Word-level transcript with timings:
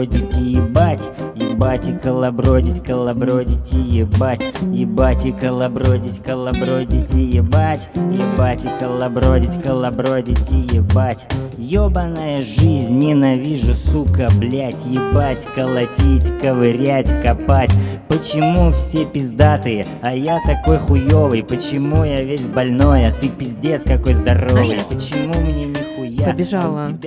ебать, 0.00 0.16
колобродить, 0.16 0.36
и 0.36 0.40
ебать, 0.40 1.00
ебать 1.36 1.88
и 1.88 1.92
колобродить, 1.92 2.84
колобродить 2.84 3.72
и 3.72 3.80
ебать, 3.80 4.40
ебать 4.72 5.24
и 5.24 5.32
колобродить, 5.32 6.22
колобродить 6.22 7.14
и 7.14 7.20
ебать, 7.20 7.88
ебать 7.94 8.64
и 8.64 8.68
колобродить, 8.80 9.62
колобродить 9.62 10.52
и 10.52 10.76
ебать. 10.76 11.26
Ёбаная 11.56 12.44
жизнь, 12.44 12.96
ненавижу, 12.98 13.74
сука, 13.74 14.28
блять, 14.38 14.84
ебать, 14.86 15.42
колотить, 15.54 16.38
ковырять, 16.40 17.10
копать. 17.22 17.70
Почему 18.08 18.72
все 18.72 19.04
пиздатые, 19.04 19.86
а 20.02 20.14
я 20.14 20.40
такой 20.46 20.78
хуёвый? 20.78 21.42
Почему 21.42 22.04
я 22.04 22.22
весь 22.22 22.46
больной, 22.46 23.06
а 23.06 23.12
ты 23.12 23.28
пиздец 23.28 23.82
какой 23.82 24.14
здоровый? 24.14 24.78
Почему 24.88 25.34
мне 25.40 25.66
нихуя? 25.66 25.85
Побежала. 26.32 26.98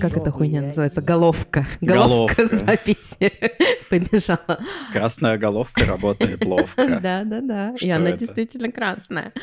Как 0.00 0.16
эта 0.16 0.30
хуйня 0.30 0.62
называется? 0.62 1.00
Головка. 1.00 1.66
Головка 1.80 2.34
Головка. 2.42 2.56
записи. 2.56 3.32
Побежала. 3.90 4.60
Красная 4.92 5.38
головка 5.38 5.84
работает 5.84 6.44
ловко. 6.44 6.86
Да, 7.00 7.24
да, 7.24 7.40
да. 7.40 7.74
И 7.80 7.88
она 7.90 8.12
действительно 8.12 8.70
красная. 8.70 9.32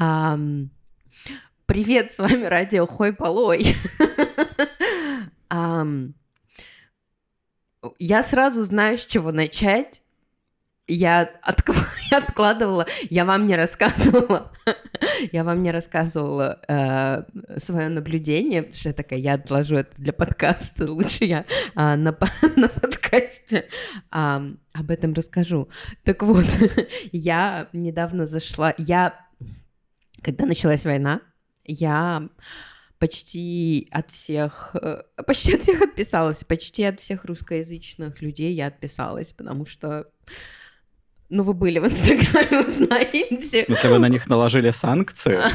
А 0.00 0.38
Привет, 1.66 2.12
с 2.12 2.18
вами 2.18 2.44
радио 2.44 2.86
Хой 2.86 3.12
Полой. 3.12 3.74
Я 7.98 8.22
сразу 8.22 8.62
знаю, 8.64 8.96
с 8.96 9.04
чего 9.04 9.32
начать. 9.32 10.02
Я 10.88 11.30
откла- 11.42 11.86
я 12.10 12.18
откладывала, 12.18 12.86
я 13.10 13.24
вам 13.24 13.46
не 13.46 13.56
рассказывала, 13.56 14.52
я 15.32 15.44
вам 15.44 15.62
не 15.62 15.70
рассказывала 15.70 16.60
свое 17.58 17.88
наблюдение, 17.88 18.62
потому 18.62 18.78
что 18.78 18.88
я 18.88 18.94
такая, 18.94 19.18
я 19.18 19.34
отложу 19.34 19.76
это 19.76 19.94
для 19.98 20.12
подкаста, 20.12 20.90
лучше 20.92 21.26
я 21.26 21.44
а, 21.74 21.96
на, 21.96 22.16
на 22.56 22.68
подкасте 22.68 23.68
а, 24.10 24.42
об 24.72 24.90
этом 24.90 25.12
расскажу. 25.12 25.68
Так 26.04 26.22
вот, 26.22 26.46
я 27.12 27.68
недавно 27.72 28.26
зашла, 28.26 28.74
я, 28.78 29.26
когда 30.22 30.46
началась 30.46 30.84
война, 30.84 31.20
я 31.64 32.28
почти 32.98 33.88
от 33.90 34.10
всех, 34.10 34.74
э, 34.82 35.02
почти 35.26 35.54
от 35.54 35.62
всех 35.62 35.82
отписалась, 35.82 36.44
почти 36.44 36.84
от 36.84 37.00
всех 37.00 37.24
русскоязычных 37.24 38.20
людей 38.22 38.54
я 38.54 38.66
отписалась, 38.66 39.32
потому 39.32 39.66
что, 39.66 40.06
ну, 41.30 41.42
вы 41.42 41.52
были 41.52 41.78
в 41.78 41.86
Инстаграме, 41.86 42.48
вы 42.62 42.68
В 43.62 43.66
смысле, 43.66 43.90
вы 43.90 43.98
на 43.98 44.08
них 44.08 44.28
наложили 44.28 44.70
санкции? 44.70 45.38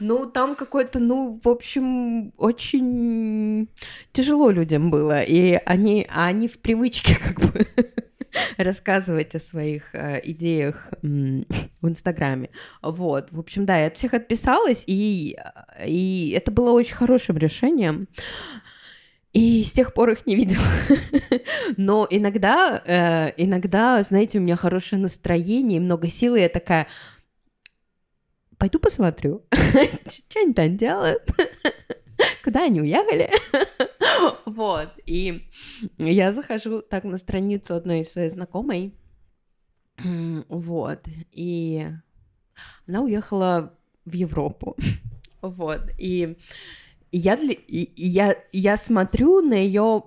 Ну, 0.00 0.24
там 0.26 0.56
какой-то, 0.56 0.98
ну, 1.00 1.38
в 1.44 1.48
общем, 1.48 2.32
очень 2.38 3.68
тяжело 4.12 4.50
людям 4.50 4.90
было, 4.90 5.22
и 5.22 5.60
они, 5.66 6.06
а 6.08 6.26
они 6.26 6.48
в 6.48 6.58
привычке 6.60 7.14
как 7.22 7.40
бы 7.40 7.66
рассказывать 8.56 9.34
о 9.34 9.38
своих 9.38 9.94
э, 9.94 10.20
идеях 10.24 10.88
м, 11.02 11.44
в 11.82 11.88
Инстаграме. 11.88 12.48
Вот, 12.82 13.28
в 13.30 13.38
общем, 13.38 13.66
да, 13.66 13.78
я 13.78 13.88
от 13.88 13.98
всех 13.98 14.14
отписалась, 14.14 14.84
и, 14.86 15.36
и 15.86 16.34
это 16.34 16.50
было 16.50 16.70
очень 16.70 16.96
хорошим 16.96 17.36
решением. 17.36 18.08
И 19.32 19.64
с 19.64 19.72
тех 19.72 19.94
пор 19.94 20.10
их 20.10 20.26
не 20.26 20.36
видела. 20.36 20.62
Но 21.78 22.06
иногда, 22.10 22.82
э, 22.84 23.32
иногда, 23.38 24.02
знаете, 24.02 24.38
у 24.38 24.42
меня 24.42 24.56
хорошее 24.56 25.00
настроение 25.00 25.80
много 25.80 26.08
силы, 26.08 26.40
я 26.40 26.50
такая, 26.50 26.86
пойду 28.58 28.78
посмотрю, 28.78 29.42
что 29.50 30.40
они 30.40 30.52
там 30.52 30.76
делают, 30.76 31.22
куда 32.44 32.64
они 32.64 32.82
уехали. 32.82 33.30
Вот, 34.44 34.90
и 35.06 35.48
я 35.96 36.32
захожу 36.32 36.82
так 36.82 37.04
на 37.04 37.16
страницу 37.16 37.74
одной 37.74 38.04
своей 38.04 38.28
знакомой, 38.28 38.94
вот, 39.98 41.00
и 41.30 41.88
она 42.86 43.00
уехала 43.00 43.74
в 44.04 44.12
Европу, 44.12 44.76
вот, 45.40 45.80
и 45.96 46.36
я, 47.12 47.36
для- 47.36 47.56
я, 47.68 48.36
я 48.52 48.76
смотрю 48.76 49.42
на 49.42 49.54
ее 49.54 50.04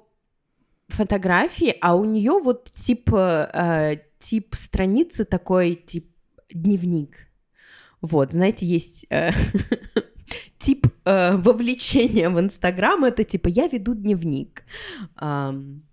фотографии, 0.88 1.76
а 1.82 1.96
у 1.96 2.06
нее 2.06 2.32
вот 2.44 2.72
тип, 2.72 3.12
э, 3.14 3.98
тип 4.20 4.56
страницы 4.56 5.26
такой, 5.26 5.76
тип 5.76 6.12
дневник. 6.50 7.28
Вот, 8.02 8.34
знаете, 8.34 8.66
есть 8.66 9.06
э, 9.10 9.32
тип 10.58 10.88
э, 11.06 11.38
вовлечения 11.38 12.30
в 12.30 12.40
Инстаграм, 12.40 13.04
это 13.04 13.24
типа 13.24 13.48
я 13.50 13.68
веду 13.68 13.96
дневник. 13.96 14.64
Ам, 15.16 15.84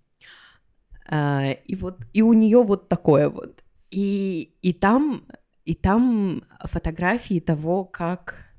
э, 1.09 1.53
и 1.65 1.75
вот, 1.75 1.99
и 2.13 2.21
у 2.21 2.33
нее 2.33 2.63
вот 2.63 2.89
такое 2.89 3.29
вот. 3.29 3.63
И, 3.91 4.55
и 4.61 4.73
там, 4.73 5.25
и 5.65 5.75
там 5.75 6.43
фотографии 6.65 7.39
того, 7.39 7.85
как, 7.85 8.52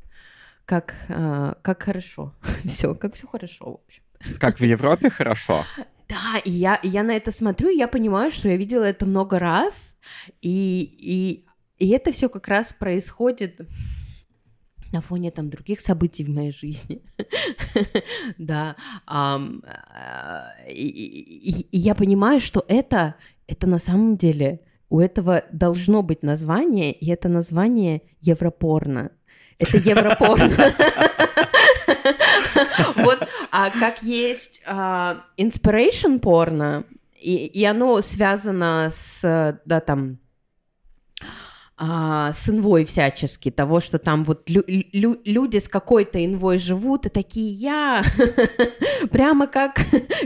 как, 0.67 0.95
э, 1.09 1.55
как 1.63 1.83
хорошо. 1.83 2.33
Все, 2.65 2.95
как 2.95 3.15
все 3.15 3.27
хорошо, 3.27 3.65
в 3.65 3.75
общем. 3.87 4.03
Как 4.41 4.61
в 4.61 4.65
Европе 4.65 5.11
хорошо. 5.11 5.65
Да, 6.09 6.39
и 6.45 6.51
я, 6.51 6.77
и 6.77 6.89
я 6.89 7.03
на 7.03 7.13
это 7.13 7.31
смотрю, 7.31 7.69
и 7.71 7.77
я 7.77 7.89
понимаю, 7.89 8.31
что 8.31 8.49
я 8.49 8.57
видела 8.57 8.85
это 8.85 9.07
много 9.07 9.39
раз, 9.39 9.97
и, 10.43 10.83
и, 10.99 11.45
и 11.79 11.89
это 11.91 12.13
все 12.13 12.29
как 12.29 12.49
раз 12.49 12.73
происходит 12.73 13.61
на 14.93 15.01
фоне 15.01 15.31
там 15.31 15.51
других 15.51 15.81
событий 15.81 16.25
в 16.25 16.29
моей 16.31 16.53
жизни. 16.53 17.01
Да. 18.39 18.77
и- 20.69 21.67
и 21.71 21.79
я 21.79 21.95
понимаю, 21.95 22.41
что 22.41 22.65
это, 22.69 23.15
это 23.47 23.67
на 23.67 23.79
самом 23.79 24.17
деле 24.17 24.61
у 24.91 25.01
этого 25.01 25.43
должно 25.53 26.03
быть 26.03 26.23
название, 26.23 26.93
и 26.93 27.11
это 27.11 27.29
название 27.29 28.03
Европорно. 28.21 29.11
Это 29.59 29.77
Европорно. 29.79 30.75
Вот, 32.97 33.27
а 33.51 33.71
как 33.71 34.03
есть 34.03 34.63
а, 34.67 35.25
inspiration 35.37 36.19
порно, 36.19 36.85
и, 37.21 37.65
оно 37.65 38.01
связано 38.03 38.91
с, 38.93 39.61
да, 39.65 39.81
там, 39.81 40.19
а, 41.77 42.33
с 42.33 42.49
инвой 42.49 42.85
всячески, 42.85 43.51
того, 43.51 43.81
что 43.81 43.99
там 43.99 44.25
вот 44.25 44.49
лю- 44.49 44.65
люди 45.25 45.59
с 45.59 45.69
какой-то 45.69 46.25
инвой 46.25 46.59
живут, 46.59 47.07
и 47.07 47.09
такие 47.09 47.51
я, 47.53 48.05
прямо 49.11 49.47
как, 49.47 49.81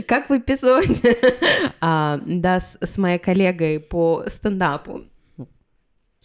как 0.07 0.29
в 0.29 0.37
эпизоде, 0.37 1.17
а, 1.81 2.19
да, 2.25 2.59
с, 2.59 2.77
с 2.81 2.97
моей 2.97 3.17
коллегой 3.17 3.79
по 3.79 4.25
стендапу. 4.27 5.01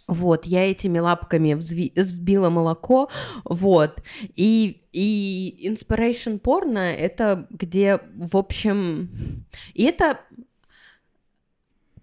Вот, 0.07 0.45
я 0.45 0.69
этими 0.69 0.99
лапками 0.99 1.53
взви- 1.53 1.91
взбила 1.95 2.49
молоко, 2.51 3.09
вот, 3.43 4.03
и, 4.35 4.83
и 4.91 5.67
inspiration 5.67 6.37
порно— 6.37 6.77
это 6.77 7.47
где, 7.49 7.99
в 8.15 8.37
общем, 8.37 9.45
и 9.73 9.83
это 9.83 10.19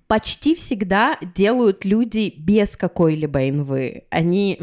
почти 0.08 0.54
всегда 0.54 1.16
делают 1.34 1.84
люди 1.84 2.34
без 2.37 2.76
какой-либо 2.76 3.49
инвы. 3.49 4.05
Они... 4.10 4.60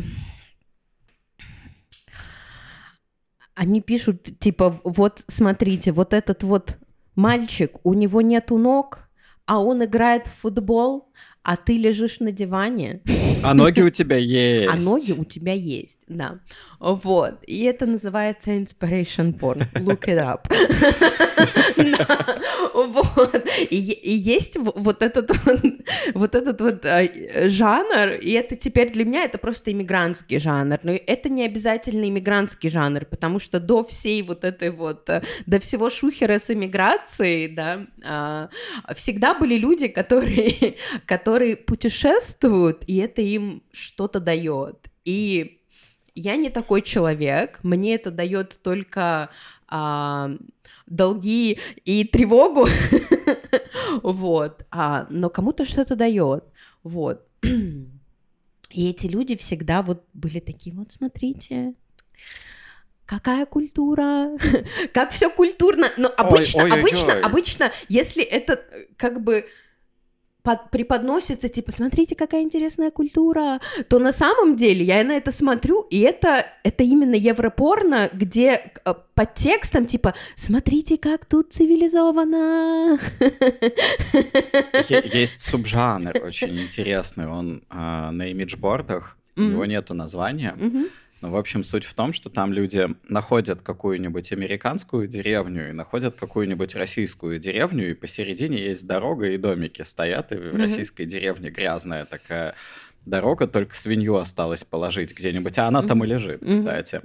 Они 3.55 3.81
пишут, 3.81 4.39
типа, 4.39 4.79
вот 4.83 5.23
смотрите, 5.27 5.91
вот 5.91 6.13
этот 6.13 6.43
вот 6.43 6.77
мальчик, 7.15 7.77
у 7.83 7.93
него 7.93 8.21
нету 8.21 8.57
ног, 8.57 9.09
а 9.45 9.59
он 9.59 9.83
играет 9.83 10.27
в 10.27 10.31
футбол, 10.31 11.11
а 11.43 11.55
ты 11.57 11.77
лежишь 11.77 12.19
на 12.19 12.31
диване, 12.31 13.01
А 13.43 13.53
ноги 13.53 13.81
у 13.81 13.89
тебя 13.89 14.17
есть. 14.17 14.69
а 14.71 14.75
ноги 14.77 15.13
у 15.13 15.23
тебя 15.23 15.53
есть, 15.53 15.99
да. 16.07 16.39
Вот. 16.79 17.43
И 17.45 17.63
это 17.63 17.85
называется 17.85 18.51
inspiration 18.51 19.37
porn. 19.37 19.67
Look 19.73 20.07
it 20.07 20.17
up. 20.17 20.47
Вот. 22.73 23.47
И 23.69 23.75
есть 23.75 24.57
вот 24.57 25.01
этот 25.01 25.31
вот, 26.13 26.35
этот 26.35 26.61
вот 26.61 26.85
э, 26.85 27.49
жанр, 27.49 28.13
и 28.21 28.31
это 28.31 28.55
теперь 28.55 28.91
для 28.91 29.05
меня 29.05 29.23
это 29.23 29.37
просто 29.37 29.71
иммигрантский 29.71 30.39
жанр. 30.39 30.79
Но 30.83 30.91
это 30.91 31.29
не 31.29 31.45
обязательно 31.45 32.07
иммигрантский 32.07 32.69
жанр, 32.69 33.05
потому 33.05 33.39
что 33.39 33.59
до 33.59 33.83
всей 33.83 34.21
вот 34.21 34.43
этой 34.43 34.71
вот, 34.71 35.09
э, 35.09 35.23
до 35.45 35.59
всего 35.59 35.89
шухера 35.89 36.39
с 36.39 36.49
иммиграцией, 36.49 37.47
да, 37.49 37.87
а, 38.05 38.49
всегда 38.95 39.33
были 39.33 39.55
люди, 39.55 39.87
которые, 39.87 40.75
которые 41.05 41.55
путешествуют, 41.55 42.83
и 42.87 42.97
это 42.97 43.21
им 43.21 43.63
что-то 43.71 44.19
дает. 44.19 44.87
И 45.05 45.58
я 46.19 46.35
не 46.35 46.49
такой 46.49 46.81
человек, 46.81 47.59
мне 47.63 47.95
это 47.95 48.11
дает 48.11 48.59
только 48.61 49.29
а, 49.67 50.31
долги 50.85 51.59
и 51.85 52.03
тревогу, 52.03 52.67
вот, 54.03 54.65
а, 54.71 55.07
но 55.09 55.29
кому-то 55.29 55.65
что-то 55.65 55.95
дает, 55.95 56.43
вот. 56.83 57.25
И 57.41 58.89
эти 58.89 59.07
люди 59.07 59.35
всегда 59.35 59.81
вот 59.81 60.03
были 60.13 60.39
такие, 60.39 60.75
вот 60.75 60.91
смотрите, 60.91 61.73
какая 63.05 63.45
культура, 63.45 64.37
как 64.93 65.11
все 65.11 65.29
культурно. 65.29 65.91
Но 65.97 66.13
обычно, 66.15 66.63
ой, 66.63 66.71
ой, 66.71 66.79
обычно, 66.79 67.13
ой. 67.13 67.21
обычно, 67.21 67.71
если 67.87 68.23
это 68.23 68.53
э, 68.53 68.85
как 68.97 69.23
бы 69.23 69.47
под- 70.43 70.69
преподносится, 70.71 71.47
типа, 71.49 71.71
смотрите, 71.71 72.15
какая 72.15 72.41
интересная 72.43 72.91
культура, 72.91 73.59
то 73.87 73.99
на 73.99 74.11
самом 74.11 74.55
деле 74.55 74.83
я 74.85 75.03
на 75.03 75.13
это 75.13 75.31
смотрю, 75.31 75.81
и 75.89 75.99
это, 75.99 76.45
это 76.63 76.83
именно 76.83 77.15
европорно, 77.15 78.09
где 78.13 78.71
э, 78.85 78.93
под 79.15 79.35
текстом, 79.35 79.85
типа, 79.85 80.13
смотрите, 80.35 80.97
как 80.97 81.25
тут 81.25 81.51
цивилизовано. 81.53 82.99
Есть 84.89 85.41
субжанр 85.41 86.13
очень 86.23 86.57
интересный, 86.59 87.27
он 87.27 87.63
а, 87.69 88.11
на 88.11 88.27
имиджбордах, 88.31 89.17
Мгм. 89.35 89.51
него 89.51 89.65
нету 89.65 89.93
названия. 89.93 90.53
Мгм. 90.59 90.85
Ну, 91.21 91.31
в 91.31 91.35
общем, 91.35 91.63
суть 91.65 91.83
в 91.83 91.93
том, 91.93 92.13
что 92.13 92.29
там 92.29 92.53
люди 92.53 92.87
находят 93.09 93.61
какую-нибудь 93.61 94.31
американскую 94.31 95.07
деревню 95.07 95.69
и 95.69 95.71
находят 95.73 96.15
какую-нибудь 96.15 96.75
российскую 96.75 97.39
деревню, 97.39 97.91
и 97.91 97.93
посередине 97.93 98.57
есть 98.57 98.87
дорога 98.87 99.27
и 99.29 99.37
домики 99.37 99.81
стоят, 99.81 100.31
и 100.31 100.35
в 100.35 100.53
Мгм. 100.53 100.61
российской 100.61 101.05
деревне 101.05 101.49
грязная 101.49 102.05
такая 102.05 102.55
дорога, 103.05 103.47
только 103.47 103.75
свинью 103.75 104.15
осталось 104.15 104.63
положить 104.63 105.13
где-нибудь, 105.17 105.57
а 105.57 105.67
она 105.67 105.81
там 105.83 106.03
и 106.03 106.07
лежит, 106.07 106.41
кстати. 106.47 107.01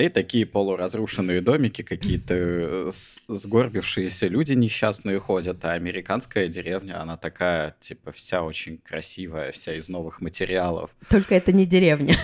Мгм. 0.00 0.06
И 0.06 0.08
такие 0.08 0.46
полуразрушенные 0.46 1.40
домики, 1.40 1.82
какие-то 1.82 2.34
э, 2.34 2.90
сгорбившиеся 3.28 4.26
люди 4.28 4.52
несчастные 4.54 5.18
ходят, 5.18 5.64
а 5.64 5.72
американская 5.72 6.48
деревня, 6.48 7.00
она 7.00 7.16
такая, 7.16 7.74
типа, 7.80 8.12
вся 8.12 8.42
очень 8.42 8.78
красивая, 8.78 9.52
вся 9.52 9.74
из 9.74 9.88
новых 9.88 10.20
материалов. 10.20 10.90
Только 11.08 11.34
это 11.34 11.52
не 11.52 11.66
деревня. 11.66 12.16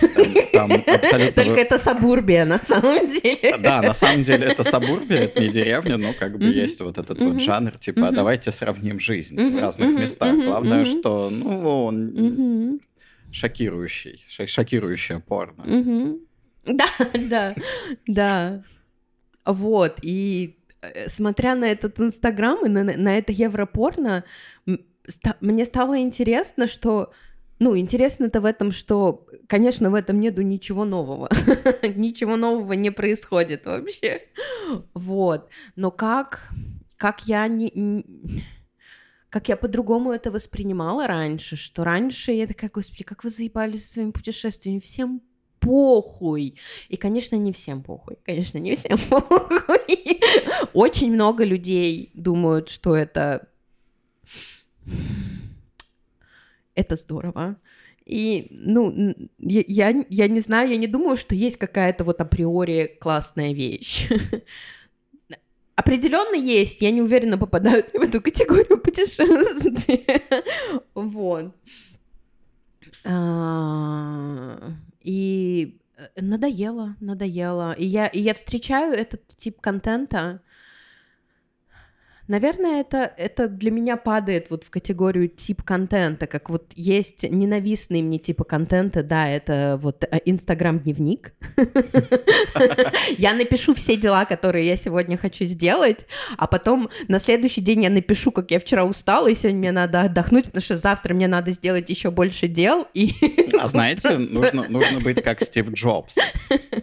Там, 0.53 0.69
там 0.69 0.83
абсолютно... 0.87 1.43
Только 1.43 1.59
это 1.59 1.77
Сабурбия 1.77 2.45
на 2.45 2.59
самом 2.59 3.07
деле. 3.07 3.57
Да, 3.59 3.81
на 3.81 3.93
самом 3.93 4.23
деле 4.23 4.47
это 4.47 4.63
Сабурбия, 4.63 5.19
это 5.19 5.39
не 5.41 5.49
деревня, 5.49 5.97
но 5.97 6.13
как 6.13 6.37
бы 6.37 6.45
есть 6.45 6.81
вот 6.81 6.97
этот 6.97 7.19
вот 7.19 7.41
жанр, 7.41 7.77
типа, 7.77 8.07
а 8.09 8.11
давайте 8.11 8.51
сравним 8.51 8.99
жизнь 8.99 9.37
в 9.37 9.61
разных 9.61 9.99
местах. 9.99 10.35
Главное, 10.35 10.83
что, 10.83 11.29
ну, 11.29 11.85
он 11.85 12.79
шокирующий, 13.31 14.25
шокирующее 14.27 15.19
порно. 15.19 15.65
Да, 16.67 16.85
да, 17.29 17.55
да. 18.05 18.63
Вот, 19.45 19.99
и 20.01 20.57
э, 20.81 21.07
смотря 21.09 21.55
на 21.55 21.65
этот 21.65 21.99
Инстаграм 21.99 22.65
и 22.65 22.69
на, 22.69 22.83
на 22.83 23.17
это 23.17 23.31
Европорно, 23.31 24.23
мне 25.39 25.65
стало 25.65 25.99
интересно, 25.99 26.67
что... 26.67 27.11
Ну, 27.59 27.75
интересно-то 27.75 28.39
в 28.39 28.45
этом, 28.45 28.71
что, 28.71 29.25
конечно, 29.47 29.89
в 29.89 29.95
этом 29.95 30.19
нету 30.19 30.43
ничего 30.43 30.85
нового. 30.85 31.27
ничего 31.95 32.35
нового 32.35 32.73
не 32.73 32.91
происходит 32.91 33.65
вообще. 33.65 34.21
Вот. 34.93 35.49
Но 35.75 35.89
как, 35.89 36.51
как 36.97 37.25
я 37.25 37.47
не... 37.47 38.05
Как 39.29 39.49
я 39.49 39.57
по-другому 39.57 40.11
это 40.11 40.29
воспринимала 40.29 41.07
раньше, 41.07 41.55
что 41.55 41.83
раньше 41.83 42.31
я 42.31 42.45
такая, 42.45 42.69
господи, 42.69 43.03
как 43.03 43.23
вы 43.23 43.31
заебались 43.31 43.85
со 43.87 43.93
своими 43.93 44.11
путешествиями, 44.11 44.79
всем 44.79 45.21
похуй. 45.59 46.55
И, 46.89 46.97
конечно, 46.97 47.35
не 47.35 47.51
всем 47.51 47.83
похуй. 47.83 48.17
Конечно, 48.25 48.57
не 48.57 48.75
всем 48.75 48.97
похуй. 49.09 50.21
Очень 50.73 51.13
много 51.13 51.43
людей 51.43 52.11
думают, 52.13 52.69
что 52.69 52.95
это... 52.95 53.47
Это 56.75 56.95
здорово. 56.95 57.57
И, 58.05 58.47
ну, 58.51 59.15
я, 59.37 59.63
я, 59.67 60.05
я 60.09 60.27
не 60.27 60.39
знаю, 60.39 60.69
я 60.69 60.77
не 60.77 60.87
думаю, 60.87 61.17
что 61.17 61.35
есть 61.35 61.57
какая-то 61.57 62.05
вот 62.05 62.21
априори 62.21 62.97
классная 63.01 63.53
вещь. 63.53 64.07
Определенно 65.75 66.35
есть, 66.35 66.81
я 66.81 66.91
не 66.91 67.01
уверена, 67.01 67.37
попадают 67.37 67.93
ли 67.93 67.99
в 67.99 68.03
эту 68.03 68.21
категорию 68.21 68.79
путешествий. 68.79 70.05
Вот. 70.95 71.53
И 75.07 75.79
э, 75.95 76.21
надоело, 76.21 76.97
надоело. 76.99 77.71
И 77.71 77.85
я, 77.85 78.07
и 78.07 78.19
я 78.19 78.33
встречаю 78.33 78.93
этот 78.93 79.25
тип 79.27 79.61
контента. 79.61 80.41
Наверное, 82.27 82.81
это, 82.81 83.11
это 83.17 83.47
для 83.47 83.71
меня 83.71 83.95
падает 83.95 84.49
вот 84.49 84.63
в 84.65 84.69
категорию 84.69 85.29
тип 85.29 85.63
контента, 85.63 86.27
как 86.27 86.49
вот 86.49 86.73
есть 86.75 87.23
ненавистные 87.23 88.03
мне 88.03 88.19
типы 88.19 88.43
контента, 88.43 89.01
да, 89.01 89.29
это 89.29 89.79
вот 89.81 90.03
э, 90.03 90.19
Инстаграм-дневник. 90.25 91.33
Я 93.17 93.33
напишу 93.33 93.73
все 93.73 93.95
дела, 93.95 94.25
которые 94.25 94.67
я 94.67 94.75
сегодня 94.75 95.17
хочу 95.17 95.45
сделать, 95.45 96.05
а 96.37 96.47
потом 96.47 96.89
на 97.07 97.19
следующий 97.19 97.61
день 97.61 97.83
я 97.83 97.89
напишу, 97.89 98.31
как 98.31 98.51
я 98.51 98.59
вчера 98.59 98.83
устала, 98.83 99.27
и 99.29 99.35
сегодня 99.35 99.59
мне 99.59 99.71
надо 99.71 100.01
отдохнуть, 100.01 100.45
потому 100.45 100.61
что 100.61 100.75
завтра 100.75 101.13
мне 101.13 101.27
надо 101.27 101.51
сделать 101.51 101.89
еще 101.89 102.11
больше 102.11 102.47
дел, 102.47 102.85
и... 102.93 103.13
А 103.59 103.67
знаете, 103.67 104.09
Просто- 104.09 104.33
нужно, 104.33 104.65
нужно 104.67 104.99
быть 104.99 105.21
как 105.23 105.41
Стив 105.41 105.71
Джобс. 105.71 106.17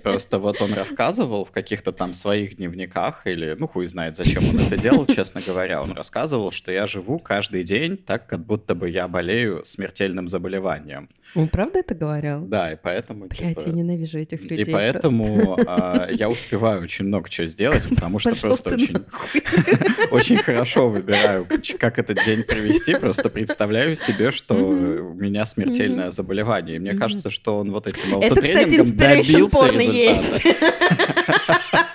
Просто 0.03 0.39
вот 0.39 0.63
он 0.63 0.73
рассказывал 0.73 1.45
в 1.45 1.51
каких-то 1.51 1.93
там 1.93 2.15
своих 2.15 2.57
дневниках, 2.57 3.27
или, 3.27 3.55
ну, 3.59 3.69
хуй 3.69 3.87
знает, 3.87 4.17
зачем 4.17 4.49
он 4.49 4.59
это 4.59 4.77
делал, 4.77 5.07
честно 5.07 5.34
говоря. 5.41 5.83
Он 5.83 5.93
рассказывал, 5.93 6.51
что 6.51 6.73
я 6.73 6.87
живу 6.87 7.19
каждый 7.19 7.65
день 7.65 7.97
так, 7.97 8.27
как 8.27 8.45
будто 8.45 8.75
бы 8.75 8.89
я 8.89 9.09
болею 9.09 9.65
смертельным 9.65 10.29
заболеванием. 10.29 11.09
Он 11.35 11.49
правда 11.49 11.81
это 11.81 11.95
говорил? 11.95 12.43
Да, 12.47 12.73
и 12.73 12.77
поэтому... 12.81 13.27
Блять, 13.27 13.59
типа, 13.59 13.69
я 13.69 13.73
ненавижу 13.73 14.21
этих 14.21 14.43
людей. 14.43 14.63
И 14.63 14.71
поэтому 14.71 15.59
а, 15.67 16.09
я 16.11 16.29
успеваю 16.29 16.83
очень 16.83 17.07
много 17.07 17.29
чего 17.29 17.49
сделать, 17.49 17.89
потому 17.89 18.21
что 18.21 18.41
просто 18.41 18.71
очень, 20.13 20.37
хорошо 20.37 20.89
выбираю, 20.89 21.47
как 21.79 21.99
этот 21.99 22.25
день 22.25 22.45
провести. 22.45 22.95
Просто 22.95 23.31
представляю 23.31 23.97
себе, 23.97 24.31
что 24.31 24.55
у 24.55 25.15
меня 25.15 25.45
смертельное 25.45 26.13
заболевание. 26.13 26.77
И 26.77 26.79
мне 26.79 26.95
кажется, 26.95 27.31
что 27.31 27.59
он 27.59 27.73
вот 27.73 27.89
этим 27.89 28.15
аутотренингом 28.15 28.97
добился 28.97 29.69
результата. 29.69 30.55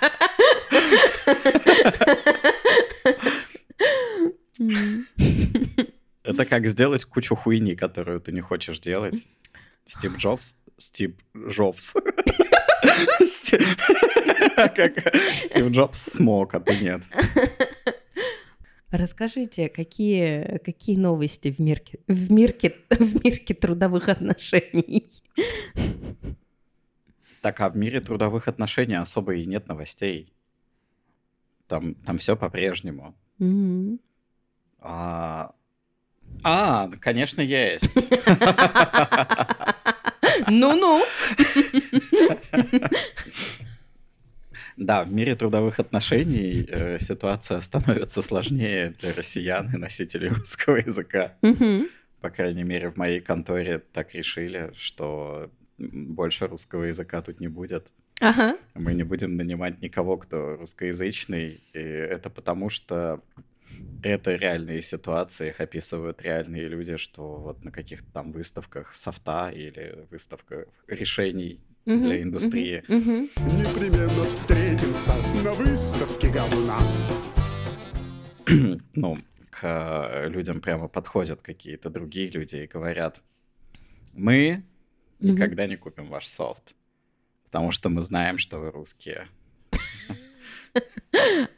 Это 6.22 6.44
как 6.44 6.66
сделать 6.66 7.04
кучу 7.04 7.34
хуйни, 7.34 7.74
которую 7.74 8.20
ты 8.20 8.32
не 8.32 8.40
хочешь 8.40 8.78
делать. 8.78 9.28
Стив 9.84 10.16
Джобс. 10.16 10.56
Стив 10.76 11.14
Джобс. 11.36 11.94
Как 14.56 15.14
Стив 15.40 15.70
Джобс 15.70 15.98
смог, 16.00 16.54
а 16.54 16.60
ты 16.60 16.78
нет. 16.78 17.02
Расскажите, 18.90 19.68
какие, 19.68 20.58
какие 20.58 20.96
новости 20.96 21.50
в 21.52 21.58
мирке, 21.60 22.00
в, 22.08 22.32
мирке, 22.32 22.76
в 22.90 23.24
мирке 23.24 23.54
трудовых 23.54 24.08
отношений? 24.08 25.06
Так, 27.40 27.60
а 27.60 27.70
в 27.70 27.76
мире 27.76 28.00
трудовых 28.00 28.48
отношений 28.48 28.96
особо 28.96 29.34
и 29.34 29.46
нет 29.46 29.68
новостей. 29.68 30.32
Там, 31.68 31.94
там 31.94 32.18
все 32.18 32.36
по-прежнему. 32.36 33.14
М. 33.38 34.00
А, 34.80 35.52
а, 36.42 36.88
конечно, 37.00 37.40
есть. 37.40 37.94
Ну-ну. 40.48 41.02
Да, 44.76 45.04
в 45.04 45.12
мире 45.12 45.34
трудовых 45.34 45.78
отношений 45.78 46.66
э, 46.66 46.98
ситуация 46.98 47.60
становится 47.60 48.22
сложнее 48.22 48.94
для 48.98 49.12
россиян 49.12 49.68
и 49.74 49.76
носителей 49.76 50.28
русского 50.28 50.76
языка. 50.76 51.34
По 52.22 52.30
крайней 52.30 52.64
мере, 52.64 52.90
в 52.90 52.96
моей 52.96 53.20
конторе 53.20 53.78
так 53.78 54.14
решили, 54.14 54.72
что 54.74 55.50
больше 55.76 56.46
русского 56.46 56.84
языка 56.84 57.20
тут 57.20 57.40
не 57.40 57.48
будет. 57.48 57.88
Ага. 58.20 58.56
Мы 58.74 58.94
не 58.94 59.02
будем 59.02 59.36
нанимать 59.36 59.80
никого, 59.82 60.16
кто 60.16 60.56
русскоязычный. 60.56 61.62
И 61.72 61.78
это 61.78 62.30
потому, 62.30 62.70
что 62.70 63.22
это 64.02 64.34
реальные 64.34 64.82
ситуации, 64.82 65.48
их 65.50 65.60
описывают 65.60 66.22
реальные 66.22 66.68
люди, 66.68 66.96
что 66.96 67.36
вот 67.36 67.64
на 67.64 67.70
каких-то 67.70 68.06
там 68.12 68.32
выставках 68.32 68.94
софта 68.94 69.50
или 69.50 70.06
выставках 70.10 70.66
решений 70.86 71.60
Мгм. 71.86 72.02
для 72.02 72.22
индустрии. 72.22 72.84
Непременно 72.88 74.24
встретимся 74.24 75.14
на 75.42 75.52
выставке 75.52 76.28
говна. 76.30 76.78
ну, 78.94 79.18
к 79.50 79.60
э, 79.62 80.28
людям 80.28 80.60
прямо 80.60 80.88
подходят 80.88 81.42
какие-то 81.42 81.90
другие 81.90 82.30
люди 82.30 82.56
и 82.56 82.66
говорят, 82.66 83.22
мы 84.12 84.62
никогда 85.20 85.66
не 85.66 85.76
купим 85.76 86.06
ваш 86.06 86.26
софт, 86.26 86.74
потому 87.44 87.72
что 87.72 87.88
мы 87.88 88.02
знаем, 88.02 88.38
что 88.38 88.58
вы 88.58 88.70
русские. 88.70 89.28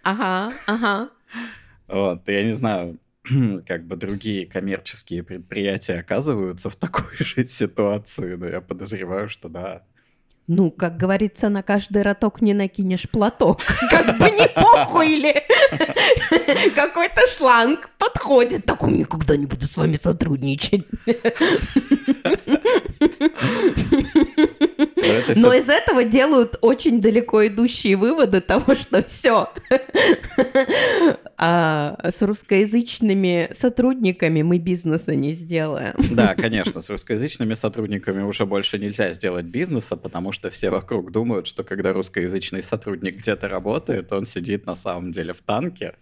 Ага, 0.02 0.52
ага. 0.66 1.10
Вот, 1.88 2.28
я 2.28 2.44
не 2.44 2.54
знаю, 2.54 2.98
как 3.66 3.86
бы 3.86 3.96
другие 3.96 4.46
коммерческие 4.46 5.22
предприятия 5.22 6.00
оказываются 6.00 6.70
в 6.70 6.76
такой 6.76 7.04
же 7.18 7.46
ситуации, 7.46 8.34
но 8.34 8.46
я 8.46 8.60
подозреваю, 8.60 9.28
что 9.28 9.48
да. 9.48 9.82
Ну, 10.48 10.72
как 10.72 10.96
говорится, 10.96 11.48
на 11.48 11.62
каждый 11.62 12.02
роток 12.02 12.42
не 12.42 12.52
накинешь 12.52 13.08
платок. 13.08 13.60
Как 13.90 14.18
бы 14.18 14.28
не 14.30 14.48
похуй 14.48 15.14
ли. 15.14 15.34
Какой-то 16.74 17.20
шланг 17.28 17.88
подходит. 17.96 18.66
Такой, 18.66 18.92
никогда 18.92 19.36
не 19.36 19.46
буду 19.46 19.66
с 19.66 19.76
вами 19.76 19.94
сотрудничать. 19.94 20.84
Это 25.32 25.40
Но 25.40 25.50
всё- 25.50 25.58
из 25.58 25.68
этого 25.68 26.04
делают 26.04 26.58
очень 26.62 27.00
далеко 27.00 27.46
идущие 27.46 27.96
выводы 27.96 28.40
того, 28.40 28.74
что 28.74 29.02
все. 29.04 29.48
А 31.36 31.98
с 32.04 32.22
русскоязычными 32.22 33.48
сотрудниками 33.52 34.42
мы 34.42 34.58
бизнеса 34.58 35.14
не 35.14 35.32
сделаем. 35.32 35.94
Да, 36.10 36.34
конечно, 36.34 36.80
с 36.80 36.88
русскоязычными 36.90 37.54
сотрудниками 37.54 38.22
уже 38.22 38.46
больше 38.46 38.78
нельзя 38.78 39.10
сделать 39.12 39.46
бизнеса, 39.46 39.96
потому 39.96 40.32
что 40.32 40.50
все 40.50 40.70
вокруг 40.70 41.10
думают, 41.10 41.46
что 41.46 41.64
когда 41.64 41.92
русскоязычный 41.92 42.62
сотрудник 42.62 43.16
где-то 43.18 43.48
работает, 43.48 44.12
он 44.12 44.24
сидит 44.24 44.66
на 44.66 44.74
самом 44.74 45.10
деле 45.12 45.32
в 45.32 45.40
танке. 45.40 45.94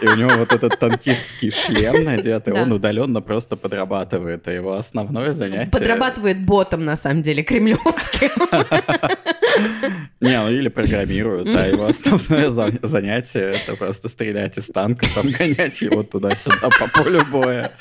И 0.00 0.06
у 0.06 0.14
него 0.14 0.30
вот 0.36 0.52
этот 0.52 0.78
танкистский 0.78 1.50
шлем 1.50 2.04
надет, 2.04 2.48
и 2.48 2.52
он 2.52 2.72
удаленно 2.72 3.20
просто 3.20 3.56
подрабатывает. 3.56 4.46
А 4.48 4.52
его 4.52 4.74
основное 4.74 5.32
занятие... 5.32 5.70
Подрабатывает 5.70 6.44
ботом, 6.44 6.84
на 6.84 6.96
самом 6.96 7.22
деле, 7.22 7.42
кремлевским. 7.42 8.30
Не, 10.20 10.40
ну 10.40 10.50
или 10.50 10.68
программируют, 10.68 11.54
а 11.54 11.66
его 11.66 11.86
основное 11.86 12.50
за- 12.50 12.72
занятие 12.82 13.54
это 13.54 13.76
просто 13.76 14.08
стрелять 14.08 14.58
из 14.58 14.66
танка, 14.66 15.06
там 15.14 15.28
гонять 15.30 15.80
его 15.80 16.02
туда-сюда 16.02 16.68
по 16.70 16.88
полю 16.88 17.24
боя. 17.24 17.72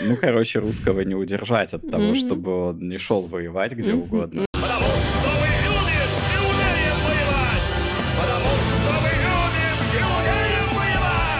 Ну, 0.00 0.16
короче, 0.16 0.58
русского 0.58 1.00
не 1.02 1.14
удержать 1.14 1.74
от 1.74 1.88
того, 1.90 2.14
чтобы 2.14 2.68
он 2.68 2.88
не 2.88 2.98
шел 2.98 3.22
воевать 3.22 3.72
где 3.72 3.94
угодно. 3.94 4.46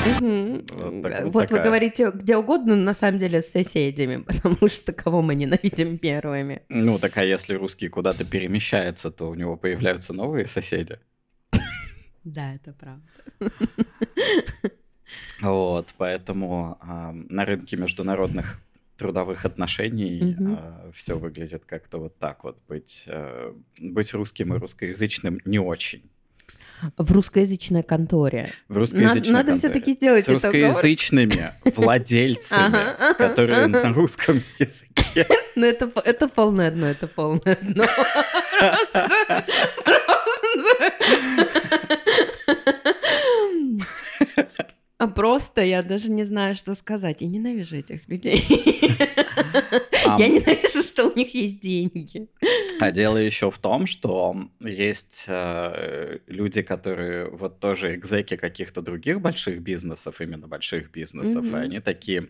Вот 0.04 1.02
так- 1.02 1.24
Вот 1.24 1.34
вот 1.34 1.50
вы 1.50 1.58
говорите 1.60 2.10
где 2.12 2.36
угодно, 2.36 2.76
на 2.76 2.94
самом 2.94 3.18
деле 3.18 3.40
с 3.40 3.50
соседями, 3.50 4.22
потому 4.26 4.68
что 4.68 4.92
кого 4.92 5.22
мы 5.22 5.34
ненавидим 5.34 5.98
первыми. 6.02 6.62
Ну, 6.68 6.98
так 6.98 7.16
а 7.18 7.24
если 7.24 7.54
русский 7.54 7.88
куда-то 7.88 8.24
перемещается, 8.24 9.10
то 9.10 9.30
у 9.30 9.34
него 9.34 9.56
появляются 9.56 10.12
новые 10.12 10.46
соседи. 10.46 10.98
Да, 12.24 12.54
это 12.54 12.72
правда. 12.72 13.02
Вот, 15.40 15.92
поэтому 15.98 16.78
а, 16.80 17.12
на 17.12 17.44
рынке 17.44 17.76
международных 17.76 18.60
трудовых 18.96 19.44
отношений 19.44 20.36
Мгм. 20.38 20.92
все 20.92 21.18
выглядит 21.18 21.64
как-то 21.66 21.98
вот 21.98 22.16
так 22.18 22.44
вот. 22.44 22.58
Быть, 22.68 23.04
э, 23.08 23.52
быть 23.80 24.14
русским 24.14 24.54
и 24.54 24.58
русскоязычным 24.58 25.40
не 25.44 25.58
очень. 25.58 26.11
В 26.96 27.12
русскоязычной 27.12 27.82
конторе. 27.82 28.50
В 28.68 28.76
русскоязычной 28.76 29.32
надо 29.32 29.52
конторе. 29.52 29.58
всё-таки 29.72 29.92
сделать 29.92 30.24
С 30.24 30.28
русскоязычными 30.28 31.52
владельцами, 31.76 33.14
которые 33.18 33.66
на 33.68 33.92
русском 33.92 34.42
языке. 34.58 35.26
Ну, 35.54 35.66
это, 35.66 36.28
полное 36.28 36.70
дно, 36.70 36.86
это 36.86 37.06
полное 37.06 37.58
дно. 37.60 37.84
Просто- 38.58 39.10
просто. 39.84 40.92
А 44.98 45.08
просто 45.08 45.62
я 45.64 45.82
даже 45.82 46.10
не 46.10 46.22
знаю, 46.24 46.54
что 46.54 46.74
сказать. 46.76 47.22
Я 47.22 47.28
ненавижу 47.28 47.76
этих 47.76 48.08
людей. 48.08 48.44
А, 50.06 50.16
Я 50.18 50.28
ненавижу, 50.28 50.82
что 50.82 51.08
у 51.08 51.16
них 51.16 51.34
есть 51.34 51.58
деньги. 51.60 52.28
А 52.82 52.90
дело 52.90 53.16
еще 53.16 53.50
в 53.50 53.58
том, 53.58 53.86
что 53.86 54.36
есть 54.60 55.26
э, 55.28 56.18
люди, 56.26 56.62
которые 56.62 57.28
вот 57.30 57.60
тоже 57.60 57.94
экзеки 57.94 58.36
каких-то 58.36 58.82
других 58.82 59.20
больших 59.20 59.60
бизнесов, 59.62 60.20
именно 60.20 60.48
больших 60.48 60.90
бизнесов, 60.90 61.44
Мгм. 61.44 61.56
и 61.56 61.60
они 61.60 61.80
такие, 61.80 62.28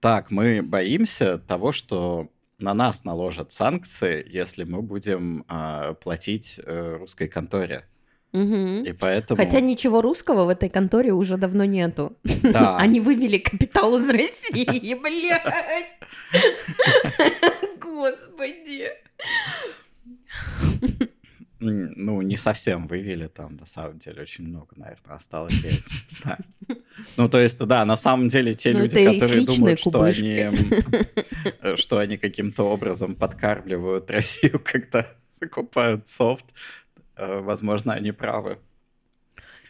так, 0.00 0.30
мы 0.30 0.62
боимся 0.62 1.38
того, 1.38 1.72
что 1.72 2.28
на 2.58 2.74
нас 2.74 3.04
наложат 3.04 3.52
санкции, 3.52 4.26
если 4.28 4.64
мы 4.64 4.82
будем 4.82 5.44
а, 5.48 5.94
платить 5.94 6.60
э, 6.62 6.96
русской 6.98 7.26
конторе. 7.26 7.86
Мгм. 8.32 8.82
И 8.84 8.92
поэтому... 8.92 9.36
Хотя 9.42 9.60
ничего 9.60 10.02
русского 10.02 10.44
в 10.44 10.50
этой 10.50 10.68
конторе 10.68 11.12
уже 11.12 11.36
давно 11.36 11.64
нету. 11.64 12.16
Да. 12.42 12.76
Они 12.78 13.00
вывели 13.00 13.38
капитал 13.38 13.96
из 13.96 14.08
России, 14.08 14.94
блядь. 15.02 15.42
Господи. 18.00 18.88
Ну, 21.58 22.22
не 22.22 22.38
совсем 22.38 22.86
вывели 22.86 23.26
там, 23.26 23.56
на 23.56 23.66
самом 23.66 23.98
деле, 23.98 24.22
очень 24.22 24.44
много, 24.44 24.68
наверное, 24.76 25.16
осталось, 25.16 25.52
я 25.62 25.70
не 25.70 25.78
знаю. 26.08 26.38
Ну, 27.18 27.28
то 27.28 27.38
есть, 27.38 27.58
да, 27.58 27.84
на 27.84 27.96
самом 27.96 28.28
деле, 28.28 28.54
те 28.54 28.72
Ну, 28.72 28.78
люди, 28.80 29.04
которые 29.04 29.44
думают, 29.44 29.78
что 29.78 30.02
они, 30.02 30.46
э, 31.60 31.76
что 31.76 31.98
они 31.98 32.16
каким-то 32.16 32.62
образом 32.62 33.14
подкармливают 33.14 34.10
Россию, 34.10 34.58
когда 34.64 35.06
покупают 35.38 36.08
софт, 36.08 36.46
э, 37.16 37.40
возможно, 37.40 37.92
они 37.92 38.12
правы. 38.12 38.58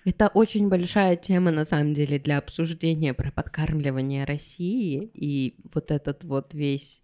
Это 0.05 0.29
очень 0.29 0.69
большая 0.69 1.17
тема, 1.17 1.51
на 1.51 1.65
самом 1.65 1.93
деле, 1.93 2.21
для 2.21 2.39
обсуждения 2.39 3.15
про 3.15 3.33
подкармливание 3.33 4.25
России 4.25 5.11
и 5.15 5.57
вот 5.75 5.91
этот 5.91 6.23
вот 6.23 6.55
весь... 6.55 7.03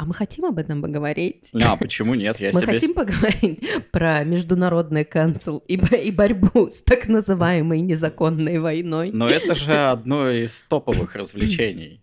А 0.00 0.06
мы 0.06 0.14
хотим 0.14 0.46
об 0.46 0.56
этом 0.56 0.80
поговорить? 0.80 1.50
А 1.62 1.76
почему 1.76 2.14
нет? 2.14 2.40
Я 2.40 2.52
Мы 2.54 2.62
себе... 2.62 2.72
хотим 2.72 2.94
поговорить 2.94 3.60
про 3.92 4.24
международный 4.24 5.04
канцел 5.04 5.62
и, 5.68 5.74
и 5.74 6.10
борьбу 6.10 6.68
с 6.70 6.80
так 6.82 7.06
называемой 7.06 7.82
незаконной 7.82 8.60
войной. 8.60 9.10
Но 9.12 9.28
это 9.28 9.54
же 9.54 9.76
одно 9.76 10.30
из 10.30 10.62
топовых 10.62 11.16
развлечений. 11.16 12.00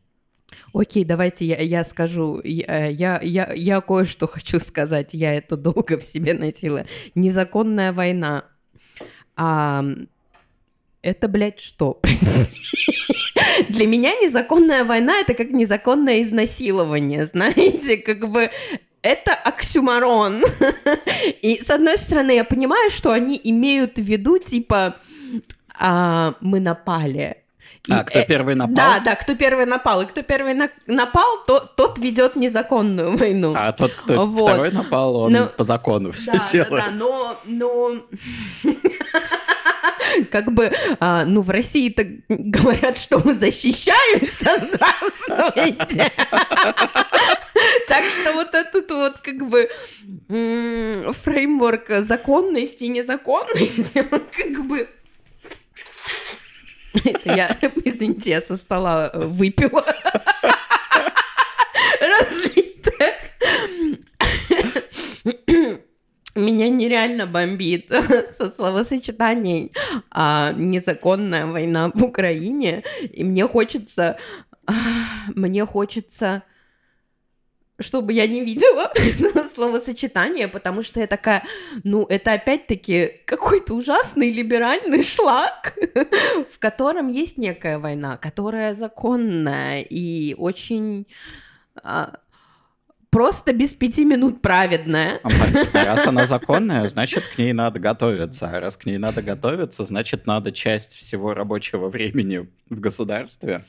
Окей, 0.76 1.06
давайте 1.06 1.48
я, 1.48 1.58
я 1.60 1.84
скажу. 1.84 2.40
Я, 2.44 2.86
я, 2.86 3.20
я, 3.24 3.52
я 3.52 3.82
кое-что 3.82 4.28
хочу 4.28 4.60
сказать. 4.60 5.16
Я 5.16 5.34
это 5.34 5.58
долго 5.58 5.98
в 5.98 6.04
себе 6.04 6.36
носила. 6.36 6.86
Незаконная 7.16 7.94
война. 7.94 8.46
А, 9.36 9.84
это, 11.02 11.28
блядь, 11.28 11.60
что? 11.60 12.00
Для 13.70 13.88
меня 13.88 14.12
незаконная 14.22 14.84
война 14.84 15.20
это 15.20 15.34
как 15.34 15.50
незаконное 15.52 16.22
изнасилование, 16.22 17.26
знаете, 17.26 17.98
как 17.98 18.30
бы 18.30 18.50
это 19.02 19.34
оксюмарон. 19.34 20.44
И 21.42 21.60
с 21.62 21.70
одной 21.70 21.98
стороны, 21.98 22.32
я 22.32 22.44
понимаю, 22.44 22.90
что 22.90 23.12
они 23.12 23.40
имеют 23.44 23.98
в 23.98 24.02
виду, 24.02 24.38
типа, 24.38 24.96
а, 25.80 26.34
мы 26.42 26.60
напали. 26.60 27.38
И, 27.88 27.92
А 27.94 28.04
кто 28.04 28.20
э, 28.20 28.26
первый 28.28 28.56
напал? 28.56 28.76
да, 28.76 29.00
да, 29.00 29.16
кто 29.16 29.34
первый 29.36 29.66
напал. 29.66 30.02
И 30.02 30.08
кто 30.08 30.22
первый 30.22 30.54
на- 30.54 30.70
напал, 30.88 31.46
то, 31.48 31.60
тот 31.78 31.98
ведет 32.00 32.36
незаконную 32.36 33.16
войну. 33.18 33.54
А 33.56 33.72
тот, 33.72 33.94
кто 33.94 34.26
Вот. 34.28 34.50
второй 34.52 34.72
напал, 34.72 35.16
он 35.16 35.32
Ну, 35.32 35.48
по 35.56 35.64
закону 35.64 36.12
все 36.12 36.34
да, 36.34 36.40
да, 36.40 36.52
делает. 36.52 36.84
да, 36.84 36.92
но, 36.92 37.40
но... 37.46 37.92
Как 40.32 40.52
бы, 40.52 40.72
а, 41.00 41.26
ну, 41.26 41.42
в 41.42 41.50
России-то 41.50 42.06
говорят, 42.30 42.98
что 42.98 43.20
мы 43.24 43.34
защищаемся, 43.34 44.52
здравствуйте. 44.60 46.12
Так 47.88 48.04
что 48.06 48.34
вот 48.34 48.54
этот 48.54 48.90
вот, 48.92 49.18
как 49.20 49.48
бы, 49.48 49.70
фреймворк 50.28 51.90
законности 52.02 52.84
и 52.84 52.90
незаконности, 52.90 54.06
он 54.12 54.22
как 54.36 54.68
бы... 54.68 54.88
Я, 57.26 57.58
извините, 57.86 58.32
я 58.32 58.42
со 58.42 58.58
стола 58.58 59.12
э, 59.14 59.26
выпила. 59.26 59.86
Разлито. 62.00 62.92
Меня 66.38 66.70
нереально 66.70 67.26
бомбит 67.26 67.92
со 68.38 68.50
словосочетаний 68.50 69.72
а, 70.12 70.54
«незаконная 70.54 71.48
война 71.48 71.92
в 71.94 72.04
Украине», 72.04 72.84
и 73.12 73.24
мне 73.24 73.48
хочется, 73.48 74.18
а, 74.68 74.74
мне 75.36 75.66
хочется, 75.66 76.44
чтобы 77.80 78.14
я 78.14 78.28
не 78.28 78.42
видела 78.42 78.92
этого 78.96 79.48
словосочетания, 79.48 80.48
потому 80.48 80.84
что 80.84 81.00
я 81.00 81.08
такая, 81.08 81.44
ну, 81.84 82.06
это 82.06 82.34
опять-таки 82.34 83.22
какой-то 83.26 83.74
ужасный 83.74 84.30
либеральный 84.30 85.02
шлак, 85.04 85.76
в 86.52 86.60
котором 86.60 87.08
есть 87.08 87.40
некая 87.40 87.80
война, 87.80 88.18
которая 88.18 88.76
законная 88.76 89.82
и 89.82 90.36
очень 90.36 91.08
а, 91.84 92.20
просто 93.18 93.52
без 93.52 93.74
пяти 93.74 94.06
минут 94.06 94.44
праведная. 94.44 95.20
А 95.24 95.86
Раз 95.86 96.06
она 96.06 96.28
законная, 96.28 96.88
значит, 96.88 97.24
к 97.24 97.40
ней 97.40 97.52
надо 97.52 97.80
готовиться. 97.80 98.48
А 98.48 98.60
раз 98.60 98.78
к 98.78 98.86
ней 98.86 99.00
надо 99.00 99.24
готовиться, 99.24 99.86
значит, 99.86 100.28
надо 100.28 100.52
часть 100.52 100.96
всего 100.96 101.34
рабочего 101.34 101.90
времени 101.90 102.48
в 102.70 102.80
государстве, 102.80 103.66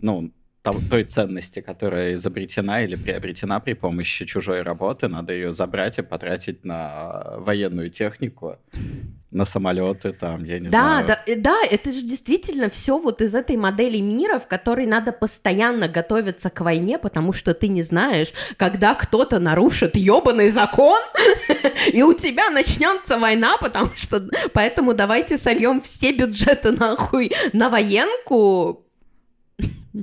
ну, 0.00 0.32
той 0.62 1.04
ценности, 1.04 1.60
которая 1.60 2.14
изобретена 2.14 2.82
или 2.82 2.96
приобретена 2.96 3.60
при 3.60 3.74
помощи 3.74 4.26
чужой 4.26 4.62
работы, 4.62 5.08
надо 5.08 5.32
ее 5.32 5.54
забрать 5.54 5.98
и 5.98 6.02
потратить 6.02 6.64
на 6.64 7.34
военную 7.38 7.90
технику, 7.90 8.56
на 9.30 9.44
самолеты, 9.44 10.12
там, 10.12 10.44
я 10.44 10.58
не 10.58 10.68
Да, 10.68 10.80
знаю. 10.80 11.06
да, 11.06 11.22
э, 11.26 11.36
да, 11.36 11.56
это 11.70 11.92
же 11.92 12.02
действительно 12.02 12.68
все 12.68 12.98
вот 12.98 13.22
из 13.22 13.34
этой 13.34 13.56
модели 13.56 13.98
мира, 13.98 14.38
в 14.38 14.48
которой 14.48 14.86
надо 14.86 15.12
постоянно 15.12 15.88
готовиться 15.88 16.50
к 16.50 16.60
войне, 16.60 16.98
потому 16.98 17.32
что 17.32 17.54
ты 17.54 17.68
не 17.68 17.82
знаешь, 17.82 18.32
когда 18.56 18.94
кто-то 18.94 19.38
нарушит 19.38 19.94
ебаный 19.96 20.50
закон, 20.50 21.00
и 21.92 22.02
у 22.02 22.12
тебя 22.12 22.50
начнется 22.50 23.18
война, 23.18 23.56
потому 23.58 23.90
что 23.94 24.28
поэтому 24.52 24.94
давайте 24.94 25.38
сольем 25.38 25.80
все 25.80 26.12
бюджеты 26.12 26.72
нахуй 26.72 27.32
на 27.52 27.70
военку. 27.70 28.84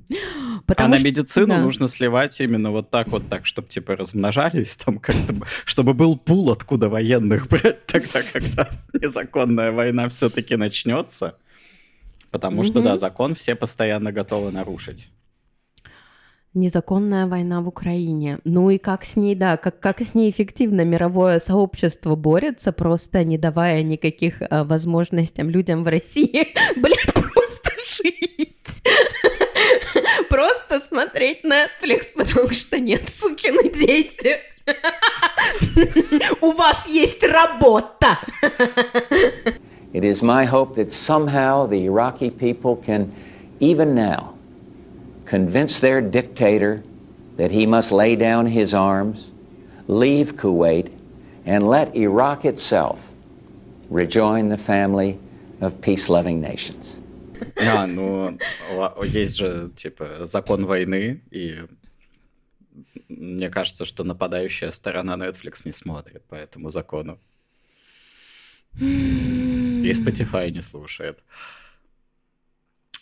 А 0.58 0.62
Потому 0.66 0.90
на 0.90 0.98
что- 0.98 1.08
медицину 1.08 1.48
да. 1.48 1.62
нужно 1.62 1.88
сливать 1.88 2.42
именно 2.42 2.72
вот 2.72 2.90
так 2.90 3.08
вот, 3.08 3.30
так, 3.30 3.46
чтобы 3.46 3.70
типа 3.70 3.96
размножались, 3.96 4.76
там 4.76 5.00
как-то, 5.00 5.34
чтобы 5.66 5.94
был 5.94 6.18
пул, 6.18 6.52
откуда 6.52 6.90
военных 6.90 7.48
брать 7.50 7.86
тогда, 7.86 8.22
когда 8.34 8.70
незаконная 8.94 9.72
война 9.72 10.10
все-таки 10.10 10.56
начнется. 10.58 11.38
Потому 12.32 12.64
что, 12.64 12.82
да, 12.82 12.98
закон 12.98 13.36
все 13.36 13.56
постоянно 13.56 14.12
готовы 14.12 14.52
нарушить. 14.52 15.12
Незаконная 16.54 17.28
война 17.28 17.62
в 17.62 17.68
Украине. 17.68 18.40
Ну 18.44 18.70
и 18.70 18.78
как 18.80 19.06
с 19.06 19.16
ней, 19.16 19.36
да, 19.36 19.58
как, 19.58 19.80
как 19.80 20.02
с 20.02 20.14
ней 20.16 20.32
эффективно 20.32 20.82
мировое 20.84 21.40
сообщество 21.40 22.16
борется, 22.16 22.72
просто 22.72 23.24
не 23.24 23.38
давая 23.38 23.84
никаких 23.84 24.42
э, 24.42 24.64
возможностям 24.64 25.50
людям 25.50 25.84
в 25.84 25.88
России, 25.88 26.48
блядь, 26.76 27.14
просто 27.14 27.72
жить. 27.86 28.82
Просто 30.38 30.80
смотреть 30.80 31.44
Netflix, 31.44 32.10
потому 32.14 32.52
что 32.52 32.80
нет, 32.80 33.10
сукины 33.10 33.72
дети. 33.72 34.38
У 36.42 36.52
вас 36.52 36.88
есть 36.88 37.24
работа. 37.24 38.20
It 39.94 40.04
is 40.04 40.22
my 40.22 40.46
hope 40.46 40.76
that 40.76 40.94
somehow 40.94 41.66
the 41.66 41.86
Iraqi 41.88 42.30
people 42.30 42.76
can, 42.76 43.12
even 43.60 43.96
now, 43.96 44.36
convince 45.26 45.80
their 45.80 46.02
dictator 46.02 46.84
that 47.38 47.50
he 47.50 47.66
must 47.66 47.92
lay 47.92 48.16
down 48.16 48.46
his 48.46 48.76
arms, 48.76 49.32
leave 49.88 50.36
Kuwait, 50.36 50.92
and 51.48 51.68
let 51.68 51.96
Iraq 51.96 52.46
itself 52.46 53.00
rejoin 53.90 54.50
the 54.50 54.58
family 54.58 55.18
of 55.62 55.82
peace 55.82 56.10
loving 56.10 56.40
nations. 56.40 57.00
А, 57.60 57.88
ну, 57.88 58.38
есть 59.04 59.38
же, 59.38 59.72
типа, 59.76 60.26
закон 60.26 60.66
войны, 60.66 61.22
и 61.32 61.66
мне 63.10 63.50
кажется, 63.50 63.86
что 63.86 64.04
нападающая 64.04 64.72
сторона 64.72 65.16
Netflix 65.16 65.62
не 65.66 65.72
смотрит 65.72 66.24
по 66.26 66.36
этому 66.36 66.70
закону. 66.70 67.20
И 68.80 69.92
Spotify 69.92 70.52
не 70.52 70.62
слушает. 70.62 71.20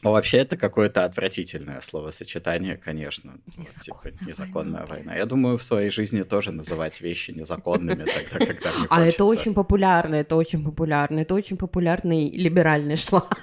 Ну, 0.05 0.11
вообще, 0.11 0.37
это 0.37 0.55
какое-то 0.55 1.03
отвратительное 1.03 1.81
словосочетание, 1.81 2.77
конечно. 2.77 3.33
Вот, 3.57 3.67
типа, 3.81 4.01
Незаконная 4.05 4.27
незаконная 4.27 4.85
война, 4.85 4.95
война. 4.95 5.15
Я 5.15 5.25
думаю, 5.25 5.57
в 5.57 5.63
своей 5.63 5.89
жизни 5.89 6.21
тоже 6.21 6.51
называть 6.51 7.01
вещи 7.01 7.31
незаконными 7.31 8.05
тогда, 8.05 8.45
когда 8.45 8.71
мне 8.77 8.87
А 8.91 9.03
это 9.03 9.25
очень 9.25 9.55
популярно, 9.55 10.13
это 10.15 10.35
очень 10.35 10.63
популярно, 10.63 11.21
это 11.21 11.33
очень 11.33 11.57
популярный 11.57 12.29
либеральный 12.29 12.95
шлаг. 12.97 13.35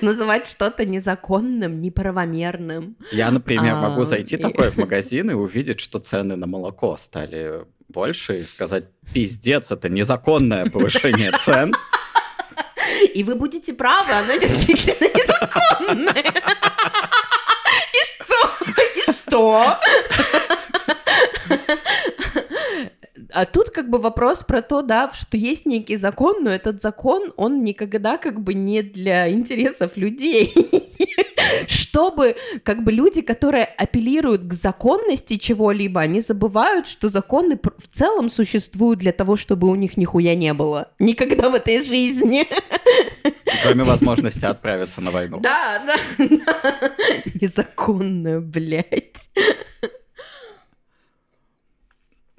Называть 0.00 0.46
что-то 0.46 0.86
незаконным, 0.86 1.82
неправомерным. 1.82 2.96
Я, 3.12 3.30
например, 3.30 3.74
А, 3.74 3.90
могу 3.90 4.04
зайти 4.04 4.36
и- 4.36 4.38
такой 4.38 4.70
в 4.70 4.76
магазин 4.78 5.30
и 5.30 5.34
увидеть, 5.34 5.80
что 5.80 5.98
цены 5.98 6.36
на 6.36 6.46
молоко 6.46 6.96
стали 6.96 7.66
больше, 7.88 8.38
и 8.38 8.42
сказать, 8.44 8.84
пиздец, 9.12 9.70
это 9.70 9.90
незаконное 9.90 10.70
повышение 10.70 11.32
цен. 11.38 11.74
И 13.14 13.24
вы 13.24 13.34
будете 13.34 13.72
правы, 13.72 14.12
оно 14.12 14.34
действительно 14.38 15.08
незаконное. 15.08 16.24
И 17.92 18.22
что? 18.22 18.36
И 18.96 19.12
что? 19.12 19.78
А 23.34 23.46
тут 23.46 23.70
как 23.70 23.88
бы 23.88 23.98
вопрос 23.98 24.44
про 24.44 24.60
то, 24.60 24.82
да, 24.82 25.10
что 25.12 25.36
есть 25.36 25.64
некий 25.64 25.96
закон, 25.96 26.44
но 26.44 26.50
этот 26.50 26.82
закон, 26.82 27.32
он 27.36 27.64
никогда 27.64 28.18
как 28.18 28.40
бы 28.40 28.52
не 28.52 28.82
для 28.82 29.30
интересов 29.30 29.96
людей. 29.96 30.52
Чтобы 31.68 32.36
как 32.62 32.84
бы 32.84 32.92
люди, 32.92 33.22
которые 33.22 33.64
апеллируют 33.64 34.42
к 34.42 34.52
законности 34.52 35.36
чего-либо, 35.36 36.00
они 36.00 36.20
забывают, 36.20 36.86
что 36.86 37.08
законы 37.08 37.58
в 37.78 37.88
целом 37.88 38.30
существуют 38.30 39.00
для 39.00 39.12
того, 39.12 39.36
чтобы 39.36 39.68
у 39.68 39.74
них 39.74 39.96
нихуя 39.96 40.34
не 40.34 40.52
было. 40.54 40.92
Никогда 40.98 41.50
в 41.50 41.54
этой 41.54 41.82
жизни. 41.82 42.46
Кроме 43.62 43.84
возможности 43.84 44.44
отправиться 44.44 45.00
на 45.00 45.10
войну. 45.10 45.40
Да, 45.40 45.82
да, 45.86 45.96
да. 46.18 46.92
Незаконно, 47.40 48.40
блядь. 48.40 49.30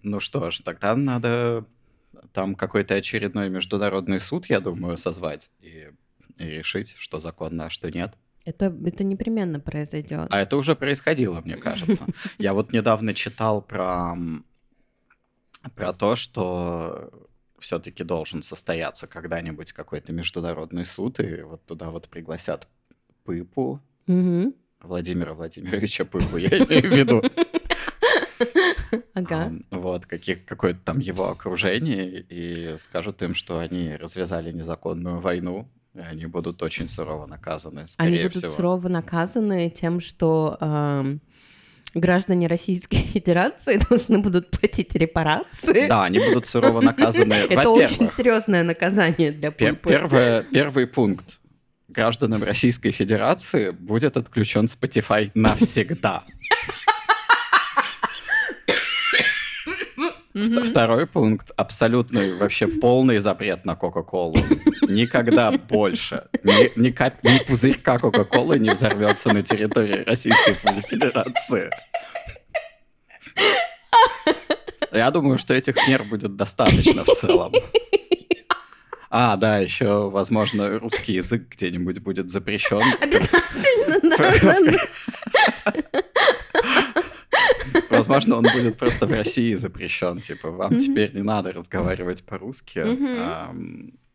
Ну 0.02 0.20
что 0.20 0.52
ж, 0.52 0.60
тогда 0.60 0.96
надо 0.96 1.66
там 2.34 2.56
какой-то 2.56 2.96
очередной 2.96 3.50
международный 3.50 4.20
суд, 4.20 4.48
я 4.48 4.60
думаю, 4.60 4.98
созвать 4.98 5.50
и, 5.62 5.90
и 6.38 6.44
решить, 6.44 6.96
что 6.98 7.20
законно, 7.20 7.68
а 7.68 7.70
что 7.70 7.90
нет. 7.90 8.14
Это, 8.46 8.66
это 8.86 9.04
непременно 9.04 9.60
произойдет. 9.60 10.28
А 10.30 10.40
это 10.42 10.58
уже 10.58 10.76
происходило, 10.76 11.42
мне 11.42 11.56
кажется. 11.56 12.06
Я 12.38 12.54
вот 12.54 12.74
недавно 12.74 13.14
читал 13.14 13.62
про, 13.62 14.16
про 15.76 15.94
то, 15.94 16.16
что 16.16 17.10
все-таки 17.60 18.04
должен 18.04 18.42
состояться 18.42 19.08
когда-нибудь 19.08 19.72
какой-то 19.72 20.12
международный 20.12 20.86
суд, 20.86 21.20
и 21.22 21.42
вот 21.44 21.66
туда 21.66 21.90
вот 21.90 22.10
пригласят 22.10 22.68
Пыпу, 23.24 23.80
Мгм. 24.08 24.54
Владимира 24.82 25.34
Владимировича 25.34 26.04
Пыпу, 26.04 26.36
я 26.36 26.50
имею 26.50 26.90
в 26.92 26.94
виду. 26.94 27.22
Ага. 29.14 29.46
Ам, 29.46 29.66
Вот, 29.72 30.06
каких, 30.06 30.46
какое-то 30.46 30.82
там 30.84 31.00
его 31.00 31.30
окружение, 31.30 32.20
и 32.30 32.76
скажут 32.78 33.22
им, 33.24 33.34
что 33.34 33.60
они 33.60 33.96
развязали 33.96 34.52
незаконную 34.52 35.20
войну, 35.20 35.70
они 35.96 36.26
будут 36.26 36.62
очень 36.64 36.88
сурово 36.90 37.28
наказаны, 37.28 37.88
скорее 37.88 38.10
Они 38.10 38.24
будут 38.28 38.38
всего. 38.38 38.52
сурово 38.52 38.88
наказаны 38.88 39.70
тем, 39.70 40.02
что 40.02 40.58
эм, 40.60 41.22
граждане 41.94 42.48
Российской 42.48 42.98
Федерации 43.14 43.78
должны 43.90 44.18
будут 44.20 44.50
платить 44.52 44.96
репарации. 44.96 45.88
Да, 45.88 46.04
они 46.06 46.20
будут 46.20 46.46
сурово 46.48 46.82
наказаны. 46.82 47.34
Это 47.50 47.70
очень 47.70 48.10
серьезное 48.10 48.64
наказание 48.64 49.32
для 49.32 49.52
Пупы. 49.52 50.46
первый 50.52 50.88
пункт. 50.88 51.40
Гражданам 51.90 52.44
Российской 52.44 52.90
Федерации 52.90 53.70
будет 53.70 54.18
отключен 54.18 54.66
Spotify 54.66 55.30
навсегда. 55.36 56.24
Второй 60.72 61.06
пункт. 61.06 61.52
Абсолютный, 61.56 62.36
вообще 62.36 62.68
полный 62.68 63.20
запрет 63.20 63.66
на 63.66 63.76
Кока-Колу. 63.76 64.36
Никогда 64.94 65.52
больше 65.70 66.28
ни, 66.44 66.72
ни 66.80 66.92
кап- 66.92 67.24
ни 67.24 67.38
пузырька 67.46 68.00
Кока-Колы 68.00 68.60
не 68.60 68.72
взорвется 68.72 69.34
на 69.34 69.44
территории 69.44 70.04
Российской 70.04 70.54
Федерации. 70.54 71.70
Я 74.92 75.10
думаю, 75.12 75.38
что 75.40 75.54
этих 75.54 75.76
мер 75.88 76.04
будет 76.04 76.36
достаточно 76.36 77.04
в 77.04 77.08
целом. 77.08 77.52
А, 79.10 79.36
да, 79.38 79.60
еще, 79.60 80.10
возможно, 80.10 80.80
русский 80.80 81.14
язык 81.14 81.48
где-нибудь 81.50 82.00
будет 82.00 82.32
запрещен. 82.32 82.82
Обязательно. 83.00 84.80
Возможно, 87.90 88.38
он 88.38 88.44
будет 88.54 88.78
просто 88.78 89.06
в 89.08 89.12
России 89.12 89.54
запрещен. 89.56 90.20
Типа, 90.20 90.50
вам 90.52 90.80
теперь 90.80 91.14
не 91.14 91.22
надо 91.22 91.52
разговаривать 91.52 92.24
по-русски. 92.24 92.80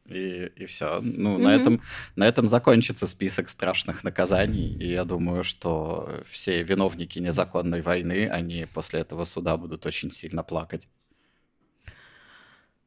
И, 0.09 0.51
и 0.57 0.65
все. 0.67 1.01
Ну, 1.03 1.39
на, 1.39 1.51
Мгм. 1.51 1.61
этом, 1.61 1.83
на 2.17 2.27
этом 2.27 2.49
закончится 2.49 3.07
список 3.07 3.49
страшных 3.49 4.05
наказаний. 4.05 4.75
И 4.79 4.91
я 4.91 5.05
думаю, 5.05 5.45
что 5.45 6.23
все 6.27 6.63
виновники 6.63 7.19
незаконной 7.19 7.83
войны, 7.83 8.29
они 8.29 8.67
после 8.73 9.01
этого 9.01 9.25
суда 9.25 9.57
будут 9.57 9.85
очень 9.87 10.11
сильно 10.11 10.43
плакать. 10.43 10.89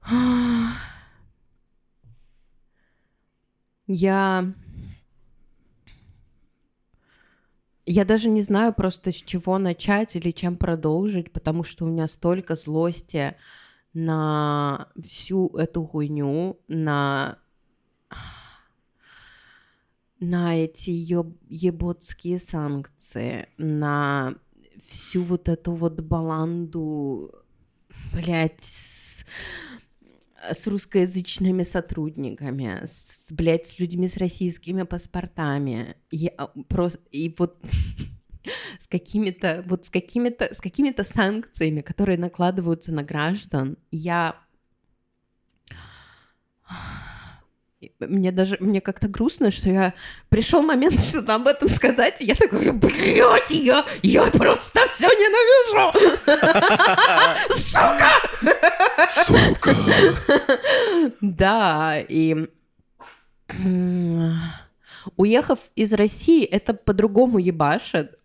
Я... 3.88 4.54
Я 7.88 8.06
даже 8.06 8.30
не 8.30 8.42
знаю 8.42 8.74
просто 8.74 9.12
с 9.12 9.16
чего 9.16 9.58
начать 9.58 10.16
или 10.16 10.32
чем 10.32 10.56
продолжить, 10.56 11.32
потому 11.32 11.64
что 11.64 11.86
у 11.86 11.90
меня 11.90 12.08
столько 12.08 12.56
злости 12.56 13.36
на 13.94 14.90
всю 15.02 15.48
эту 15.58 15.86
хуйню, 15.86 16.60
на 16.68 17.38
на 20.20 20.56
эти 20.56 20.92
еботские 20.92 22.38
санкции, 22.38 23.48
на 23.58 24.36
всю 24.88 25.24
вот 25.24 25.50
эту 25.50 25.74
вот 25.74 26.00
баланду, 26.02 27.34
блядь, 28.14 28.62
с, 28.62 29.26
с 30.54 30.68
русскоязычными 30.68 31.64
сотрудниками, 31.64 32.82
с, 32.86 33.32
блядь, 33.32 33.66
с 33.66 33.80
людьми 33.80 34.08
с 34.08 34.18
российскими 34.18 34.84
паспортами. 34.84 35.96
Я 36.12 36.32
просто, 36.70 37.00
и 37.12 37.34
вот 37.38 37.58
с 38.80 38.88
какими-то, 38.88 39.64
вот 39.68 39.86
с 39.86 39.90
какими-то, 39.90 40.54
с 40.54 40.60
какими-то 40.60 41.04
санкциями, 41.04 41.82
которые 41.82 42.18
накладываются 42.18 42.94
на 42.94 43.04
граждан, 43.04 43.78
я 43.92 44.36
мне 48.00 48.32
даже, 48.32 48.58
мне 48.60 48.82
как-то 48.82 49.08
грустно, 49.08 49.52
что 49.52 49.70
я... 49.70 49.94
Пришел 50.30 50.62
момент 50.62 51.02
что-то 51.10 51.36
об 51.36 51.48
этом 51.48 51.70
сказать, 51.70 52.22
и 52.22 52.26
я 52.26 52.36
такой, 52.36 52.72
блядь, 52.72 53.52
я, 53.52 53.86
я 54.02 54.26
просто 54.28 54.88
все 54.90 55.08
ненавижу! 55.08 55.92
Сука! 57.56 58.12
Сука! 59.26 59.76
Да, 61.22 62.00
и... 62.00 62.48
Уехав 65.18 65.60
из 65.76 65.94
России, 65.94 66.46
это 66.46 66.74
по-другому 66.74 67.40
ебашит. 67.40 68.21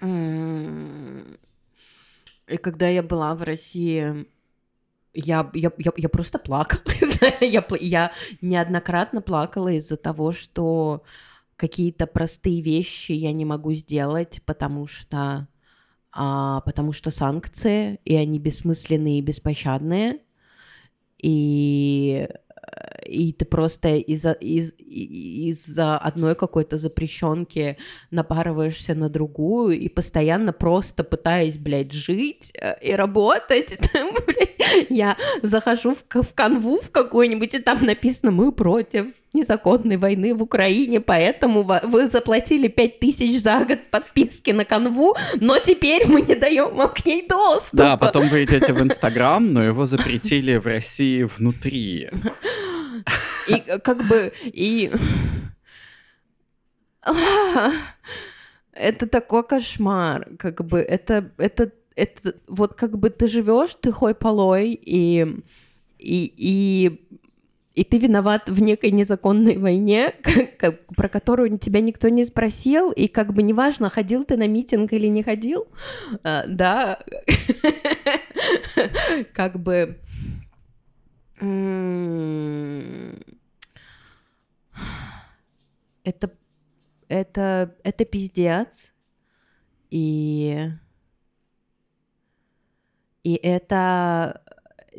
И 0.00 1.36
когда 2.56 2.88
я 2.88 3.02
была 3.02 3.34
в 3.34 3.42
России, 3.42 4.26
я, 5.14 5.50
я, 5.54 5.72
я, 5.78 5.92
я 5.96 6.08
просто 6.08 6.38
плакала. 6.38 6.82
я, 7.40 7.64
я 7.80 8.12
неоднократно 8.40 9.20
плакала 9.20 9.68
из-за 9.68 9.96
того, 9.96 10.32
что 10.32 11.02
какие-то 11.56 12.06
простые 12.06 12.62
вещи 12.62 13.12
я 13.12 13.32
не 13.32 13.44
могу 13.44 13.72
сделать, 13.72 14.40
потому 14.46 14.86
что, 14.86 15.48
а, 16.12 16.60
потому 16.60 16.92
что 16.92 17.10
санкции, 17.10 18.00
и 18.04 18.14
они 18.14 18.38
бессмысленные 18.38 19.18
и 19.18 19.22
беспощадные. 19.22 20.20
И, 21.20 22.28
и 23.08 23.32
ты 23.32 23.44
просто 23.44 23.96
из-за 23.96 24.32
из, 24.32 24.72
и- 24.78 25.48
из-за 25.48 25.96
одной 25.96 26.34
какой-то 26.34 26.78
запрещенки 26.78 27.76
напарываешься 28.10 28.94
на 28.94 29.08
другую 29.08 29.78
и 29.78 29.88
постоянно 29.88 30.52
просто 30.52 31.04
пытаясь, 31.04 31.56
блядь, 31.56 31.92
жить 31.92 32.52
э, 32.60 32.74
и 32.82 32.92
работать. 32.92 33.78
Там, 33.92 34.10
блядь, 34.26 34.88
я 34.90 35.16
захожу 35.42 35.94
в, 35.94 36.22
в 36.22 36.34
канву 36.34 36.80
в 36.80 36.90
какую-нибудь, 36.90 37.54
и 37.54 37.58
там 37.58 37.84
написано 37.84 38.30
«Мы 38.30 38.52
против 38.52 39.06
незаконной 39.32 39.96
войны 39.96 40.34
в 40.34 40.42
Украине, 40.42 41.00
поэтому 41.00 41.66
вы 41.84 42.06
заплатили 42.06 42.68
5000 42.68 43.40
за 43.40 43.64
год 43.64 43.78
подписки 43.90 44.50
на 44.50 44.64
канву, 44.64 45.16
но 45.36 45.58
теперь 45.58 46.06
мы 46.06 46.22
не 46.22 46.34
даем 46.34 46.74
вам 46.74 46.90
к 46.90 47.04
ней 47.06 47.26
доступ». 47.26 47.74
Да, 47.78 47.96
потом 47.96 48.28
вы 48.28 48.44
идете 48.44 48.72
в 48.72 48.82
Инстаграм, 48.82 49.52
но 49.52 49.62
его 49.62 49.84
запретили 49.84 50.56
в 50.56 50.66
России 50.66 51.22
внутри. 51.22 52.10
И 53.48 53.54
э, 53.54 53.78
как 53.78 54.06
бы, 54.06 54.32
и... 54.44 54.92
Это 58.72 59.06
такой 59.08 59.42
кошмар, 59.42 60.28
как 60.38 60.64
бы, 60.64 60.78
это, 60.78 61.32
это, 61.38 61.72
это, 61.96 62.34
вот 62.46 62.74
как 62.74 62.96
бы 62.98 63.10
ты 63.10 63.26
живешь, 63.26 63.74
ты 63.80 63.90
хой 63.90 64.14
полой, 64.14 64.78
и, 64.80 65.26
и, 65.98 66.32
и, 66.36 67.00
и 67.74 67.84
ты 67.84 67.98
виноват 67.98 68.48
в 68.48 68.60
некой 68.62 68.92
незаконной 68.92 69.56
войне, 69.56 70.14
про 70.96 71.08
которую 71.08 71.58
тебя 71.58 71.80
никто 71.80 72.08
не 72.08 72.24
спросил, 72.24 72.92
и 72.92 73.08
как 73.08 73.32
бы 73.32 73.42
неважно, 73.42 73.90
ходил 73.90 74.24
ты 74.24 74.36
на 74.36 74.46
митинг 74.46 74.92
или 74.92 75.08
не 75.08 75.24
ходил, 75.24 75.66
а, 76.22 76.44
да, 76.46 77.00
как 79.32 79.58
бы... 79.58 79.98
Это, 86.04 86.30
это, 87.08 87.76
это 87.84 88.04
пиздец, 88.04 88.92
и 89.90 90.70
и 93.24 93.34
это 93.34 94.42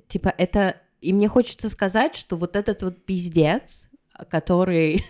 типа 0.07 0.33
это 0.37 0.81
и 1.01 1.13
мне 1.13 1.27
хочется 1.27 1.69
сказать, 1.69 2.15
что 2.15 2.35
вот 2.35 2.55
этот 2.55 2.83
вот 2.83 3.05
пиздец, 3.05 3.88
который 4.29 5.05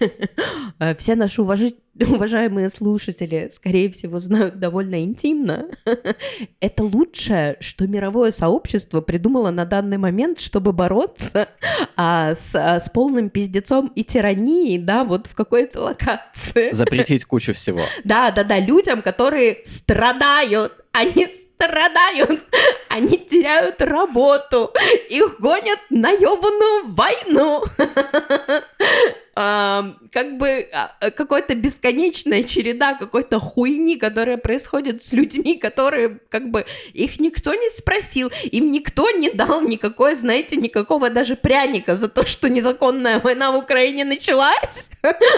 э, 0.80 0.96
все 0.96 1.16
наши 1.16 1.42
уважи- 1.42 1.78
уважаемые 2.00 2.70
слушатели, 2.70 3.50
скорее 3.52 3.90
всего, 3.92 4.20
знают 4.20 4.60
довольно 4.60 5.04
интимно, 5.04 5.68
это 6.60 6.84
лучшее, 6.84 7.58
что 7.60 7.88
мировое 7.88 8.32
сообщество 8.32 9.02
придумало 9.02 9.52
на 9.52 9.66
данный 9.66 9.98
момент, 9.98 10.40
чтобы 10.40 10.74
бороться 10.74 11.50
а, 11.96 12.36
с, 12.36 12.56
а, 12.56 12.80
с 12.80 12.90
полным 12.90 13.30
пиздецом 13.30 13.92
и 13.96 14.04
тиранией, 14.04 14.78
да, 14.78 15.04
вот 15.04 15.28
в 15.28 15.36
какой-то 15.36 15.82
локации. 15.82 16.72
Запретить 16.72 17.26
кучу 17.26 17.54
всего. 17.54 17.82
Да, 18.04 18.32
да, 18.32 18.44
да, 18.44 18.60
людям, 18.60 19.02
которые 19.02 19.60
страдают, 19.66 20.74
они 20.94 21.28
страдают, 21.28 21.49
они 22.90 23.18
теряют 23.18 23.82
работу, 23.82 24.74
их 25.10 25.40
гонят 25.40 25.80
на 25.90 26.12
ебаную 26.12 26.94
войну. 26.94 27.64
Как 29.40 30.38
бы 30.38 30.68
а, 30.74 31.12
какая-то 31.12 31.56
бесконечная 31.56 32.44
череда 32.44 32.96
какой-то 32.96 33.40
хуйни, 33.40 33.96
которая 33.96 34.36
происходит 34.36 35.02
с 35.02 35.14
людьми, 35.14 35.58
которые 35.58 36.20
как 36.30 36.52
бы 36.52 36.66
их 36.94 37.22
никто 37.22 37.54
не 37.54 37.70
спросил, 37.70 38.32
им 38.44 38.72
никто 38.72 39.10
не 39.12 39.30
дал 39.30 39.62
никакой, 39.62 40.16
знаете, 40.16 40.58
никакого 40.58 41.10
даже 41.10 41.38
пряника 41.38 41.96
за 41.96 42.10
то, 42.10 42.26
что 42.26 42.50
незаконная 42.50 43.22
война 43.22 43.54
в 43.54 43.58
Украине 43.58 44.04
началась. 44.04 44.90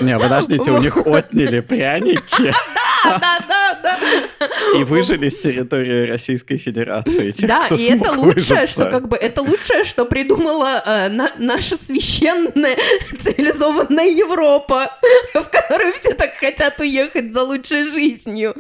Не, 0.01 0.17
подождите, 0.17 0.71
у 0.71 0.79
них 0.79 0.97
отняли 0.97 1.59
пряники 1.59 2.51
Да, 3.03 3.39
да, 3.47 3.79
да, 3.81 3.99
да. 4.39 4.79
и 4.79 4.83
выжили 4.83 5.29
с 5.29 5.37
территории 5.37 6.07
Российской 6.07 6.57
Федерации. 6.57 7.31
тех, 7.31 7.49
да, 7.49 7.67
и 7.75 7.83
это 7.83 8.11
лучшее, 8.11 8.67
что 8.67 8.89
как 8.89 9.07
бы 9.07 9.17
это 9.17 9.41
лучшее, 9.41 9.83
что 9.83 10.05
придумала 10.05 10.83
э, 10.85 11.09
на- 11.09 11.31
наша 11.37 11.77
священная 11.77 12.77
цивилизованная 13.17 13.90
Европа, 13.99 14.89
в 15.33 15.43
которую 15.49 15.93
все 15.93 16.13
так 16.13 16.35
хотят 16.35 16.79
уехать 16.79 17.33
за 17.33 17.43
лучшей 17.43 17.83
жизнью. 17.83 18.55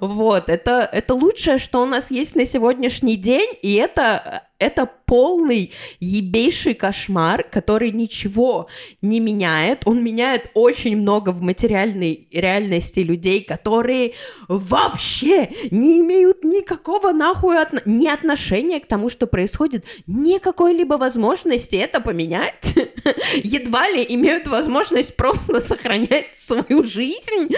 Вот, 0.00 0.48
это, 0.48 0.88
это 0.92 1.14
лучшее, 1.14 1.58
что 1.58 1.82
у 1.82 1.86
нас 1.86 2.10
есть 2.10 2.34
на 2.34 2.44
сегодняшний 2.44 3.16
день, 3.16 3.56
и 3.62 3.76
это, 3.76 4.42
это 4.62 4.88
полный 5.06 5.72
ебейший 6.00 6.74
кошмар, 6.74 7.42
который 7.42 7.90
ничего 7.90 8.68
не 9.02 9.20
меняет. 9.20 9.82
Он 9.84 10.02
меняет 10.02 10.50
очень 10.54 10.96
много 10.96 11.30
в 11.30 11.42
материальной 11.42 12.28
реальности 12.32 13.00
людей, 13.00 13.42
которые 13.42 14.14
вообще 14.48 15.50
не 15.70 16.00
имеют 16.00 16.44
никакого 16.44 17.12
нахуй 17.12 17.56
отно- 17.56 17.82
ни 17.84 18.06
отношения 18.06 18.80
к 18.80 18.86
тому, 18.86 19.08
что 19.08 19.26
происходит, 19.26 19.84
ни 20.06 20.38
какой-либо 20.38 20.94
возможности 20.94 21.76
это 21.76 22.00
поменять. 22.00 22.74
Едва 23.42 23.90
ли 23.90 24.06
имеют 24.08 24.46
возможность 24.46 25.16
просто 25.16 25.60
сохранять 25.60 26.34
свою 26.34 26.84
жизнь. 26.84 27.48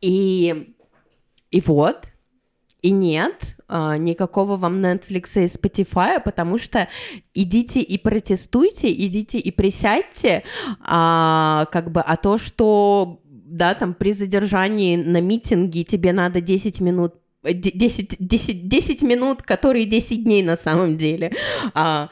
И, 0.00 0.74
и 1.50 1.60
вот, 1.60 2.04
и 2.82 2.90
нет, 2.90 3.56
а, 3.68 3.96
никакого 3.96 4.56
вам 4.56 4.84
Netflix 4.84 5.42
и 5.42 5.46
Spotify, 5.46 6.20
потому 6.22 6.58
что 6.58 6.88
идите 7.34 7.80
и 7.80 7.98
протестуйте, 7.98 8.92
идите 8.92 9.38
и 9.38 9.50
присядьте, 9.50 10.44
а, 10.80 11.66
как 11.72 11.90
бы, 11.90 12.00
а 12.00 12.16
то, 12.16 12.38
что, 12.38 13.20
да, 13.24 13.74
там 13.74 13.94
при 13.94 14.12
задержании 14.12 14.96
на 14.96 15.20
митинге 15.20 15.84
тебе 15.84 16.12
надо 16.12 16.40
10 16.40 16.80
минут 16.80 17.14
э, 17.42 17.54
де- 17.54 17.72
10, 17.72 18.16
10, 18.18 18.68
10 18.68 19.02
минут, 19.02 19.42
которые 19.42 19.86
10 19.86 20.24
дней 20.24 20.42
на 20.42 20.56
самом 20.56 20.96
деле, 20.96 21.32
а, 21.74 22.08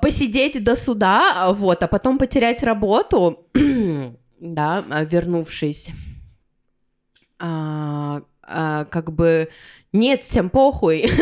посидеть 0.00 0.64
до 0.64 0.74
суда, 0.74 1.52
вот, 1.52 1.82
а 1.82 1.86
потом 1.86 2.18
потерять 2.18 2.62
работу, 2.62 3.46
да, 4.40 4.84
вернувшись. 5.10 5.90
А, 7.38 8.22
а, 8.46 8.84
как 8.84 9.12
бы 9.12 9.48
нет, 9.96 10.24
всем 10.24 10.50
похуй. 10.50 11.10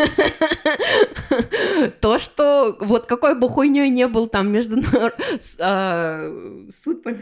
То, 2.01 2.19
что 2.19 2.77
вот 2.81 3.07
какой 3.07 3.39
бы 3.39 3.49
хуйней 3.49 3.89
не 3.89 4.09
был 4.09 4.27
там 4.27 4.51
международный 4.51 6.73
суд 6.73 7.05
по... 7.05 7.11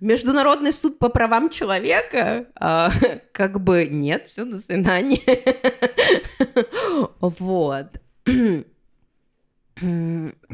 международный 0.00 0.72
суд 0.72 0.98
по 0.98 1.08
правам 1.08 1.48
человека, 1.50 2.46
а, 2.56 2.90
как 3.32 3.60
бы 3.60 3.86
нет, 3.90 4.26
все, 4.26 4.44
до 4.44 4.58
свидания. 4.58 5.20
Вот. 7.20 7.86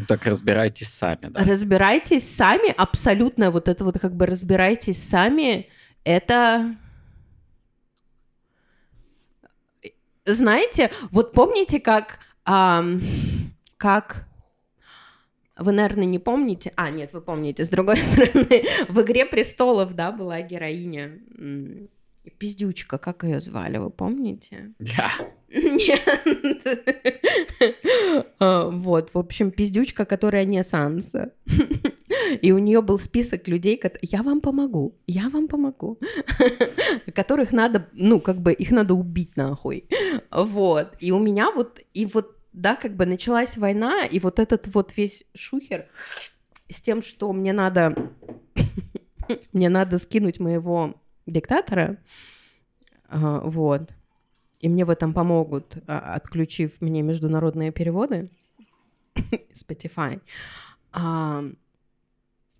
Так 0.07 0.27
разбирайтесь 0.27 0.89
сами, 0.89 1.29
да. 1.29 1.45
Разбирайтесь 1.45 2.27
сами, 2.27 2.73
абсолютно 2.75 3.51
вот 3.51 3.69
это 3.69 3.85
вот 3.85 3.99
как 3.99 4.15
бы 4.15 4.25
разбирайтесь 4.27 5.03
сами, 5.03 5.69
это... 6.05 6.77
Знаете, 10.35 10.91
вот 11.11 11.33
помните, 11.33 11.81
как... 11.81 12.19
ам, 12.45 13.01
как... 13.77 14.27
Вы, 15.57 15.73
наверное, 15.73 16.05
не 16.05 16.19
помните. 16.19 16.73
А, 16.77 16.91
нет, 16.91 17.13
вы 17.13 17.21
помните. 17.21 17.65
С 17.65 17.69
другой 17.69 17.97
стороны, 17.99 18.65
в 18.89 19.01
«Игре 19.01 19.25
престолов», 19.27 19.95
да, 19.95 20.13
была 20.13 20.41
героиня... 20.43 21.19
Пиздючка, 22.39 22.99
как 22.99 23.25
ее 23.25 23.41
звали, 23.41 23.79
вы 23.79 23.91
помните? 23.91 24.73
Я. 24.79 25.11
Нет. 25.51 26.01
А, 28.41 28.71
Вот, 28.71 29.15
в 29.15 29.19
общем, 29.19 29.51
пиздючка, 29.51 30.05
которая 30.05 30.45
не 30.45 30.63
Санса. 30.63 31.33
И 32.43 32.53
у 32.53 32.59
нее 32.59 32.83
был 32.83 32.99
список 32.99 33.49
людей, 33.49 33.81
я 34.03 34.23
вам 34.23 34.41
помогу, 34.41 34.95
я 35.07 35.29
вам 35.29 35.49
помогу, 35.49 35.99
которых 37.15 37.53
надо, 37.53 37.89
ну, 37.93 38.21
как 38.21 38.41
бы 38.41 38.53
их 38.53 38.71
надо 38.71 38.95
убить 38.95 39.37
нахуй. 39.37 39.89
Вот. 40.31 40.89
И 41.01 41.13
у 41.13 41.19
меня 41.19 41.51
вот, 41.51 41.81
и 41.95 42.07
вот, 42.07 42.37
да, 42.53 42.77
как 42.77 42.97
бы 42.97 43.07
началась 43.07 43.57
война, 43.57 44.05
и 44.05 44.19
вот 44.19 44.39
этот 44.39 44.67
вот 44.75 44.97
весь 44.97 45.25
шухер 45.35 45.87
с 46.69 46.83
тем, 46.83 47.03
что 47.03 47.33
мне 47.33 47.53
надо, 47.53 47.95
мне 49.53 49.69
надо 49.69 49.99
скинуть 49.99 50.41
моего 50.41 50.95
диктатора, 51.31 51.99
а, 53.09 53.41
вот, 53.41 53.91
и 54.61 54.69
мне 54.69 54.85
в 54.85 54.91
этом 54.91 55.15
помогут, 55.15 55.77
а, 55.87 56.15
отключив 56.15 56.81
мне 56.81 57.03
международные 57.03 57.71
переводы 57.73 58.31
Spotify. 59.55 60.21
А, 60.93 61.45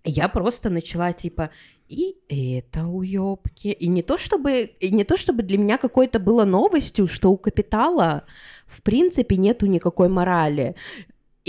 я 0.03 0.29
просто 0.29 0.69
начала 0.69 1.13
типа 1.13 1.49
и 1.89 2.17
это 2.29 2.85
уёбки. 2.85 3.69
И 3.69 3.87
не 3.87 4.03
то 4.03 4.17
чтобы, 4.17 4.61
и 4.79 4.91
не 4.91 5.03
то 5.03 5.17
чтобы 5.17 5.41
для 5.41 5.57
меня 5.57 5.77
какой-то 5.77 6.19
было 6.19 6.45
новостью, 6.45 7.07
что 7.07 7.31
у 7.31 7.37
капитала 7.37 8.25
в 8.67 8.83
принципе 8.83 9.37
нету 9.37 9.65
никакой 9.65 10.07
морали. 10.07 10.75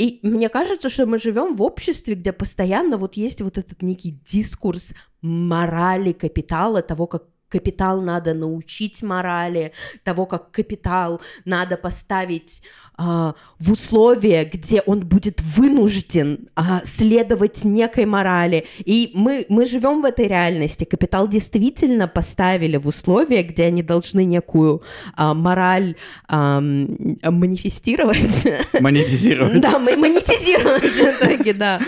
И 0.00 0.18
мне 0.22 0.48
кажется, 0.48 0.88
что 0.88 1.04
мы 1.04 1.18
живем 1.18 1.54
в 1.54 1.60
обществе, 1.60 2.14
где 2.14 2.32
постоянно 2.32 2.96
вот 2.96 3.18
есть 3.18 3.42
вот 3.42 3.58
этот 3.58 3.82
некий 3.82 4.12
дискурс 4.24 4.94
морали 5.20 6.12
капитала, 6.12 6.80
того, 6.80 7.06
как 7.06 7.24
капитал 7.50 8.00
надо 8.00 8.32
научить 8.32 9.02
морали, 9.02 9.72
того, 10.04 10.24
как 10.24 10.50
капитал 10.50 11.20
надо 11.44 11.76
поставить 11.76 12.62
а, 12.96 13.34
в 13.58 13.72
условия, 13.72 14.44
где 14.44 14.82
он 14.86 15.00
будет 15.00 15.40
вынужден 15.40 16.48
а, 16.54 16.82
следовать 16.84 17.64
некой 17.64 18.06
морали. 18.06 18.66
И 18.78 19.10
мы, 19.14 19.46
мы 19.48 19.66
живем 19.66 20.02
в 20.02 20.04
этой 20.04 20.28
реальности. 20.28 20.84
Капитал 20.84 21.26
действительно 21.26 22.08
поставили 22.08 22.76
в 22.76 22.86
условия, 22.86 23.42
где 23.42 23.64
они 23.64 23.82
должны 23.82 24.24
некую 24.24 24.82
а, 25.16 25.34
мораль 25.34 25.96
ам, 26.28 27.16
манифестировать. 27.22 28.46
Монетизировать. 28.80 29.60
Да, 29.60 29.78
мо- 29.78 29.96
монетизировать 29.96 30.82
в 30.82 31.24
итоге, 31.24 31.54
да. 31.54 31.80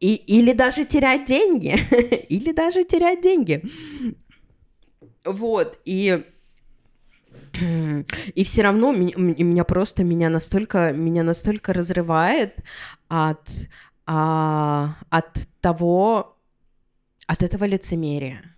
И, 0.00 0.16
или 0.16 0.52
даже 0.52 0.84
терять 0.84 1.24
деньги. 1.24 1.78
Или 2.28 2.52
даже 2.52 2.84
терять 2.84 3.22
деньги. 3.22 3.62
Вот, 5.24 5.78
и... 5.84 6.24
И 8.34 8.44
все 8.44 8.62
равно 8.62 8.92
меня, 8.92 9.14
меня 9.16 9.64
просто 9.64 10.04
меня 10.04 10.28
настолько 10.28 10.92
меня 10.92 11.22
настолько 11.22 11.72
разрывает 11.72 12.58
от 13.08 13.48
а, 14.06 14.96
от 15.10 15.36
того 15.60 16.36
от 17.26 17.42
этого 17.42 17.64
лицемерия. 17.64 18.54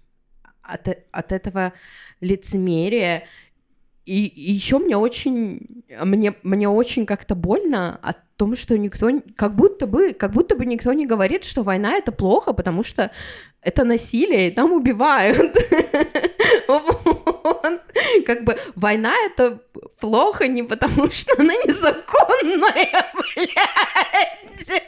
От, 0.63 0.89
э- 0.89 1.05
от 1.11 1.33
этого 1.33 1.73
лицемерия. 2.21 3.27
И, 4.05 4.33
еще 4.37 4.79
мне 4.79 4.97
очень 4.97 5.85
мне 6.05 6.35
мне 6.43 6.69
очень 6.69 7.07
как-то 7.07 7.35
больно 7.35 7.97
от 8.03 8.17
том, 8.37 8.55
что 8.55 8.77
никто, 8.77 9.09
как 9.35 9.55
будто 9.55 9.87
бы, 9.87 10.13
как 10.13 10.33
будто 10.33 10.57
бы 10.57 10.67
никто 10.67 10.93
не 10.93 11.07
говорит, 11.07 11.45
что 11.45 11.63
война 11.63 11.95
это 11.95 12.13
плохо, 12.13 12.53
потому 12.53 12.83
что 12.83 13.11
это 13.67 13.85
насилие, 13.85 14.49
и 14.49 14.51
там 14.53 14.73
убивают. 14.73 15.57
Как 18.27 18.45
бы 18.45 18.57
война 18.77 19.13
это 19.27 19.61
плохо 20.01 20.47
не 20.47 20.63
потому, 20.63 21.11
что 21.11 21.35
она 21.39 21.55
незаконная, 21.55 23.07
блядь. 23.35 24.83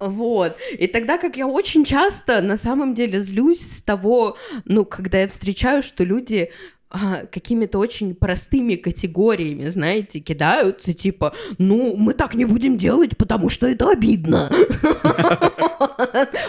Вот. 0.00 0.56
И 0.78 0.86
тогда 0.86 1.18
как 1.18 1.36
я 1.36 1.46
очень 1.46 1.84
часто 1.84 2.40
на 2.40 2.56
самом 2.56 2.94
деле 2.94 3.20
злюсь 3.20 3.60
с 3.60 3.82
того, 3.82 4.36
ну, 4.64 4.84
когда 4.84 5.18
я 5.20 5.28
встречаю, 5.28 5.82
что 5.82 6.04
люди 6.04 6.50
а, 6.90 7.26
какими-то 7.26 7.78
очень 7.78 8.14
простыми 8.14 8.76
категориями, 8.76 9.66
знаете, 9.66 10.20
кидаются, 10.20 10.94
типа, 10.94 11.34
ну, 11.58 11.94
мы 11.96 12.14
так 12.14 12.34
не 12.34 12.46
будем 12.46 12.78
делать, 12.78 13.16
потому 13.18 13.50
что 13.50 13.66
это 13.66 13.90
обидно. 13.90 14.50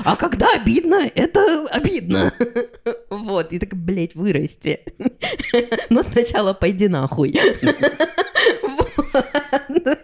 А 0.06 0.16
когда 0.16 0.54
обидно, 0.54 1.10
это 1.14 1.68
обидно. 1.68 2.34
Вот, 3.10 3.52
и 3.52 3.60
так, 3.60 3.76
блядь, 3.76 4.16
вырасти. 4.16 4.80
Но 5.90 6.04
сначала 6.04 6.54
пойди 6.54 6.88
нахуй. 6.88 7.38
Вот. 8.62 10.00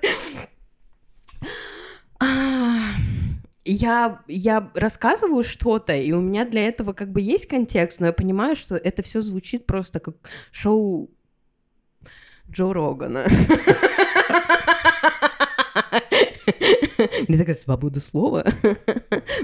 Я, 3.68 4.22
я 4.28 4.72
рассказываю 4.76 5.44
что-то, 5.44 5.96
и 5.96 6.12
у 6.12 6.22
меня 6.22 6.46
для 6.46 6.68
этого 6.68 6.94
как 6.94 7.12
бы 7.12 7.20
есть 7.20 7.48
контекст, 7.48 8.00
но 8.00 8.06
я 8.06 8.14
понимаю, 8.14 8.56
что 8.56 8.76
это 8.76 9.02
все 9.02 9.22
звучит 9.22 9.66
просто 9.66 10.00
как 10.00 10.16
шоу 10.52 11.10
Джо 12.48 12.72
Рогана. 12.72 13.26
Не 17.28 17.38
такая 17.38 17.56
свобода 17.56 18.00
слова. 18.00 18.46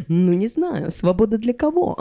Ну, 0.08 0.34
не 0.34 0.48
знаю, 0.48 0.92
свобода 0.92 1.38
для 1.40 1.54
кого? 1.54 1.98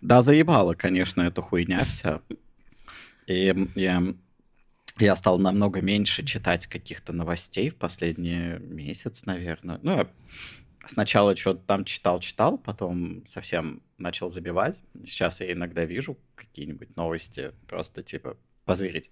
Да, 0.00 0.22
заебала, 0.22 0.74
конечно, 0.74 1.22
эта 1.22 1.42
хуйня 1.42 1.84
вся. 1.84 2.20
И 3.26 3.52
я, 3.74 4.14
я 4.98 5.16
стал 5.16 5.38
намного 5.38 5.80
меньше 5.80 6.24
читать 6.24 6.66
каких-то 6.66 7.12
новостей 7.12 7.70
в 7.70 7.76
последний 7.76 8.58
месяц, 8.58 9.24
наверное. 9.26 9.78
Ну, 9.82 9.96
я 9.98 10.08
сначала 10.86 11.36
что-то 11.36 11.60
там 11.66 11.84
читал-читал, 11.84 12.58
потом 12.58 13.24
совсем 13.26 13.82
начал 13.98 14.30
забивать. 14.30 14.80
Сейчас 15.02 15.40
я 15.40 15.52
иногда 15.52 15.84
вижу 15.84 16.18
какие-нибудь 16.34 16.96
новости, 16.96 17.52
просто 17.66 18.02
типа 18.02 18.36
позырить. 18.64 19.10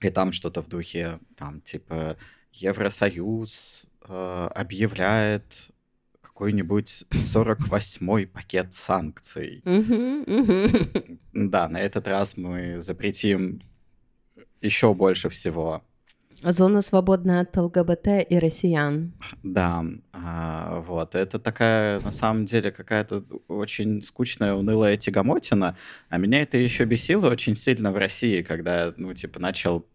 И 0.00 0.08
там 0.08 0.32
что-то 0.32 0.62
в 0.62 0.68
духе, 0.68 1.18
там, 1.36 1.60
типа, 1.60 2.16
Евросоюз 2.52 3.84
э, 4.08 4.48
объявляет 4.54 5.70
какой-нибудь 6.40 7.04
48-й 7.10 8.26
пакет 8.26 8.72
санкций. 8.72 9.62
Да, 11.32 11.68
на 11.68 11.80
этот 11.80 12.08
раз 12.08 12.36
мы 12.36 12.80
запретим 12.80 13.62
еще 14.60 14.94
больше 14.94 15.28
всего. 15.28 15.82
Зона 16.42 16.82
свободная 16.82 17.42
от 17.42 17.56
ЛГБТ 17.56 18.26
и 18.28 18.38
россиян. 18.38 19.12
Да, 19.42 19.84
а, 20.12 20.80
вот. 20.80 21.14
Это 21.14 21.38
такая, 21.38 22.00
на 22.00 22.10
самом 22.10 22.46
деле, 22.46 22.72
какая-то 22.72 23.24
очень 23.48 24.02
скучная, 24.02 24.54
унылая 24.54 24.96
тягомотина. 24.96 25.76
А 26.08 26.18
меня 26.18 26.42
это 26.42 26.56
еще 26.56 26.84
бесило 26.84 27.30
очень 27.30 27.54
сильно 27.54 27.92
в 27.92 27.96
России, 27.96 28.42
когда 28.42 28.92
ну, 28.96 29.14
типа, 29.14 29.38
начал 29.40 29.86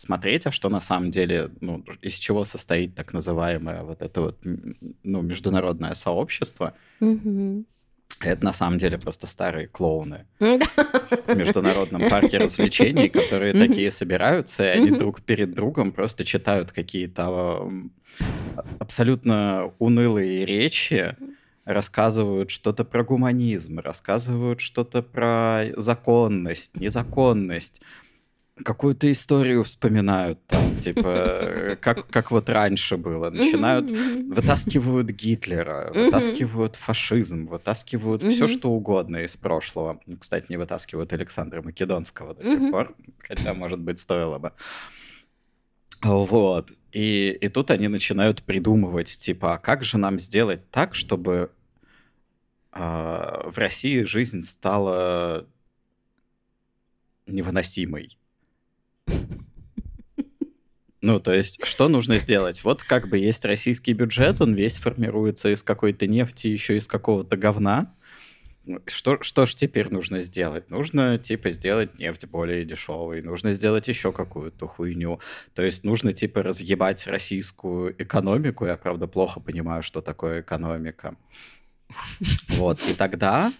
смотреть, 0.00 0.46
а 0.46 0.50
что 0.50 0.68
на 0.70 0.80
самом 0.80 1.10
деле, 1.10 1.50
ну, 1.60 1.84
из 2.00 2.14
чего 2.14 2.44
состоит 2.44 2.94
так 2.94 3.12
называемое 3.12 3.82
вот 3.82 4.00
это 4.00 4.20
вот, 4.22 4.38
ну, 5.02 5.20
международное 5.20 5.94
сообщество. 5.94 6.72
Это 8.22 8.44
на 8.44 8.52
самом 8.52 8.78
деле 8.78 8.98
просто 8.98 9.26
старые 9.26 9.66
клоуны 9.66 10.26
в 10.40 11.34
международном 11.36 12.08
парке 12.10 12.38
развлечений, 12.38 13.08
которые 13.08 13.52
такие 13.52 13.90
собираются, 13.90 14.64
и 14.64 14.78
они 14.78 14.90
друг 14.90 15.22
перед 15.22 15.54
другом 15.54 15.92
просто 15.92 16.24
читают 16.24 16.72
какие-то 16.72 17.70
абсолютно 18.78 19.72
унылые 19.78 20.44
речи, 20.44 21.14
рассказывают 21.64 22.50
что-то 22.50 22.84
про 22.84 23.04
гуманизм, 23.04 23.78
рассказывают 23.78 24.60
что-то 24.60 25.02
про 25.02 25.66
законность, 25.76 26.76
незаконность, 26.76 27.80
какую-то 28.64 29.10
историю 29.10 29.62
вспоминают, 29.62 30.38
там, 30.46 30.76
типа, 30.80 31.06
э, 31.06 31.76
как, 31.76 32.06
как 32.08 32.30
вот 32.30 32.48
раньше 32.48 32.96
было. 32.96 33.30
Начинают 33.30 33.90
вытаскивают 33.90 35.08
Гитлера, 35.08 35.90
вытаскивают 35.94 36.76
фашизм, 36.76 37.46
вытаскивают 37.46 38.22
все, 38.22 38.46
что 38.46 38.70
угодно 38.70 39.18
из 39.18 39.36
прошлого. 39.36 40.00
Кстати, 40.18 40.46
не 40.48 40.56
вытаскивают 40.56 41.12
Александра 41.12 41.62
Македонского 41.62 42.34
до 42.34 42.44
сих 42.44 42.70
пор, 42.70 42.94
хотя, 43.18 43.54
может 43.54 43.80
быть, 43.80 43.98
стоило 43.98 44.38
бы. 44.38 44.52
Вот. 46.02 46.72
И, 46.92 47.38
и 47.40 47.48
тут 47.48 47.70
они 47.70 47.88
начинают 47.88 48.42
придумывать, 48.42 49.08
типа, 49.08 49.54
а 49.54 49.58
как 49.58 49.84
же 49.84 49.98
нам 49.98 50.18
сделать 50.18 50.68
так, 50.70 50.94
чтобы 50.94 51.50
а, 52.72 53.48
в 53.48 53.58
России 53.58 54.02
жизнь 54.04 54.42
стала 54.42 55.46
невыносимой. 57.26 58.18
Ну, 61.02 61.18
то 61.18 61.32
есть, 61.32 61.64
что 61.64 61.88
нужно 61.88 62.18
сделать? 62.18 62.62
Вот 62.62 62.82
как 62.82 63.08
бы 63.08 63.16
есть 63.16 63.44
российский 63.46 63.94
бюджет, 63.94 64.40
он 64.42 64.54
весь 64.54 64.76
формируется 64.76 65.48
из 65.48 65.62
какой-то 65.62 66.06
нефти, 66.06 66.48
еще 66.48 66.76
из 66.76 66.86
какого-то 66.86 67.38
говна. 67.38 67.94
Что, 68.86 69.22
что 69.22 69.46
ж 69.46 69.54
теперь 69.54 69.88
нужно 69.88 70.22
сделать? 70.22 70.68
Нужно, 70.68 71.18
типа, 71.18 71.50
сделать 71.52 71.98
нефть 71.98 72.26
более 72.26 72.66
дешевой, 72.66 73.22
нужно 73.22 73.54
сделать 73.54 73.88
еще 73.88 74.12
какую-то 74.12 74.68
хуйню. 74.68 75.20
То 75.54 75.62
есть 75.62 75.84
нужно, 75.84 76.12
типа, 76.12 76.42
разъебать 76.42 77.06
российскую 77.06 77.94
экономику. 78.00 78.66
Я, 78.66 78.76
правда, 78.76 79.06
плохо 79.06 79.40
понимаю, 79.40 79.82
что 79.82 80.02
такое 80.02 80.42
экономика. 80.42 81.16
Вот, 82.50 82.78
и 82.88 82.92
тогда 82.92 83.50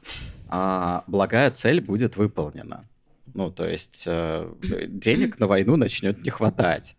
а, 0.49 1.05
благая 1.07 1.51
цель 1.51 1.81
будет 1.81 2.17
выполнена. 2.17 2.87
Ну, 3.35 3.51
то 3.51 3.69
есть 3.69 4.05
э, 4.07 4.53
денег 4.89 5.39
на 5.39 5.47
войну 5.47 5.77
начнет 5.77 6.23
не 6.23 6.31
хватать. 6.31 6.97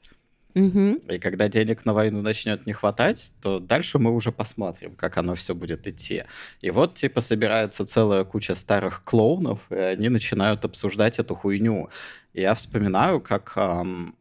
И 1.08 1.18
когда 1.20 1.48
денег 1.48 1.86
на 1.86 1.94
войну 1.94 2.22
начнет 2.22 2.66
не 2.66 2.74
хватать, 2.74 3.34
то 3.42 3.60
дальше 3.60 4.00
мы 4.00 4.12
уже 4.12 4.32
посмотрим, 4.32 4.96
как 4.96 5.18
оно 5.18 5.36
все 5.36 5.56
будет 5.56 5.88
идти. 5.88 6.26
И 6.60 6.72
вот, 6.72 6.96
типа, 6.96 7.22
собирается 7.22 7.86
целая 7.86 8.26
куча 8.26 8.56
старых 8.56 9.04
клоунов, 9.04 9.60
и 9.72 9.76
они 9.76 10.10
начинают 10.10 10.66
обсуждать 10.66 11.20
эту 11.20 11.36
хуйню. 11.36 11.90
И 12.34 12.42
я 12.42 12.54
вспоминаю, 12.54 13.22
как 13.22 13.54
ам, 13.56 14.16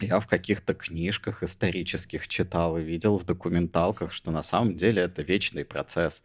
я 0.00 0.20
в 0.20 0.26
каких-то 0.26 0.74
книжках 0.74 1.42
исторических 1.42 2.28
читал 2.28 2.78
и 2.78 2.82
видел 2.82 3.18
в 3.18 3.24
документалках, 3.24 4.12
что 4.12 4.30
на 4.30 4.42
самом 4.42 4.76
деле 4.76 5.02
это 5.02 5.22
вечный 5.22 5.64
процесс. 5.64 6.22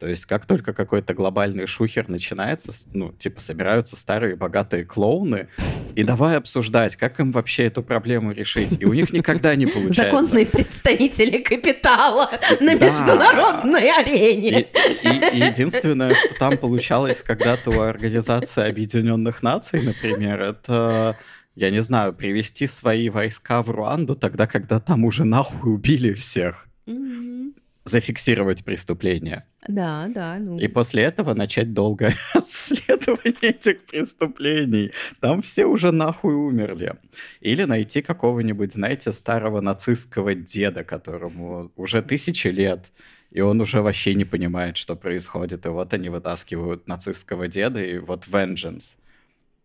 То 0.00 0.06
есть 0.06 0.24
как 0.24 0.46
только 0.46 0.72
какой-то 0.72 1.12
глобальный 1.12 1.66
шухер 1.66 2.08
начинается, 2.08 2.72
ну, 2.94 3.12
типа, 3.12 3.42
собираются 3.42 3.96
старые 3.96 4.34
богатые 4.34 4.86
клоуны, 4.86 5.48
и 5.94 6.02
давай 6.04 6.38
обсуждать, 6.38 6.96
как 6.96 7.20
им 7.20 7.32
вообще 7.32 7.64
эту 7.66 7.82
проблему 7.82 8.32
решить. 8.32 8.80
И 8.80 8.86
у 8.86 8.94
них 8.94 9.12
никогда 9.12 9.54
не 9.56 9.66
получается. 9.66 10.02
Законные 10.04 10.46
представители 10.46 11.36
капитала 11.42 12.30
на 12.60 12.72
международной 12.76 13.90
арене. 13.90 14.68
Единственное, 15.34 16.14
что 16.14 16.34
там 16.34 16.56
получалось 16.56 17.22
когда-то 17.22 17.70
у 17.70 17.80
Организации 17.80 18.70
Объединенных 18.70 19.42
Наций, 19.42 19.82
например, 19.82 20.40
это, 20.40 21.18
я 21.56 21.70
не 21.70 21.82
знаю, 21.82 22.14
привести 22.14 22.66
свои 22.66 23.10
войска 23.10 23.62
в 23.62 23.68
Руанду 23.68 24.16
тогда, 24.16 24.46
когда 24.46 24.80
там 24.80 25.04
уже 25.04 25.24
нахуй 25.24 25.74
убили 25.74 26.14
всех, 26.14 26.68
Мгм. 26.86 27.29
Зафиксировать 27.90 28.64
преступление. 28.64 29.44
Да, 29.68 30.08
да. 30.08 30.38
ну. 30.38 30.56
И 30.58 30.68
после 30.68 31.02
этого 31.02 31.34
начать 31.34 31.72
долгое 31.72 32.14
расследование 32.34 33.50
этих 33.50 33.82
преступлений. 33.84 34.92
Там 35.20 35.42
все 35.42 35.66
уже 35.66 35.90
нахуй 35.92 36.34
умерли. 36.34 36.94
Или 37.40 37.64
найти 37.64 38.02
какого-нибудь, 38.02 38.72
знаете, 38.72 39.12
старого 39.12 39.60
нацистского 39.60 40.34
деда, 40.34 40.84
которому 40.84 41.70
уже 41.76 42.02
тысячи 42.02 42.48
лет, 42.48 42.92
и 43.30 43.40
он 43.40 43.60
уже 43.60 43.80
вообще 43.80 44.14
не 44.14 44.24
понимает, 44.24 44.76
что 44.76 44.96
происходит. 44.96 45.66
И 45.66 45.68
вот 45.68 45.92
они 45.94 46.08
вытаскивают 46.08 46.88
нацистского 46.88 47.48
деда, 47.48 47.82
и 47.82 47.98
вот 47.98 48.26
vengeance. 48.26 48.96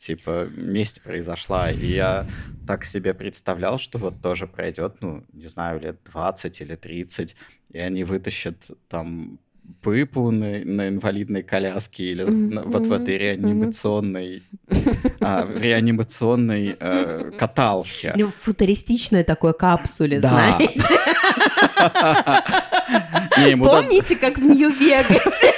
Типа, 0.05 0.47
месть 0.55 1.01
произошла. 1.01 1.71
И 1.71 1.87
я 1.87 2.27
так 2.67 2.85
себе 2.85 3.15
представлял, 3.15 3.79
что 3.79 3.97
вот 3.97 4.21
тоже 4.21 4.45
пройдет, 4.45 4.97
ну, 5.01 5.23
не 5.33 5.47
знаю, 5.47 5.79
лет 5.79 5.97
20 6.11 6.61
или 6.61 6.75
30, 6.75 7.35
и 7.71 7.79
они 7.79 8.03
вытащат 8.03 8.55
там 8.87 9.39
пыпу 9.81 10.29
на, 10.29 10.59
на 10.63 10.89
инвалидной 10.89 11.41
коляске 11.41 12.11
или 12.11 12.23
на- 12.23 12.61
вот 12.65 12.85
в 12.85 12.91
этой 12.93 13.17
реанимационной, 13.17 14.43
а, 15.21 15.49
реанимационной 15.55 16.75
э, 16.79 17.31
каталке. 17.35 18.13
Ну, 18.15 18.31
футуристичной 18.43 19.23
такой 19.23 19.55
капсуле, 19.55 20.19
Да. 20.19 20.29
знаете. 20.29 20.81
Не, 23.37 23.57
Помните, 23.57 24.15
как 24.15 24.37
в 24.37 24.43
Нью-Вегасе? 24.43 25.53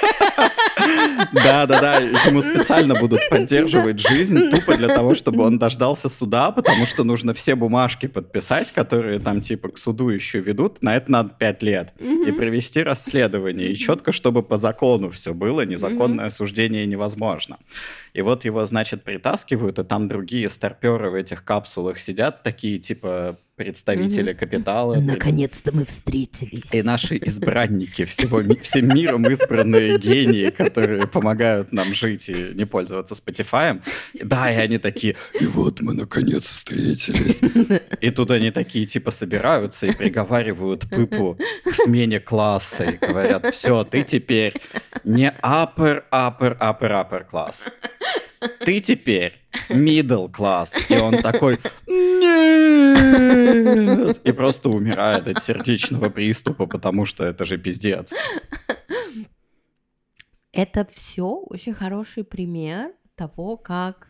Да, 1.32 1.66
да, 1.66 1.80
да, 1.80 1.98
ему 1.98 2.42
специально 2.42 2.94
будут 2.94 3.20
поддерживать 3.30 3.98
жизнь 4.00 4.50
тупо 4.50 4.76
для 4.76 4.88
того, 4.88 5.14
чтобы 5.14 5.44
он 5.44 5.58
дождался 5.58 6.08
суда, 6.08 6.50
потому 6.50 6.86
что 6.86 7.04
нужно 7.04 7.34
все 7.34 7.54
бумажки 7.54 8.06
подписать, 8.06 8.72
которые 8.72 9.18
там 9.18 9.40
типа 9.40 9.70
к 9.70 9.78
суду 9.78 10.08
еще 10.08 10.40
ведут. 10.40 10.82
На 10.82 10.96
это 10.96 11.10
надо 11.10 11.30
пять 11.38 11.62
лет. 11.62 11.92
И 12.00 12.30
провести 12.32 12.82
расследование. 12.82 13.72
И 13.72 13.76
четко, 13.76 14.12
чтобы 14.12 14.42
по 14.42 14.58
закону 14.58 15.10
все 15.10 15.34
было, 15.34 15.62
незаконное 15.62 16.26
осуждение 16.26 16.86
невозможно. 16.86 17.58
И 18.14 18.22
вот 18.22 18.44
его, 18.44 18.64
значит, 18.66 19.04
притаскивают, 19.04 19.78
и 19.78 19.84
там 19.84 20.08
другие 20.08 20.48
старперы 20.48 21.10
в 21.10 21.14
этих 21.14 21.44
капсулах 21.44 21.98
сидят, 21.98 22.42
такие 22.42 22.78
типа 22.78 23.38
представители 23.58 24.32
капитала. 24.32 24.94
Наконец-то 24.94 25.72
мы 25.72 25.84
встретились. 25.84 26.72
И 26.72 26.82
наши 26.82 27.16
избранники 27.16 28.04
всего, 28.04 28.42
всем 28.62 28.88
миром 28.88 29.24
избранные 29.28 29.98
гении, 29.98 30.50
которые 30.50 31.06
помогают 31.06 31.72
нам 31.72 31.92
жить 31.92 32.28
и 32.28 32.54
не 32.54 32.64
пользоваться 32.64 33.14
Spotify. 33.14 33.82
Да, 34.14 34.50
и 34.50 34.56
они 34.56 34.78
такие, 34.78 35.16
и 35.40 35.46
вот 35.46 35.80
мы 35.80 35.92
наконец 35.94 36.44
встретились. 36.44 37.40
И 38.00 38.10
тут 38.10 38.30
они 38.30 38.50
такие 38.50 38.86
типа 38.86 39.10
собираются 39.10 39.86
и 39.86 39.92
приговаривают 39.92 40.88
Пыпу 40.88 41.38
к 41.64 41.74
смене 41.74 42.20
класса 42.20 42.84
и 42.84 42.96
говорят, 42.96 43.54
все, 43.54 43.84
ты 43.84 44.04
теперь 44.04 44.54
не 45.04 45.34
upper, 45.42 46.04
upper, 46.12 46.56
upper, 46.58 46.90
upper 46.90 47.24
класс. 47.24 47.66
Ты 48.60 48.80
теперь 48.80 49.34
middle 49.68 50.30
класс. 50.30 50.76
И 50.88 50.96
он 50.96 51.22
такой, 51.22 51.58
нет! 51.86 53.38
И 54.24 54.32
просто 54.32 54.68
умирает 54.68 55.28
от 55.28 55.42
сердечного 55.42 56.08
приступа, 56.10 56.66
потому 56.66 57.04
что 57.04 57.24
это 57.24 57.44
же 57.44 57.58
пиздец. 57.58 58.12
Это 60.52 60.86
все 60.92 61.34
очень 61.34 61.74
хороший 61.74 62.24
пример 62.24 62.92
того, 63.14 63.56
как 63.56 64.08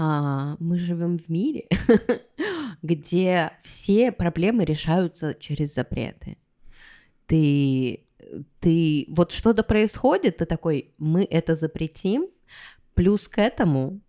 а, 0.00 0.56
мы 0.60 0.78
живем 0.78 1.18
в 1.18 1.28
мире, 1.28 1.68
где 2.82 3.50
все 3.64 4.12
проблемы 4.12 4.64
решаются 4.64 5.34
через 5.34 5.74
запреты. 5.74 6.38
Ты, 7.26 8.06
ты, 8.60 9.06
вот 9.08 9.32
что-то 9.32 9.64
происходит, 9.64 10.36
ты 10.38 10.46
такой, 10.46 10.94
мы 10.98 11.24
это 11.24 11.56
запретим, 11.56 12.28
плюс 12.98 13.28
к 13.28 13.38
этому 13.38 14.00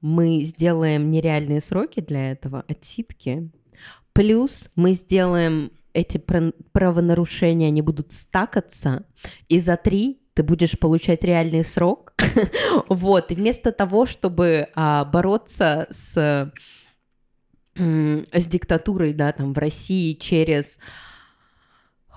мы 0.00 0.42
сделаем 0.42 1.12
нереальные 1.12 1.60
сроки 1.60 2.00
для 2.00 2.32
этого, 2.32 2.64
отсидки, 2.66 3.52
плюс 4.12 4.68
мы 4.74 4.94
сделаем 4.94 5.70
эти 5.92 6.18
пра- 6.18 6.52
правонарушения, 6.72 7.68
они 7.68 7.82
будут 7.82 8.10
стакаться, 8.10 9.04
и 9.48 9.60
за 9.60 9.76
три 9.76 10.20
ты 10.34 10.42
будешь 10.42 10.76
получать 10.76 11.22
реальный 11.22 11.64
срок. 11.64 12.12
вот, 12.88 13.30
и 13.30 13.36
вместо 13.36 13.70
того, 13.70 14.06
чтобы 14.06 14.66
а, 14.74 15.04
бороться 15.04 15.86
с, 15.90 16.52
с 17.76 18.46
диктатурой, 18.48 19.14
да, 19.14 19.30
там, 19.30 19.52
в 19.52 19.58
России 19.58 20.14
через... 20.14 20.80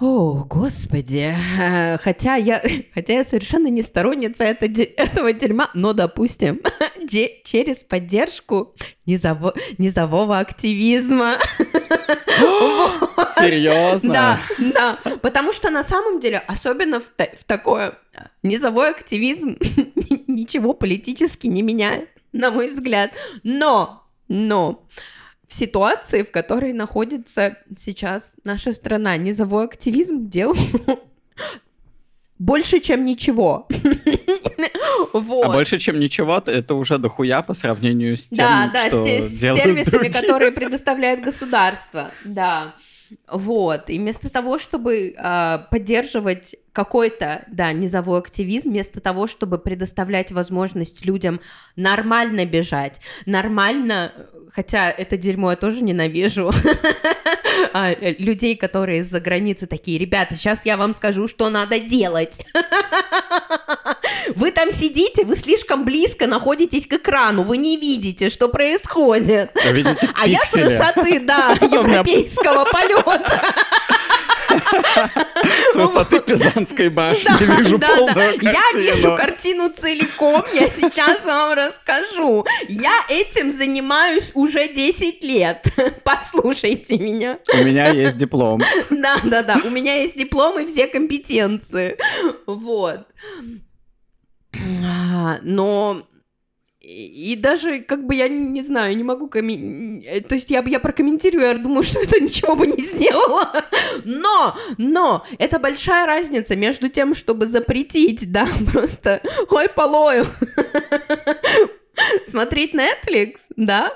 О, 0.06 0.43
господи. 0.49 1.34
Э, 1.58 1.97
Хотя 1.97 2.36
я, 2.36 2.62
хотя 2.93 3.14
я 3.14 3.24
совершенно 3.24 3.68
не 3.68 3.82
сторонница 3.82 4.43
это, 4.43 4.66
этого 4.97 5.32
дерьма, 5.32 5.70
но, 5.74 5.93
допустим, 5.93 6.60
че- 7.10 7.39
через 7.45 7.86
поддержку 7.86 8.76
низово- 9.08 9.54
низового 9.78 10.39
активизма. 10.39 11.38
Серьезно? 13.38 14.14
Да, 14.14 14.39
да. 14.60 14.97
Потому 15.22 15.54
что 15.54 15.70
на 15.70 15.84
самом 15.86 16.20
деле, 16.20 16.39
особенно 16.47 16.99
в, 16.99 17.06
в 17.39 17.43
такое 17.45 17.97
низовой 18.43 18.89
активизм 18.89 19.58
ничего 20.28 20.74
политически 20.74 21.47
не 21.47 21.62
меняет, 21.62 22.10
на 22.34 22.51
мой 22.51 22.68
взгляд. 22.68 23.12
Но, 23.43 24.04
но 24.28 24.86
ситуации, 25.54 26.24
в 26.24 26.32
которой 26.32 26.74
находится 26.74 27.58
сейчас 27.78 28.36
наша 28.43 28.74
страна, 28.74 29.18
низовой 29.18 29.66
активизм 29.66 30.30
делал 30.30 30.56
больше, 32.39 32.80
чем 32.80 33.06
ничего. 33.06 33.68
Вот. 35.14 35.45
А 35.45 35.49
больше, 35.49 35.80
чем 35.80 35.99
ничего, 35.99 36.41
это 36.45 36.76
уже 36.76 36.97
дохуя 36.97 37.41
по 37.41 37.54
сравнению 37.54 38.16
с 38.16 38.28
тем, 38.28 38.38
Да, 38.38 38.72
да, 38.74 38.88
что 38.88 39.04
с, 39.04 39.28
с 39.28 39.39
сервисами, 39.39 40.10
другие. 40.10 40.14
которые 40.14 40.51
предоставляет 40.51 41.24
государство. 41.24 42.12
Да. 42.24 42.76
Вот. 43.28 43.89
И 43.89 43.97
вместо 43.99 44.30
того, 44.30 44.57
чтобы 44.57 45.16
а, 45.18 45.68
поддерживать 45.72 46.55
какой-то, 46.72 47.43
да, 47.47 47.72
низовой 47.72 48.20
активизм, 48.20 48.70
вместо 48.70 48.99
того, 48.99 49.28
чтобы 49.28 49.57
предоставлять 49.57 50.32
возможность 50.32 51.05
людям 51.05 51.39
нормально 51.76 52.45
бежать, 52.45 52.99
нормально, 53.26 54.11
хотя 54.51 54.89
это 54.89 55.18
дерьмо 55.18 55.51
я 55.51 55.57
тоже 55.57 55.84
ненавижу, 55.84 56.51
а, 57.74 57.91
э, 57.91 58.16
людей, 58.18 58.55
которые 58.55 58.99
из-за 58.99 59.20
границы 59.20 59.68
такие, 59.68 59.97
ребята, 59.97 60.36
сейчас 60.36 60.66
я 60.66 60.78
вам 60.78 60.93
скажу, 60.93 61.28
что 61.28 61.49
надо 61.49 61.80
делать. 61.80 62.45
Сидите, 64.74 65.24
вы 65.24 65.36
слишком 65.36 65.86
близко 65.86 66.26
находитесь 66.28 66.88
к 66.88 66.94
экрану, 66.94 67.44
вы 67.44 67.58
не 67.58 67.78
видите, 67.78 68.30
что 68.30 68.50
происходит. 68.50 69.52
Видите 69.72 70.10
А 70.20 70.28
я 70.28 70.44
с 70.44 70.54
высоты, 70.54 71.20
да, 71.20 71.56
европейского 71.62 72.66
полета. 72.72 73.22
С 75.72 75.76
высоты 75.76 76.20
Пизанской 76.20 76.90
башни 76.90 77.46
Да, 77.46 77.56
вижу 77.56 77.78
да, 77.78 77.88
полную 77.88 78.40
да. 78.40 78.52
картину. 78.52 78.84
Я 78.84 78.94
вижу 78.94 79.16
картину 79.16 79.70
целиком, 79.70 80.44
я 80.54 80.70
сейчас 80.70 81.24
вам 81.26 81.54
расскажу. 81.54 82.46
Я 82.68 82.94
этим 83.10 83.52
занимаюсь 83.52 84.32
уже 84.34 84.68
10 84.68 85.24
лет. 85.24 85.66
Послушайте 86.04 86.98
меня. 86.98 87.40
У 87.54 87.64
меня 87.64 87.90
есть 87.90 88.18
диплом. 88.18 88.62
Да, 88.90 89.18
да, 89.24 89.44
да. 89.44 89.62
У 89.64 89.70
меня 89.70 89.96
есть 89.96 90.18
диплом 90.18 90.60
и 90.60 90.66
все 90.66 90.88
компетенции. 90.88 91.98
Вот. 92.46 93.06
А, 94.56 95.39
Но 95.43 96.08
и 96.84 97.38
даже, 97.38 97.80
как 97.80 98.06
бы, 98.06 98.14
я 98.14 98.28
не, 98.28 98.62
знаю, 98.62 98.97
не 98.97 99.04
могу 99.04 99.30
комментировать. 99.30 100.28
То 100.28 100.36
есть 100.36 100.51
я, 100.51 100.62
я 100.68 100.82
прокомментирую, 100.82 101.45
я 101.45 101.54
думаю, 101.54 101.84
что 101.84 102.01
это 102.01 102.20
ничего 102.20 102.56
бы 102.56 102.68
не 102.68 102.84
сделало. 102.84 103.54
Но, 104.04 104.58
но, 104.78 105.26
это 105.39 105.60
большая 105.60 106.06
разница 106.06 106.58
между 106.58 106.89
тем, 106.89 107.16
чтобы 107.16 107.47
запретить, 107.47 108.30
да, 108.34 108.49
просто, 108.74 109.22
ой, 109.49 109.70
полою, 109.70 110.26
смотреть 112.26 112.74
Netflix, 112.74 113.45
да, 113.56 113.93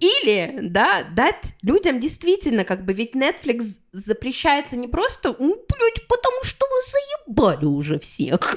или, 0.00 0.58
да, 0.62 1.04
дать 1.04 1.54
людям 1.62 2.00
действительно, 2.00 2.64
как 2.64 2.84
бы, 2.84 2.92
ведь 2.92 3.14
Netflix 3.14 3.80
запрещается 3.92 4.76
не 4.76 4.88
просто, 4.88 5.28
«М, 5.30 5.36
блядь, 5.38 6.06
потому 6.08 6.44
что 6.44 6.66
вы 6.66 6.76
заебали 6.90 7.64
уже 7.64 7.98
всех. 7.98 8.56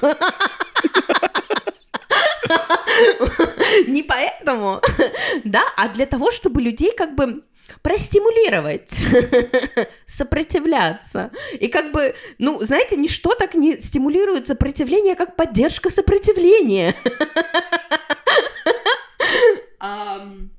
Не 3.86 4.02
поэтому, 4.02 4.80
да, 5.44 5.62
а 5.76 5.88
для 5.88 6.06
того, 6.06 6.30
чтобы 6.30 6.60
людей 6.60 6.92
как 6.96 7.14
бы 7.14 7.42
простимулировать, 7.80 8.98
сопротивляться. 10.06 11.30
И 11.58 11.68
как 11.68 11.92
бы, 11.92 12.14
ну, 12.38 12.62
знаете, 12.62 12.96
ничто 12.96 13.34
так 13.34 13.54
не 13.54 13.80
стимулирует 13.80 14.48
сопротивление, 14.48 15.14
как 15.14 15.36
поддержка 15.36 15.90
сопротивления. 15.90 16.94
Ам, 19.78 20.50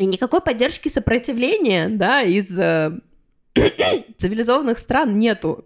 И 0.00 0.06
никакой 0.06 0.40
поддержки 0.40 0.88
сопротивления, 0.88 1.90
да, 1.90 2.22
из 2.22 2.58
э, 2.58 2.98
цивилизованных 4.16 4.78
стран 4.78 5.18
нету. 5.18 5.62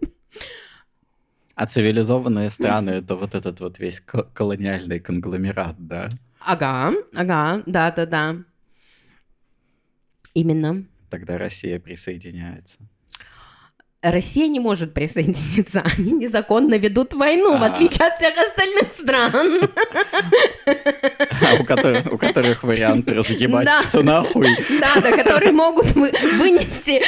А 1.55 1.65
цивилизованные 1.65 2.49
страны— 2.49 2.89
это 3.01 3.15
вот 3.15 3.33
этот 3.33 3.61
вот 3.61 3.79
весь 3.79 4.01
ко- 4.01 4.23
колониальный 4.23 4.99
конгломерат, 4.99 5.77
да? 5.79 6.09
Ага, 6.41 6.91
ага, 7.15 7.63
да-да-да. 7.65 8.35
Именно. 10.33 10.83
Тогда 11.09 11.37
Россия 11.37 11.79
присоединяется. 11.79 12.79
Россия 14.11 14.47
не 14.47 14.59
может 14.59 14.93
присоединиться, 14.93 15.83
они 15.97 16.11
незаконно 16.13 16.75
ведут 16.75 17.13
войну, 17.13 17.57
в 17.57 17.63
А. 17.63 17.67
отличие 17.67 18.07
от 18.07 18.15
всех 18.17 18.37
остальных 18.37 18.93
стран. 18.93 19.69
А 21.41 21.55
у 22.11 22.17
которых, 22.17 22.63
вариант 22.63 23.09
разъебать 23.09 23.69
все 23.83 24.01
нахуй. 24.01 24.47
Да, 24.79 25.01
да, 25.01 25.11
которые 25.11 25.51
могут 25.51 25.91
вы- 25.93 26.11
вынести 26.37 27.01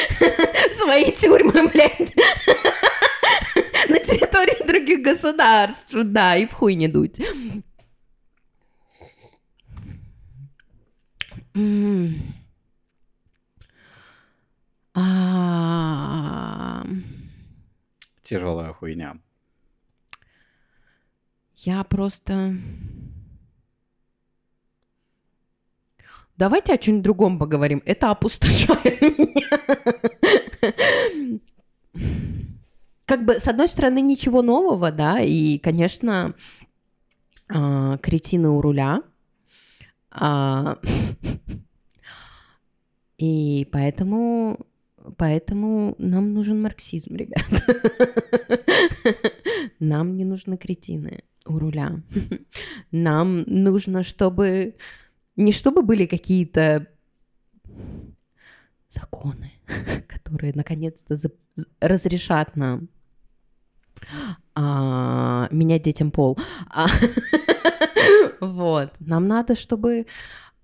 свои 0.75 1.11
тюрьмы, 1.11 1.67
блядь, 1.67 1.99
на 3.89 3.99
территории 3.99 4.65
других 4.67 5.01
государств, 5.01 5.91
да, 5.93 6.35
и 6.37 6.45
в 6.45 6.53
хуй 6.53 6.75
не 6.75 6.87
дуть. 6.87 7.19
А, 14.99 16.83
Тяжелая 18.23 18.73
хуйня. 18.73 19.17
Я 21.57 21.83
просто... 21.83 22.55
Давайте 26.35 26.73
о 26.73 26.77
чем-нибудь 26.79 27.03
другом 27.03 27.37
поговорим. 27.37 27.83
Это 27.85 28.09
опустошает 28.09 29.01
меня. 29.21 29.47
Как 33.05 33.23
бы, 33.23 33.35
с 33.35 33.47
одной 33.47 33.67
стороны, 33.67 34.01
ничего 34.01 34.41
нового, 34.41 34.91
да, 34.91 35.21
и, 35.21 35.59
конечно, 35.59 36.33
а, 37.49 37.97
кретины 37.99 38.49
у 38.49 38.61
руля. 38.61 39.03
А, 40.09 40.79
И 43.17 43.67
поэтому, 43.71 44.59
поэтому 45.17 45.95
нам 45.97 46.33
нужен 46.33 46.61
марксизм, 46.61 47.15
ребят. 47.15 47.45
Нам 49.79 50.17
не 50.17 50.25
нужны 50.25 50.57
кретины 50.57 51.23
у 51.45 51.59
руля. 51.59 52.01
Нам 52.91 53.43
нужно, 53.43 54.03
чтобы... 54.03 54.75
Не 55.35 55.51
чтобы 55.51 55.83
были 55.83 56.07
какие-то 56.07 56.87
законы, 58.89 59.51
которые 60.07 60.53
наконец-то 60.55 61.15
за- 61.15 61.31
разрешат 61.79 62.55
нам 62.55 62.89
а, 64.55 65.47
менять 65.51 65.83
детям 65.83 66.11
пол. 66.11 66.37
А, 66.69 66.87
вот. 68.41 68.93
Нам 68.99 69.27
надо, 69.27 69.55
чтобы 69.55 70.07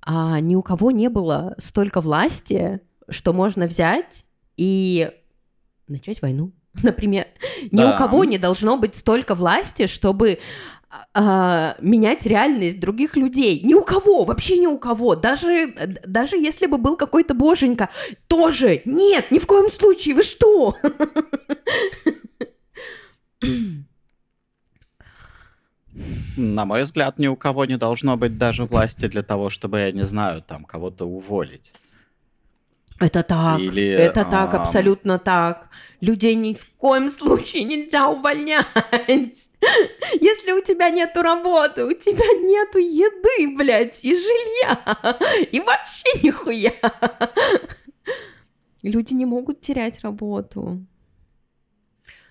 а, 0.02 0.40
ни 0.40 0.56
у 0.56 0.62
кого 0.62 0.92
не 0.92 1.10
было 1.10 1.56
столько 1.60 2.02
власти, 2.02 2.80
что 3.10 3.34
можно 3.34 3.68
взять 3.68 4.26
и 4.58 5.12
начать 5.88 6.22
войну. 6.22 6.52
Например, 6.84 7.28
ни 7.72 7.78
Да. 7.78 7.94
у 7.94 7.98
кого 7.98 8.24
не 8.26 8.38
должно 8.38 8.78
быть 8.78 8.96
столько 8.96 9.36
власти, 9.36 9.88
чтобы 9.88 10.40
а, 11.14 11.76
менять 11.80 12.26
реальность 12.26 12.80
других 12.80 13.16
людей. 13.16 13.62
Ни 13.64 13.74
у 13.74 13.84
кого, 13.84 14.26
вообще 14.26 14.58
ни 14.60 14.68
у 14.68 14.78
кого. 14.78 15.16
Даже, 15.16 15.74
даже 16.06 16.38
если 16.38 16.68
бы 16.68 16.78
был 16.78 16.98
какой-то 16.98 17.34
боженька, 17.34 17.90
тоже 18.28 18.82
нет, 18.86 19.32
ни 19.32 19.40
в 19.40 19.48
коем 19.48 19.72
случае, 19.72 20.16
вы 20.16 20.24
что? 20.24 20.76
На 26.38 26.66
мой 26.66 26.84
взгляд, 26.84 27.20
ни 27.20 27.28
у 27.28 27.36
кого 27.36 27.66
не 27.66 27.78
должно 27.78 28.18
быть 28.18 28.38
даже 28.38 28.66
власти 28.66 29.08
для 29.08 29.22
того, 29.22 29.50
чтобы, 29.50 29.80
я 29.80 29.92
не 29.92 30.02
знаю, 30.04 30.42
там 30.42 30.66
кого-то 30.66 31.06
уволить. 31.06 31.74
Это 33.04 33.22
так. 33.22 33.60
Или, 33.60 33.86
это 33.86 34.24
так, 34.24 34.54
ам, 34.54 34.62
абсолютно 34.62 35.20
так. 35.20 35.68
Людей 36.00 36.36
ни 36.36 36.54
в 36.54 36.66
коем 36.78 37.10
случае 37.10 37.66
нельзя 37.66 38.10
увольнять. 38.10 38.66
Если 40.22 40.52
у 40.54 40.62
тебя 40.62 40.90
нету 40.90 41.22
работы, 41.22 41.84
у 41.84 41.92
тебя 41.92 42.26
нету 42.48 42.78
еды, 42.78 43.58
блядь, 43.58 44.06
и 44.06 44.16
жилья, 44.16 44.80
и 45.52 45.60
вообще 45.60 46.08
нихуя. 46.24 46.74
Люди 48.84 49.14
не 49.14 49.26
могут 49.26 49.60
терять 49.60 50.02
работу. 50.02 50.86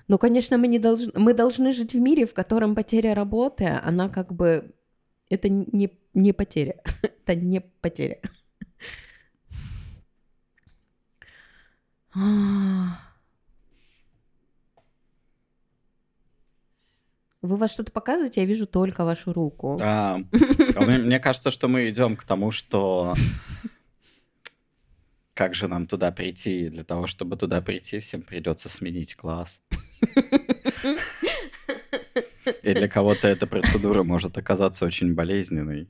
Но, 0.09 0.16
конечно, 0.16 0.57
мы, 0.57 0.68
не 0.68 0.79
должны, 0.79 1.12
мы 1.14 1.35
должны 1.35 1.73
жить 1.73 1.93
в 1.93 1.99
мире, 1.99 2.27
в 2.27 2.33
котором 2.33 2.75
потеря 2.75 3.14
работы, 3.14 3.66
она 3.85 4.09
как 4.09 4.33
бы... 4.33 4.73
Это 5.29 5.51
не, 5.51 5.91
не 6.14 6.33
потеря. 6.33 6.83
Это 7.03 7.35
не 7.35 7.61
потеря. 7.61 8.20
А. 12.14 12.98
Вы 17.40 17.56
вас 17.56 17.72
что-то 17.72 17.90
показываете, 17.90 18.40
я 18.42 18.46
вижу 18.46 18.66
только 18.66 19.04
вашу 19.04 19.32
руку. 19.32 19.78
А, 19.82 20.20
а 20.76 20.80
мне 20.84 21.18
кажется, 21.18 21.50
что 21.50 21.66
мы 21.66 21.88
идем 21.90 22.16
к 22.16 22.22
тому, 22.22 22.52
что 22.52 23.14
как 25.34 25.54
же 25.54 25.66
нам 25.66 25.86
туда 25.86 26.12
прийти? 26.12 26.68
Для 26.68 26.84
того, 26.84 27.08
чтобы 27.08 27.36
туда 27.36 27.60
прийти, 27.60 27.98
всем 27.98 28.22
придется 28.22 28.68
сменить 28.68 29.16
класс. 29.16 29.60
И 32.62 32.74
для 32.74 32.88
кого-то 32.88 33.26
эта 33.26 33.46
процедура 33.46 34.02
может 34.04 34.38
оказаться 34.38 34.86
очень 34.86 35.14
болезненной. 35.14 35.88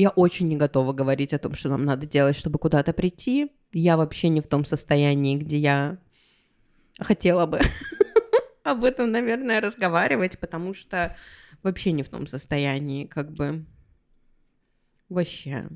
Я 0.00 0.08
очень 0.08 0.48
не 0.48 0.56
готова 0.56 0.94
говорить 0.94 1.34
о 1.34 1.38
том, 1.38 1.52
что 1.52 1.68
нам 1.68 1.84
надо 1.84 2.06
делать, 2.06 2.34
чтобы 2.34 2.58
куда-то 2.58 2.94
прийти. 2.94 3.52
Я 3.70 3.98
вообще 3.98 4.30
не 4.30 4.40
в 4.40 4.46
том 4.46 4.64
состоянии, 4.64 5.36
где 5.36 5.58
я 5.58 5.98
хотела 6.98 7.44
бы 7.44 7.60
об 8.62 8.84
этом, 8.84 9.10
наверное, 9.10 9.60
разговаривать, 9.60 10.38
потому 10.38 10.72
что 10.72 11.18
вообще 11.62 11.92
не 11.92 12.02
в 12.02 12.08
том 12.08 12.26
состоянии, 12.26 13.04
как 13.04 13.30
бы 13.30 13.66
вообще. 15.10 15.68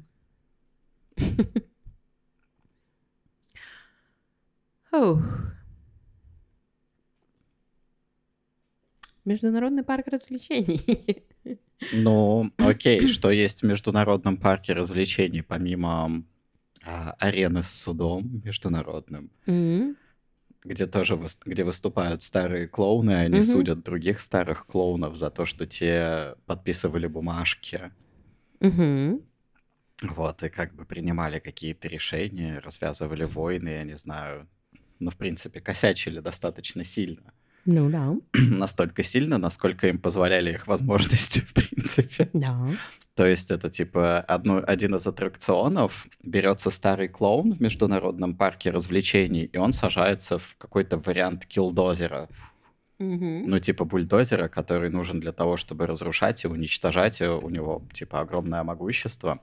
Международный 9.26 9.82
парк 9.82 10.06
развлечений. 10.06 11.26
Ну, 11.90 12.50
окей, 12.58 13.06
что 13.06 13.30
есть 13.30 13.60
в 13.62 13.66
Международном 13.66 14.36
парке 14.36 14.72
развлечений, 14.72 15.42
помимо 15.42 16.24
а, 16.82 17.12
арены 17.18 17.62
с 17.62 17.70
судом 17.70 18.40
международным, 18.44 19.30
М. 19.46 19.96
где 20.64 20.86
тоже 20.86 21.14
выс- 21.14 21.38
где 21.44 21.64
выступают 21.64 22.22
старые 22.22 22.68
клоуны, 22.68 23.10
и 23.12 23.14
они 23.14 23.36
Мгм. 23.36 23.42
судят 23.42 23.82
других 23.82 24.20
старых 24.20 24.66
клоунов 24.66 25.16
за 25.16 25.30
то, 25.30 25.44
что 25.44 25.66
те 25.66 26.34
подписывали 26.46 27.06
бумажки, 27.06 27.90
Мгм. 28.60 29.20
вот, 30.02 30.42
и 30.42 30.48
как 30.48 30.74
бы 30.74 30.84
принимали 30.86 31.38
какие-то 31.38 31.88
решения, 31.88 32.58
развязывали 32.60 33.24
войны, 33.24 33.68
я 33.68 33.84
не 33.84 33.96
знаю, 33.96 34.48
ну, 35.00 35.10
в 35.10 35.16
принципе, 35.16 35.60
косячили 35.60 36.20
достаточно 36.20 36.82
сильно. 36.84 37.33
Ну 37.66 37.90
да, 37.90 38.14
Настолько 38.50 39.02
сильно, 39.02 39.38
насколько 39.38 39.88
им 39.88 39.98
позволяли 39.98 40.52
их 40.52 40.66
возможности, 40.66 41.40
в 41.46 41.52
принципе. 41.52 42.28
да. 42.32 42.68
То 43.14 43.26
есть 43.26 43.52
это 43.52 43.70
типа 43.70 44.18
одно, 44.18 44.60
один 44.66 44.96
из 44.96 45.06
аттракционов, 45.06 46.08
берется 46.22 46.70
старый 46.70 47.06
клоун 47.08 47.52
в 47.52 47.60
международном 47.60 48.34
парке 48.34 48.70
развлечений, 48.70 49.44
и 49.44 49.56
он 49.56 49.72
сажается 49.72 50.38
в 50.38 50.56
какой-то 50.58 50.98
вариант 50.98 51.46
килдозера. 51.46 52.28
Мгм. 52.98 53.48
Ну, 53.48 53.58
типа 53.58 53.84
бульдозера, 53.84 54.48
который 54.48 54.90
нужен 54.90 55.20
для 55.20 55.32
того, 55.32 55.56
чтобы 55.56 55.86
разрушать 55.86 56.44
и 56.44 56.48
уничтожать. 56.48 57.20
и 57.20 57.26
У 57.26 57.50
него, 57.50 57.82
типа, 57.92 58.20
огромное 58.20 58.62
могущество. 58.62 59.40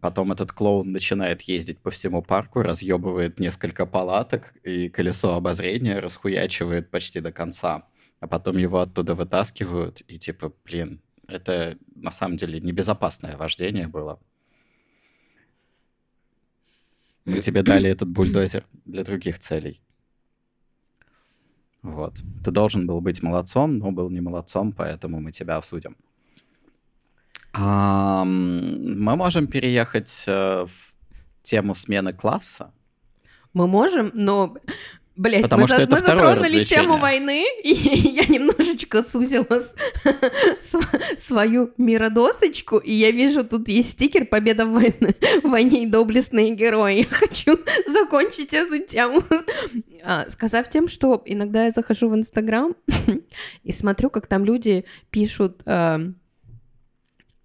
Потом 0.00 0.30
этот 0.30 0.52
клоун 0.52 0.92
начинает 0.92 1.42
ездить 1.42 1.78
по 1.78 1.90
всему 1.90 2.22
парку, 2.22 2.62
разъебывает 2.62 3.40
несколько 3.40 3.86
палаток, 3.86 4.54
и 4.62 4.88
колесо 4.88 5.34
обозрения 5.34 5.98
расхуячивает 5.98 6.90
почти 6.90 7.20
до 7.20 7.32
конца. 7.32 7.88
А 8.20 8.28
потом 8.28 8.58
его 8.58 8.80
оттуда 8.80 9.14
вытаскивают, 9.14 10.02
и 10.06 10.18
типа, 10.18 10.52
блин, 10.64 11.00
это 11.26 11.78
на 11.94 12.10
самом 12.10 12.36
деле 12.36 12.60
небезопасное 12.60 13.36
вождение 13.36 13.88
было. 13.88 14.20
Мы 17.24 17.40
тебе 17.40 17.62
дали 17.62 17.90
этот 17.90 18.08
бульдозер 18.08 18.64
для 18.84 19.04
других 19.04 19.38
целей. 19.38 19.80
Вот. 21.82 22.22
Ты 22.44 22.50
должен 22.50 22.86
был 22.86 23.00
быть 23.00 23.22
молодцом, 23.22 23.78
но 23.78 23.90
был 23.90 24.10
не 24.10 24.20
молодцом, 24.20 24.72
поэтому 24.72 25.20
мы 25.20 25.32
тебя 25.32 25.56
осудим. 25.56 25.96
Ам, 27.52 29.00
мы 29.02 29.16
можем 29.16 29.46
переехать 29.46 30.24
э, 30.26 30.66
в 30.66 31.42
тему 31.42 31.74
смены 31.74 32.12
класса. 32.12 32.72
Мы 33.52 33.66
можем, 33.66 34.12
но, 34.14 34.54
блядь, 35.16 35.42
Потому 35.42 35.62
мы, 35.62 35.66
что 35.66 35.76
за- 35.78 35.82
это 35.82 35.96
мы 35.96 36.00
затронули 36.00 36.64
тему 36.64 36.98
войны, 36.98 37.44
и 37.64 37.74
я 38.14 38.26
немножечко 38.26 39.02
сузила 39.02 39.58
с- 39.58 39.74
св- 40.60 41.18
свою 41.18 41.72
миродосочку, 41.76 42.78
и 42.78 42.92
я 42.92 43.10
вижу, 43.10 43.42
тут 43.44 43.68
есть 43.68 43.90
стикер 43.90 44.26
«Победа 44.26 44.66
в 44.66 44.70
войне, 44.72 45.14
в 45.42 45.48
войне 45.48 45.82
и 45.82 45.86
доблестные 45.86 46.54
герои». 46.54 46.98
Я 46.98 47.06
хочу 47.06 47.58
закончить 47.88 48.54
эту 48.54 48.78
тему, 48.86 49.24
а, 50.04 50.30
сказав 50.30 50.70
тем, 50.70 50.86
что 50.86 51.20
иногда 51.24 51.64
я 51.64 51.72
захожу 51.72 52.08
в 52.08 52.14
Инстаграм 52.14 52.76
и 53.64 53.72
смотрю, 53.72 54.08
как 54.10 54.28
там 54.28 54.44
люди 54.44 54.84
пишут 55.10 55.62
а, 55.66 55.98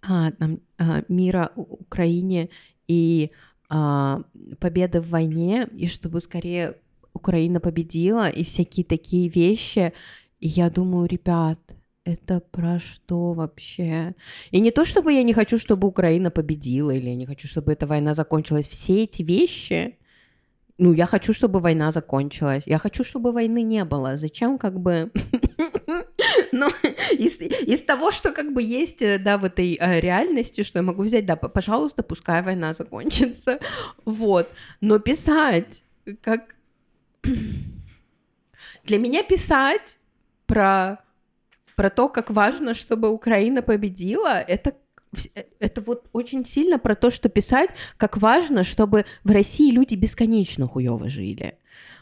а, 0.07 0.31
а, 0.77 1.03
мира 1.07 1.51
Украине 1.55 2.49
и 2.87 3.31
а, 3.69 4.21
победы 4.59 5.01
в 5.01 5.09
войне, 5.09 5.67
и 5.77 5.87
чтобы 5.87 6.21
скорее 6.21 6.75
Украина 7.13 7.59
победила, 7.59 8.29
и 8.29 8.43
всякие 8.43 8.85
такие 8.85 9.29
вещи. 9.29 9.93
И 10.39 10.47
я 10.47 10.69
думаю, 10.69 11.07
ребят, 11.07 11.59
это 12.03 12.39
про 12.51 12.79
что 12.79 13.33
вообще? 13.33 14.13
И 14.51 14.59
не 14.59 14.71
то, 14.71 14.85
чтобы 14.85 15.13
я 15.13 15.23
не 15.23 15.33
хочу, 15.33 15.57
чтобы 15.57 15.87
Украина 15.87 16.29
победила, 16.29 16.91
или 16.91 17.09
я 17.09 17.15
не 17.15 17.25
хочу, 17.25 17.47
чтобы 17.47 17.73
эта 17.73 17.87
война 17.87 18.13
закончилась. 18.13 18.67
Все 18.67 19.03
эти 19.03 19.23
вещи, 19.23 19.97
ну, 20.77 20.93
я 20.93 21.05
хочу, 21.05 21.33
чтобы 21.33 21.59
война 21.59 21.91
закончилась. 21.91 22.63
Я 22.65 22.79
хочу, 22.79 23.03
чтобы 23.03 23.31
войны 23.31 23.63
не 23.63 23.85
было. 23.85 24.17
Зачем 24.17 24.57
как 24.57 24.79
бы... 24.79 25.11
Ну, 26.51 26.69
из, 27.11 27.39
из 27.41 27.83
того, 27.83 28.11
что 28.11 28.31
как 28.31 28.53
бы 28.53 28.61
есть, 28.61 29.01
э, 29.01 29.17
да, 29.17 29.37
в 29.37 29.45
этой 29.45 29.77
э, 29.79 29.99
реальности, 29.99 30.63
что 30.63 30.79
я 30.79 30.83
могу 30.83 31.03
взять, 31.03 31.25
да, 31.25 31.35
пожалуйста, 31.35 32.03
пускай 32.03 32.41
война 32.41 32.73
закончится, 32.73 33.59
вот. 34.05 34.49
Но 34.81 34.99
писать, 34.99 35.83
как... 36.21 36.55
Для 38.83 38.99
меня 38.99 39.23
писать 39.23 39.97
про, 40.45 40.99
про 41.75 41.89
то, 41.89 42.07
как 42.07 42.29
важно, 42.29 42.73
чтобы 42.73 43.09
Украина 43.09 43.61
победила, 43.61 44.39
это 44.39 44.75
э, 45.33 45.43
это 45.59 45.81
вот 45.81 46.07
очень 46.13 46.45
сильно 46.45 46.79
про 46.79 46.95
то, 46.95 47.09
что 47.09 47.29
писать, 47.29 47.71
как 47.97 48.17
важно, 48.17 48.63
чтобы 48.63 49.05
в 49.23 49.31
России 49.31 49.71
люди 49.71 49.95
бесконечно 49.95 50.67
хуево 50.67 51.09
жили. 51.09 51.57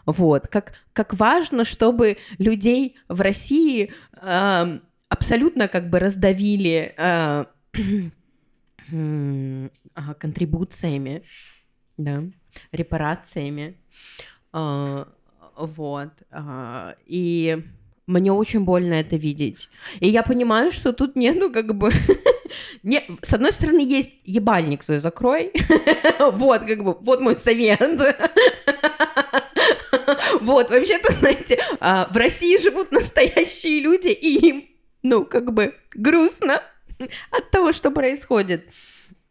Вот, 0.06 0.48
как, 0.48 0.74
как 0.92 1.14
важно, 1.14 1.64
чтобы 1.64 2.18
людей 2.38 2.96
в 3.08 3.22
России 3.22 3.94
эм, 4.22 4.82
абсолютно 5.10 5.68
как 5.68 5.90
бы 5.90 6.00
раздавили 6.00 6.94
э, 6.98 7.46
ага, 9.96 10.14
контрибуциями, 10.16 11.24
да, 11.98 12.24
репарациями. 12.72 13.78
А, 14.52 15.08
вот. 15.56 16.10
а, 16.32 16.96
и 17.06 17.64
мне 18.08 18.34
очень 18.34 18.62
больно 18.66 18.96
это 18.96 19.16
видеть. 19.16 19.70
И 20.00 20.10
я 20.10 20.24
понимаю, 20.24 20.72
что 20.72 20.94
тут 20.94 21.16
нету 21.16 21.52
как 21.52 21.76
бы... 21.76 21.92
Не, 22.84 23.02
с 23.22 23.34
одной 23.34 23.52
стороны, 23.52 23.80
есть 23.80 24.12
ебальник 24.26 24.84
свой 24.84 25.00
закрой. 25.00 25.52
Вот, 26.20 26.62
как 26.62 26.84
бы, 26.84 26.94
вот 27.02 27.22
мой 27.22 27.38
совет. 27.38 27.80
Вот, 30.44 30.70
вообще-то, 30.70 31.14
знаете, 31.14 31.60
а, 31.80 32.08
в 32.12 32.18
России 32.18 32.62
живут 32.62 32.92
настоящие 32.92 33.82
люди, 33.82 34.10
и 34.10 34.50
им, 34.50 34.70
ну, 35.02 35.26
как 35.26 35.54
бы, 35.54 35.74
грустно 35.94 36.62
от 37.32 37.52
того, 37.52 37.72
что 37.74 37.92
происходит. 37.92 38.70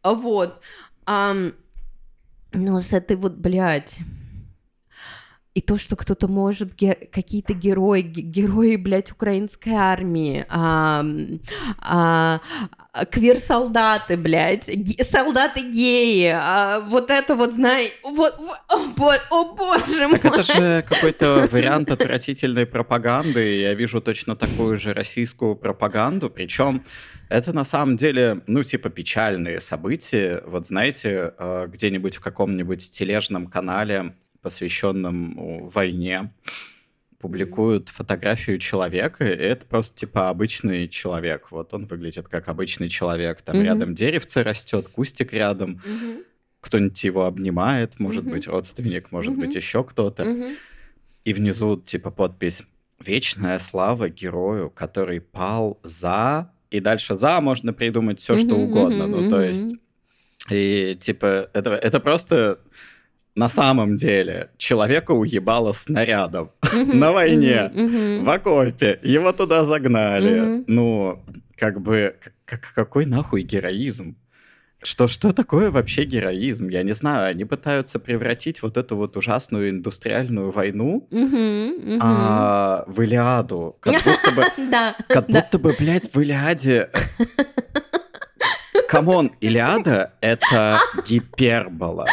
Вот. 0.03 0.61
Ну, 1.07 2.81
с 2.81 2.93
этой 2.93 3.17
вот, 3.17 3.35
блядь... 3.35 3.99
И 5.55 5.61
то, 5.61 5.77
что 5.77 5.97
кто-то 5.97 6.29
может, 6.29 6.75
ге- 6.75 7.09
какие-то 7.13 7.53
герои, 7.53 8.01
ге- 8.01 8.23
герои, 8.23 8.77
блядь, 8.77 9.13
украинской 9.13 9.75
армии, 9.75 10.47
а, 10.49 11.05
а, 11.79 12.41
квир-солдаты, 13.11 14.17
блядь, 14.17 14.69
ге- 14.69 15.05
солдаты-геи, 15.05 16.31
а, 16.35 16.81
вот 16.81 17.11
это 17.11 17.35
вот, 17.35 17.53
знай, 17.53 17.93
вот, 18.03 18.35
о, 18.69 18.87
бо- 18.97 19.21
о 19.31 19.55
боже 19.55 20.09
мой. 20.09 20.19
Так 20.19 20.25
это 20.25 20.43
же 20.43 20.85
какой-то 20.89 21.47
вариант 21.53 21.91
отвратительной 21.91 22.65
пропаганды. 22.67 23.59
Я 23.61 23.75
вижу 23.75 24.01
точно 24.01 24.37
такую 24.37 24.79
же 24.79 24.95
российскую 24.95 25.55
пропаганду. 25.57 26.31
Причем 26.31 26.83
это 27.29 27.53
на 27.53 27.65
самом 27.65 27.97
деле, 27.97 28.41
ну, 28.47 28.63
типа 28.63 28.89
печальные 28.89 29.61
события. 29.61 30.43
Вот 30.47 30.67
знаете, 30.67 31.35
э, 31.39 31.67
где-нибудь 31.69 32.17
в 32.17 32.21
каком-нибудь 32.21 32.91
тележном 32.91 33.47
канале, 33.49 34.15
посвященном 34.43 35.69
войне, 35.71 36.33
публикуют 37.19 37.89
фотографию 37.89 38.59
человека, 38.59 39.25
и 39.25 39.29
это 39.37 39.65
просто 39.65 39.97
типа 39.97 40.29
обычный 40.29 40.89
человек. 40.89 41.53
Вот 41.53 41.73
он 41.73 41.87
выглядит 41.87 42.29
как 42.29 42.49
обычный 42.49 42.89
человек. 42.89 43.43
Там 43.43 43.57
Мгм. 43.57 43.65
рядом 43.65 43.95
деревце 43.95 44.43
растет, 44.43 44.89
кустик 44.89 45.33
рядом, 45.33 45.81
Мгм, 45.87 46.25
кто-нибудь 46.61 47.05
его 47.05 47.25
обнимает, 47.27 48.01
может 48.01 48.25
Мгм. 48.25 48.33
быть, 48.33 48.49
родственник, 48.49 49.13
может 49.13 49.33
Мгм. 49.33 49.41
быть, 49.41 49.55
еще 49.55 49.85
кто-то. 49.85 50.25
мгм. 50.25 50.57
И 51.25 51.33
внизу, 51.33 51.77
типа, 51.81 52.11
подпись 52.11 52.65
вечная 52.99 53.59
слава 53.61 54.09
герою, 54.09 54.71
который 54.71 55.21
пал 55.21 55.79
за... 55.85 56.51
И 56.71 56.81
дальше 56.81 57.17
за 57.17 57.41
можно 57.41 57.73
придумать 57.73 58.19
все, 58.19 58.37
что 58.37 58.57
Мгм, 58.57 58.65
угодно. 58.65 59.07
мгм, 59.07 59.23
Ну, 59.25 59.29
то 59.31 59.41
есть... 59.41 59.75
И, 60.51 60.97
типа, 61.01 61.51
это, 61.53 61.71
это 61.75 62.01
просто... 62.01 62.59
На 63.35 63.49
самом 63.49 63.97
деле, 63.97 64.51
человека 64.59 65.13
уебало 65.13 65.73
снарядом 65.73 66.51
на 66.75 67.13
войне, 67.13 67.71
в 68.23 68.29
окопе, 68.29 68.99
его 69.03 69.33
туда 69.33 69.65
загнали. 69.65 70.65
Ну, 70.67 71.19
как 71.57 71.81
бы, 71.81 72.15
к- 72.21 72.59
к- 72.59 72.75
какой 72.75 73.07
нахуй 73.07 73.43
героизм? 73.43 74.17
Что, 74.85 75.07
что 75.09 75.33
такое 75.33 75.71
вообще 75.71 76.03
героизм? 76.05 76.69
Я 76.69 76.83
не 76.83 76.93
знаю, 76.93 77.31
они 77.31 77.45
пытаются 77.45 77.99
превратить 78.01 78.63
вот 78.63 78.77
эту 78.77 78.97
вот 78.97 79.17
ужасную 79.17 79.71
индустриальную 79.71 80.51
войну 80.51 81.07
Мгм, 81.11 81.69
мгм. 81.95 81.99
а, 82.03 82.85
в 82.89 83.01
Илиаду. 83.01 83.77
Как 83.81 83.95
будто 84.03 84.33
бы, 84.33 84.43
как 85.09 85.27
будто 85.29 85.59
бы, 85.59 85.75
блядь, 85.79 86.13
в 86.13 86.21
Илиаде... 86.21 86.91
Come 88.89 89.14
on, 89.14 89.33
Илиада— 89.41 90.13
это 90.21 90.79
гипербола. 91.07 92.07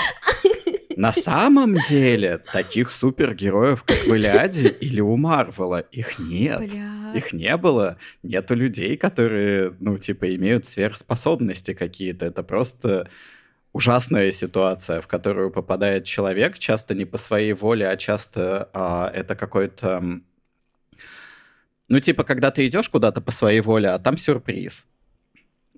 На 0.99 1.13
самом 1.13 1.77
деле, 1.87 2.39
таких 2.51 2.91
супергероев, 2.91 3.83
как 3.83 3.99
в 3.99 4.13
Илиаде 4.13 4.67
или 4.67 4.99
у 4.99 5.15
Марвела, 5.15 5.79
их 5.79 6.19
нет. 6.19 6.59
Бля. 6.59 7.13
Их 7.15 7.31
не 7.31 7.55
было. 7.55 7.95
Нету 8.21 8.53
людей, 8.53 8.97
которые, 8.97 9.73
ну, 9.79 9.97
типа, 9.97 10.35
имеют 10.35 10.65
сверхспособности 10.65 11.73
какие-то. 11.73 12.25
Это 12.25 12.43
просто 12.43 13.09
ужасная 13.71 14.29
ситуация, 14.31 14.99
в 14.99 15.07
которую 15.07 15.51
попадает 15.51 16.03
человек, 16.03 16.59
часто 16.59 16.95
не 16.95 17.05
по 17.05 17.15
своей 17.15 17.53
воле, 17.53 17.87
а 17.87 17.95
часто 17.95 18.69
а, 18.73 19.09
это 19.15 19.37
какой-то... 19.37 20.03
Ну, 21.87 21.99
типа, 22.01 22.25
когда 22.25 22.51
ты 22.51 22.67
идешь 22.67 22.89
куда-то 22.89 23.21
по 23.21 23.31
своей 23.31 23.61
воле, 23.61 23.87
а 23.87 23.99
там 23.99 24.17
сюрприз. 24.17 24.85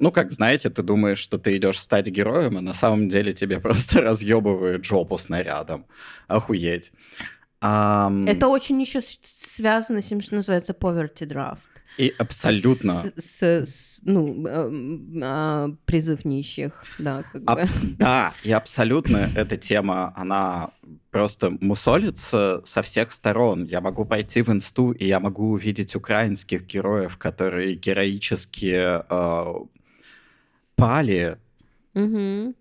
Ну, 0.02 0.12
как 0.12 0.32
знаете, 0.32 0.70
ты 0.72 0.82
думаешь, 0.82 1.20
что 1.20 1.38
ты 1.38 1.56
идешь 1.58 1.80
стать 1.80 2.08
героем, 2.08 2.58
а 2.58 2.62
на 2.62 2.74
самом 2.74 3.08
деле 3.08 3.34
тебе 3.34 3.60
просто 3.62 4.02
разъебывают 4.02 4.84
жопу 4.84 5.18
снарядом. 5.18 5.86
Охуеть. 6.28 6.92
Ам, 7.62 8.26
Это 8.26 8.48
очень 8.48 8.82
еще 8.82 9.00
связано 9.22 10.02
с 10.02 10.06
тем, 10.08 10.22
что 10.22 10.36
называется 10.36 10.74
poverty 10.74 11.28
draft. 11.28 11.60
И 12.00 12.12
абсолютно. 12.18 13.04
С, 13.18 13.22
с- 13.24 13.66
с, 13.66 14.00
ну, 14.04 14.48
эм, 14.48 15.20
а, 15.22 15.70
призыв 15.86 16.26
нищих, 16.26 16.84
да, 16.98 17.24
как 17.32 17.42
А- 17.46 17.56
бы. 17.56 17.70
да, 18.00 18.34
и 18.44 18.52
абсолютно 18.52 19.30
эта 19.36 19.58
тема, 19.58 20.14
она 20.16 20.72
просто 21.12 21.52
мусолится 21.62 22.62
со 22.64 22.82
всех 22.82 23.12
сторон. 23.12 23.66
Я 23.66 23.82
могу 23.82 24.06
пойти 24.06 24.42
в 24.42 24.50
инсту, 24.50 24.94
и 24.94 25.06
я 25.06 25.20
могу 25.20 25.52
увидеть 25.52 25.96
украинских 25.96 26.66
героев, 26.66 27.18
которые 27.18 27.76
героически 27.76 29.04
э, 29.08 29.54
пали, 30.82 31.38
Мгм. 31.94 32.56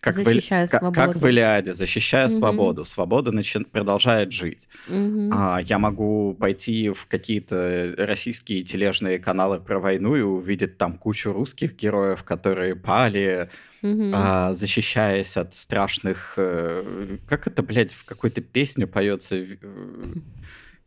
как, 0.00 0.14
Защищая 0.14 0.64
Ил- 0.64 0.70
ка- 0.70 0.78
как, 0.80 0.94
свободу. 0.94 1.18
в 1.20 1.28
Илиаде, 1.28 1.74
защищая 1.74 2.26
Мгм. 2.26 2.34
свободу. 2.34 2.84
Свобода 2.84 3.30
начи- 3.30 3.64
продолжает 3.64 4.32
жить. 4.32 4.68
Мгм. 4.88 5.30
А, 5.32 5.60
я 5.62 5.78
могу 5.78 6.34
пойти 6.34 6.90
в 6.90 7.06
какие-то 7.06 7.94
российские 7.96 8.62
тележные 8.64 9.18
каналы 9.20 9.60
про 9.60 9.78
войну 9.78 10.16
и 10.16 10.20
увидеть 10.22 10.76
там 10.76 10.98
кучу 10.98 11.32
русских 11.32 11.76
героев, 11.76 12.24
которые 12.24 12.74
пали, 12.74 13.48
Мгм. 13.82 14.12
а, 14.14 14.52
защищаясь 14.54 15.36
от 15.36 15.54
страшных... 15.54 16.34
э, 16.36 17.18
как 17.28 17.46
это, 17.46 17.62
блядь, 17.62 17.92
в 17.92 18.04
какой-то 18.04 18.40
песне 18.40 18.86
поется? 18.86 19.36
э, 19.36 19.56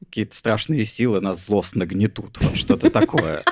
Какие-то 0.05 0.35
страшные 0.35 0.83
силы 0.85 1.19
нас 1.21 1.45
злостно 1.45 1.85
гнетут. 1.85 2.37
Вот 2.41 2.55
что-то 2.57 2.89
такое. 2.91 3.43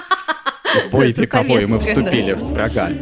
В 0.88 0.91
бой 0.91 1.11
вековой 1.11 1.65
мы 1.65 1.80
вступили 1.80 2.36
с 2.36 2.51
врагами. 2.51 2.97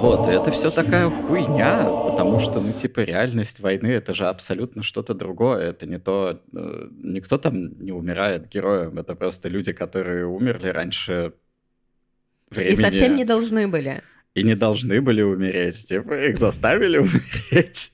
Вот, 0.00 0.28
и 0.28 0.32
это 0.32 0.50
все 0.50 0.70
такая 0.70 1.08
хуйня, 1.08 1.84
потому 1.84 2.38
что, 2.40 2.60
ну, 2.60 2.72
типа, 2.72 3.00
реальность 3.00 3.60
войны— 3.60 3.86
это 3.88 4.12
же 4.12 4.26
абсолютно 4.26 4.82
что-то 4.82 5.14
другое. 5.14 5.70
Это 5.70 5.86
не 5.86 5.98
то... 5.98 6.40
э, 6.54 6.88
Никто 7.02 7.38
там 7.38 7.78
не 7.82 7.92
умирает 7.92 8.48
героем. 8.48 8.98
Это 8.98 9.14
просто 9.14 9.48
люди, 9.48 9.72
которые 9.72 10.26
умерли 10.26 10.68
раньше 10.68 11.32
И 12.50 12.54
времени. 12.54 12.82
совсем 12.82 13.16
не 13.16 13.24
должны 13.24 13.66
были. 13.68 14.02
И 14.34 14.42
не 14.42 14.54
должны 14.54 15.00
были 15.00 15.22
умереть. 15.22 15.86
Типа, 15.86 16.12
их 16.28 16.38
заставили 16.38 16.98
умереть. 17.52 17.92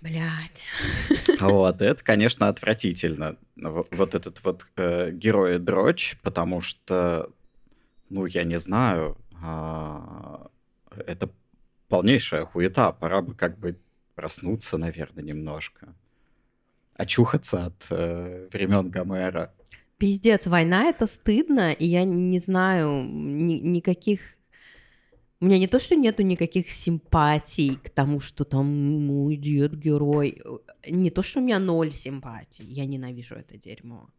Блядь. 0.00 0.62
Вот, 1.38 1.80
это, 1.80 2.02
конечно, 2.02 2.48
отвратительно. 2.48 3.36
Вот 3.56 4.16
этот 4.16 4.42
вот 4.44 4.66
э, 4.76 5.12
герой 5.12 5.60
дрочь, 5.60 6.16
потому 6.22 6.60
что, 6.60 7.30
ну, 8.10 8.26
я 8.26 8.42
не 8.42 8.58
знаю, 8.58 9.16
а, 9.40 10.48
это 11.06 11.30
полнейшая 11.88 12.44
хуета. 12.46 12.90
Пора 12.92 13.22
бы 13.22 13.34
как 13.34 13.58
бы 13.58 13.78
проснуться, 14.16 14.76
наверное, 14.76 15.22
немножко. 15.22 15.94
Очухаться 16.94 17.66
от 17.66 17.86
э, 17.90 18.48
времен 18.52 18.90
Гомера. 18.90 19.52
Пиздец, 20.02 20.48
война 20.48 20.86
это 20.86 21.06
стыдно, 21.06 21.72
и 21.72 21.86
я 21.86 22.04
не 22.04 22.40
знаю 22.40 23.04
ни- 23.04 23.60
никаких... 23.60 24.36
У 25.38 25.44
меня 25.44 25.58
не 25.58 25.68
то, 25.68 25.78
что 25.78 25.94
нету 25.94 26.24
никаких 26.24 26.70
симпатий 26.70 27.76
к 27.76 27.88
тому, 27.88 28.18
что 28.18 28.44
там 28.44 28.66
мой 29.06 29.36
дед 29.36 29.78
герой. 29.78 30.42
Не 30.88 31.10
то, 31.12 31.22
что 31.22 31.38
у 31.38 31.44
меня 31.44 31.60
ноль 31.60 31.92
симпатий. 31.92 32.64
Я 32.64 32.84
ненавижу 32.84 33.36
это 33.36 33.56
дерьмо. 33.56 34.10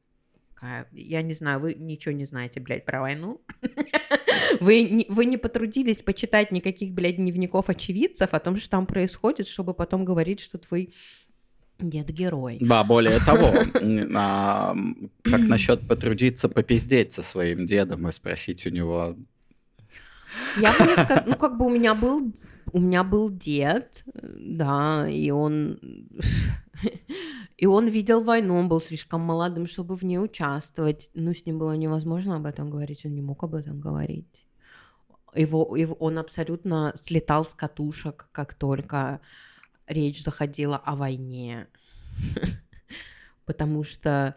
Я 0.93 1.21
не 1.21 1.33
знаю, 1.33 1.59
вы 1.59 1.73
ничего 1.73 2.13
не 2.15 2.23
знаете, 2.23 2.61
блядь, 2.61 2.85
про 2.85 3.01
войну. 3.01 3.41
Вы 4.59 4.83
не, 4.83 5.05
вы 5.09 5.25
не 5.25 5.37
потрудились 5.37 5.99
почитать 5.99 6.51
никаких, 6.51 6.93
блядь, 6.93 7.15
дневников 7.15 7.69
очевидцев 7.69 8.33
о 8.33 8.39
том, 8.39 8.57
что 8.57 8.69
там 8.69 8.85
происходит, 8.85 9.47
чтобы 9.47 9.73
потом 9.73 10.05
говорить, 10.05 10.39
что 10.39 10.57
твой 10.57 10.93
дед 11.89 12.09
герой. 12.09 12.57
Да, 12.61 12.83
более 12.83 13.19
того, 13.25 13.53
а, 14.15 14.75
как 15.23 15.39
насчет 15.41 15.87
потрудиться 15.87 16.49
попиздеть 16.49 17.11
со 17.11 17.21
своим 17.21 17.65
дедом 17.65 18.07
и 18.07 18.11
спросить 18.11 18.65
у 18.65 18.69
него, 18.69 19.15
Я 20.59 20.71
бы 20.71 20.85
не 20.85 20.93
сказала, 20.93 21.23
ну 21.27 21.35
как 21.35 21.57
бы 21.57 21.65
у 21.65 21.69
меня 21.69 21.95
был, 21.95 22.33
у 22.71 22.79
меня 22.79 23.03
был 23.03 23.29
дед, 23.29 24.03
да, 24.13 25.07
и 25.09 25.31
он, 25.31 25.79
и 27.57 27.65
он 27.65 27.87
видел 27.87 28.23
войну, 28.23 28.57
он 28.57 28.67
был 28.67 28.81
слишком 28.81 29.21
молодым, 29.21 29.67
чтобы 29.67 29.95
в 29.95 30.03
ней 30.03 30.19
участвовать, 30.19 31.09
ну 31.13 31.33
с 31.33 31.45
ним 31.45 31.59
было 31.59 31.73
невозможно 31.73 32.35
об 32.35 32.45
этом 32.45 32.69
говорить, 32.69 33.05
он 33.05 33.15
не 33.15 33.21
мог 33.21 33.43
об 33.43 33.55
этом 33.55 33.79
говорить. 33.79 34.45
Его, 35.35 35.75
его, 35.75 35.95
он 35.95 36.19
абсолютно 36.19 36.93
слетал 36.95 37.43
с 37.43 37.53
катушек, 37.55 38.27
как 38.31 38.53
только 38.53 39.19
речь 39.87 40.23
заходила 40.23 40.77
о 40.77 40.95
войне, 40.95 41.67
потому 43.45 43.83
что 43.83 44.35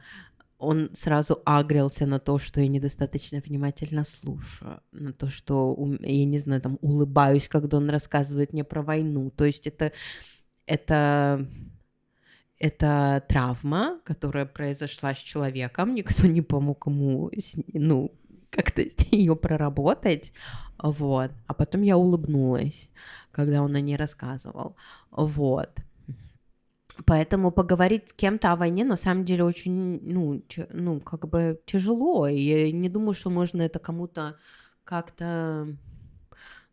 он 0.58 0.90
сразу 0.94 1.42
агрился 1.44 2.06
на 2.06 2.18
то, 2.18 2.38
что 2.38 2.60
я 2.60 2.68
недостаточно 2.68 3.42
внимательно 3.44 4.04
слушаю, 4.04 4.80
на 4.92 5.12
то, 5.12 5.28
что 5.28 5.76
я 6.00 6.24
не 6.24 6.38
знаю, 6.38 6.62
там 6.62 6.78
улыбаюсь, 6.80 7.48
когда 7.48 7.76
он 7.76 7.90
рассказывает 7.90 8.52
мне 8.52 8.64
про 8.64 8.82
войну. 8.82 9.30
То 9.30 9.44
есть 9.44 9.66
это 9.66 9.92
это 10.66 11.46
это 12.58 13.22
травма, 13.28 14.00
которая 14.04 14.46
произошла 14.46 15.14
с 15.14 15.18
человеком, 15.18 15.94
никто 15.94 16.26
не 16.26 16.40
помог 16.40 16.86
ему, 16.86 17.30
ну, 17.74 18.18
как-то 18.50 18.82
ее 19.10 19.36
проработать, 19.36 20.32
вот. 20.78 21.30
А 21.46 21.54
потом 21.54 21.82
я 21.82 21.96
улыбнулась, 21.96 22.90
когда 23.32 23.62
он 23.62 23.74
о 23.74 23.80
ней 23.80 23.96
рассказывал, 23.96 24.76
вот. 25.10 25.70
Поэтому 27.04 27.50
поговорить 27.50 28.10
с 28.10 28.12
кем-то 28.14 28.52
о 28.52 28.56
войне 28.56 28.84
на 28.84 28.96
самом 28.96 29.24
деле 29.24 29.44
очень, 29.44 30.00
ну, 30.02 30.42
ну, 30.70 31.00
как 31.00 31.28
бы 31.28 31.60
тяжело. 31.66 32.26
И 32.26 32.40
я 32.40 32.72
не 32.72 32.88
думаю, 32.88 33.12
что 33.12 33.28
можно 33.28 33.60
это 33.60 33.78
кому-то 33.78 34.36
как-то 34.84 35.68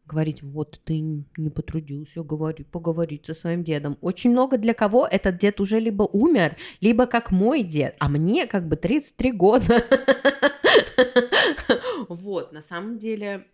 говорить, 0.06 0.44
вот 0.44 0.80
ты 0.84 1.00
не 1.00 1.50
потрудился 1.50 2.24
говори, 2.24 2.64
поговорить 2.64 3.26
со 3.26 3.34
своим 3.34 3.64
дедом. 3.64 3.98
Очень 4.02 4.32
много 4.32 4.58
для 4.58 4.74
кого 4.74 5.08
этот 5.10 5.38
дед 5.38 5.60
уже 5.60 5.80
либо 5.80 6.04
умер, 6.04 6.56
либо 6.82 7.06
как 7.06 7.32
мой 7.32 7.64
дед, 7.64 7.96
а 8.00 8.10
мне 8.10 8.48
как 8.48 8.68
бы 8.68 8.76
33 8.76 9.32
года. 9.32 9.84
Вот, 12.10 12.52
на 12.54 12.62
самом 12.62 12.98
деле 12.98 13.46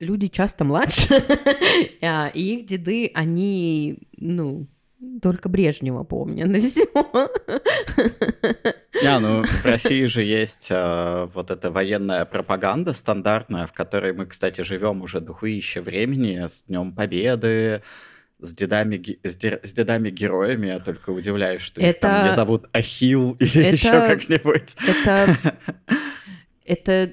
люди 0.00 0.28
часто 0.28 0.64
младше, 0.64 1.22
а, 2.02 2.30
и 2.34 2.56
их 2.56 2.66
деды, 2.66 3.10
они, 3.14 3.98
ну, 4.16 4.66
только 5.22 5.48
Брежнева 5.48 6.04
помнят, 6.04 6.48
и 6.56 6.60
всё. 6.60 6.86
А, 9.04 9.20
ну, 9.20 9.42
в 9.44 9.64
России 9.64 10.06
же 10.06 10.22
есть 10.22 10.68
э, 10.70 11.28
вот 11.32 11.50
эта 11.50 11.70
военная 11.70 12.24
пропаганда 12.24 12.92
стандартная, 12.94 13.66
в 13.66 13.72
которой 13.72 14.12
мы, 14.12 14.26
кстати, 14.26 14.62
живем 14.62 15.02
уже 15.02 15.20
дохуище 15.20 15.80
времени, 15.80 16.46
с 16.48 16.64
Днем 16.64 16.92
Победы, 16.94 17.82
с 18.40 18.52
дедами, 18.54 18.96
с, 19.22 19.36
де- 19.36 19.60
с 19.62 19.72
дедами-героями. 19.72 20.66
Я 20.68 20.80
только 20.80 21.10
удивляюсь, 21.10 21.62
что 21.62 21.80
их 21.80 22.00
там 22.00 22.10
Это- 22.16 22.28
не 22.28 22.32
зовут 22.34 22.66
Ахил 22.72 23.32
или 23.38 23.60
Это- 23.64 23.74
еще 23.76 23.90
как-нибудь. 23.90 24.74
Это, 24.88 25.36
это, 26.66 27.12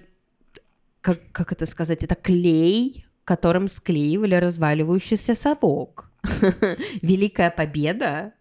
как, 1.01 1.20
как 1.32 1.51
это 1.51 1.66
сказать, 1.66 2.04
это 2.04 2.16
клей, 2.16 3.06
которым 3.26 3.68
склеивали 3.68 4.36
разваливающийся 4.36 5.36
совок. 5.36 6.10
Великая 7.01 7.51
победа 7.51 8.34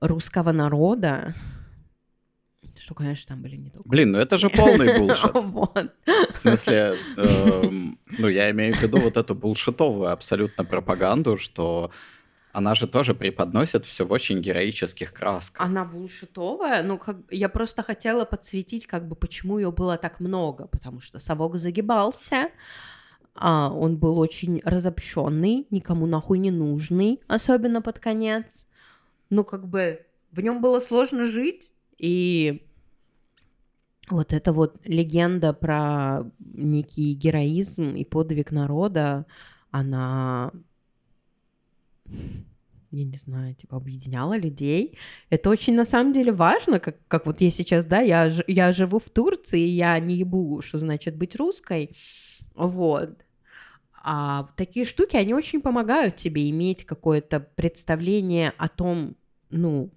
русского 0.00 0.52
народа. 0.52 1.34
Что, 2.78 2.94
конечно, 2.94 3.34
там 3.34 3.42
были 3.42 3.56
не 3.56 3.70
только... 3.70 3.88
Блин, 3.88 4.12
ну 4.12 4.18
это 4.18 4.36
же 4.36 4.50
полный 4.50 4.98
булшит. 4.98 5.32
Вот. 5.34 5.92
В 6.30 6.36
смысле, 6.36 6.96
эм, 7.16 7.98
ну 8.18 8.28
я 8.28 8.50
имею 8.50 8.74
в 8.74 8.82
виду 8.82 8.98
вот 8.98 9.16
эту 9.16 9.34
булшитовую 9.34 10.10
абсолютно 10.10 10.64
пропаганду, 10.64 11.38
что 11.38 11.90
она 12.56 12.74
же 12.74 12.86
тоже 12.86 13.14
преподносит 13.14 13.84
все 13.84 14.06
в 14.06 14.12
очень 14.12 14.40
героических 14.40 15.12
красках. 15.12 15.60
Она 15.60 15.84
булшитовая, 15.84 16.82
ну, 16.82 16.96
как 16.96 17.18
я 17.30 17.50
просто 17.50 17.82
хотела 17.82 18.24
подсветить, 18.24 18.86
как 18.86 19.06
бы, 19.06 19.14
почему 19.14 19.58
ее 19.58 19.70
было 19.70 19.98
так 19.98 20.20
много, 20.20 20.66
потому 20.66 21.00
что 21.00 21.18
совок 21.18 21.56
загибался, 21.56 22.48
а 23.34 23.70
он 23.70 23.98
был 23.98 24.18
очень 24.18 24.62
разобщенный, 24.64 25.66
никому 25.70 26.06
нахуй 26.06 26.38
не 26.38 26.50
нужный, 26.50 27.20
особенно 27.26 27.82
под 27.82 27.98
конец. 27.98 28.66
Ну, 29.28 29.44
как 29.44 29.68
бы, 29.68 30.06
в 30.32 30.40
нем 30.40 30.62
было 30.62 30.80
сложно 30.80 31.26
жить, 31.26 31.70
и 31.98 32.66
вот 34.08 34.32
эта 34.32 34.54
вот 34.54 34.78
легенда 34.86 35.52
про 35.52 36.22
некий 36.38 37.12
героизм 37.12 37.96
и 37.96 38.04
подвиг 38.06 38.50
народа, 38.50 39.26
она 39.70 40.52
я 42.90 43.04
не 43.04 43.16
знаю, 43.16 43.54
типа 43.54 43.76
объединяла 43.76 44.36
людей. 44.38 44.98
Это 45.30 45.50
очень 45.50 45.74
на 45.74 45.84
самом 45.84 46.12
деле 46.12 46.32
важно, 46.32 46.80
как, 46.80 46.96
как 47.08 47.26
вот 47.26 47.40
я 47.40 47.50
сейчас, 47.50 47.84
да, 47.84 48.00
я, 48.00 48.32
я 48.46 48.72
живу 48.72 48.98
в 48.98 49.10
Турции, 49.10 49.60
я 49.60 49.98
не 49.98 50.16
ебу, 50.16 50.62
что 50.62 50.78
значит 50.78 51.16
быть 51.16 51.36
русской, 51.36 51.96
вот. 52.54 53.10
А 54.02 54.48
такие 54.56 54.86
штуки, 54.86 55.16
они 55.16 55.34
очень 55.34 55.60
помогают 55.60 56.16
тебе 56.16 56.48
иметь 56.50 56.84
какое-то 56.84 57.40
представление 57.40 58.52
о 58.56 58.68
том, 58.68 59.16
ну, 59.50 59.90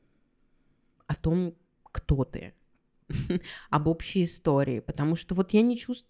о 1.06 1.16
том, 1.16 1.54
кто 1.84 2.24
ты, 2.24 2.54
об 3.70 3.88
общей 3.88 4.24
истории, 4.24 4.80
потому 4.80 5.16
что 5.16 5.36
вот 5.36 5.52
я 5.54 5.62
не 5.62 5.78
чувствую... 5.78 6.10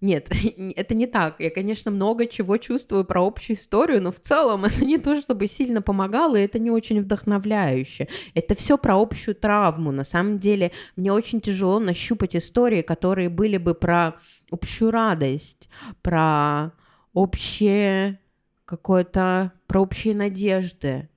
Нет, 0.00 0.30
это 0.76 0.94
не 0.94 1.06
так. 1.06 1.40
Я, 1.40 1.50
конечно, 1.50 1.90
много 1.90 2.26
чего 2.26 2.56
чувствую 2.56 3.04
про 3.04 3.24
общую 3.24 3.56
историю, 3.56 4.02
но 4.02 4.12
в 4.12 4.20
целом 4.20 4.64
это 4.66 4.84
не 4.84 4.98
то, 4.98 5.20
чтобы 5.20 5.46
сильно 5.46 5.82
помогало, 5.82 6.36
и 6.36 6.42
это 6.42 6.58
не 6.58 6.70
очень 6.70 7.00
вдохновляюще. 7.02 8.08
Это 8.34 8.54
все 8.54 8.78
про 8.78 8.96
общую 8.96 9.34
травму. 9.34 9.92
На 9.92 10.04
самом 10.04 10.38
деле, 10.38 10.72
мне 10.96 11.12
очень 11.12 11.40
тяжело 11.40 11.78
нащупать 11.78 12.36
истории, 12.36 12.82
которые 12.82 13.28
были 13.28 13.58
бы 13.58 13.74
про 13.74 14.14
общую 14.50 14.90
радость, 14.90 15.68
про 16.02 16.72
общее 17.12 18.18
какое-то, 18.64 19.52
про 19.66 19.80
общие 19.80 20.14
надежды, 20.14 21.08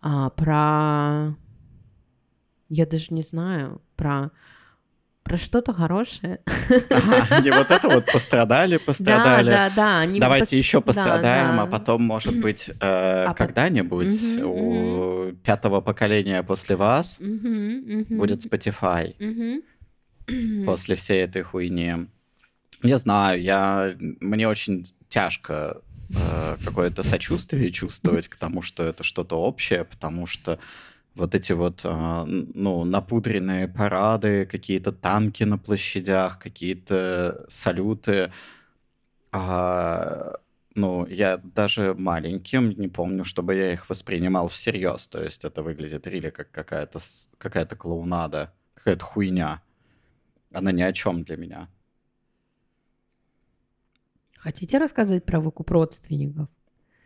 а, 0.00 0.30
про... 0.30 1.36
Я 2.68 2.86
даже 2.86 3.12
не 3.12 3.22
знаю, 3.22 3.82
про 3.96 4.30
про 5.22 5.36
что-то 5.36 5.72
хорошее. 5.72 6.40
Ага, 6.90 7.40
не 7.40 7.50
вот 7.50 7.70
это 7.70 7.88
вот 7.88 8.06
пострадали, 8.12 8.76
пострадали. 8.86 9.50
Да, 9.50 9.68
да, 9.68 9.74
да. 9.76 10.00
они 10.00 10.20
Давайте 10.20 10.58
еще 10.58 10.78
да, 10.78 10.86
пострадаем, 10.86 11.56
да. 11.56 11.62
а 11.62 11.66
потом, 11.66 12.02
может 12.02 12.36
быть, 12.40 12.68
э, 12.68 12.74
А 12.80 13.34
когда-нибудь 13.34 14.42
у 14.42 15.32
пятого 15.44 15.80
поколения 15.80 16.42
после 16.42 16.76
вас 16.76 17.18
будет 17.20 18.44
Spotify 18.44 19.14
после 20.64 20.94
всей 20.96 21.22
этой 21.22 21.42
хуйни. 21.42 22.08
Не 22.82 22.98
знаю, 22.98 23.42
я 23.42 23.94
мне 23.98 24.48
очень 24.48 24.84
тяжко 25.08 25.82
э, 26.14 26.56
какое-то 26.64 27.02
сочувствие 27.02 27.70
чувствовать 27.72 28.28
к 28.28 28.36
тому, 28.36 28.62
что 28.62 28.84
это 28.84 29.04
что-то 29.04 29.36
общее, 29.36 29.84
потому 29.84 30.26
что 30.26 30.58
вот 31.14 31.34
эти 31.34 31.52
вот, 31.52 31.82
а, 31.84 32.24
ну, 32.26 32.84
напудренные 32.84 33.68
парады, 33.68 34.46
какие-то 34.46 34.92
танки 34.92 35.44
на 35.44 35.58
площадях, 35.58 36.38
какие-то 36.38 37.44
салюты. 37.48 38.32
а, 39.32 40.36
ну, 40.74 41.06
я 41.06 41.38
даже 41.38 41.94
маленьким 41.94 42.70
не 42.70 42.88
помню, 42.88 43.24
чтобы 43.24 43.54
я 43.56 43.72
их 43.72 43.88
воспринимал 43.90 44.48
всерьез. 44.48 45.08
То 45.08 45.22
есть 45.22 45.44
это 45.44 45.62
выглядит 45.62 46.06
или 46.06 46.30
как 46.30 46.50
какая-то 46.50 46.98
какая-то 47.38 47.76
клоунада, 47.76 48.52
какая-то 48.74 49.04
хуйня. 49.04 49.62
Она 50.52 50.72
ни 50.72 50.82
о 50.82 50.92
чем 50.92 51.22
для 51.24 51.36
меня. 51.36 51.68
Хотите 54.36 54.78
рассказать 54.78 55.24
про 55.24 55.40
выкуп 55.40 55.70
родственников? 55.70 56.48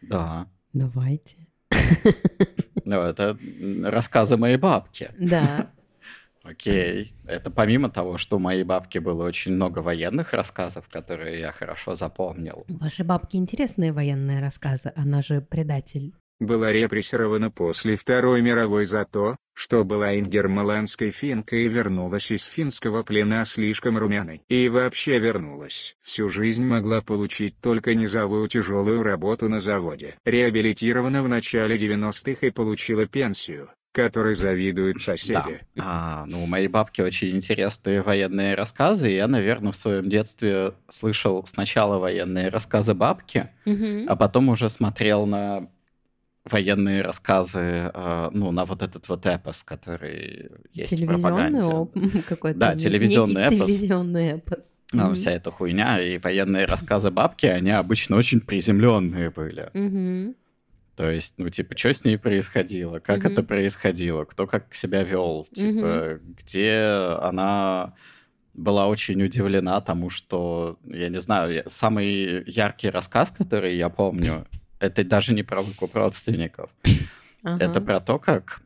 Да. 0.02 0.48
Давайте. 0.72 1.48
Ну, 2.85 3.01
это 3.01 3.39
рассказы 3.82 4.37
моей 4.37 4.57
бабки. 4.57 5.11
Да. 5.18 5.70
Окей. 6.43 7.14
Это 7.26 7.51
помимо 7.51 7.89
того, 7.89 8.18
что 8.18 8.37
у 8.37 8.39
моей 8.39 8.64
бабки 8.64 8.99
было 8.99 9.24
очень 9.24 9.53
много 9.53 9.78
военных 9.78 10.35
рассказов, 10.35 10.89
которые 10.91 11.41
я 11.41 11.51
хорошо 11.53 11.95
запомнил. 11.95 12.66
У 12.68 12.74
вашей 12.74 13.05
бабки 13.05 13.37
интересные 13.37 13.93
военные 13.93 14.41
рассказы. 14.41 14.93
Она 14.95 15.22
же 15.22 15.41
предатель. 15.41 16.14
Была 16.41 16.72
репрессирована 16.72 17.51
после 17.51 17.97
Второй 17.97 18.43
мировой 18.43 18.87
за 18.87 19.05
то, 19.05 19.37
что 19.55 19.85
была 19.85 20.18
ингермаланской 20.18 21.11
финкой 21.11 21.64
и 21.64 21.68
вернулась 21.68 22.30
из 22.30 22.45
финского 22.45 23.03
плена 23.05 23.45
слишком 23.45 23.97
румяной. 23.97 24.43
И 24.49 24.68
вообще 24.68 25.18
вернулась. 25.20 25.97
Всю 26.03 26.28
жизнь 26.28 26.64
могла 26.64 27.01
получить 27.03 27.55
только 27.61 27.95
низовую 27.95 28.49
тяжелую 28.49 29.03
работу 29.05 29.49
на 29.49 29.61
заводе. 29.61 30.16
Реабилитирована 30.24 31.22
в 31.22 31.28
начале 31.28 31.76
90-х 31.76 32.47
и 32.47 32.51
получила 32.51 33.07
пенсию, 33.07 33.68
которой 33.93 34.35
завидуют 34.35 34.97
Да. 34.97 35.03
соседи. 35.05 35.61
А, 35.78 36.24
ну, 36.26 36.43
у 36.43 36.47
моей 36.47 36.66
бабки 36.66 37.01
очень 37.01 37.37
интересные 37.37 38.03
военные 38.03 38.57
рассказы. 38.57 39.12
и 39.12 39.14
Я, 39.14 39.28
наверное, 39.28 39.70
в 39.70 39.76
своем 39.76 40.09
детстве 40.11 40.72
слышал 40.89 41.47
сначала 41.47 42.01
военные 42.01 42.49
рассказы 42.49 42.93
бабки, 42.95 43.51
Мгм. 43.66 44.07
а 44.09 44.16
потом 44.16 44.49
уже 44.49 44.68
смотрел 44.68 45.26
на 45.26 45.68
военные 46.45 47.03
рассказы, 47.03 47.90
э, 47.95 48.28
ну, 48.32 48.53
на 48.53 48.64
вот 48.66 48.82
этот 48.82 49.09
вот 49.09 49.24
эпос, 49.26 49.62
который 49.62 50.51
есть 50.72 51.01
в 51.01 51.07
пропаганде. 51.07 51.68
оп- 51.68 51.95
какой-то. 52.28 52.59
Да, 52.59 52.76
телевизионный 52.76 53.42
эпос. 53.42 53.70
Телевизионный 53.70 54.26
эпос. 54.32 54.82
А, 54.92 55.07
Мгм. 55.07 55.14
вся 55.14 55.30
эта 55.32 55.51
хуйня 55.51 56.01
и 56.01 56.18
военные 56.18 56.66
рассказы 56.66 57.11
бабки, 57.11 57.47
они 57.47 57.70
обычно 57.70 58.16
очень 58.16 58.40
приземленные 58.40 59.30
были. 59.30 59.70
Мгм. 59.74 60.34
То 60.97 61.11
есть, 61.11 61.34
ну, 61.38 61.49
типа, 61.49 61.76
что 61.76 61.92
с 61.92 62.05
ней 62.05 62.18
происходило, 62.18 63.01
как 63.01 63.20
Мгм. 63.24 63.32
это 63.32 63.42
происходило, 63.42 64.24
кто 64.24 64.47
как 64.47 64.74
себя 64.74 65.03
вел, 65.03 65.47
типа, 65.53 66.20
где 66.22 66.82
она 67.22 67.95
была 68.53 68.86
очень 68.86 69.20
удивлена 69.20 69.80
тому, 69.80 70.11
что, 70.11 70.78
я 70.84 71.09
не 71.09 71.20
знаю, 71.20 71.64
самый 71.66 72.45
яркий 72.49 72.90
рассказ, 72.90 73.32
который 73.32 73.74
я 73.74 73.88
помню, 73.88 74.47
это 74.85 75.05
даже 75.05 75.35
не 75.35 75.43
про 75.43 75.62
выкуп 75.62 75.95
родственников. 75.97 76.70
Ага. 77.43 77.64
Это 77.64 77.80
про 77.80 78.01
то, 78.01 78.18
как 78.18 78.62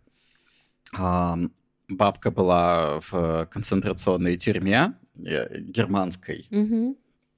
бабка 1.88 2.30
была 2.30 3.00
в 3.10 3.46
концентрационной 3.50 4.36
тюрьме 4.36 4.94
э, 5.16 5.58
германской, 5.60 6.46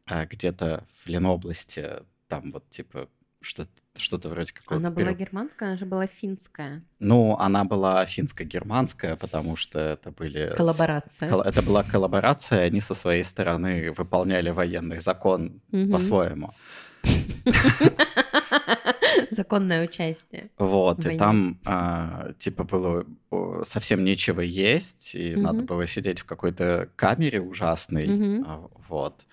а, 0.07 0.27
где-то 0.27 0.85
в 1.05 1.09
Ленобласти, 1.09 1.87
там 2.29 2.53
вот 2.53 2.69
типа 2.71 3.09
что-то 3.41 3.71
что-то 3.97 4.29
вроде 4.29 4.53
какого-то... 4.53 4.87
Она 4.87 4.95
была 4.95 5.07
пере- 5.13 5.17
германская, 5.27 5.71
она 5.71 5.77
же 5.79 5.85
была 5.85 6.07
финская. 6.07 6.83
Ну, 7.01 7.37
она 7.39 7.65
была 7.65 8.07
финско-германская, 8.07 9.17
потому 9.17 9.57
что 9.57 9.79
это 9.79 10.11
были... 10.13 10.53
с- 10.53 10.57
Коллаборация. 10.57 11.29
кол- 11.29 11.43
Это 11.43 11.61
была 11.61 11.83
коллаборация, 11.83 12.61
они 12.67 12.81
со 12.81 12.95
своей 12.95 13.25
стороны 13.25 13.91
выполняли 13.93 14.51
военный 14.51 15.01
закон 15.01 15.61
по-своему. 15.93 16.53
Законное 19.31 19.85
участие. 19.85 20.51
Вот, 20.59 21.07
и 21.07 21.17
там, 21.17 21.61
а, 21.65 22.33
типа, 22.39 22.65
было 22.65 23.07
совсем 23.65 24.05
нечего 24.05 24.41
есть, 24.41 25.15
и 25.15 25.37
надо 25.37 25.63
было 25.63 25.87
сидеть 25.87 26.21
в 26.21 26.25
какой-то 26.25 26.91
камере 26.97 27.41
ужасной, 27.41 28.43
а, 28.45 28.69
вот. 28.89 29.27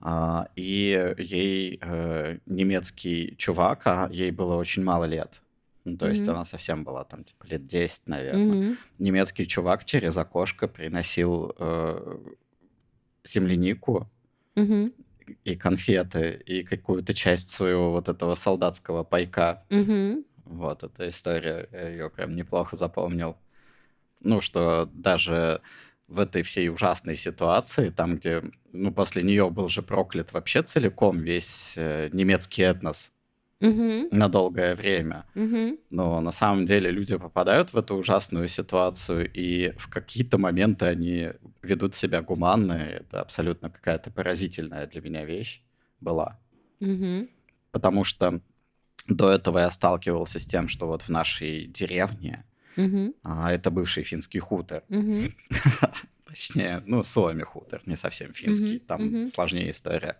А, 0.00 0.48
и 0.54 1.14
ей 1.18 1.80
э, 1.82 2.38
немецкий 2.46 3.34
чувак, 3.36 3.82
а 3.86 4.08
ей 4.12 4.30
было 4.30 4.54
очень 4.54 4.84
мало 4.84 5.06
лет, 5.06 5.42
Ну, 5.84 5.96
то 5.96 6.08
есть 6.08 6.22
Мгм. 6.22 6.36
она 6.36 6.44
совсем 6.44 6.84
была 6.84 7.02
там, 7.04 7.24
типа, 7.24 7.46
лет 7.46 7.66
10, 7.66 8.06
наверное. 8.06 8.44
Мгм. 8.44 8.78
Немецкий 8.98 9.46
чувак 9.46 9.84
через 9.84 10.16
окошко 10.16 10.68
приносил 10.68 11.52
э, 11.58 12.18
землянику 13.24 14.08
Мгм. 14.54 14.92
И 15.44 15.56
конфеты, 15.56 16.42
и 16.46 16.62
какую-то 16.62 17.14
часть 17.14 17.50
своего 17.50 17.92
вот 17.92 18.08
этого 18.08 18.34
солдатского 18.34 19.04
пайка. 19.04 19.64
Мгм. 19.70 20.24
Вот 20.44 20.82
эта 20.82 21.08
история, 21.08 21.68
я 21.72 21.88
ее 21.88 22.10
прям 22.10 22.34
неплохо 22.34 22.76
запомнил. 22.76 23.36
Ну, 24.20 24.40
что 24.40 24.88
даже 24.92 25.60
в 26.06 26.20
этой 26.20 26.42
всей 26.42 26.70
ужасной 26.70 27.16
ситуации, 27.16 27.90
там, 27.90 28.16
где, 28.16 28.42
ну, 28.72 28.92
после 28.92 29.22
нее 29.22 29.50
был 29.50 29.68
же 29.68 29.82
проклят 29.82 30.32
вообще 30.32 30.62
целиком 30.62 31.18
весь 31.18 31.74
э, 31.76 32.08
немецкий 32.12 32.62
этнос 32.62 33.12
На 34.12 34.28
долгое 34.28 34.74
время. 34.76 35.24
Но 35.90 36.20
на 36.20 36.30
самом 36.30 36.64
деле 36.64 36.90
люди 36.92 37.16
попадают 37.16 37.72
в 37.72 37.76
эту 37.76 37.96
ужасную 37.96 38.48
ситуацию, 38.48 39.28
и 39.32 39.72
в 39.76 39.88
какие-то 39.88 40.38
моменты 40.38 40.86
они 40.86 41.30
ведут 41.62 41.94
себя 41.94 42.22
гуманно. 42.22 42.72
Это 42.72 43.20
абсолютно 43.20 43.68
какая-то 43.70 44.10
поразительная 44.10 44.86
для 44.86 45.00
меня 45.00 45.24
вещь 45.24 45.62
была. 46.00 46.38
Потому 47.72 48.04
что 48.04 48.40
до 49.08 49.30
этого 49.30 49.58
я 49.58 49.70
сталкивался 49.70 50.38
с 50.38 50.46
тем, 50.46 50.68
что 50.68 50.86
вот 50.86 51.02
в 51.02 51.08
нашей 51.08 51.66
деревне, 51.66 52.44
а, 53.24 53.52
это 53.52 53.70
бывший 53.70 54.04
финский 54.04 54.38
хутор, 54.38 54.84
точнее, 56.26 56.82
ну, 56.86 57.02
Суоми 57.02 57.42
хутор, 57.42 57.82
не 57.86 57.96
совсем 57.96 58.32
финский, 58.32 58.78
там 58.78 59.00
сложнее 59.26 59.70
история. 59.70 60.16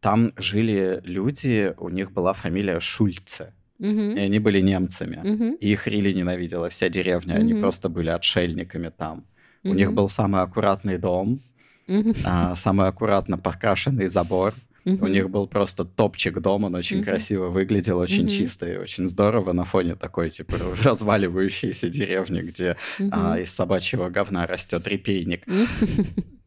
Там 0.00 0.32
жили 0.36 1.00
люди, 1.04 1.74
у 1.78 1.88
них 1.88 2.12
была 2.12 2.32
фамилия 2.32 2.80
Шульце, 2.80 3.52
и 3.78 3.86
Мгм. 3.86 4.16
они 4.16 4.38
были 4.38 4.60
немцами. 4.60 5.20
Мгм. 5.24 5.54
И 5.54 5.72
их 5.72 5.86
Рили 5.86 6.12
ненавидела 6.12 6.68
вся 6.68 6.88
деревня, 6.88 7.34
они 7.34 7.52
Мгм. 7.52 7.62
просто 7.62 7.88
были 7.88 8.10
отшельниками 8.10 8.90
там. 8.96 9.24
У 9.64 9.74
них 9.74 9.92
был 9.92 10.08
самый 10.08 10.42
аккуратный 10.42 10.98
дом, 10.98 11.40
Мгм. 11.88 12.14
а, 12.24 12.54
самый 12.54 12.86
аккуратно 12.88 13.38
покрашенный 13.38 14.08
забор. 14.08 14.54
У 14.84 14.90
Мгм. 14.90 15.12
них 15.12 15.28
был 15.30 15.46
просто 15.46 15.84
топчик 15.84 16.40
дом, 16.40 16.64
он 16.64 16.74
очень 16.74 16.98
Мгм. 16.98 17.04
красиво 17.06 17.48
выглядел, 17.48 17.98
очень 17.98 18.22
Мгм. 18.24 18.28
чисто 18.30 18.66
и 18.72 18.76
очень 18.76 19.06
здорово 19.06 19.52
на 19.52 19.64
фоне 19.64 19.94
такой, 19.96 20.30
типа, 20.30 20.56
разваливающейся 20.82 21.88
деревни, 21.90 22.40
где 22.40 22.76
а, 23.10 23.32
Мгм. 23.34 23.42
из 23.42 23.50
собачьего 23.50 24.08
говна 24.08 24.46
растет 24.46 24.86
репейник. 24.86 25.46
Мгм. 25.46 25.66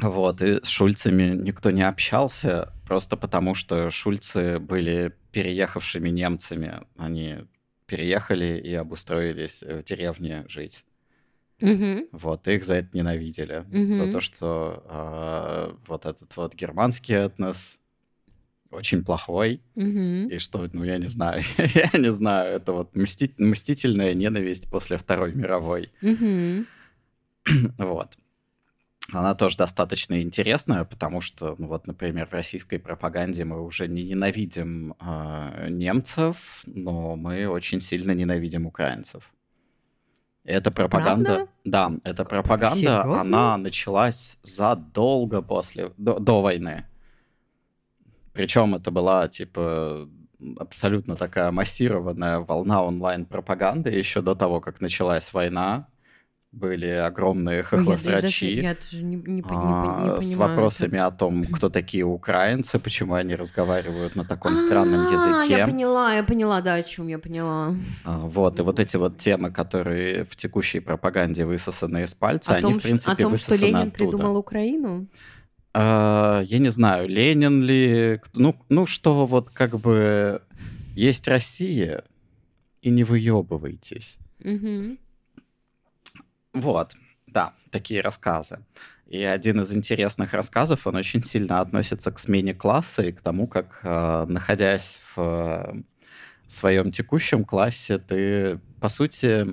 Вот, 0.00 0.42
и 0.42 0.58
с 0.62 0.68
Шульцами 0.68 1.36
никто 1.36 1.70
не 1.70 1.82
общался, 1.88 2.72
просто 2.86 3.16
потому 3.16 3.54
что 3.54 3.90
Шульцы 3.90 4.58
были 4.58 5.12
переехавшими 5.32 6.08
немцами. 6.10 6.82
Они 6.96 7.38
переехали 7.86 8.58
и 8.58 8.72
обустроились 8.74 9.62
в 9.62 9.82
деревне 9.82 10.44
жить. 10.48 10.84
Мгм. 11.60 12.06
Вот, 12.12 12.48
их 12.48 12.64
за 12.64 12.76
это 12.76 12.88
ненавидели. 12.92 13.64
За 13.92 14.04
Мгм. 14.04 14.12
то, 14.12 14.20
что 14.20 14.82
а, 14.86 15.76
вот 15.86 16.04
этот 16.06 16.36
вот 16.36 16.54
германский 16.54 17.14
этнос 17.14 17.78
очень 18.70 19.04
плохой, 19.04 19.60
Мгм. 19.76 20.28
и 20.28 20.38
что, 20.38 20.68
ну, 20.72 20.82
я 20.84 20.98
не 20.98 21.06
знаю, 21.06 21.42
я 21.94 21.98
не 21.98 22.12
знаю, 22.12 22.56
это 22.56 22.72
вот 22.72 22.94
мсти- 22.96 23.34
мстительная 23.38 24.14
ненависть 24.14 24.68
после 24.68 24.96
Второй 24.96 25.32
мировой. 25.32 25.90
Мгм. 26.02 26.66
Вот. 27.78 28.16
Она 29.12 29.34
тоже 29.34 29.56
достаточно 29.58 30.20
интересная, 30.22 30.84
потому 30.84 31.20
что, 31.20 31.54
ну 31.58 31.68
вот, 31.68 31.86
например, 31.86 32.26
в 32.26 32.32
российской 32.32 32.78
пропаганде 32.78 33.44
мы 33.44 33.62
уже 33.62 33.86
не 33.86 34.02
ненавидим 34.02 34.94
а, 34.98 35.68
немцев, 35.68 36.62
но 36.66 37.14
мы 37.14 37.46
очень 37.46 37.80
сильно 37.80 38.12
ненавидим 38.12 38.66
украинцев. 38.66 39.32
И 40.44 40.50
эта 40.50 40.70
пропаганда, 40.70 41.34
Правда? 41.34 41.52
да, 41.64 41.92
эта 42.04 42.24
пропаганда, 42.24 42.76
Серьезно? 42.76 43.20
она 43.20 43.56
началась 43.56 44.38
задолго 44.42 45.42
после, 45.42 45.92
до, 45.96 46.18
до 46.18 46.42
войны. 46.42 46.86
Причем 48.32 48.74
это 48.74 48.90
была, 48.90 49.28
типа, 49.28 50.08
абсолютно 50.58 51.16
такая 51.16 51.50
массированная 51.50 52.40
волна 52.40 52.82
онлайн-пропаганды 52.82 53.90
еще 53.90 54.20
до 54.20 54.34
того, 54.34 54.60
как 54.60 54.80
началась 54.80 55.32
война. 55.32 55.88
Были 56.54 56.86
огромные 56.86 57.56
Ой, 57.56 57.56
я- 57.56 57.56
я 57.56 57.62
даже- 57.62 57.68
хохлосрачи 57.84 58.44
Я 58.62 58.74
даже 58.74 59.04
не 59.04 59.16
не 59.16 59.42
пон- 59.42 59.50
не 59.50 60.10
а, 60.12 60.18
не 60.20 60.22
с 60.22 60.36
вопросами 60.36 60.96
это. 60.98 61.06
о 61.06 61.10
том, 61.10 61.44
кто 61.46 61.68
такие 61.68 62.04
украинцы, 62.04 62.78
почему 62.78 63.14
они 63.14 63.34
разговаривают 63.34 64.14
на 64.14 64.24
таком 64.24 64.56
странном 64.56 65.08
А, 65.08 65.12
языке. 65.12 65.58
Я 65.58 65.66
поняла, 65.66 66.14
я 66.14 66.22
поняла, 66.22 66.60
да, 66.60 66.74
о 66.74 66.82
чем 66.84 67.08
я 67.08 67.18
поняла. 67.18 67.74
А, 68.04 68.18
Вот, 68.18 68.60
и 68.60 68.62
вот 68.62 68.78
эти 68.78 68.96
вот 68.96 69.18
темы, 69.18 69.50
которые 69.50 70.24
в 70.24 70.36
текущей 70.36 70.78
пропаганде 70.80 71.44
высосаны 71.44 72.04
из 72.04 72.14
пальца, 72.14 72.52
О 72.52 72.54
они, 72.54 72.62
том, 72.62 72.78
в 72.78 72.82
принципе, 72.82 73.12
о 73.12 73.16
том, 73.28 73.36
что 73.36 73.50
высосаны 73.50 73.66
Ленин 73.66 73.76
оттуда. 73.88 73.92
придумал 74.10 74.36
Украину? 74.36 75.06
А, 75.74 76.40
Я 76.46 76.58
не 76.58 76.68
знаю, 76.70 77.08
Ленин 77.08 77.62
ли... 77.62 78.20
Ну, 78.32 78.54
ну, 78.68 78.86
что 78.86 79.26
вот 79.26 79.50
как 79.50 79.80
бы 79.80 80.40
есть 80.94 81.26
Россия, 81.26 82.04
и 82.80 82.90
не 82.90 83.02
выебывайтесь. 83.02 84.18
Вот, 86.54 86.94
да, 87.26 87.52
такие 87.70 88.00
рассказы. 88.00 88.64
И 89.06 89.22
один 89.22 89.60
из 89.60 89.72
интересных 89.72 90.32
рассказов, 90.32 90.86
он 90.86 90.96
очень 90.96 91.22
сильно 91.22 91.60
относится 91.60 92.10
к 92.10 92.18
смене 92.18 92.54
класса 92.54 93.02
и 93.02 93.12
к 93.12 93.20
тому, 93.20 93.46
как, 93.46 93.80
э, 93.82 94.24
находясь 94.26 95.02
в 95.14 95.20
э, 95.20 95.82
своем 96.46 96.90
текущем 96.90 97.44
классе, 97.44 97.98
ты, 97.98 98.60
по 98.80 98.88
сути, 98.88 99.46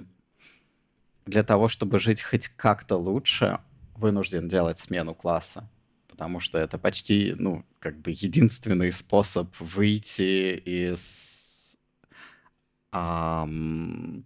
для 1.25 1.43
того, 1.43 1.67
чтобы 1.67 1.99
жить 1.99 2.21
хоть 2.21 2.47
как-то 2.49 2.95
лучше, 2.95 3.59
вынужден 3.95 4.47
делать 4.47 4.79
смену 4.79 5.13
класса. 5.13 5.69
Потому 6.07 6.39
что 6.39 6.57
это 6.59 6.77
почти, 6.77 7.35
ну, 7.37 7.65
как 7.79 7.99
бы 7.99 8.11
единственный 8.11 8.91
способ 8.91 9.53
выйти 9.59 10.55
из... 10.55 11.77
ам, 12.91 14.23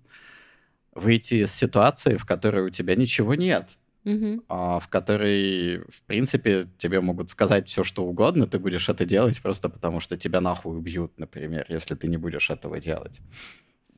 выйти 0.95 1.35
из 1.43 1.53
ситуации, 1.53 2.15
в 2.17 2.25
которой 2.25 2.63
у 2.65 2.69
тебя 2.69 2.95
ничего 2.95 3.35
нет, 3.35 3.77
Мгм. 4.05 4.43
а, 4.47 4.79
в 4.79 4.87
которой, 4.87 5.79
в 5.89 6.01
принципе, 6.07 6.67
тебе 6.77 7.01
могут 7.01 7.29
сказать 7.29 7.67
все, 7.67 7.83
что 7.83 8.05
угодно, 8.05 8.47
ты 8.47 8.59
будешь 8.59 8.87
это 8.89 9.05
делать 9.05 9.41
просто 9.41 9.69
потому, 9.69 9.99
что 9.99 10.17
тебя 10.17 10.41
нахуй 10.41 10.77
убьют, 10.77 11.11
например, 11.19 11.65
если 11.69 11.95
ты 11.95 12.07
не 12.07 12.17
будешь 12.17 12.49
этого 12.49 12.79
делать. 12.79 13.19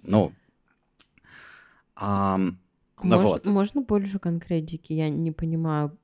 Ну, 0.03 0.33
ам, 1.95 2.57
ну 3.03 3.15
Мож- 3.17 3.23
вот. 3.23 3.45
Можно 3.45 3.81
больше 3.81 4.19
конкретики? 4.19 4.93
Я 4.93 5.09
не 5.09 5.31
понимаю, 5.31 5.97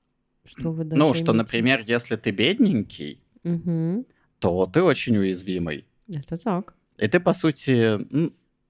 что 0.46 0.72
вы 0.72 0.84
Ну, 0.86 1.14
что, 1.14 1.34
например, 1.34 1.84
если 1.86 2.16
ты 2.18 2.32
бедненький, 2.32 3.20
Мгм. 3.44 4.06
то 4.40 4.66
ты 4.68 4.82
очень 4.82 5.18
уязвимый. 5.18 5.86
Это 6.08 6.38
так. 6.38 6.76
И 6.98 7.08
ты, 7.08 7.20
по 7.20 7.34
сути, 7.34 7.98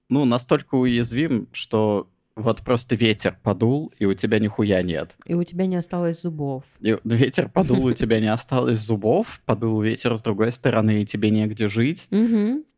ну, 0.08 0.24
настолько 0.24 0.76
уязвим, 0.76 1.48
что 1.52 2.08
вот 2.36 2.62
просто 2.62 2.96
ветер 2.96 3.38
подул, 3.42 3.92
и 3.98 4.06
у 4.06 4.14
тебя 4.14 4.38
нихуя 4.38 4.82
нет. 4.82 5.16
И 5.24 5.34
у 5.34 5.44
тебя 5.44 5.66
не 5.66 5.76
осталось 5.76 6.22
зубов. 6.22 6.64
И 6.80 6.96
ветер 7.04 7.48
подул, 7.48 7.84
у 7.84 7.92
тебя 7.94 8.20
не 8.20 8.32
осталось 8.32 8.78
зубов, 8.78 9.40
подул 9.44 9.80
ветер 9.80 10.16
с 10.16 10.22
другой 10.22 10.50
стороны, 10.52 11.02
и 11.02 11.06
тебе 11.06 11.30
негде 11.30 11.68
жить. 11.68 12.08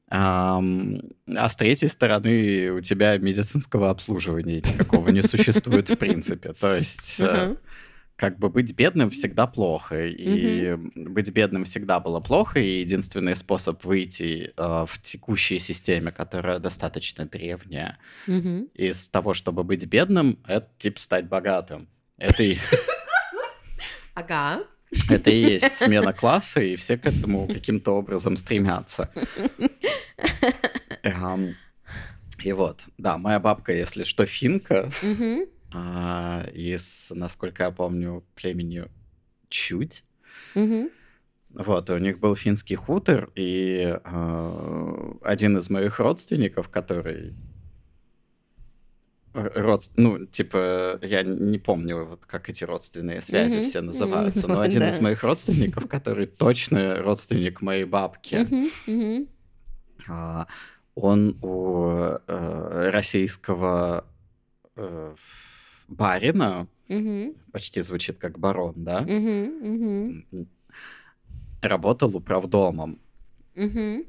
Ам, 0.09 1.01
а 1.35 1.49
с 1.49 1.57
третьей 1.57 1.89
стороны 1.89 2.71
у 2.71 2.81
тебя 2.81 3.19
медицинского 3.19 3.91
обслуживания 3.91 4.57
никакого 4.59 5.09
не 5.09 5.21
существует 5.23 5.89
в 5.89 5.97
принципе. 5.97 6.53
То 6.53 6.77
есть 6.77 7.17
э. 7.19 7.57
Как 8.17 8.39
бы 8.39 8.49
быть 8.49 8.73
бедным 8.75 9.11
всегда 9.11 9.47
плохо. 9.47 10.07
И 10.07 10.75
быть 10.95 11.31
бедным 11.31 11.65
всегда 11.65 12.01
было 12.01 12.19
плохо, 12.21 12.59
и 12.61 12.81
единственный 12.81 13.37
способ 13.37 13.85
выйти 13.85 14.53
э, 14.57 14.85
в 14.89 15.01
текущей 15.03 15.59
системе, 15.59 16.13
которая 16.13 16.59
достаточно 16.59 17.27
древняя, 17.27 17.99
Мгм. 18.27 18.69
из 18.75 19.09
того, 19.11 19.35
чтобы 19.35 19.65
быть 19.65 19.85
бедным, 19.87 20.39
это 20.47 20.69
типа 20.79 20.99
стать 20.99 21.29
богатым. 21.29 21.89
Это 22.17 22.43
и, 22.43 22.57
Ага. 24.15 24.65
это 25.11 25.31
и 25.31 25.37
есть 25.39 25.77
смена 25.77 26.15
класса, 26.15 26.61
и 26.63 26.77
все 26.77 26.97
к 26.97 27.05
этому 27.07 27.47
каким-то 27.49 27.93
образом 27.93 28.37
стремятся. 28.39 29.11
Эм, 31.03 31.55
И 32.43 32.53
вот, 32.53 32.85
да, 32.99 33.19
моя 33.19 33.41
бабка, 33.41 33.73
если 33.73 34.05
что, 34.05 34.25
финка, 34.27 34.91
Мгм. 35.03 35.47
А, 35.79 36.47
из, 36.55 37.13
насколько 37.15 37.65
я 37.65 37.71
помню, 37.71 38.25
племени 38.35 38.87
Чуть. 39.51 40.05
Мгм. 40.55 40.89
Вот, 41.51 41.91
и 41.91 41.93
у 41.93 41.99
них 41.99 42.19
был 42.19 42.35
финский 42.35 42.77
хутор, 42.77 43.31
и 43.35 43.97
э, 44.05 45.13
один 45.23 45.59
из 45.59 45.71
моих 45.71 46.01
родственников, 46.01 46.69
который 46.69 47.35
р- 49.35 49.53
родс- 49.55 49.91
ну, 49.97 50.27
типа, 50.27 50.99
я 51.03 51.23
не 51.23 51.59
помню, 51.59 52.05
вот 52.05 52.27
как 52.27 52.49
эти 52.51 52.65
родственные 52.65 53.21
связи 53.21 53.59
Мгм. 53.59 53.65
все 53.65 53.81
называются, 53.83 54.49
но 54.49 54.61
один 54.61 54.83
из 54.83 54.97
Да. 54.97 55.03
моих 55.05 55.23
родственников, 55.23 55.87
который 55.89 56.27
точно 56.27 56.97
родственник 57.03 57.61
моей 57.63 57.85
бабки, 57.85 58.37
Мгм. 58.37 58.71
Мгм. 58.87 59.29
а, 60.09 60.47
он 60.95 61.39
у 61.43 61.91
э, 62.27 62.91
российского 62.91 64.05
э, 64.77 65.15
барина, 65.89 66.67
Мгм. 66.89 67.35
почти 67.53 67.83
звучит 67.83 68.19
как 68.19 68.39
барон, 68.39 68.75
да. 68.77 69.01
Мгм. 69.03 70.25
м, 70.33 70.47
работал 71.63 72.15
управдомом. 72.17 72.99
Мгм. 73.55 74.05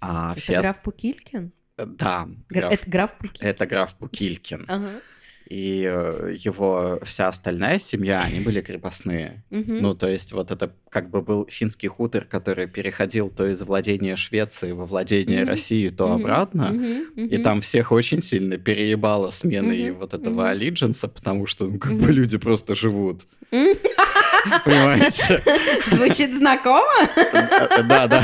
А 0.00 0.32
Это 0.32 0.40
все... 0.40 0.60
граф 0.60 0.82
Пукилькин? 0.82 1.52
Да, 1.76 2.28
Гра- 2.48 2.68
граф- 2.70 2.72
Это 2.72 2.90
граф 2.90 3.18
Пукилькин. 3.18 3.46
это 3.48 3.66
граф 3.66 3.94
Пукилькин. 3.96 4.64
Ага. 4.68 5.00
И 5.48 5.84
э, 5.90 6.34
его 6.38 6.98
вся 7.02 7.28
остальная 7.28 7.78
семья, 7.78 8.22
они 8.22 8.40
были 8.40 8.60
крепостные. 8.60 9.42
Мгм. 9.50 9.82
Ну, 9.82 9.94
то 9.94 10.08
есть 10.08 10.32
вот 10.32 10.50
это 10.50 10.74
как 10.88 11.10
бы 11.10 11.20
был 11.22 11.46
финский 11.50 11.88
хутор, 11.88 12.24
который 12.24 12.66
переходил 12.66 13.28
то 13.30 13.46
из 13.46 13.60
владения 13.62 14.16
Швеции 14.16 14.72
во 14.72 14.86
владение 14.86 15.40
Мгм. 15.40 15.48
России, 15.48 15.88
то 15.88 16.06
Мгм. 16.08 16.14
обратно. 16.16 16.68
Мгм. 16.72 17.02
И 17.16 17.34
Мгм. 17.34 17.42
там 17.42 17.60
всех 17.60 17.92
очень 17.92 18.22
сильно 18.22 18.56
переебало 18.58 19.30
сменой 19.30 19.90
Мгм. 19.90 19.98
вот 20.00 20.14
этого 20.14 20.30
Мгм. 20.42 20.50
аллидженса, 20.50 21.08
потому 21.08 21.46
что, 21.46 21.66
ну, 21.66 21.78
как 21.78 21.92
Мгм. 21.92 22.06
бы 22.06 22.12
люди 22.12 22.38
просто 22.38 22.74
живут. 22.74 23.26
Мгм. 23.50 23.76
Понимаете? 24.64 25.42
Звучит 25.86 26.34
знакомо? 26.34 27.08
Да, 27.84 28.06
да, 28.06 28.22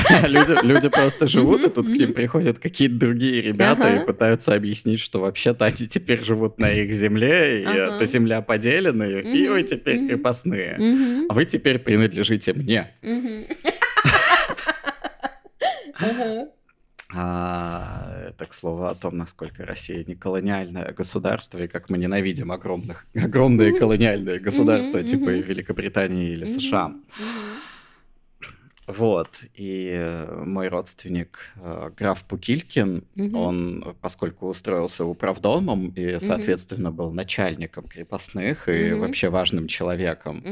люди, 0.62 0.88
просто 0.88 1.26
живут, 1.26 1.64
и 1.64 1.68
тут 1.70 1.86
к 1.86 1.90
ним 1.90 2.12
приходят 2.12 2.58
какие-то 2.58 2.96
другие 2.96 3.42
ребята 3.42 3.96
и 3.96 4.06
пытаются 4.06 4.54
объяснить, 4.54 5.00
что 5.00 5.20
вообще-то 5.20 5.64
они 5.64 5.86
теперь 5.88 6.22
живут 6.24 6.58
на 6.58 6.70
их 6.70 6.92
земле, 6.92 7.62
и 7.62 7.66
эта 7.66 8.04
земля 8.06 8.40
поделена, 8.42 9.06
и 9.06 9.48
вы 9.48 9.62
теперь 9.62 10.08
крепостные. 10.08 10.78
А 11.28 11.34
вы 11.34 11.44
теперь 11.44 11.78
принадлежите 11.78 12.52
мне. 12.52 12.90
Ага. 16.00 16.46
А, 17.14 18.28
это, 18.28 18.44
к 18.44 18.52
слову, 18.52 18.84
о 18.84 18.94
том, 18.94 19.16
насколько 19.16 19.64
Россия 19.64 20.04
не 20.06 20.14
колониальное 20.14 20.92
государство, 20.92 21.58
и 21.58 21.66
как 21.66 21.88
мы 21.88 21.96
ненавидим 21.96 22.52
огромных, 22.52 23.06
огромные 23.14 23.78
колониальные 23.78 24.40
государства, 24.40 25.02
типа. 25.02 25.30
Великобритании 25.30 26.32
или. 26.32 26.44
США. 26.44 26.94
Вот, 28.86 29.40
и 29.54 29.90
э, 29.92 30.44
мой 30.46 30.68
родственник 30.68 31.52
э, 31.56 31.90
граф 31.94 32.24
Пукилькин, 32.24 33.04
он, 33.34 33.94
поскольку 34.00 34.48
устроился 34.48 35.04
управдомом 35.04 35.88
и, 35.90 36.18
соответственно, 36.18 36.90
был 36.90 37.10
начальником 37.10 37.86
крепостных 37.86 38.66
и 38.66 38.92
вообще 38.92 39.28
важным 39.28 39.66
человеком, 39.66 40.42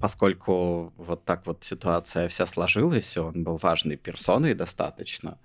поскольку 0.00 0.92
вот 0.96 1.24
так 1.24 1.46
вот 1.46 1.64
ситуация 1.64 2.28
вся 2.28 2.46
сложилась, 2.46 3.16
и 3.16 3.20
он 3.20 3.44
был 3.44 3.56
важной 3.56 3.96
персоной 3.96 4.54
достаточно, 4.54 5.38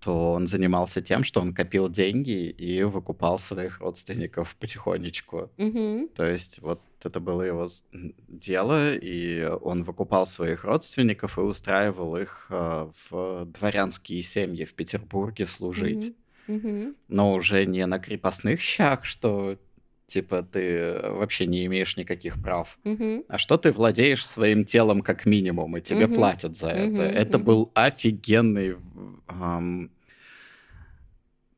то 0.00 0.32
он 0.32 0.46
занимался 0.46 1.02
тем, 1.02 1.24
что 1.24 1.40
он 1.40 1.52
копил 1.52 1.88
деньги 1.88 2.48
и 2.48 2.82
выкупал 2.82 3.38
своих 3.38 3.80
родственников 3.80 4.54
потихонечку. 4.56 5.50
Мгм. 5.56 6.08
То 6.08 6.26
есть 6.26 6.60
вот 6.60 6.80
это 7.02 7.18
было 7.18 7.42
его 7.42 7.66
дело, 8.28 8.94
и 8.94 9.44
он 9.44 9.82
выкупал 9.82 10.26
своих 10.26 10.64
родственников 10.64 11.38
и 11.38 11.40
устраивал 11.40 12.16
их 12.16 12.46
э, 12.50 12.90
в 13.10 13.46
дворянские 13.46 14.22
семьи 14.22 14.64
в 14.64 14.74
Петербурге 14.74 15.46
служить. 15.46 16.14
Мгм. 16.46 16.94
Но 17.08 17.32
уже 17.32 17.64
не 17.66 17.84
на 17.86 17.98
крепостных 17.98 18.60
щах, 18.60 19.04
что 19.04 19.56
типа 20.06 20.42
ты 20.42 21.00
вообще 21.02 21.46
не 21.46 21.66
имеешь 21.66 21.96
никаких 21.96 22.40
прав. 22.40 22.78
Мгм. 22.84 23.24
А 23.28 23.38
что 23.38 23.56
ты 23.56 23.72
владеешь 23.72 24.26
своим 24.26 24.64
телом 24.64 25.00
как 25.02 25.26
минимум, 25.26 25.76
и 25.76 25.80
тебе 25.80 26.06
Мгм. 26.06 26.14
платят 26.14 26.56
за 26.56 26.68
это. 26.68 26.90
Мгм, 26.90 27.00
Это 27.00 27.38
был 27.38 27.70
офигенный 27.74 28.76
ам, 29.26 29.90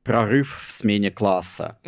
прорыв 0.02 0.64
в 0.66 0.70
смене 0.70 1.10
класса. 1.10 1.78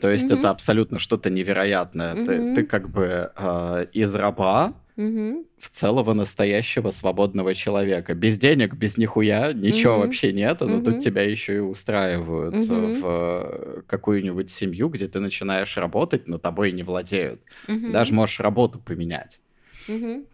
То 0.00 0.10
есть 0.10 0.30
это 0.30 0.50
абсолютно 0.50 0.98
что-то 0.98 1.30
невероятное. 1.30 2.14
Ты, 2.16 2.54
ты 2.54 2.62
как 2.64 2.88
бы 2.88 3.30
э, 3.36 3.86
из 3.92 4.14
раба 4.14 4.72
Мгм. 4.96 5.44
в 5.58 5.68
целого 5.68 6.14
настоящего 6.14 6.90
свободного 6.90 7.54
человека. 7.54 8.14
Без 8.14 8.38
денег, 8.38 8.74
без 8.74 8.96
нихуя, 8.96 9.52
ничего 9.52 9.94
Мгм. 9.94 10.00
вообще 10.02 10.32
нет, 10.32 10.60
но 10.60 10.66
Мгм. 10.68 10.82
тут 10.84 10.98
тебя 11.00 11.22
еще 11.22 11.56
и 11.56 11.58
устраивают 11.58 12.54
Мгм. 12.54 12.92
в 12.92 13.02
э, 13.04 13.82
какую-нибудь 13.86 14.50
семью, 14.50 14.88
где 14.88 15.06
ты 15.06 15.20
начинаешь 15.20 15.76
работать, 15.76 16.28
но 16.28 16.38
тобой 16.38 16.72
не 16.72 16.82
владеют. 16.82 17.42
Мгм. 17.68 17.92
Даже 17.92 18.14
можешь 18.14 18.40
работу 18.40 18.78
поменять. 18.78 19.40
Мгм. 19.88 20.24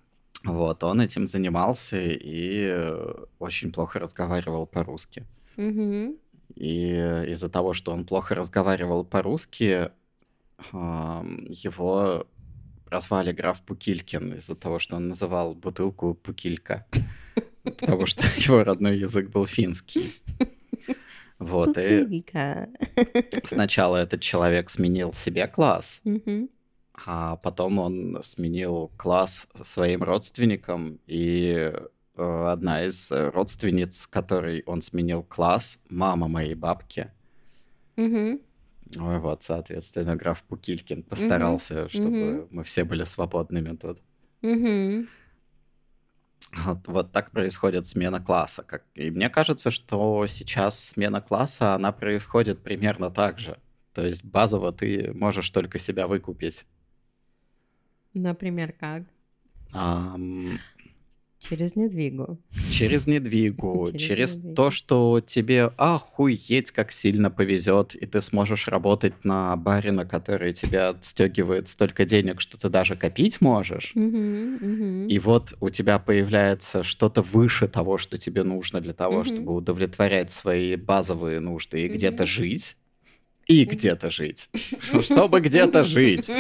Вот, 0.45 0.83
он 0.85 1.01
этим 1.01 1.27
занимался 1.27 2.01
и 2.01 2.67
э, 2.69 3.15
очень 3.39 3.73
плохо 3.73 3.99
разговаривал 3.99 4.67
по-русски. 4.67 5.25
Мгм. 5.57 6.17
И 6.55 6.93
из-за 7.29 7.49
того, 7.49 7.73
что 7.73 7.93
он 7.93 8.05
плохо 8.05 8.35
разговаривал 8.35 9.05
по-русски, 9.05 9.91
его 10.73 12.27
прозвали 12.93 13.33
граф 13.33 13.63
Пукилькин 13.63 14.35
из-за 14.35 14.55
того, 14.55 14.79
что 14.79 14.97
он 14.97 15.09
называл 15.09 15.55
бутылку 15.55 16.13
Пукилька. 16.13 16.85
Потому 17.63 18.05
что 18.05 18.23
его 18.37 18.63
родной 18.65 18.99
язык 18.99 19.31
был 19.31 19.47
финский. 19.47 20.13
Вот, 21.39 21.79
и 21.79 22.23
сначала 23.45 23.97
этот 23.97 24.21
человек 24.21 24.69
сменил 24.69 25.15
себе 25.15 25.49
класс, 25.49 26.03
а 27.07 27.37
потом 27.37 27.79
он 27.79 28.19
сменил 28.23 28.91
класс 28.99 29.49
своим 29.63 30.03
родственникам, 30.03 31.01
и 31.07 31.73
э, 32.17 32.53
одна 32.53 32.85
из 32.85 33.11
родственниц, 33.11 34.07
которой 34.07 34.65
он 34.67 34.83
сменил 34.83 35.23
класс, 35.23 35.79
мама 35.89 36.29
моей 36.29 36.55
бабки. 36.55 37.11
Ой, 38.99 39.19
вот, 39.19 39.43
соответственно, 39.43 40.17
граф 40.17 40.43
Пукилькин 40.43 41.03
постарался, 41.03 41.89
чтобы 41.89 42.11
мгм. 42.11 42.49
мы 42.51 42.65
все 42.65 42.85
были 42.85 43.05
свободными 43.05 43.77
тут. 43.77 44.01
Мгм. 44.43 45.09
Вот, 46.65 46.87
вот 46.87 47.13
так 47.13 47.31
происходит 47.31 47.87
смена 47.87 48.21
класса. 48.21 48.63
Как... 48.63 48.85
И 48.95 49.11
мне 49.11 49.31
кажется, 49.31 49.71
что 49.71 50.27
сейчас 50.27 50.79
смена 50.79 51.21
класса, 51.23 51.75
она 51.75 51.93
происходит 51.93 52.63
примерно 52.63 53.11
так 53.11 53.39
же. 53.39 53.59
То 53.95 54.05
есть 54.07 54.25
базово 54.25 54.73
ты 54.73 55.13
можешь 55.15 55.49
только 55.51 55.79
себя 55.79 56.07
выкупить. 56.07 56.67
Например, 58.15 58.73
как? 58.73 59.05
Ам, 59.73 60.59
Через 61.49 61.77
недвигу. 61.77 62.39
через 62.71 63.07
недвигу, 63.07 63.89
Через 63.93 64.03
через 64.03 64.37
недвигу. 64.37 64.55
то, 64.55 64.71
что 64.71 65.21
тебе 65.25 65.73
охуеть 65.77 66.71
как 66.71 66.93
сильно 66.93 67.31
повезет, 67.31 67.95
и 67.95 68.07
ты 68.07 68.21
сможешь 68.21 68.69
работать 68.69 69.25
на 69.25 69.57
барина, 69.57 70.05
который 70.07 70.53
тебе 70.53 70.83
отстегивает 70.83 71.67
столько 71.67 72.05
денег, 72.05 72.41
что 72.41 72.59
ты 72.59 72.69
даже 72.69 72.97
копить 72.97 73.41
можешь. 73.41 73.93
И 73.95 75.21
вот 75.23 75.55
у 75.61 75.71
тебя 75.71 75.99
появляется 75.99 76.83
что-то 76.83 77.23
выше 77.23 77.69
того, 77.69 77.99
что 77.99 78.19
тебе 78.19 78.45
нужно 78.45 78.81
для 78.81 78.93
того, 78.95 79.25
чтобы 79.25 79.55
удовлетворять 79.55 80.33
свои 80.33 80.77
базовые 80.77 81.41
нужды 81.41 81.85
и 81.85 81.89
где-то 81.89 82.25
жить. 82.27 82.77
И 83.49 83.65
где-то 83.65 84.09
жить. 84.09 84.49
Чтобы 85.01 85.41
где-то 85.41 85.83
жить. 85.83 86.31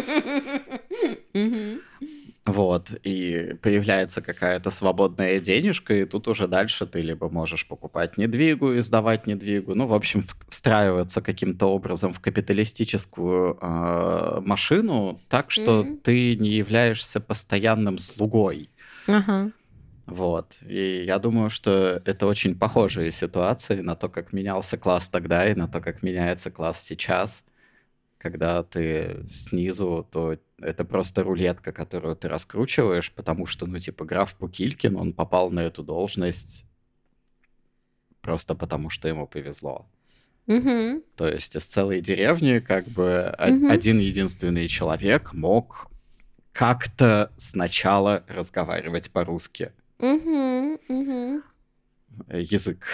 Вот. 2.44 2.90
И 3.04 3.54
появляется 3.62 4.20
какая-то 4.20 4.70
свободная 4.70 5.38
денежка, 5.38 5.94
и 5.94 6.04
тут 6.04 6.26
уже 6.26 6.48
дальше 6.48 6.86
ты 6.86 7.00
либо 7.00 7.28
можешь 7.28 7.66
покупать 7.68 8.18
недвигу 8.18 8.72
и 8.72 8.80
сдавать 8.80 9.28
недвигу. 9.28 9.74
Ну, 9.76 9.86
в 9.86 9.94
общем, 9.94 10.24
встраиваться 10.48 11.20
каким-то 11.20 11.66
образом 11.66 12.12
в 12.12 12.18
капиталистическую 12.20 13.58
э, 13.60 14.40
машину 14.40 15.20
так, 15.28 15.50
что 15.52 15.84
Мгм. 15.84 15.98
ты 15.98 16.36
не 16.36 16.50
являешься 16.50 17.20
постоянным 17.20 17.98
слугой. 17.98 18.70
Ага. 19.06 19.52
Вот. 20.06 20.56
И 20.66 21.04
я 21.06 21.20
думаю, 21.20 21.48
что 21.48 22.02
это 22.04 22.26
очень 22.26 22.58
похожие 22.58 23.12
ситуации 23.12 23.80
на 23.82 23.94
то, 23.94 24.08
как 24.08 24.32
менялся 24.32 24.76
класс 24.76 25.08
тогда 25.08 25.46
и 25.48 25.54
на 25.54 25.68
то, 25.68 25.80
как 25.80 26.02
меняется 26.02 26.50
класс 26.50 26.82
сейчас. 26.84 27.44
Когда 28.22 28.62
ты 28.62 29.24
снизу, 29.28 30.06
то 30.08 30.38
это 30.58 30.84
просто 30.84 31.24
рулетка, 31.24 31.72
которую 31.72 32.14
ты 32.14 32.28
раскручиваешь, 32.28 33.10
потому 33.10 33.46
что, 33.46 33.66
ну, 33.66 33.80
типа, 33.80 34.04
граф 34.04 34.36
Пукилькин, 34.36 34.94
он 34.96 35.12
попал 35.12 35.50
на 35.50 35.58
эту 35.58 35.82
должность 35.82 36.64
просто 38.20 38.54
потому, 38.54 38.90
что 38.90 39.08
ему 39.08 39.26
повезло. 39.26 39.90
Мгм. 40.46 41.02
То 41.16 41.26
есть 41.26 41.56
из 41.56 41.66
целой 41.66 42.00
деревни 42.00 42.60
как 42.60 42.86
бы 42.86 43.34
Мгм. 43.40 43.68
один 43.68 43.98
единственный 43.98 44.68
человек 44.68 45.32
мог 45.32 45.88
как-то 46.52 47.32
сначала 47.36 48.22
разговаривать 48.28 49.10
по-русски. 49.10 49.72
Мгм. 49.98 51.42
Э, 52.28 52.40
язык. 52.40 52.86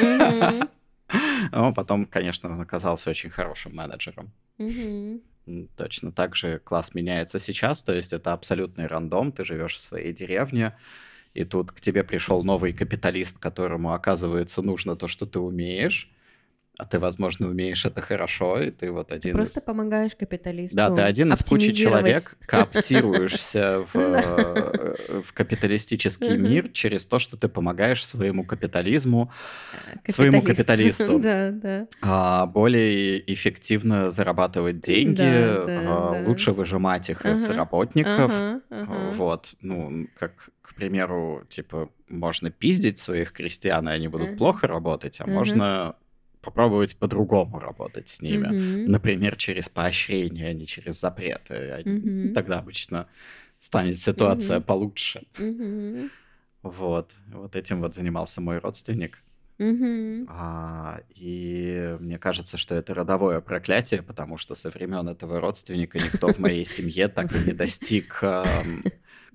Мгм. 0.00 0.68
Но 1.52 1.72
потом, 1.72 2.06
конечно, 2.06 2.50
он 2.50 2.60
оказался 2.60 3.10
очень 3.10 3.30
хорошим 3.30 3.74
менеджером. 3.74 4.32
Точно 5.76 6.12
так 6.12 6.36
же 6.36 6.58
класс 6.60 6.94
меняется 6.94 7.38
сейчас, 7.38 7.82
то 7.82 7.92
есть 7.92 8.12
это 8.12 8.32
абсолютный 8.32 8.86
рандом, 8.86 9.32
ты 9.32 9.44
живешь 9.44 9.76
в 9.76 9.80
своей 9.82 10.12
деревне, 10.12 10.76
и 11.34 11.44
тут 11.44 11.72
к 11.72 11.80
тебе 11.80 12.04
пришел 12.04 12.44
новый 12.44 12.72
капиталист, 12.72 13.38
которому, 13.38 13.92
оказывается, 13.92 14.62
нужно 14.62 14.94
то, 14.94 15.08
что 15.08 15.26
ты 15.26 15.40
умеешь, 15.40 16.10
а 16.82 16.84
ты, 16.84 16.98
возможно, 16.98 17.48
умеешь 17.48 17.84
это 17.84 18.00
хорошо, 18.00 18.60
и 18.60 18.70
ты 18.72 18.90
вот 18.90 19.08
Ты 19.08 19.14
один 19.14 19.36
просто 19.36 19.60
из... 19.60 19.64
помогаешь 19.64 20.16
капиталисту 20.16 20.76
Да, 20.76 20.90
ты 20.92 21.02
один 21.02 21.32
из 21.32 21.42
кучи 21.44 21.72
человек, 21.72 22.36
кооптируешься 22.46 23.84
в, 23.92 23.96
э, 23.96 25.22
в 25.22 25.32
капиталистический 25.32 26.36
мир 26.36 26.68
через 26.70 27.06
то, 27.06 27.20
что 27.20 27.36
ты 27.36 27.48
помогаешь 27.48 28.04
своему 28.04 28.44
капитализму 28.44 29.30
своему 30.08 30.42
Капиталист. 30.42 30.98
капиталисту. 31.06 31.18
Да, 31.20 31.50
да. 31.52 31.86
а, 32.02 32.46
более 32.46 33.32
эффективно 33.32 34.10
зарабатывать 34.10 34.80
деньги, 34.80 35.16
Да, 35.18 35.64
да, 35.66 35.80
а, 35.86 36.12
да. 36.14 36.28
лучше 36.28 36.52
выжимать 36.52 37.10
их 37.10 37.24
из 37.24 37.48
работников. 37.48 38.32
Ага, 38.34 38.60
ага. 38.70 39.12
Вот, 39.14 39.54
ну, 39.60 40.08
как, 40.18 40.50
к 40.62 40.74
примеру, 40.74 41.44
типа, 41.48 41.90
можно 42.08 42.50
пиздить 42.50 42.98
своих 42.98 43.32
крестьян, 43.32 43.88
и 43.88 43.92
они 43.92 44.08
будут 44.08 44.30
Мгм. 44.30 44.36
плохо 44.38 44.66
работать, 44.66 45.20
а 45.20 45.26
можно 45.26 45.94
попробовать 46.42 46.96
по-другому 46.96 47.58
работать 47.58 48.08
с 48.08 48.20
ними. 48.20 48.48
Мгм. 48.48 48.92
Например, 48.92 49.36
через 49.36 49.68
поощрение, 49.68 50.48
а 50.48 50.52
не 50.52 50.66
через 50.66 51.00
запреты. 51.00 51.82
Мгм. 51.84 52.34
Тогда 52.34 52.58
обычно 52.58 53.06
станет 53.58 53.98
ситуация 53.98 54.58
Мгм. 54.58 54.66
получше. 54.66 55.22
Мгм. 55.38 56.10
Вот. 56.62 57.12
Вот 57.28 57.56
этим 57.56 57.80
вот 57.80 57.94
занимался 57.94 58.40
мой 58.40 58.58
родственник. 58.58 59.18
Мгм. 59.58 60.26
А, 60.28 61.00
и 61.10 61.96
мне 62.00 62.18
кажется, 62.18 62.56
что 62.58 62.74
это 62.74 62.94
родовое 62.94 63.40
проклятие, 63.40 64.02
потому 64.02 64.36
что 64.36 64.54
со 64.54 64.70
времен 64.70 65.08
этого 65.08 65.40
родственника 65.40 65.98
никто 65.98 66.32
в 66.32 66.38
моей 66.38 66.64
семье 66.64 67.08
так 67.08 67.32
и 67.32 67.38
не 67.46 67.52
достиг 67.52 68.22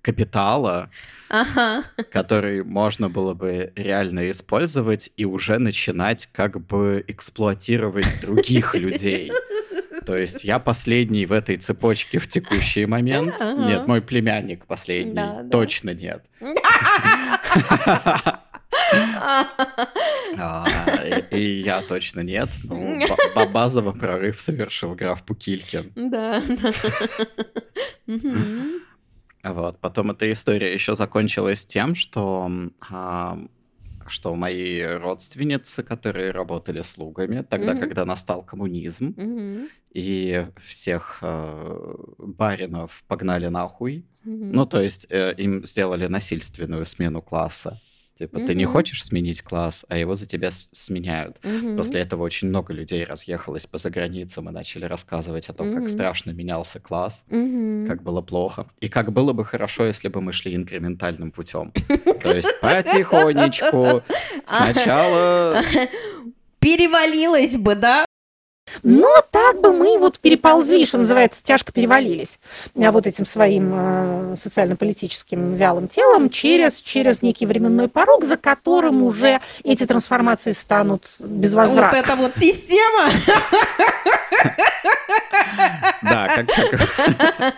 капитала, 0.08 0.89
Ага. 1.30 1.84
который 2.12 2.64
можно 2.64 3.10
было 3.10 3.34
бы 3.34 3.74
реально 3.76 4.32
использовать 4.32 5.12
и 5.18 5.26
уже 5.26 5.60
начинать 5.60 6.30
как 6.32 6.66
бы 6.66 7.03
эксплуатировать 7.08 8.22
других 8.22 8.74
людей. 8.76 9.32
То 10.05 10.16
есть 10.16 10.45
я 10.45 10.60
последний 10.60 11.26
в 11.26 11.34
этой 11.34 11.58
цепочке 11.58 12.20
в 12.20 12.28
текущий 12.30 12.86
момент. 12.86 13.34
Ага. 13.41 13.66
Нет, 13.68 13.88
мой 13.88 14.01
племянник 14.01 14.66
последний. 14.66 15.14
Да, 15.16 15.41
да. 15.43 15.49
Точно 15.49 15.89
нет. 15.93 16.24
А, 20.39 20.66
и, 21.32 21.39
я 21.66 21.82
точно 21.82 22.22
нет. 22.22 22.49
Ну, 22.64 22.99
ба- 23.08 23.18
ба- 23.36 23.45
базово 23.47 23.91
прорыв 23.91 24.39
совершил 24.39 24.95
граф 24.95 25.24
Пукилькин. 25.24 25.91
Да, 25.95 26.41
да. 26.47 26.72
Вот. 29.43 29.79
Потом 29.79 30.11
эта 30.11 30.31
история 30.31 30.73
еще 30.73 30.95
закончилась 30.95 31.65
тем, 31.65 31.95
что, 31.95 32.49
а, 32.89 33.38
что 34.07 34.35
мои 34.35 34.81
родственницы, 34.83 35.83
которые 35.83 36.31
работали 36.31 36.81
слугами, 36.81 37.43
тогда, 37.49 37.71
Мгм. 37.73 37.79
когда 37.79 38.05
настал 38.05 38.43
коммунизм, 38.43 39.13
Мгм. 39.17 39.69
и 39.91 40.47
всех 40.57 41.19
э, 41.21 41.95
баринов 42.17 43.03
погнали 43.07 43.47
нахуй, 43.47 44.05
Мгм. 44.23 44.51
ну, 44.51 44.65
то 44.65 44.81
есть 44.81 45.07
э, 45.09 45.33
им 45.38 45.65
сделали 45.65 46.07
насильственную 46.07 46.85
смену 46.85 47.21
класса. 47.21 47.79
Типа, 48.18 48.39
ты 48.39 48.55
не 48.55 48.65
хочешь 48.65 49.03
сменить 49.03 49.41
класс, 49.41 49.86
а 49.89 49.97
его 49.97 50.15
за 50.15 50.26
тебя 50.26 50.49
сменяют. 50.51 51.38
Мгм. 51.43 51.78
После 51.78 52.01
этого 52.01 52.24
очень 52.24 52.47
много 52.49 52.74
людей 52.74 53.03
разъехалось 53.03 53.68
по 53.68 53.78
заграницам 53.78 54.49
и 54.49 54.51
начали 54.51 54.86
рассказывать 54.86 55.49
о 55.49 55.53
том, 55.53 55.68
как 55.72 55.82
Мгм. 55.84 55.88
страшно 55.89 56.32
менялся 56.32 56.80
класс, 56.80 57.24
Мгм. 57.30 57.86
как 57.88 58.01
было 58.01 58.22
плохо. 58.22 58.65
И 58.80 58.89
как 58.89 59.11
было 59.11 59.34
бы 59.34 59.45
хорошо, 59.45 59.86
если 59.86 60.07
бы 60.07 60.20
мы 60.22 60.32
шли 60.34 60.55
инкрементальным 60.55 61.32
путем. 61.32 61.72
То 62.24 62.36
есть 62.36 62.51
потихонечку. 62.61 64.01
Сначала... 64.47 65.61
Перевалилось 66.59 67.55
бы, 67.55 67.76
да? 67.76 68.05
Но 68.84 69.09
так 69.32 69.61
бы 69.61 69.74
мы 69.74 69.97
вот 69.97 70.20
переползли, 70.20 70.86
что 70.86 70.97
называется, 70.97 71.43
тяжко 71.43 71.72
перевалились 71.72 72.39
а, 72.76 72.91
вот 72.91 73.07
этим 73.07 73.26
своим 73.26 73.72
э, 73.74 74.36
социально-политическим 74.38 75.55
вялым 75.55 75.88
телом 75.88 76.30
через, 76.30 76.82
через 76.82 77.22
некий 77.22 77.45
временной 77.45 77.88
порог, 77.88 78.26
за 78.26 78.38
которым 78.38 79.03
уже 79.03 79.39
эти 79.63 79.86
трансформации 79.86 80.51
станут 80.51 81.07
Вот 81.20 81.30
безвозвратны. 81.30 81.97
эта 81.97 82.15
вот 82.15 82.32
система. 82.38 83.11
Да, 86.01 86.28
как, 86.28 86.47
как, 86.47 87.55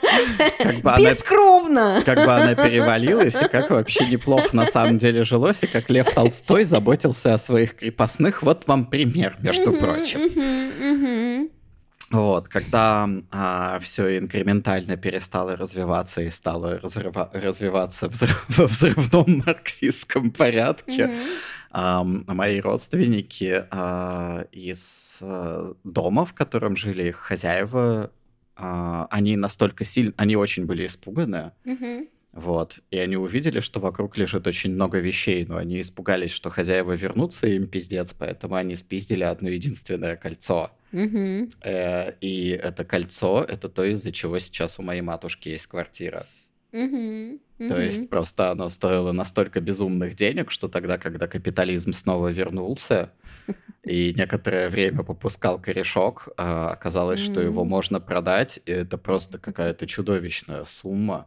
как 0.57 0.75
бы 0.81 0.91
она 0.91 1.11
Бескровно. 1.11 2.03
как 2.05 2.25
бы 2.25 2.33
она 2.33 2.55
перевалилась, 2.55 3.35
и 3.41 3.47
как 3.47 3.69
вообще 3.69 4.05
неплохо 4.07 4.55
на 4.55 4.65
самом 4.65 4.97
деле 4.97 5.23
жилось, 5.23 5.63
и 5.63 5.67
как 5.67 5.89
Лев 5.89 6.09
Толстой 6.13 6.63
заботился 6.63 7.33
о 7.33 7.37
своих 7.37 7.75
крепостных. 7.75 8.41
Вот 8.43 8.67
вам 8.67 8.85
пример, 8.85 9.35
между 9.41 9.73
прочим. 9.73 10.19
Мгм. 10.99 11.49
Вот, 12.11 12.47
когда 12.47 13.07
все 13.81 14.17
инкрементально 14.17 14.97
перестало 14.97 15.55
развиваться 15.55 16.21
и 16.23 16.29
стало 16.31 16.79
разрыва- 16.79 17.29
развиваться 17.33 18.07
взрыв- 18.07 18.45
во 18.57 18.65
взрывном 18.65 19.43
марксистском 19.45 20.31
порядке, 20.31 21.05
Мгм. 21.07 21.15
ам, 21.71 22.23
мои 22.27 22.59
родственники 22.61 23.63
а, 23.69 24.45
из 24.51 25.19
а, 25.21 25.75
дома, 25.83 26.25
в 26.25 26.33
котором 26.33 26.75
жили 26.75 27.09
их 27.09 27.17
хозяева, 27.17 28.09
а, 28.55 29.07
они 29.11 29.37
настолько 29.37 29.83
сильно, 29.85 30.13
они 30.17 30.35
очень 30.35 30.65
были 30.65 30.87
испуганы, 30.87 31.51
Мгм. 31.63 32.07
Вот, 32.31 32.79
и 32.91 32.97
они 32.99 33.17
увидели, 33.17 33.59
что 33.59 33.79
вокруг 33.79 34.17
лежит 34.17 34.45
очень 34.47 34.73
много 34.73 34.99
вещей, 34.99 35.45
но 35.47 35.57
они 35.57 35.79
испугались, 35.79 36.31
что 36.31 36.49
хозяева 36.49 36.93
вернутся, 36.93 37.47
им 37.47 37.67
пиздец, 37.67 38.13
поэтому 38.13 38.55
они 38.55 38.75
спиздили 38.75 39.23
одно 39.23 39.49
единственное 39.49 40.15
кольцо. 40.15 40.71
Э, 41.63 42.13
И 42.21 42.49
это 42.49 42.85
кольцо, 42.85 43.43
это 43.43 43.67
то, 43.69 43.83
из-за 43.83 44.11
чего 44.11 44.39
сейчас 44.39 44.79
у 44.79 44.83
моей 44.83 45.01
матушки 45.01 45.49
есть 45.49 45.67
квартира. 45.67 46.25
То 47.67 47.81
есть 47.81 48.09
просто 48.09 48.51
оно 48.51 48.69
стоило 48.69 49.11
настолько 49.11 49.59
безумных 49.59 50.15
денег, 50.15 50.51
что 50.51 50.67
тогда, 50.67 50.97
когда 50.97 51.27
капитализм 51.27 51.93
снова 51.93 52.29
вернулся 52.31 53.11
и 53.83 54.13
некоторое 54.15 54.69
время 54.69 55.03
попускал 55.03 55.59
корешок, 55.59 56.29
а, 56.37 56.69
оказалось, 56.71 57.19
что 57.19 57.41
его 57.41 57.65
можно 57.65 57.99
продать, 57.99 58.59
и 58.65 58.71
это 58.71 58.97
просто 58.97 59.39
какая-то 59.39 59.87
чудовищная 59.87 60.63
сумма. 60.63 61.25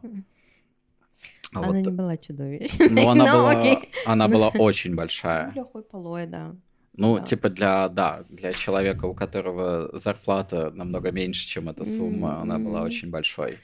А 1.55 1.59
Она 1.59 1.67
вот, 1.67 1.75
не 1.75 1.91
была 1.91 2.17
чудовищной. 2.17 2.89
ну, 2.89 3.09
она, 3.09 3.25
была, 3.33 3.81
она 4.05 4.27
была 4.27 4.49
очень 4.57 4.95
большая. 4.95 5.47
Ну, 5.47 5.53
Лёхой 5.61 5.83
полой, 5.83 6.27
да. 6.27 6.55
Ну, 6.95 7.17
Да. 7.19 7.25
типа 7.25 7.49
для, 7.49 7.89
да, 7.89 8.23
для 8.29 8.53
человека, 8.53 9.05
у 9.05 9.13
которого 9.13 9.89
зарплата 9.97 10.71
намного 10.71 11.11
меньше, 11.11 11.47
чем 11.47 11.69
эта 11.69 11.85
сумма, 11.85 12.41
она 12.41 12.59
была 12.59 12.79
Мгм. 12.79 12.87
очень 12.87 13.09
большой. 13.09 13.59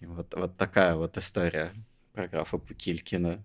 И 0.00 0.06
вот, 0.06 0.34
вот 0.34 0.56
такая 0.56 0.94
вот 0.96 1.16
история 1.18 1.72
про 2.12 2.28
графа 2.28 2.58
Пукилькина. 2.58 3.42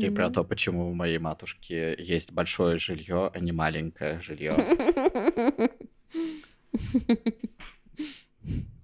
И 0.00 0.10
про 0.10 0.24
Мгм. 0.26 0.32
то, 0.32 0.44
почему 0.44 0.90
у 0.90 0.94
моей 0.94 1.18
матушки 1.18 1.94
есть 1.98 2.32
большое 2.32 2.78
жилье, 2.78 3.30
а 3.34 3.38
не 3.40 3.52
маленькое 3.52 4.20
жилье. 4.20 4.54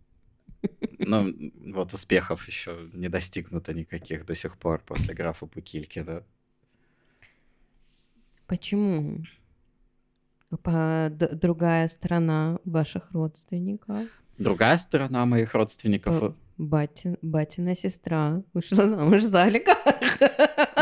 Ну, 1.04 1.34
вот 1.74 1.92
успехов 1.92 2.48
еще 2.48 2.88
не 2.92 3.08
достигнуто 3.08 3.72
никаких 3.74 4.24
до 4.26 4.34
сих 4.34 4.56
пор 4.56 4.82
после 4.86 5.14
графа 5.14 5.46
Пукилькина. 5.46 6.22
Почему? 8.46 9.24
По- 10.62 11.10
другая 11.10 11.88
сторона 11.88 12.58
ваших 12.64 13.10
родственников. 13.12 14.08
Другая 14.38 14.76
сторона 14.78 15.26
моих 15.26 15.54
родственников... 15.54 16.20
По- 16.20 16.36
Бати, 16.58 17.16
батина 17.22 17.74
сестра 17.74 18.42
вышла 18.52 18.86
замуж 18.86 19.22
за 19.22 19.42
олигарха. 19.42 20.30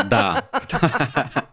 Да. 0.09 0.43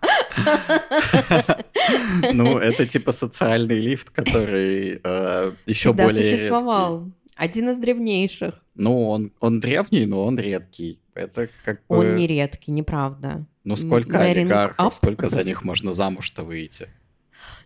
Ну, 2.32 2.58
это 2.58 2.86
типа 2.86 3.12
социальный 3.12 3.80
лифт, 3.80 4.10
который 4.10 5.00
э, 5.02 5.52
еще 5.66 5.92
более 5.92 6.36
существовал. 6.36 7.10
Один 7.38 7.68
из 7.68 7.78
древнейших. 7.78 8.64
Ну, 8.74 9.08
он, 9.08 9.32
он 9.38 9.60
древний, 9.60 10.06
но 10.06 10.24
он 10.24 10.38
редкий. 10.40 10.98
Это 11.14 11.48
как 11.64 11.86
бы... 11.88 11.98
Он 11.98 12.16
не 12.16 12.26
редкий, 12.26 12.72
неправда. 12.72 13.46
Ну, 13.62 13.76
сколько 13.76 14.16
Marrying 14.16 14.40
олигархов, 14.40 14.92
up. 14.92 14.96
сколько 14.96 15.28
за 15.28 15.44
них 15.44 15.62
можно 15.62 15.92
замуж-то 15.92 16.42
выйти? 16.42 16.88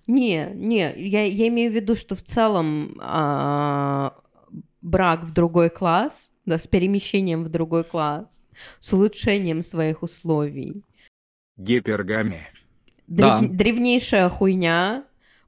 Не, 0.07 0.51
не, 0.55 0.93
я, 0.97 1.25
я 1.25 1.49
имею 1.49 1.73
в 1.73 1.75
виду, 1.75 1.95
что 1.95 2.15
в 2.15 2.23
целом 2.23 2.99
а, 3.01 4.15
брак 4.83 5.25
в 5.25 5.33
другой 5.33 5.71
класс, 5.71 6.33
да, 6.45 6.59
с 6.59 6.67
перемещением 6.67 7.43
в 7.43 7.49
другой 7.49 7.85
класс, 7.85 8.47
с 8.79 8.93
улучшением 8.93 9.63
своих 9.63 10.03
условий. 10.03 10.83
Гипергамия. 11.57 12.49
Да. 13.07 13.41
Древ- 13.41 13.53
Древнейшая 13.53 14.29
хуйня 14.29 15.05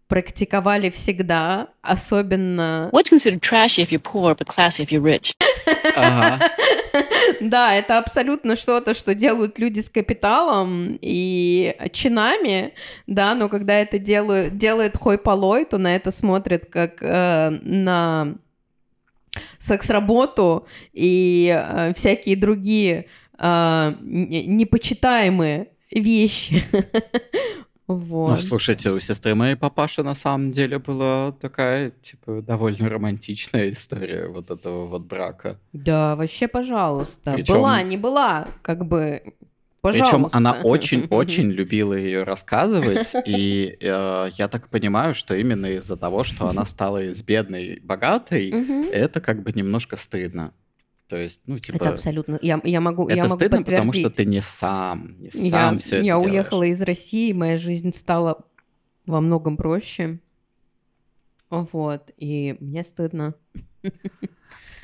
практиковали 0.09 0.91
всегда, 0.91 1.69
особенно... 1.83 2.91
What's 2.93 3.11
considered 3.11 3.41
trashy 3.41 3.83
if 3.83 3.91
you're 3.91 4.01
poor, 4.01 4.35
but 4.35 4.47
classy 4.47 4.83
if 4.83 4.91
you're 4.91 5.03
rich? 5.03 5.35
Ага. 5.97 6.51
Да, 7.41 7.75
это 7.75 7.99
абсолютно 7.99 8.55
что-то, 8.57 8.95
что 8.95 9.15
делают 9.15 9.59
люди 9.59 9.81
с 9.81 9.89
капиталом 9.89 10.99
и 11.01 11.75
чинами, 11.93 12.73
да, 13.07 13.35
но 13.35 13.49
когда 13.49 13.75
это 13.81 13.99
делают, 13.99 14.57
делает 14.57 14.97
хой 14.97 15.19
полой, 15.19 15.65
то 15.65 15.79
на 15.79 15.97
это 15.97 16.13
смотрят 16.13 16.67
как 16.71 17.03
э, 17.03 17.51
на 17.63 18.37
секс-работу 19.59 20.67
и 20.93 21.53
э, 21.55 21.93
всякие 21.95 22.37
другие 22.37 23.07
э, 23.39 23.93
не- 24.01 24.47
непочитаемые 24.47 25.69
вещи. 25.91 26.63
Вот. 27.87 28.31
Ну, 28.31 28.37
слушайте, 28.37 28.91
у 28.91 28.99
сестры 28.99 29.35
моей 29.35 29.57
папаши 29.57 30.03
на 30.03 30.15
самом 30.15 30.51
деле 30.53 30.79
была 30.79 31.33
такая, 31.33 31.91
типа, 31.91 32.41
довольно 32.41 32.89
романтичная 32.89 33.71
история 33.73 34.27
вот 34.27 34.51
этого 34.51 34.87
вот 34.87 35.03
брака. 35.03 35.59
Да, 35.73 36.17
вообще, 36.17 36.49
пожалуйста. 36.49 37.33
Причём- 37.35 37.57
Была, 37.59 37.83
не 37.83 37.99
была, 37.99 38.49
как 38.63 38.87
бы, 38.87 39.21
Причем 39.83 40.05
пожалуйста. 40.05 40.39
она 40.39 40.53
очень-очень 40.65 41.51
любила 41.51 41.93
ее 41.93 42.23
рассказывать, 42.23 43.13
и 43.27 43.77
э, 43.79 44.31
я 44.39 44.49
так 44.49 44.71
понимаю, 44.71 45.15
что 45.15 45.35
именно 45.35 45.67
из-за 45.67 45.99
того, 45.99 46.25
что 46.25 46.49
она 46.49 46.65
стала 46.65 47.03
из 47.03 47.23
бедной 47.23 47.81
богатой, 47.83 48.49
это 48.91 49.21
как 49.21 49.43
бы 49.43 49.53
немножко 49.53 49.97
стыдно. 49.97 50.53
То 51.09 51.17
есть, 51.17 51.43
ну, 51.47 51.59
типа, 51.59 51.77
Это 51.77 51.91
абсолютно... 51.91 52.39
Я, 52.41 52.61
я 52.65 52.81
могу, 52.81 53.09
я 53.09 53.17
это 53.17 53.25
могу 53.25 53.35
стыдно, 53.35 53.63
потому 53.63 53.93
что 53.93 54.11
ты 54.11 54.25
не 54.25 54.41
сам, 54.41 55.17
не 55.21 55.29
Я, 55.35 55.51
сам 55.51 55.79
все 55.79 55.97
это 55.97 56.05
я 56.05 56.15
делаешь. 56.15 56.31
уехала 56.31 56.63
из 56.63 56.83
России, 56.83 57.33
моя 57.33 57.57
жизнь 57.57 57.93
стала 57.93 58.45
во 59.05 59.21
многом 59.21 59.57
проще. 59.57 60.21
Вот, 61.51 62.11
и 62.17 62.57
мне 62.61 62.85
стыдно. 62.85 63.35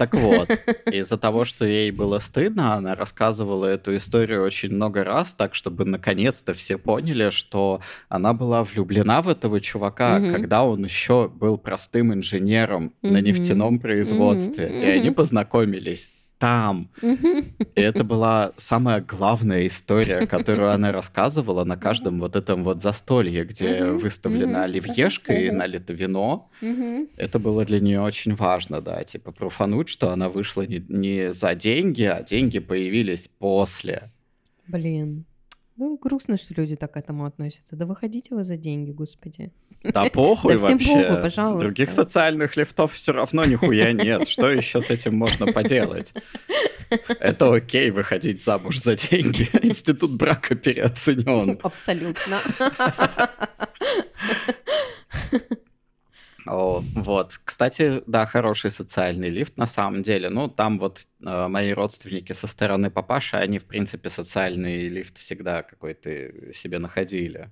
Так 0.01 0.14
вот, 0.14 0.48
из-за 0.90 1.18
того, 1.18 1.44
что 1.44 1.66
ей 1.66 1.90
было 1.90 2.20
стыдно, 2.20 2.72
она 2.72 2.94
рассказывала 2.94 3.66
эту 3.66 3.94
историю 3.94 4.43
очень 4.43 4.70
много 4.70 5.05
раз, 5.05 5.35
так 5.35 5.55
чтобы 5.55 5.85
наконец-то 5.85 6.55
все 6.55 6.78
поняли, 6.78 7.28
что 7.28 7.82
она 8.09 8.32
была 8.32 8.64
влюблена 8.64 9.20
в 9.20 9.28
этого 9.28 9.60
чувака, 9.60 10.18
Мгм. 10.18 10.31
когда 10.32 10.64
он 10.64 10.82
еще 10.85 11.28
был 11.28 11.59
простым 11.59 12.14
инженером 12.14 12.94
на 13.02 13.18
Мгм. 13.18 13.24
нефтяном 13.27 13.78
производстве. 13.78 14.68
Мгм. 14.68 14.81
И 14.81 14.86
они 14.86 15.10
познакомились 15.10 16.09
там. 16.40 16.88
И 17.02 17.80
это 17.80 18.02
была 18.02 18.52
самая 18.56 19.00
главная 19.02 19.66
история, 19.66 20.26
которую 20.26 20.72
она 20.72 20.90
рассказывала 20.90 21.64
на 21.64 21.76
каждом 21.76 22.18
вот 22.18 22.34
этом 22.34 22.64
вот 22.64 22.80
застолье, 22.80 23.44
где 23.44 23.84
выставлена 23.84 24.64
оливьешка 24.64 25.34
и 25.34 25.50
налито 25.50 25.92
вино. 25.92 26.50
Это 27.16 27.38
было 27.38 27.64
для 27.64 27.78
нее 27.78 28.00
очень 28.00 28.34
важно, 28.34 28.80
да, 28.80 29.04
типа 29.04 29.32
профануть, 29.32 29.88
что 29.88 30.10
она 30.10 30.28
вышла 30.28 30.62
не, 30.62 30.82
не 30.88 31.32
за 31.32 31.54
деньги, 31.54 32.04
а 32.04 32.22
деньги 32.22 32.58
появились 32.58 33.28
после. 33.38 34.10
Блин. 34.66 35.26
Ну, 35.81 35.97
грустно, 35.97 36.36
что 36.36 36.52
люди 36.52 36.77
так 36.77 36.93
к 36.93 36.98
этому 36.98 37.24
относятся. 37.24 37.74
Да 37.74 37.86
выходите 37.86 38.35
вы 38.35 38.44
за 38.44 38.59
деньги, 38.59 38.90
господи. 38.90 39.51
Да 39.82 40.11
похуй 40.11 40.52
Да 40.59 40.62
вообще. 40.69 41.07
похуй, 41.07 41.23
пожалуйста. 41.23 41.65
Других 41.65 41.90
социальных 41.90 42.55
лифтов 42.59 42.93
все 42.93 43.12
равно 43.12 43.47
нихуя 43.47 43.93
нет. 43.93 44.28
Что 44.28 44.51
еще 44.51 44.82
с 44.82 44.90
этим 44.90 45.16
можно 45.16 45.51
поделать? 45.51 46.12
Это 47.19 47.55
окей 47.55 47.90
выходить 47.93 48.44
замуж 48.44 48.77
за 48.78 48.94
деньги. 48.94 49.48
Институт 49.62 50.11
брака 50.12 50.55
переоценен. 50.55 51.59
Абсолютно. 51.62 52.36
Вот. 56.46 57.40
Кстати, 57.44 58.02
да, 58.06 58.26
хороший 58.26 58.70
социальный 58.70 59.30
лифт 59.30 59.56
на 59.56 59.66
самом 59.66 60.02
деле. 60.02 60.28
Ну, 60.30 60.48
там 60.48 60.78
вот 60.78 61.06
э, 61.24 61.48
мои 61.48 61.72
родственники 61.72 62.32
со 62.32 62.46
стороны 62.46 62.90
папаши, 62.90 63.36
они, 63.36 63.58
в 63.58 63.64
принципе, 63.64 64.10
социальный 64.10 64.88
лифт 64.88 65.18
всегда 65.18 65.62
какой-то 65.62 66.52
себе 66.52 66.78
находили. 66.78 67.50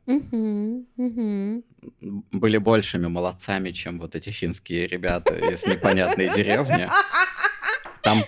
Были 2.32 2.58
большими 2.58 3.06
молодцами, 3.06 3.70
чем 3.72 4.00
вот 4.00 4.14
эти 4.16 4.30
финские 4.30 4.86
ребята 4.86 5.36
из 5.36 5.66
непонятной 5.66 6.28
деревни. 6.34 6.88
Там 8.02 8.24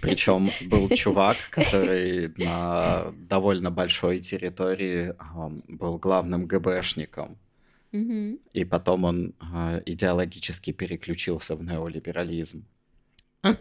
причем 0.00 0.50
был 0.66 0.88
чувак, 0.90 1.36
который 1.50 2.32
на 2.36 3.12
довольно 3.16 3.70
большой 3.70 4.20
территории 4.20 5.14
был 5.68 5.98
главным 5.98 6.46
ГБшником. 6.46 7.38
И 7.92 8.64
потом 8.64 9.04
он 9.04 9.34
а, 9.40 9.80
идеологически 9.86 10.72
переключился 10.72 11.56
в 11.56 11.62
неолиберализм. 11.62 12.64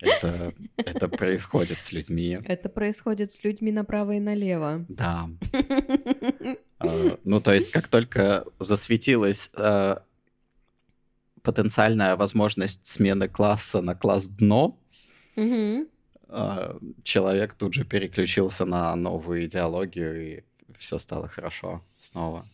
Это, 0.00 0.52
это 0.76 1.08
происходит 1.08 1.82
с 1.82 1.92
людьми. 1.92 2.38
Это 2.44 2.68
происходит 2.68 3.32
с 3.32 3.42
людьми 3.42 3.72
направо 3.72 4.12
и 4.16 4.20
налево. 4.20 4.84
Да. 4.88 5.30
А, 6.78 7.18
Ну, 7.24 7.40
то 7.40 7.54
есть, 7.54 7.70
как 7.70 7.88
только 7.88 8.44
засветилась 8.58 9.50
а, 9.54 10.02
потенциальная 11.42 12.16
возможность 12.16 12.86
смены 12.86 13.28
класса 13.28 13.80
на 13.80 13.94
класс 13.94 14.26
дно, 14.26 14.78
человек 17.04 17.54
тут 17.54 17.74
же 17.74 17.84
переключился 17.84 18.64
на 18.64 18.94
новую 18.96 19.46
идеологию, 19.46 20.38
и 20.38 20.42
все 20.76 20.98
стало 20.98 21.28
хорошо 21.28 21.82
снова. 22.00 22.44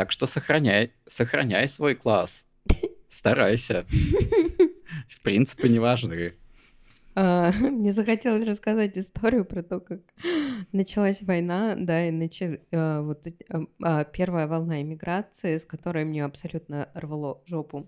Так 0.00 0.12
что 0.12 0.24
сохраняй, 0.24 0.92
сохраняй 1.04 1.68
свой 1.68 1.94
класс. 1.94 2.46
Старайся. 3.10 3.84
В 5.10 5.20
принципе, 5.20 5.68
не 5.68 5.78
важны. 5.78 6.32
А, 7.14 7.52
Мне 7.52 7.92
захотелось 7.92 8.46
рассказать 8.46 8.96
историю 8.96 9.44
про 9.44 9.62
то, 9.62 9.78
как 9.78 10.00
началась 10.72 11.20
война, 11.20 11.74
да, 11.76 12.08
и 12.08 12.12
начи- 12.12 12.62
а, 12.72 13.02
вот 13.02 13.26
а, 13.50 13.66
а, 13.82 14.04
первая 14.04 14.46
волна 14.46 14.80
иммиграции, 14.80 15.58
с 15.58 15.66
которой 15.66 16.06
мне 16.06 16.24
абсолютно 16.24 16.88
рвало 16.94 17.42
жопу. 17.44 17.86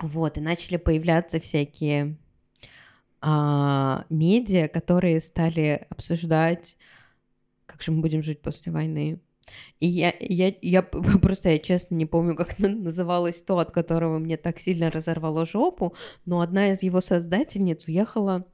Вот, 0.00 0.38
и 0.38 0.40
начали 0.40 0.76
появляться 0.76 1.38
всякие 1.38 2.16
а, 3.20 4.06
медиа, 4.10 4.66
которые 4.66 5.20
стали 5.20 5.86
обсуждать, 5.88 6.76
как 7.66 7.80
же 7.80 7.92
мы 7.92 8.00
будем 8.00 8.24
жить 8.24 8.42
после 8.42 8.72
войны. 8.72 9.20
И 9.80 9.86
я, 9.86 10.12
я, 10.20 10.52
я 10.62 10.82
просто, 11.22 11.50
я 11.50 11.58
честно 11.58 11.94
не 11.94 12.06
помню, 12.06 12.36
как 12.36 12.58
на- 12.58 12.68
называлось 12.68 13.42
то, 13.42 13.58
от 13.58 13.70
которого 13.70 14.18
мне 14.18 14.36
так 14.36 14.60
сильно 14.60 14.90
разорвало 14.90 15.46
жопу, 15.46 15.94
но 16.26 16.40
одна 16.40 16.72
из 16.72 16.82
его 16.82 17.00
создательниц 17.00 17.86
уехала 17.88 18.44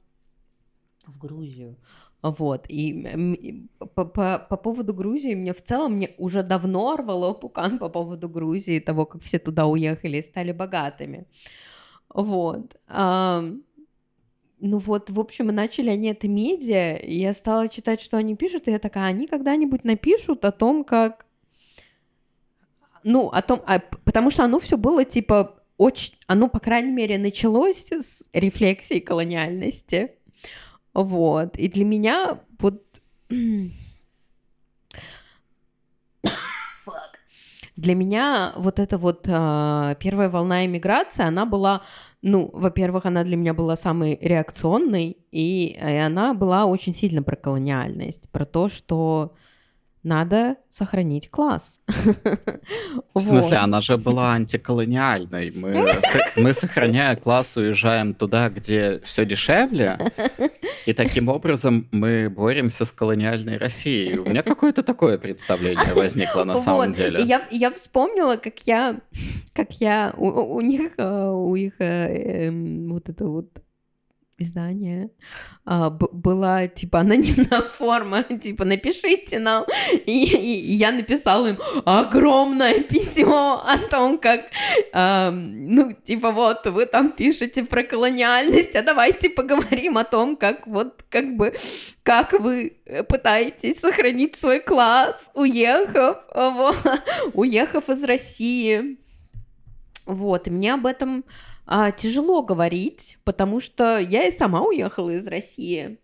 в 1.05 1.17
Грузию. 1.17 1.75
Вот, 2.23 2.65
и 2.67 3.67
по, 3.93 4.05
по, 4.05 4.39
по 4.49 4.57
поводу 4.57 4.93
Грузии, 4.93 5.35
мне 5.35 5.53
в 5.53 5.61
целом 5.61 5.93
мне 5.93 6.15
уже 6.17 6.43
давно 6.43 6.97
рвало 6.97 7.33
пукан 7.33 7.77
по 7.77 7.89
поводу 7.89 8.27
Грузии, 8.27 8.79
того, 8.79 9.05
как 9.05 9.21
все 9.21 9.39
туда 9.39 9.67
уехали 9.67 10.17
и 10.17 10.23
стали 10.23 10.51
богатыми. 10.51 11.27
Вот. 12.09 12.75
Ам, 12.87 13.61
ну 14.59 14.79
вот, 14.79 15.09
в 15.09 15.19
общем, 15.19 15.49
и 15.49 15.53
начали 15.53 15.89
они 15.89 16.09
это 16.09 16.27
медиа, 16.27 16.95
и 16.97 17.19
я 17.19 17.33
стала 17.33 17.67
читать, 17.67 18.01
что 18.01 18.17
они 18.17 18.35
пишут, 18.35 18.67
и 18.67 18.71
я 18.71 18.79
такая, 18.79 19.05
они 19.05 19.27
когда-нибудь 19.27 19.83
напишут 19.83 20.45
о 20.45 20.51
том, 20.51 20.83
как... 20.83 21.25
Ну, 23.03 23.29
о 23.29 23.41
том... 23.41 23.61
а, 23.65 23.79
потому 23.79 24.31
что 24.31 24.43
оно 24.43 24.59
все 24.59 24.77
было, 24.77 25.05
типа, 25.05 25.61
очень... 25.77 26.15
Оно, 26.25 26.49
по 26.49 26.59
крайней 26.59 26.91
мере, 26.91 27.17
началось 27.17 27.91
с 27.91 28.29
рефлексии 28.33 28.99
колониальности. 28.99 30.11
Вот. 30.93 31.57
И 31.57 31.67
для 31.67 31.85
меня 31.85 32.39
вот... 32.59 32.83
Для 37.77 37.93
меня 37.93 38.53
вот 38.57 38.79
эта 38.79 38.97
вот 38.97 39.27
а, 39.29 39.93
первая 39.95 40.29
волна 40.29 40.65
иммиграции, 40.65 41.23
она 41.23 41.45
была, 41.45 41.83
ну, 42.23 42.49
во-первых, 42.51 43.05
она 43.05 43.23
для 43.23 43.37
меня 43.37 43.53
была 43.53 43.75
самой 43.75 44.17
реакционной, 44.19 45.17
и, 45.31 45.77
и 45.79 45.95
она 45.97 46.33
была 46.33 46.65
очень 46.65 46.95
сильно 46.95 47.21
про 47.21 47.35
колониальность, 47.35 48.27
про 48.31 48.45
то, 48.45 48.67
что 48.67 49.35
надо 50.07 50.55
сохранить 50.69 51.29
класс. 51.29 51.81
В 53.13 53.19
смысле, 53.19 53.57
она 53.57 53.81
же 53.81 53.97
была 53.97 54.33
антиколониальной. 54.33 55.51
Мы, 55.51 55.87
мы, 56.35 56.53
сохраняя 56.53 57.15
класс, 57.15 57.57
уезжаем 57.57 58.13
туда, 58.13 58.49
где 58.49 58.99
все 59.03 59.25
дешевле, 59.25 59.97
и 60.85 60.93
таким 60.93 61.27
образом 61.27 61.87
мы 61.91 62.29
боремся 62.29 62.85
с 62.85 62.91
колониальной 62.91 63.57
Россией. 63.57 64.17
У 64.19 64.25
меня 64.29 64.43
какое-то 64.43 64.83
такое 64.83 65.17
представление 65.17 65.93
возникло 65.93 66.43
на 66.45 66.55
самом 66.55 66.87
Вот. 66.87 66.95
деле. 66.95 67.19
И 67.21 67.25
я, 67.25 67.45
я 67.51 67.71
вспомнила, 67.71 68.37
как 68.37 68.59
я, 68.65 68.99
как 69.53 69.71
я 69.81 70.13
у, 70.17 70.27
у- 70.27 70.55
у 70.55 70.61
них, 70.61 70.91
э, 70.97 71.29
у 71.29 71.55
их 71.55 71.73
э, 71.79 72.47
эм, 72.47 72.89
вот 72.93 73.09
это 73.09 73.25
вот 73.25 73.47
издания 74.39 75.09
а, 75.65 75.89
б- 75.89 76.07
была 76.11 76.67
типа 76.67 76.99
анонимная 76.99 77.61
форма, 77.69 78.23
типа 78.23 78.65
напишите 78.65 79.39
нам, 79.39 79.65
и, 80.05 80.25
и- 80.25 80.59
и 80.71 80.73
я 80.75 80.91
написала 80.91 81.47
им 81.47 81.57
огромное 81.85 82.81
письмо 82.81 83.63
о 83.67 83.77
том, 83.89 84.17
как, 84.19 84.41
ам, 84.93 85.67
ну 85.73 85.93
типа 85.93 86.31
вот 86.31 86.65
вы 86.67 86.85
там 86.85 87.11
пишете 87.11 87.63
про 87.63 87.83
колониальность, 87.83 88.75
а 88.75 88.83
давайте 88.83 89.29
поговорим 89.29 89.97
о 89.97 90.03
том, 90.03 90.35
как 90.37 90.67
вот 90.67 91.03
как 91.09 91.35
бы 91.35 91.53
как 92.03 92.33
вы 92.33 92.77
пытаетесь 93.09 93.79
сохранить 93.79 94.35
свой 94.35 94.59
класс, 94.59 95.31
уехав, 95.33 96.17
вот, 96.33 96.77
уехав 97.33 97.89
из 97.89 98.03
России. 98.03 98.97
Вот, 100.05 100.47
и 100.47 100.51
мне 100.51 100.73
об 100.73 100.85
этом 100.85 101.25
а, 101.67 101.91
тяжело 101.91 102.41
говорить, 102.41 103.17
потому 103.25 103.59
что 103.59 103.99
я 103.99 104.23
и 104.23 104.31
сама 104.31 104.61
уехала 104.61 105.09
из 105.11 105.27
России. 105.27 105.99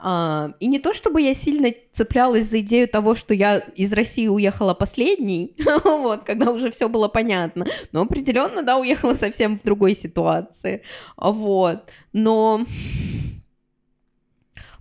А, 0.00 0.52
и 0.60 0.68
не 0.68 0.78
то 0.78 0.92
чтобы 0.92 1.20
я 1.20 1.34
сильно 1.34 1.74
цеплялась 1.90 2.46
за 2.46 2.60
идею 2.60 2.86
того, 2.86 3.16
что 3.16 3.34
я 3.34 3.58
из 3.58 3.92
России 3.92 4.28
уехала 4.28 4.72
последней, 4.74 5.56
вот, 5.84 6.22
когда 6.22 6.52
уже 6.52 6.70
все 6.70 6.88
было 6.88 7.08
понятно, 7.08 7.66
но 7.90 8.02
определенно, 8.02 8.62
да, 8.62 8.78
уехала 8.78 9.14
совсем 9.14 9.58
в 9.58 9.64
другой 9.64 9.96
ситуации, 9.96 10.82
вот, 11.16 11.90
но 12.12 12.64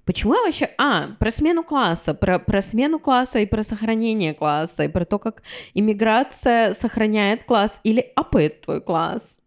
Почему 0.05 0.35
я 0.35 0.43
вообще... 0.43 0.69
А, 0.77 1.09
про 1.19 1.31
смену 1.31 1.65
класса, 1.65 2.13
про, 2.13 2.39
про 2.39 2.61
смену 2.61 2.97
класса 2.97 3.39
и 3.39 3.45
про 3.45 3.61
сохранение 3.63 4.33
класса, 4.33 4.85
и 4.85 4.87
про 4.87 5.03
то, 5.03 5.19
как 5.19 5.43
иммиграция 5.73 6.73
сохраняет 6.73 7.43
класс 7.43 7.81
или 7.83 8.13
апает 8.15 8.61
твой 8.61 8.79
класс. 8.79 9.41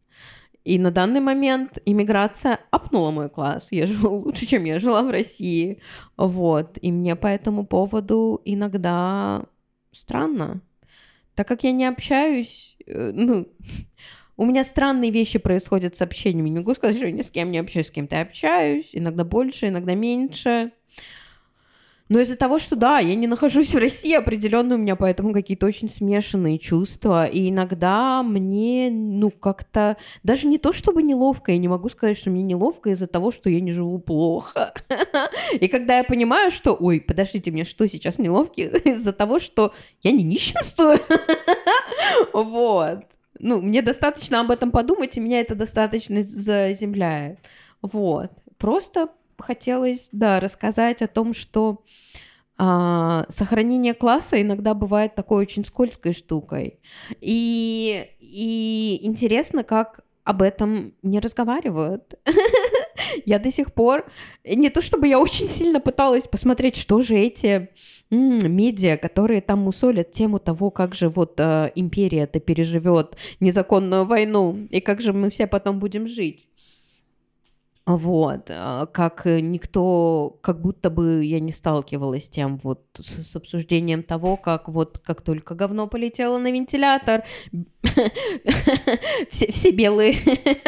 И 0.65 0.79
на 0.79 0.91
данный 0.91 1.21
момент 1.21 1.79
иммиграция 1.87 2.61
апнула 2.71 3.11
мой 3.11 3.29
класс. 3.29 3.73
Я 3.73 3.87
живу 3.87 4.17
лучше, 4.25 4.47
чем 4.47 4.65
я 4.65 4.79
жила 4.79 5.03
в 5.03 5.11
России. 5.11 5.81
Вот. 6.17 6.79
И 6.81 6.93
мне 6.93 7.17
по 7.17 7.27
этому 7.27 7.65
поводу 7.65 8.41
иногда 8.45 9.45
странно. 9.93 10.61
Так 11.35 11.49
как 11.49 11.65
я 11.65 11.73
не 11.73 11.87
общаюсь, 11.87 12.77
э, 12.87 13.13
ну, 13.15 13.49
у 14.37 14.45
меня 14.45 14.65
странные 14.65 15.11
вещи 15.11 15.39
происходят 15.39 15.97
с 15.97 16.03
общением. 16.03 16.45
Не 16.45 16.61
могу 16.61 16.75
сказать, 16.75 16.97
что 16.97 17.11
ни 17.11 17.23
с 17.23 17.31
кем 17.31 17.51
не 17.51 17.59
общаюсь, 17.59 17.87
с 17.87 17.91
кем-то 17.91 18.21
общаюсь. 18.21 18.91
Иногда 18.93 19.25
больше, 19.25 19.69
иногда 19.69 19.95
меньше. 19.95 20.73
Но 22.11 22.19
из-за 22.19 22.35
того, 22.35 22.59
что 22.59 22.75
да, 22.75 22.99
я 22.99 23.15
не 23.15 23.29
нахожусь 23.29 23.73
в 23.73 23.79
России, 23.79 24.13
определенно 24.13 24.75
у 24.75 24.79
меня 24.79 24.97
поэтому 24.97 25.33
какие-то 25.33 25.67
очень 25.67 25.89
смешанные 25.89 26.59
чувства. 26.59 27.25
И 27.25 27.51
иногда 27.51 28.25
мне, 28.25 28.91
ну, 28.91 29.31
как-то 29.31 29.97
даже 30.25 30.49
не 30.49 30.59
то, 30.59 30.73
чтобы 30.73 31.05
неловко, 31.05 31.53
я 31.53 31.59
не 31.59 31.69
могу 31.69 31.89
сказать, 31.89 32.19
что 32.19 32.31
мне 32.31 32.43
неловко 32.43 32.91
из-за 32.91 33.07
того, 33.07 33.31
что 33.31 33.49
я 33.49 33.61
не 33.61 33.71
живу 33.71 34.01
плохо. 34.01 34.75
И 35.61 35.69
когда 35.69 35.99
я 35.99 36.05
понимаю, 36.05 36.51
что, 36.51 36.75
ой, 36.75 37.01
подождите, 37.01 37.53
мне 37.53 37.63
что 37.63 37.87
сейчас 37.87 38.19
неловко 38.19 38.61
из-за 38.61 39.13
того, 39.13 39.39
что 39.39 39.73
я 40.03 40.11
не 40.11 40.25
нищенствую. 40.25 40.99
Вот. 42.33 43.05
Ну, 43.39 43.63
мне 43.63 43.83
достаточно 43.83 44.41
об 44.41 44.51
этом 44.51 44.73
подумать, 44.73 45.17
и 45.17 45.21
меня 45.21 45.41
это 45.41 45.55
достаточно 45.55 46.23
заземляет. 46.23 47.39
Вот. 47.83 48.33
Просто 48.59 49.11
хотелось, 49.41 50.09
да, 50.13 50.41
рассказать 50.41 51.03
о 51.03 51.07
том, 51.07 51.35
что 51.35 51.83
а, 52.63 53.25
сохранение 53.31 53.95
класса 53.95 54.41
иногда 54.43 54.75
бывает 54.75 55.15
такой 55.15 55.43
очень 55.43 55.65
скользкой 55.65 56.13
штукой. 56.13 56.79
И, 57.21 58.07
и 58.21 59.01
интересно, 59.03 59.65
как 59.65 60.01
об 60.25 60.43
этом 60.43 60.93
не 61.03 61.21
разговаривают. 61.21 62.15
Я 63.25 63.39
до 63.39 63.51
сих 63.51 63.73
пор... 63.73 64.05
Не 64.45 64.71
то 64.71 64.83
чтобы 64.83 65.09
я 65.09 65.19
очень 65.19 65.49
сильно 65.49 65.81
пыталась 65.81 66.27
посмотреть, 66.27 66.77
что 66.77 67.01
же 67.01 67.17
эти 67.17 67.71
м, 68.11 68.39
медиа, 68.55 68.97
которые 68.97 69.41
там 69.41 69.61
мусолят 69.61 70.13
тему 70.13 70.39
того, 70.39 70.71
как 70.71 70.95
же 70.95 71.09
вот 71.09 71.35
э, 71.39 71.73
империя-то 71.75 72.41
переживет 72.41 73.17
незаконную 73.41 74.07
войну, 74.07 74.67
и 74.71 74.81
как 74.81 75.01
же 75.01 75.13
мы 75.13 75.31
все 75.31 75.47
потом 75.47 75.79
будем 75.79 76.07
жить. 76.07 76.47
Вот, 77.97 78.51
а, 78.51 78.87
как 78.87 79.27
никто, 79.27 80.39
как 80.43 80.61
будто 80.61 80.91
бы 80.91 81.25
я 81.25 81.41
не 81.41 81.51
сталкивалась 81.51 82.27
с 82.27 82.29
тем 82.29 82.57
вот 82.59 82.85
с, 82.97 83.31
с 83.31 83.35
обсуждением 83.37 84.05
того, 84.05 84.37
как 84.37 84.69
вот 84.69 84.99
как 84.99 85.23
только 85.23 85.57
говно 85.57 85.89
полетело 85.89 86.39
на 86.39 86.53
вентилятор, 86.53 87.25
все, 89.29 89.51
все 89.51 89.71
белые, 89.73 90.15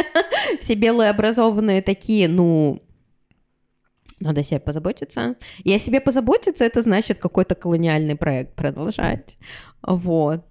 все 0.61 0.74
белые 0.74 1.11
образованные 1.11 1.81
такие, 1.81 2.27
ну, 2.28 2.82
надо 4.19 4.40
о 4.40 4.44
себе 4.44 4.59
позаботиться. 4.59 5.36
И 5.62 5.73
о 5.73 5.78
себе 5.78 6.01
позаботиться, 6.01 6.65
это 6.65 6.82
значит 6.82 7.20
какой-то 7.20 7.55
колониальный 7.55 8.16
проект 8.16 8.55
продолжать. 8.57 9.39
Вот. 9.82 10.44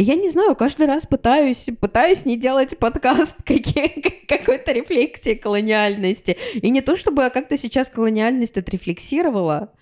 И 0.00 0.02
я 0.02 0.14
не 0.14 0.30
знаю, 0.30 0.56
каждый 0.56 0.86
раз 0.86 1.04
пытаюсь, 1.04 1.66
пытаюсь 1.78 2.24
не 2.24 2.38
делать 2.38 2.78
подкаст 2.78 3.36
какой-то 3.44 4.72
рефлексии 4.72 5.34
колониальности. 5.34 6.38
И 6.54 6.70
не 6.70 6.80
то, 6.80 6.96
чтобы 6.96 7.24
я 7.24 7.28
как-то 7.28 7.58
сейчас 7.58 7.90
колониальность 7.90 8.56
отрефлексировала. 8.56 9.74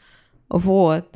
Вот. 0.49 1.09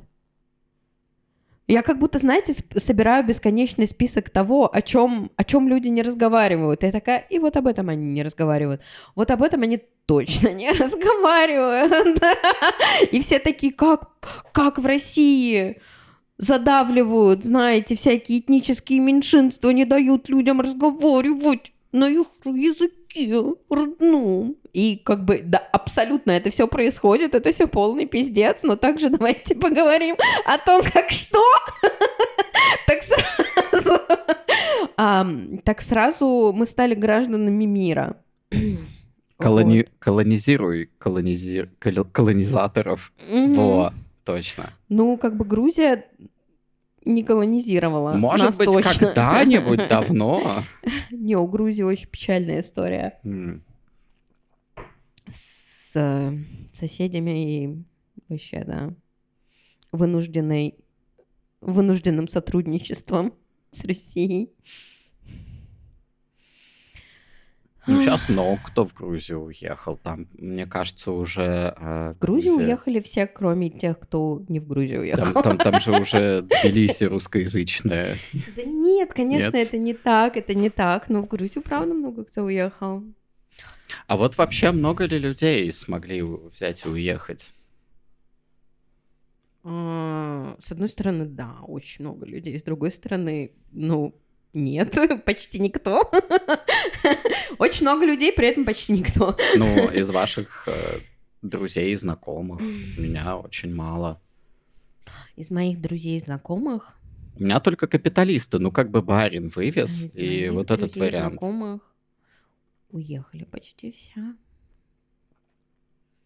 Я 1.66 1.82
как 1.82 1.98
будто, 1.98 2.20
знаете, 2.20 2.54
собираю 2.76 3.24
бесконечный 3.24 3.88
список 3.88 4.30
того, 4.30 4.72
о 4.72 4.80
чем, 4.82 5.32
о 5.34 5.42
чем 5.42 5.66
люди 5.66 5.88
не 5.88 6.02
разговаривают. 6.02 6.84
И 6.84 6.86
я 6.86 6.92
такая, 6.92 7.26
и 7.28 7.40
вот 7.40 7.56
об 7.56 7.66
этом 7.66 7.88
они 7.88 8.04
не 8.04 8.22
разговаривают. 8.22 8.82
Вот 9.16 9.32
об 9.32 9.42
этом 9.42 9.62
они 9.62 9.82
точно 10.06 10.50
не 10.50 10.70
разговаривают. 10.78 12.22
И 13.10 13.20
все 13.20 13.40
такие, 13.40 13.72
как, 13.72 14.10
как 14.52 14.78
в 14.78 14.86
России? 14.86 15.80
Задавливают, 16.38 17.44
знаете, 17.44 17.94
всякие 17.94 18.40
этнические 18.40 19.00
меньшинства, 19.00 19.70
не 19.70 19.84
дают 19.84 20.28
людям 20.28 20.60
разговаривать 20.60 21.72
на 21.92 22.08
их 22.08 22.26
языке 22.44 23.54
родном. 23.68 24.56
И 24.72 25.00
как 25.04 25.24
бы, 25.24 25.42
да, 25.44 25.58
абсолютно 25.58 26.30
это 26.30 26.50
все 26.50 26.66
происходит, 26.66 27.34
это 27.34 27.52
все 27.52 27.66
полный 27.66 28.06
пиздец, 28.06 28.62
но 28.62 28.76
также 28.76 29.10
давайте 29.10 29.54
поговорим 29.54 30.16
о 30.46 30.58
том, 30.58 30.82
как 30.82 31.10
что. 31.10 31.42
Так 32.86 33.02
сразу... 33.02 34.00
Так 35.64 35.80
сразу 35.82 36.52
мы 36.54 36.64
стали 36.66 36.94
гражданами 36.94 37.64
мира. 37.64 38.16
Колони... 39.36 39.86
Колонизируй 39.98 40.90
колонизи... 40.98 41.68
кол- 41.80 42.04
колонизаторов. 42.04 43.12
Во, 43.30 43.92
точно. 44.24 44.72
Ну, 44.88 45.16
как 45.16 45.36
бы 45.36 45.44
Грузия 45.44 46.06
не 47.04 47.22
колонизировала. 47.22 48.12
Может 48.12 48.46
нас 48.46 48.56
быть, 48.56 48.70
точно. 48.70 49.08
когда-нибудь 49.08 49.88
давно. 49.88 50.64
Не, 51.10 51.36
у 51.36 51.46
Грузии 51.46 51.82
очень 51.82 52.08
печальная 52.08 52.60
история 52.60 53.20
с 55.28 55.96
э, 55.96 56.38
соседями 56.72 57.64
и 57.64 57.84
вообще, 58.28 58.64
да, 58.64 58.94
вынужденной, 59.92 60.76
вынужденным 61.60 62.28
сотрудничеством 62.28 63.34
с 63.70 63.84
Россией. 63.84 64.50
Ну, 67.86 68.00
сейчас 68.00 68.28
много 68.28 68.60
кто 68.64 68.86
в 68.86 68.94
Грузию 68.94 69.40
уехал. 69.44 69.96
Там, 69.96 70.28
мне 70.38 70.66
кажется, 70.66 71.10
уже... 71.10 71.74
э, 71.76 72.12
В 72.14 72.18
Грузию 72.18 72.54
Грузия- 72.54 72.66
уехали 72.66 73.00
все, 73.00 73.26
кроме 73.26 73.70
тех, 73.70 73.98
кто 73.98 74.42
не 74.48 74.60
в 74.60 74.68
Грузию 74.68 75.00
уехал. 75.00 75.42
Там, 75.42 75.56
там, 75.56 75.72
там 75.72 75.80
же 75.80 75.90
уже 76.00 76.42
Тбилиси 76.42 77.04
русскоязычная. 77.04 78.18
Да 78.56 78.62
нет, 78.64 79.12
конечно, 79.12 79.56
Нет? 79.56 79.68
это 79.68 79.78
не 79.78 79.94
так, 79.94 80.36
это 80.36 80.54
не 80.54 80.70
так. 80.70 81.08
Но 81.08 81.22
в 81.22 81.28
Грузию, 81.28 81.62
правда, 81.62 81.92
много 81.92 82.24
кто 82.24 82.42
уехал. 82.42 83.02
А 84.06 84.16
вот 84.16 84.38
вообще 84.38 84.70
много 84.70 85.04
ли 85.06 85.18
людей 85.18 85.70
смогли 85.72 86.22
взять 86.22 86.86
и 86.86 86.88
уехать? 86.88 87.52
А, 89.64 90.56
С 90.58 90.72
одной 90.72 90.88
стороны, 90.88 91.24
да, 91.26 91.56
очень 91.66 92.04
много 92.04 92.26
людей. 92.26 92.58
С 92.58 92.62
другой 92.62 92.90
стороны, 92.90 93.52
ну, 93.70 94.14
нет, 94.54 94.96
почти 95.24 95.58
никто. 95.58 96.10
Очень 97.58 97.86
много 97.86 98.04
людей, 98.04 98.32
при 98.32 98.48
этом 98.48 98.64
почти 98.64 98.92
никто. 98.92 99.36
Ну, 99.56 99.90
из 99.90 100.10
ваших 100.10 100.64
э, 100.68 101.00
друзей 101.42 101.92
и 101.92 101.96
знакомых. 101.96 102.60
У 102.60 103.00
меня 103.00 103.36
очень 103.36 103.74
мало. 103.74 104.20
Из 105.36 105.50
моих 105.50 105.80
друзей 105.80 106.16
и 106.18 106.20
знакомых, 106.20 106.98
У 107.38 107.42
меня 107.44 107.60
только 107.60 107.86
капиталисты. 107.86 108.58
Ну, 108.58 108.70
как 108.70 108.90
бы 108.90 109.02
барин 109.02 109.48
вывез, 109.48 110.04
из 110.04 110.16
и 110.16 110.48
вот 110.50 110.70
этот 110.70 110.94
вариант. 110.96 111.32
знакомых 111.32 111.80
уехали 112.90 113.44
почти 113.44 113.90
все. 113.90 114.34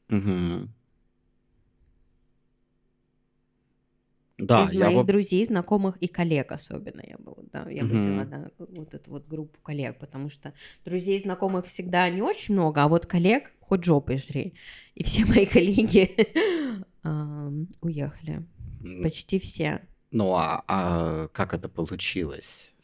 Мгм. 0.08 0.72
Да, 4.38 4.64
Из 4.64 4.74
моих 4.74 4.96
вот- 4.96 5.06
друзей, 5.06 5.46
знакомых 5.46 5.96
и 5.96 6.08
коллег 6.08 6.52
особенно 6.52 7.02
я 7.06 7.16
бы, 7.16 7.34
да, 7.52 7.70
я 7.70 7.84
бы 7.84 7.96
взяла, 7.96 8.24
да, 8.26 8.50
вот 8.58 8.92
эту 8.92 9.10
вот 9.10 9.26
группу 9.26 9.58
коллег, 9.62 9.98
потому 9.98 10.28
что 10.28 10.52
друзей, 10.84 11.18
знакомых 11.20 11.64
всегда 11.64 12.08
не 12.10 12.20
очень 12.20 12.52
много, 12.52 12.82
а 12.82 12.88
вот 12.88 13.06
коллег 13.06 13.52
хоть 13.60 13.84
жопой 13.84 14.18
жри. 14.18 14.52
И 14.94 15.04
все 15.04 15.24
мои 15.24 15.46
коллеги 15.46 16.14
уехали. 17.80 18.44
Почти 19.02 19.38
все. 19.38 19.80
Ну, 20.10 20.34
а, 20.34 20.62
а 20.68 21.28
как 21.28 21.54
это 21.54 21.68
получилось? 21.68 22.74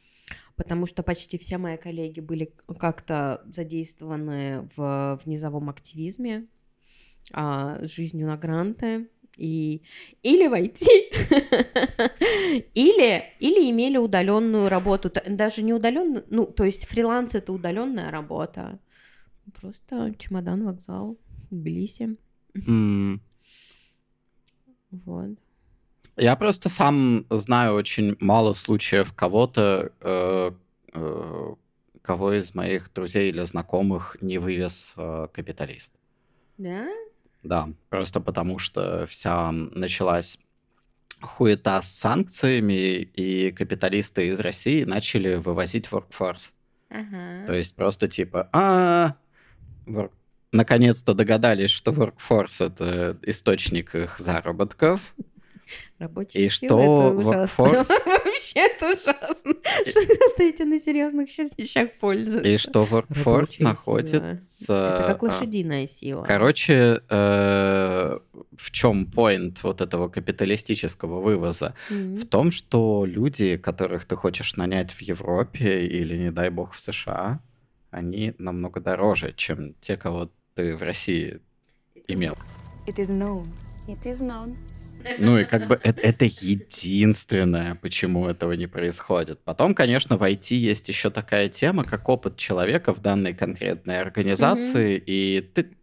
Потому 0.57 0.87
что 0.87 1.03
почти 1.03 1.39
все 1.39 1.59
мои 1.59 1.77
коллеги 1.77 2.21
были 2.21 2.53
как-то 2.79 3.43
задействованы 3.47 4.69
в, 4.77 5.19
в 5.23 5.27
низовом 5.27 5.69
активизме, 5.71 6.47
а, 7.33 7.85
с 7.85 7.91
жизнью 7.91 8.27
на 8.27 8.37
гранты, 8.37 9.09
и 9.37 9.83
или 10.23 10.47
войти, 10.47 11.11
или, 12.75 13.25
или 13.41 13.71
имели 13.71 13.97
удаленную 13.97 14.69
работу, 14.69 15.11
даже 15.27 15.63
не 15.63 15.73
удаленную, 15.73 16.25
ну, 16.29 16.47
то 16.47 16.65
есть 16.65 16.87
фриланс 16.87 17.35
это 17.35 17.53
удаленная 17.53 18.11
работа. 18.11 18.79
Просто 19.61 20.15
чемодан, 20.19 20.65
вокзал, 20.65 21.19
Тбилиси. 21.51 22.17
Вот. 24.91 25.39
Я 26.17 26.37
просто 26.37 26.69
сам 26.69 27.25
знаю 27.31 27.75
очень 27.75 28.17
мало 28.21 28.53
случаев 28.53 29.15
кого-то, 29.15 29.93
э, 30.01 30.53
э, 30.93 31.55
кого 32.03 32.33
из 32.35 32.55
моих 32.55 32.93
друзей 32.93 33.31
или 33.31 33.43
знакомых 33.43 34.19
не 34.21 34.39
вывез 34.39 34.93
э, 34.97 35.29
капиталист. 35.33 35.95
Да? 36.59 36.87
Да, 37.43 37.69
просто 37.89 38.21
потому 38.21 38.59
что 38.59 39.07
вся 39.07 39.51
началась 39.53 40.39
хуета 41.21 41.81
с 41.83 41.89
санкциями, 41.89 43.01
и 43.01 43.53
капиталисты 43.53 44.29
из 44.29 44.41
России 44.41 44.85
начали 44.85 45.37
вывозить 45.37 45.89
workforce. 45.89 46.51
Ага. 46.91 47.47
То 47.47 47.55
есть 47.55 47.75
просто 47.75 48.09
типа, 48.09 48.49
а, 48.53 49.15
вор- 49.87 50.13
наконец-то 50.53 51.15
догадались, 51.15 51.71
что 51.71 51.93
workforce 51.93 52.67
это 52.67 53.17
источник 53.23 53.95
их 53.95 54.19
заработков, 54.19 55.15
Рабочие 55.99 56.47
И 56.47 56.49
силы 56.49 56.69
что 56.69 56.81
это 56.81 57.29
ужасно. 57.29 57.63
workforce- 57.63 58.07
Вообще 58.25 58.61
это 58.61 58.93
ужасно. 58.93 59.55
Что 59.87 60.05
кто-то 60.07 60.43
этим 60.43 60.71
на 60.71 60.79
серьезных 60.79 61.29
вещах 61.57 61.89
пользуется. 62.01 62.49
и 62.49 62.57
что 62.57 62.83
workforce 62.85 63.25
Рабочая 63.25 63.47
сила. 63.57 63.69
находится... 63.69 64.17
Это 64.59 65.05
как 65.09 65.23
а, 65.23 65.27
лошадиная 65.27 65.87
сила. 65.87 66.23
Короче, 66.25 67.01
э, 67.09 68.19
в 68.57 68.71
чем 68.71 69.05
point 69.05 69.59
вот 69.63 69.81
этого 69.81 70.09
капиталистического 70.09 71.21
вывоза? 71.21 71.75
В 71.89 72.27
том, 72.27 72.51
что 72.53 73.05
люди, 73.07 73.57
которых 73.57 74.05
ты 74.05 74.17
хочешь 74.17 74.57
нанять 74.57 74.91
в 74.93 75.01
Европе 75.03 75.87
или, 75.87 76.17
не 76.17 76.31
дай 76.33 76.51
бог, 76.51 76.73
в 76.75 76.81
США, 76.81 77.41
они 77.91 78.35
намного 78.39 78.81
дороже, 78.81 79.33
чем 79.37 79.75
те, 79.81 79.97
кого 79.97 80.31
ты 80.55 80.77
в 80.77 80.83
России 80.83 81.41
имел. 82.09 82.37
It 82.87 82.97
is 82.97 83.09
known. 83.09 83.47
It 83.87 84.03
is 84.05 84.21
known. 84.21 84.57
Ну 85.17 85.39
и 85.39 85.45
как 85.45 85.67
бы 85.67 85.79
это, 85.83 86.01
это 86.01 86.25
единственное, 86.25 87.75
почему 87.77 88.27
этого 88.27 88.53
не 88.53 88.67
происходит. 88.67 89.43
Потом, 89.45 89.75
конечно, 89.75 90.17
в 90.17 90.23
IT 90.23 90.55
есть 90.55 90.89
еще 90.89 91.11
такая 91.11 91.49
тема, 91.49 91.85
как 91.85 92.09
опыт 92.09 92.37
человека 92.37 92.95
в 92.95 93.01
данной 93.01 93.35
конкретной 93.35 94.01
организации, 94.01 95.03
и 95.05 95.41
ты 95.41 95.77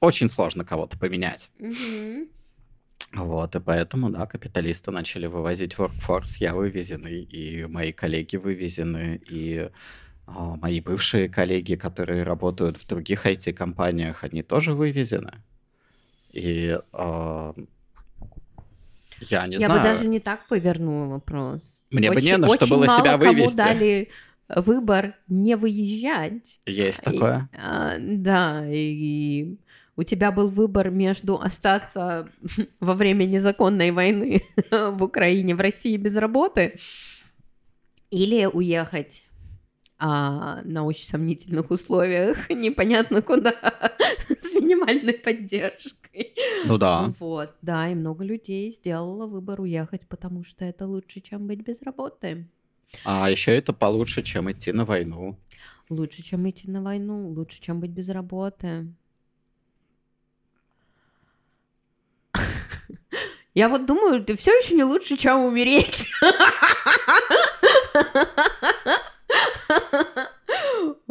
очень 0.00 0.28
сложно 0.28 0.64
кого-то 0.64 0.98
поменять. 0.98 1.50
Мгм. 1.58 2.28
Вот, 3.12 3.56
и 3.56 3.60
поэтому, 3.60 4.10
да, 4.10 4.26
капиталисты 4.26 4.92
начали 4.92 5.26
вывозить 5.26 5.74
workforce, 5.74 6.36
я 6.38 6.54
вывезенный, 6.54 7.22
и 7.22 7.66
мои 7.66 7.92
коллеги 7.92 8.36
вывезены, 8.36 9.20
и 9.28 9.68
а, 10.26 10.56
мои 10.56 10.80
бывшие 10.80 11.28
коллеги, 11.28 11.74
которые 11.74 12.22
работают 12.22 12.76
в 12.76 12.86
других 12.86 13.26
IT-компаниях, 13.26 14.22
они 14.22 14.42
тоже 14.42 14.74
вывезены. 14.74 15.42
И 16.30 16.78
а, 16.92 17.54
я 19.20 19.46
не 19.46 19.56
Я 19.56 19.68
бы 19.68 19.74
знаю. 19.74 19.94
даже 19.94 20.08
не 20.08 20.20
так 20.20 20.46
повернула 20.48 21.06
вопрос. 21.06 21.62
Мне 21.90 22.08
бы 22.10 22.16
Очень- 22.16 22.26
не 22.26 22.36
на 22.38 22.48
что 22.48 22.66
было 22.66 22.86
себя 22.86 23.18
кому 23.18 23.32
вывести. 23.32 23.56
дали 23.56 24.08
выбор 24.48 25.14
не 25.28 25.56
выезжать. 25.56 26.60
Есть 26.66 27.02
такое. 27.02 27.48
И, 27.52 27.56
а, 27.56 27.96
да, 27.98 28.64
и 28.68 29.56
у 29.96 30.02
тебя 30.02 30.30
был 30.32 30.48
выбор 30.48 30.90
между 30.90 31.40
остаться 31.40 32.28
во 32.80 32.94
время 32.94 33.24
незаконной 33.24 33.90
войны 33.90 34.42
в 34.70 35.02
Украине, 35.02 35.54
в 35.54 35.60
России 35.60 35.96
без 35.96 36.16
работы, 36.16 36.78
или 38.10 38.46
уехать 38.46 39.24
а, 40.02 40.62
на 40.64 40.84
очень 40.84 41.06
сомнительных 41.06 41.70
условиях, 41.70 42.48
непонятно 42.50 43.20
куда, 43.20 43.52
с 44.40 44.54
минимальной 44.54 45.12
поддержкой. 45.12 46.32
Ну 46.64 46.78
да. 46.78 47.12
Вот, 47.18 47.54
да, 47.60 47.90
и 47.90 47.94
много 47.94 48.24
людей 48.24 48.72
сделало 48.72 49.26
выбор 49.26 49.60
уехать, 49.60 50.08
потому 50.08 50.42
что 50.42 50.64
это 50.64 50.86
лучше, 50.86 51.20
чем 51.20 51.46
быть 51.46 51.60
без 51.60 51.82
работы. 51.82 52.48
А 53.04 53.30
еще 53.30 53.54
это 53.54 53.74
получше, 53.74 54.22
чем 54.22 54.50
идти 54.50 54.72
на 54.72 54.86
войну. 54.86 55.38
Лучше, 55.90 56.22
чем 56.22 56.48
идти 56.48 56.70
на 56.70 56.82
войну, 56.82 57.28
лучше, 57.28 57.60
чем 57.60 57.80
быть 57.80 57.90
без 57.90 58.08
работы. 58.08 58.86
Я 63.54 63.68
вот 63.68 63.84
думаю, 63.84 64.24
ты 64.24 64.34
все 64.36 64.52
еще 64.52 64.74
не 64.74 64.84
лучше, 64.84 65.18
чем 65.18 65.40
умереть. 65.40 66.08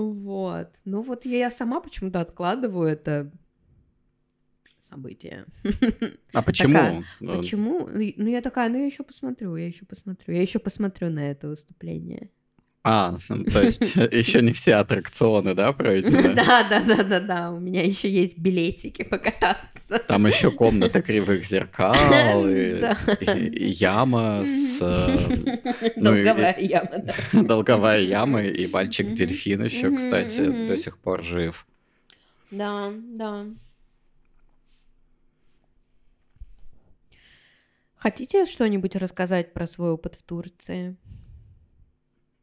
Вот. 0.08 0.70
Ну 0.86 1.02
вот 1.02 1.26
я 1.26 1.52
сама 1.52 1.82
почему-то 1.82 2.22
откладываю 2.22 2.88
это 2.88 3.32
событие. 4.82 5.46
А 6.34 6.42
почему? 6.42 6.74
Такая, 6.74 7.04
Ну, 7.20 7.38
Почему? 7.38 7.88
Ну 7.88 8.28
я 8.30 8.42
такая, 8.42 8.70
ну 8.70 8.78
я 8.78 8.86
еще 8.86 9.04
посмотрю, 9.04 9.56
я 9.56 9.68
еще 9.68 9.86
посмотрю, 9.86 10.34
я 10.36 10.42
еще 10.42 10.60
посмотрю 10.60 11.10
на 11.10 11.32
это 11.32 11.48
выступление. 11.48 12.30
А, 12.82 13.18
то 13.52 13.62
есть 13.62 13.96
еще 14.12 14.42
не 14.42 14.54
все 14.54 14.76
аттракционы, 14.76 15.54
да, 15.54 15.74
пройдены? 15.74 16.34
Да, 16.34 16.68
да, 16.70 16.80
да, 16.80 17.04
да, 17.04 17.20
да. 17.20 17.52
У 17.52 17.60
меня 17.60 17.84
еще 17.84 18.10
есть 18.10 18.38
билетики 18.38 19.04
покататься. 19.04 20.00
Там 20.00 20.26
еще 20.26 20.50
комната 20.52 21.02
кривых 21.02 21.44
зеркал 21.46 22.48
яма 22.48 24.44
с 24.46 24.78
э, 24.82 25.92
ну 25.98 26.04
Долговая 26.14 26.56
яма, 26.60 27.00
да. 27.04 27.14
долговая 27.44 28.00
яма 28.00 28.44
и 28.44 28.66
мальчик 28.72 29.08
Мгм. 29.08 29.16
дельфин 29.16 29.64
еще, 29.66 29.92
кстати, 29.96 30.68
до 30.68 30.78
сих 30.78 30.98
пор 30.98 31.22
жив. 31.24 31.68
Да, 32.50 32.92
да. 32.94 33.46
Хотите 37.98 38.46
что-нибудь 38.46 38.96
рассказать 38.96 39.52
про 39.54 39.68
свой 39.68 39.92
опыт 39.92 40.16
в 40.16 40.24
Турции? 40.24 40.96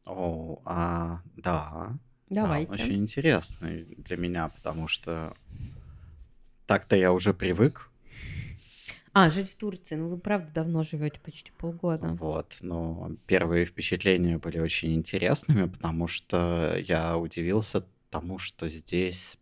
О, 0.07 0.61
а, 0.65 1.21
да. 1.35 1.97
Да, 2.29 2.41
Давайте. 2.43 2.71
очень 2.71 2.95
интересный 2.97 3.85
для 3.97 4.17
меня, 4.17 4.49
потому 4.49 4.87
что 4.87 5.33
так-то 6.65 6.95
я 6.95 7.11
уже 7.13 7.33
привык, 7.33 7.89
А, 9.13 9.31
жить 9.31 9.49
в 9.49 9.55
Турции. 9.55 9.95
Ну, 9.95 10.09
вы 10.09 10.17
правда 10.19 10.51
давно 10.53 10.83
живете, 10.83 11.19
почти 11.19 11.51
полгода. 11.57 12.07
вот, 12.19 12.57
но 12.61 13.11
первые 13.25 13.65
впечатления 13.65 14.37
были 14.37 14.59
очень 14.59 14.93
интересными, 14.93 15.67
потому 15.67 16.07
что 16.07 16.77
я 16.77 17.17
удивился 17.17 17.83
тому, 18.11 18.37
что 18.37 18.69
здесь... 18.69 19.37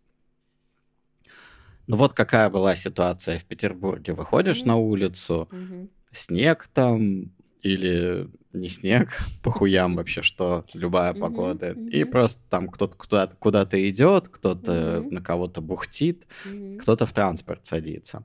Ну 1.88 1.98
вот 1.98 2.14
какая 2.14 2.50
была 2.50 2.76
ситуация 2.76 3.38
в 3.38 3.44
Петербурге. 3.46 4.14
Выходишь 4.14 4.62
Мгм. 4.62 4.68
на 4.68 4.76
улицу, 4.78 5.50
Мгм. 5.52 5.90
снег 6.12 6.68
там 6.74 7.32
или 7.62 8.30
не 8.56 8.68
снег, 8.70 9.10
по 9.44 9.52
хуям 9.52 9.96
вообще, 9.96 10.22
что 10.22 10.66
любая 10.74 11.12
Мгм, 11.12 11.22
погода. 11.22 11.72
И 11.92 12.04
мгм. 12.04 12.12
просто 12.12 12.42
там 12.50 12.68
кто-то 12.70 12.96
куда- 12.96 13.28
куда-то 13.28 13.90
идет, 13.90 14.30
кто-то 14.30 15.02
Мгм. 15.04 15.14
на 15.16 15.22
кого-то 15.22 15.62
бухтит, 15.62 16.26
Мгм. 16.46 16.78
кто-то 16.80 17.06
в 17.06 17.14
транспорт 17.14 17.66
садится. 17.66 18.24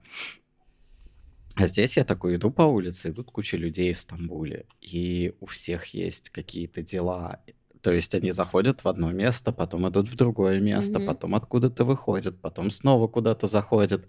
А 1.56 1.66
здесь 1.66 1.96
я 1.96 2.04
такой 2.04 2.36
иду 2.36 2.50
по 2.50 2.62
улице, 2.62 3.10
идут 3.10 3.30
куча 3.30 3.56
людей 3.56 3.92
в 3.92 3.98
Стамбуле, 4.00 4.66
и 4.80 5.34
у 5.40 5.46
всех 5.46 5.86
есть 5.86 6.30
какие-то 6.30 6.80
дела. 6.82 7.40
То 7.82 7.92
есть 7.92 8.14
они 8.14 8.30
заходят 8.30 8.84
в 8.84 8.88
одно 8.88 9.10
место, 9.10 9.52
потом 9.52 9.88
идут 9.88 10.08
в 10.08 10.14
другое 10.16 10.60
место, 10.60 10.98
Мгм. 10.98 11.06
потом 11.06 11.34
откуда-то 11.34 11.84
выходят, 11.84 12.40
потом 12.40 12.70
снова 12.70 13.08
куда-то 13.08 13.46
заходят. 13.46 14.06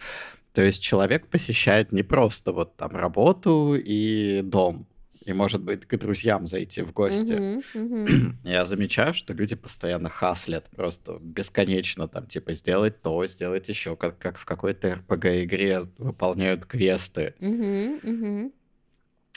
То 0.53 0.61
есть 0.61 0.81
человек 0.84 1.27
посещает 1.27 1.91
не 1.93 2.03
просто 2.03 2.52
вот 2.52 2.76
там 2.77 2.91
работу 2.91 3.76
и 3.76 4.41
дом, 4.43 4.85
и 5.26 5.34
может 5.34 5.61
быть 5.61 5.85
к 5.85 5.98
друзьям 5.98 6.48
зайти 6.48 6.81
в 6.81 6.93
гости. 6.93 7.34
Мгм, 7.34 7.64
мгм. 7.73 8.39
Я 8.43 8.65
замечаю, 8.65 9.14
что 9.14 9.34
люди 9.34 9.56
постоянно 9.56 10.10
хаслят, 10.10 10.69
просто 10.76 11.18
бесконечно 11.22 12.07
там, 12.07 12.26
типа, 12.27 12.53
сделать 12.53 13.02
то, 13.02 13.26
сделать 13.27 13.69
еще, 13.69 13.95
как, 13.95 14.18
как 14.18 14.38
в 14.38 14.45
какой-то 14.45 14.95
РПГ-игре 14.95 15.81
выполняют 15.98 16.65
квесты. 16.65 17.35
Мгм. 17.39 18.52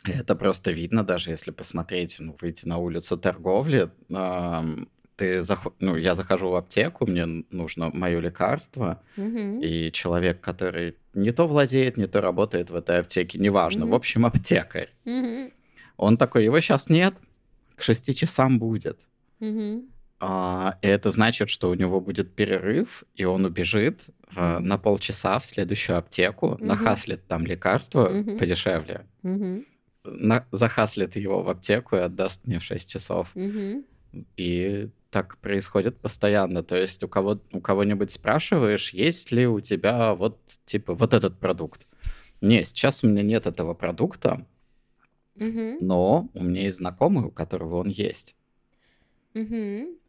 И 0.06 0.10
Это 0.10 0.34
просто 0.34 0.70
видно, 0.70 1.02
даже 1.02 1.30
если 1.30 1.50
посмотреть, 1.50 2.16
ну, 2.20 2.36
выйти 2.40 2.66
на 2.66 2.76
улицу 2.78 3.16
торговли, 3.16 3.90
ам, 4.12 4.88
ты 5.16 5.42
зах... 5.42 5.66
ну, 5.80 5.96
я 5.96 6.14
захожу 6.14 6.50
в 6.50 6.56
аптеку, 6.56 7.06
мне 7.06 7.24
нужно 7.50 7.90
мое 7.90 8.20
лекарство, 8.20 9.02
Мгм. 9.16 9.60
и 9.60 9.90
человек, 9.92 10.40
который 10.40 10.96
не 11.14 11.30
то 11.30 11.46
владеет, 11.46 11.96
не 11.96 12.06
то 12.06 12.20
работает 12.20 12.68
в 12.70 12.74
этой 12.74 12.98
аптеке, 12.98 13.38
неважно, 13.38 13.84
в 13.84 13.88
Мгм. 13.88 13.94
общем, 13.96 14.26
аптекарь, 14.26 14.90
Мгм. 15.04 15.52
Он 15.96 16.16
такой, 16.16 16.44
его 16.44 16.58
сейчас 16.60 16.88
нет, 16.88 17.14
к 17.76 17.82
шести 17.82 18.14
часам 18.14 18.58
будет. 18.58 19.00
Мгм. 19.40 19.82
А, 20.20 20.78
и 20.80 20.86
это 20.86 21.10
значит, 21.10 21.48
что 21.50 21.70
у 21.70 21.74
него 21.74 22.00
будет 22.00 22.34
перерыв, 22.34 23.04
и 23.14 23.24
он 23.24 23.44
убежит 23.44 24.06
а, 24.36 24.58
на 24.60 24.78
полчаса 24.78 25.38
в 25.38 25.44
следующую 25.46 25.98
аптеку, 25.98 26.52
Мгм. 26.52 26.66
нахаслит 26.66 27.26
там 27.26 27.44
лекарство 27.46 28.08
Мгм. 28.08 28.38
подешевле, 28.38 29.06
Мгм. 29.22 29.64
на- 30.04 30.46
захаслит 30.50 31.16
его 31.16 31.42
в 31.42 31.48
аптеку 31.50 31.96
и 31.96 32.00
отдаст 32.00 32.46
мне 32.46 32.58
в 32.58 32.62
6 32.64 32.88
часов. 32.90 33.30
Мгм. 33.34 33.84
И 34.36 34.88
так 35.10 35.36
происходит 35.38 35.98
постоянно. 35.98 36.62
То 36.62 36.76
есть 36.76 37.02
у, 37.04 37.08
кого, 37.08 37.38
у 37.52 37.60
кого-нибудь 37.60 38.10
спрашиваешь, 38.10 38.90
есть 38.94 39.30
ли 39.32 39.46
у 39.46 39.60
тебя 39.60 40.14
вот, 40.14 40.38
типа, 40.64 40.94
вот 40.94 41.14
этот 41.14 41.38
продукт. 41.38 41.86
Не, 42.40 42.62
сейчас 42.64 43.04
у 43.04 43.08
меня 43.08 43.22
нет 43.22 43.46
этого 43.46 43.74
продукта, 43.74 44.44
Но 45.80 46.30
у 46.34 46.42
меня 46.42 46.62
есть 46.62 46.76
знакомый, 46.76 47.24
у 47.24 47.30
которого 47.30 47.76
он 47.76 47.88
есть. 47.88 48.36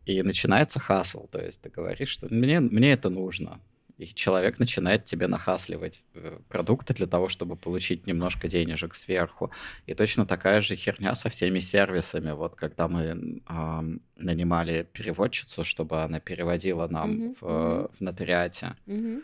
И 0.06 0.22
начинается 0.22 0.80
хасл, 0.80 1.28
то 1.28 1.44
есть 1.44 1.62
ты 1.62 1.70
говоришь, 1.70 2.10
что 2.10 2.28
мне, 2.30 2.60
мне 2.60 2.92
это 2.92 3.10
нужно. 3.10 3.60
И 3.98 4.06
человек 4.08 4.60
начинает 4.60 5.06
тебе 5.06 5.28
нахасливать 5.28 6.04
э, 6.14 6.40
продукты 6.50 6.94
для 6.94 7.08
того, 7.08 7.30
чтобы 7.30 7.56
получить 7.56 8.08
немножко 8.08 8.48
денежек 8.50 8.94
сверху. 8.94 9.52
И 9.86 9.94
точно 9.94 10.26
такая 10.26 10.60
же 10.62 10.76
херня 10.76 11.16
со 11.16 11.30
всеми 11.30 11.60
сервисами. 11.60 12.32
Вот 12.32 12.56
когда 12.56 12.90
мы 12.90 13.42
ам, 13.46 14.02
нанимали 14.18 14.86
переводчицу, 14.92 15.64
чтобы 15.64 16.04
она 16.04 16.20
переводила 16.20 16.88
нам 16.90 17.12
Мгм, 17.12 17.36
в, 17.40 17.90
в 17.98 18.02
нотариате. 18.02 18.76
Мгм. 18.86 19.24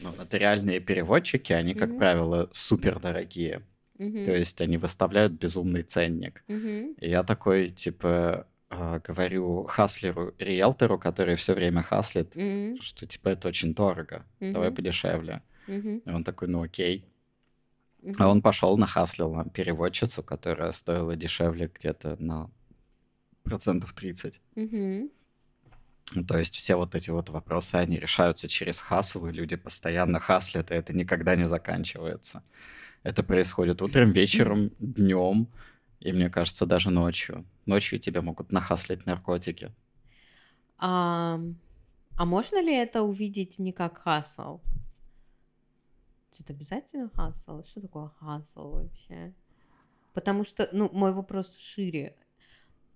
Ну, 0.00 0.12
нотариальные 0.14 0.80
переводчики, 0.80 1.54
они, 1.54 1.74
как 1.74 1.88
Мгм. 1.88 1.98
правило, 1.98 2.50
супер 2.52 2.98
Мгм. 4.00 4.24
То 4.24 4.34
есть 4.34 4.60
они 4.62 4.78
выставляют 4.78 5.34
безумный 5.34 5.82
ценник. 5.82 6.42
Мгм. 6.48 6.94
И 6.94 7.08
я 7.10 7.22
такой, 7.22 7.68
типа, 7.70 8.46
а, 8.70 8.98
говорю 9.00 9.64
хаслеру, 9.64 10.34
риэлтору, 10.38 10.98
который 10.98 11.36
все 11.36 11.52
время 11.54 11.82
хаслит, 11.82 12.34
Мгм. 12.34 12.80
что, 12.80 13.06
типа, 13.06 13.28
это 13.28 13.48
очень 13.48 13.74
дорого, 13.74 14.24
давай 14.40 14.68
Мгм. 14.68 14.76
подешевле. 14.76 15.42
Мгм. 15.66 15.98
И 15.98 16.10
он 16.10 16.24
такой, 16.24 16.48
ну 16.48 16.62
окей. 16.62 17.04
Мгм. 18.02 18.14
А 18.18 18.28
он 18.28 18.40
пошел 18.40 18.78
нахаслил 18.78 19.34
нам 19.34 19.50
переводчицу, 19.50 20.22
которая 20.22 20.72
стоила 20.72 21.14
дешевле 21.14 21.70
где-то 21.74 22.16
на 22.18 22.50
процентов 23.42 23.92
30. 23.92 24.40
Мгм. 24.54 25.10
Ну, 26.12 26.24
то 26.24 26.38
есть 26.38 26.54
все 26.56 26.74
вот 26.76 26.94
эти 26.94 27.10
вот 27.10 27.28
вопросы, 27.28 27.74
они 27.74 27.98
решаются 27.98 28.48
через 28.48 28.80
хасл, 28.80 29.26
и 29.26 29.32
люди 29.32 29.56
постоянно 29.56 30.18
хаслят, 30.20 30.70
и 30.70 30.74
это 30.74 30.92
никогда 30.94 31.36
не 31.36 31.46
заканчивается. 31.48 32.42
Это 33.02 33.22
происходит 33.22 33.80
утром, 33.82 34.12
вечером, 34.12 34.70
днем, 34.78 35.48
и 36.00 36.12
мне 36.12 36.28
кажется, 36.28 36.66
даже 36.66 36.90
ночью. 36.90 37.46
Ночью 37.66 37.98
тебя 37.98 38.22
могут 38.22 38.52
нахаслить 38.52 39.06
наркотики. 39.06 39.72
А, 40.78 41.40
а 42.16 42.24
можно 42.24 42.60
ли 42.60 42.74
это 42.74 43.02
увидеть 43.02 43.58
не 43.58 43.72
как 43.72 43.98
хасл? 43.98 44.60
Это 46.38 46.52
обязательно 46.52 47.10
хасл? 47.10 47.62
Что 47.64 47.80
такое 47.82 48.08
хасл 48.18 48.72
вообще? 48.72 49.34
Потому 50.14 50.44
что, 50.44 50.68
ну, 50.72 50.90
мой 50.92 51.12
вопрос 51.12 51.56
шире. 51.58 52.16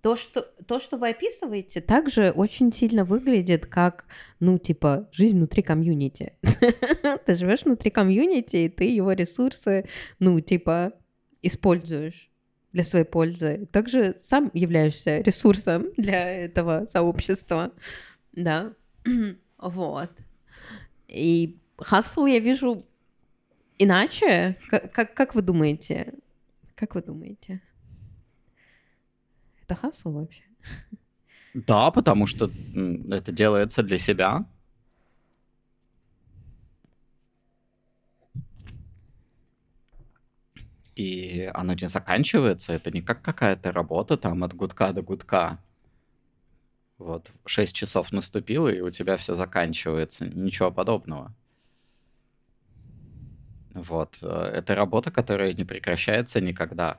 То 0.04 0.16
что, 0.16 0.42
то, 0.42 0.78
что 0.78 0.98
вы 0.98 1.08
описываете, 1.08 1.80
также 1.80 2.30
очень 2.30 2.70
сильно 2.74 3.06
выглядит 3.06 3.64
как, 3.64 4.04
ну, 4.38 4.58
типа, 4.58 5.08
жизнь 5.12 5.38
внутри 5.38 5.62
комьюнити. 5.62 6.34
Ты 7.24 7.32
живешь 7.32 7.62
внутри 7.62 7.90
комьюнити, 7.90 8.56
и 8.56 8.68
ты 8.68 8.84
его 8.84 9.12
ресурсы, 9.12 9.88
ну, 10.18 10.38
типа, 10.40 10.92
используешь 11.40 12.30
для 12.72 12.82
своей 12.82 13.06
пользы. 13.06 13.66
Также 13.72 14.14
сам 14.18 14.50
являешься 14.52 15.20
ресурсом 15.22 15.86
для 15.96 16.44
этого 16.44 16.84
сообщества. 16.84 17.72
Да. 18.32 18.74
Вот. 19.58 20.10
И 21.08 21.56
хасл 21.78 22.26
я 22.26 22.40
вижу 22.40 22.84
иначе. 23.78 24.58
Как, 24.68 24.92
как, 24.92 25.14
как 25.14 25.34
вы 25.34 25.40
думаете? 25.40 26.12
Как 26.74 26.94
вы 26.94 27.00
думаете? 27.00 27.62
Это 29.66 29.74
хасл 29.76 30.10
вообще? 30.12 30.42
Да, 31.54 31.90
потому 31.90 32.26
что 32.26 32.50
это 33.10 33.32
делается 33.32 33.82
для 33.82 33.98
себя. 33.98 34.44
И 40.96 41.50
оно 41.54 41.74
не 41.74 41.88
заканчивается, 41.88 42.72
это 42.72 42.90
не 42.90 43.02
как 43.02 43.22
какая-то 43.22 43.72
работа 43.72 44.16
там 44.16 44.44
от 44.44 44.54
гудка 44.54 44.92
до 44.92 45.02
гудка. 45.02 45.58
Вот, 46.98 47.30
6 47.46 47.74
часов 47.74 48.12
наступило, 48.12 48.68
и 48.68 48.80
у 48.80 48.90
тебя 48.90 49.16
все 49.16 49.34
заканчивается. 49.34 50.26
Ничего 50.26 50.70
подобного. 50.70 51.34
Вот, 53.74 54.18
э, 54.22 54.26
это 54.28 54.74
работа, 54.76 55.10
которая 55.10 55.52
не 55.52 55.64
прекращается 55.64 56.40
никогда. 56.40 56.98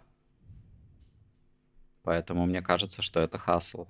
Поэтому 2.06 2.46
мне 2.46 2.62
кажется, 2.62 3.02
что 3.02 3.20
это 3.20 3.40
хасл. 3.40 3.88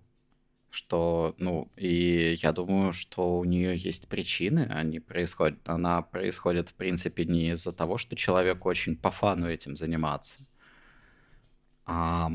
Что, 0.71 1.35
ну, 1.37 1.69
и 1.77 2.37
я 2.41 2.51
думаю, 2.51 2.91
что 2.93 3.37
у 3.37 3.45
нее 3.45 3.77
есть 3.77 4.07
причины, 4.07 4.67
они 4.71 4.99
происходят, 4.99 5.59
она 5.69 6.01
происходит, 6.01 6.69
в 6.69 6.73
принципе, 6.73 7.25
не 7.25 7.51
из-за 7.51 7.71
того, 7.71 7.97
что 7.97 8.15
человеку 8.15 8.67
очень 8.69 8.97
по 8.97 9.11
фану 9.11 9.49
этим 9.49 9.75
заниматься, 9.77 10.39
а 11.85 12.29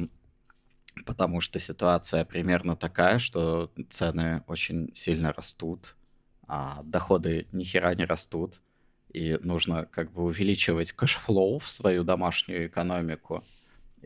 потому 1.05 1.41
что 1.43 1.59
ситуация 1.59 2.25
примерно 2.25 2.77
такая, 2.77 3.19
что 3.19 3.71
цены 3.91 4.43
очень 4.47 4.91
сильно 4.95 5.33
растут, 5.33 5.97
а 6.47 6.83
доходы 6.83 7.47
ни 7.53 7.65
хера 7.65 7.95
не 7.95 8.07
растут, 8.07 8.63
и 9.13 9.39
нужно 9.43 9.87
как 9.87 10.13
бы 10.13 10.25
увеличивать 10.25 10.93
cash 10.93 11.26
flow 11.26 11.59
в 11.59 11.69
свою 11.69 12.05
домашнюю 12.05 12.69
экономику. 12.69 13.45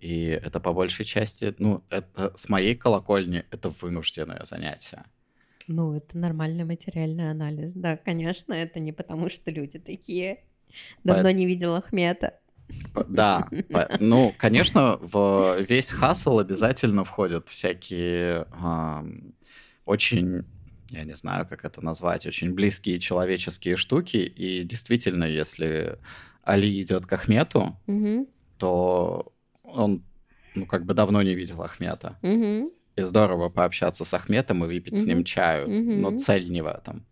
И 0.01 0.27
это 0.27 0.61
по 0.61 0.73
большей 0.73 1.05
части, 1.05 1.55
ну, 1.59 1.83
это 1.91 2.33
с 2.37 2.49
моей 2.49 2.75
колокольни 2.75 3.45
это 3.51 3.71
вынужденное 3.71 4.43
занятие. 4.45 5.05
Ну, 5.67 5.95
это 5.95 6.19
нормальный 6.19 6.65
материальный 6.65 7.31
анализ. 7.31 7.73
Да, 7.75 7.97
конечно, 7.97 8.53
это 8.53 8.81
не 8.81 8.93
потому, 8.93 9.31
что 9.31 9.51
люди 9.51 9.79
такие. 9.79 10.45
Давно 11.05 11.23
Поэт- 11.31 11.37
не 11.37 11.47
видел 11.47 11.75
Ахмета. 11.75 12.39
Да, 13.09 13.49
по- 13.71 13.89
ну, 14.01 14.33
конечно, 14.39 14.99
в 15.01 15.61
весь 15.69 15.91
хасл 15.91 16.39
обязательно 16.39 17.05
входят 17.05 17.49
всякие 17.49 18.47
ам, 18.53 19.35
очень, 19.85 20.45
я 20.91 21.05
не 21.05 21.15
знаю, 21.15 21.47
как 21.47 21.65
это 21.65 21.83
назвать, 21.85 22.27
очень 22.27 22.53
близкие 22.53 22.99
человеческие 22.99 23.77
штуки. 23.77 24.17
И 24.17 24.65
действительно, 24.65 25.25
если 25.25 25.99
Али 26.43 26.81
идет 26.83 27.07
к 27.07 27.13
Ахмету, 27.13 27.77
Мгм, 27.87 28.27
то 28.59 29.33
он, 29.75 30.03
ну, 30.55 30.67
как 30.67 30.85
бы 30.85 30.95
давно 30.95 31.23
не 31.23 31.35
видел 31.35 31.63
Ахмета. 31.63 32.19
мгм, 32.23 32.71
И 32.97 33.03
здорово 33.03 33.49
пообщаться 33.49 34.05
с 34.05 34.15
Ахметом 34.15 34.65
и 34.65 34.67
выпить 34.69 35.01
с 35.01 35.05
ним 35.05 35.25
чаю. 35.25 35.69
Но 35.69 36.11
мгм. 36.11 36.19
цель 36.19 36.49
не 36.51 36.63
в 36.63 36.67
этом. 36.67 37.05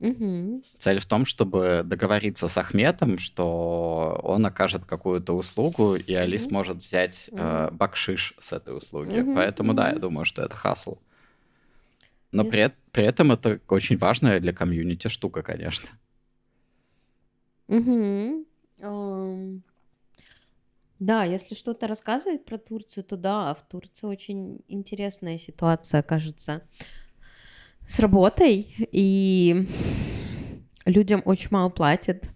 мгм. 0.00 0.62
Цель 0.78 0.98
в 0.98 1.06
том, 1.06 1.24
чтобы 1.24 1.82
договориться 1.84 2.48
с 2.48 2.58
Ахметом, 2.58 3.18
что 3.18 4.18
он 4.24 4.44
окажет 4.44 4.84
какую-то 4.84 5.32
услугу, 5.36 5.94
и 5.94 6.12
Али 6.14 6.36
Мгм. 6.38 6.44
сможет 6.48 6.76
взять 6.78 7.30
э, 7.32 7.66
Мгм. 7.68 7.76
бакшиш 7.76 8.34
с 8.40 8.52
этой 8.52 8.76
услуги. 8.76 9.20
Мгм, 9.20 9.34
Поэтому 9.36 9.74
да, 9.74 9.90
я 9.92 9.98
думаю, 9.98 10.24
что 10.24 10.42
это 10.42 10.56
хасл. 10.56 10.98
Но 12.32 12.42
Если- 12.44 12.50
при, 12.50 12.72
при 12.92 13.04
этом 13.04 13.30
это 13.32 13.60
очень 13.68 13.96
важная 13.96 14.40
для 14.40 14.52
комьюнити 14.52 15.08
штука, 15.08 15.42
конечно. 15.42 15.88
Мгм. 17.68 18.44
Ам, 18.82 19.62
Да, 21.02 21.24
если 21.24 21.56
что-то 21.56 21.88
рассказывать 21.88 22.44
про 22.44 22.58
Турцию, 22.58 23.02
то 23.02 23.16
да, 23.16 23.54
в 23.54 23.68
Турции 23.68 24.06
очень 24.06 24.60
интересная 24.68 25.36
ситуация, 25.36 26.00
кажется, 26.00 26.62
с 27.88 27.98
работой, 27.98 28.72
и 28.92 29.66
людям 30.84 31.20
очень 31.24 31.48
мало 31.50 31.70
платят, 31.70 32.28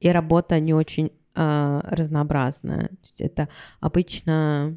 и 0.00 0.08
работа 0.08 0.58
не 0.58 0.74
очень 0.74 1.12
а, 1.36 1.80
разнообразная. 1.84 2.90
Это 3.18 3.48
обычно, 3.78 4.76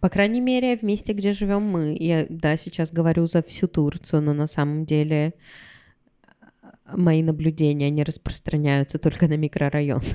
по 0.00 0.08
крайней 0.08 0.40
мере, 0.40 0.78
в 0.78 0.82
месте, 0.82 1.12
где 1.12 1.32
живем 1.32 1.64
мы. 1.64 1.94
Я, 2.00 2.24
да, 2.30 2.56
сейчас 2.56 2.90
говорю 2.90 3.26
за 3.26 3.42
всю 3.42 3.68
Турцию, 3.68 4.22
но 4.22 4.32
на 4.32 4.46
самом 4.46 4.86
деле 4.86 5.34
мои 6.86 7.22
наблюдения, 7.22 7.88
они 7.88 8.02
распространяются 8.02 8.98
только 8.98 9.28
на 9.28 9.36
микрорайон. 9.36 10.00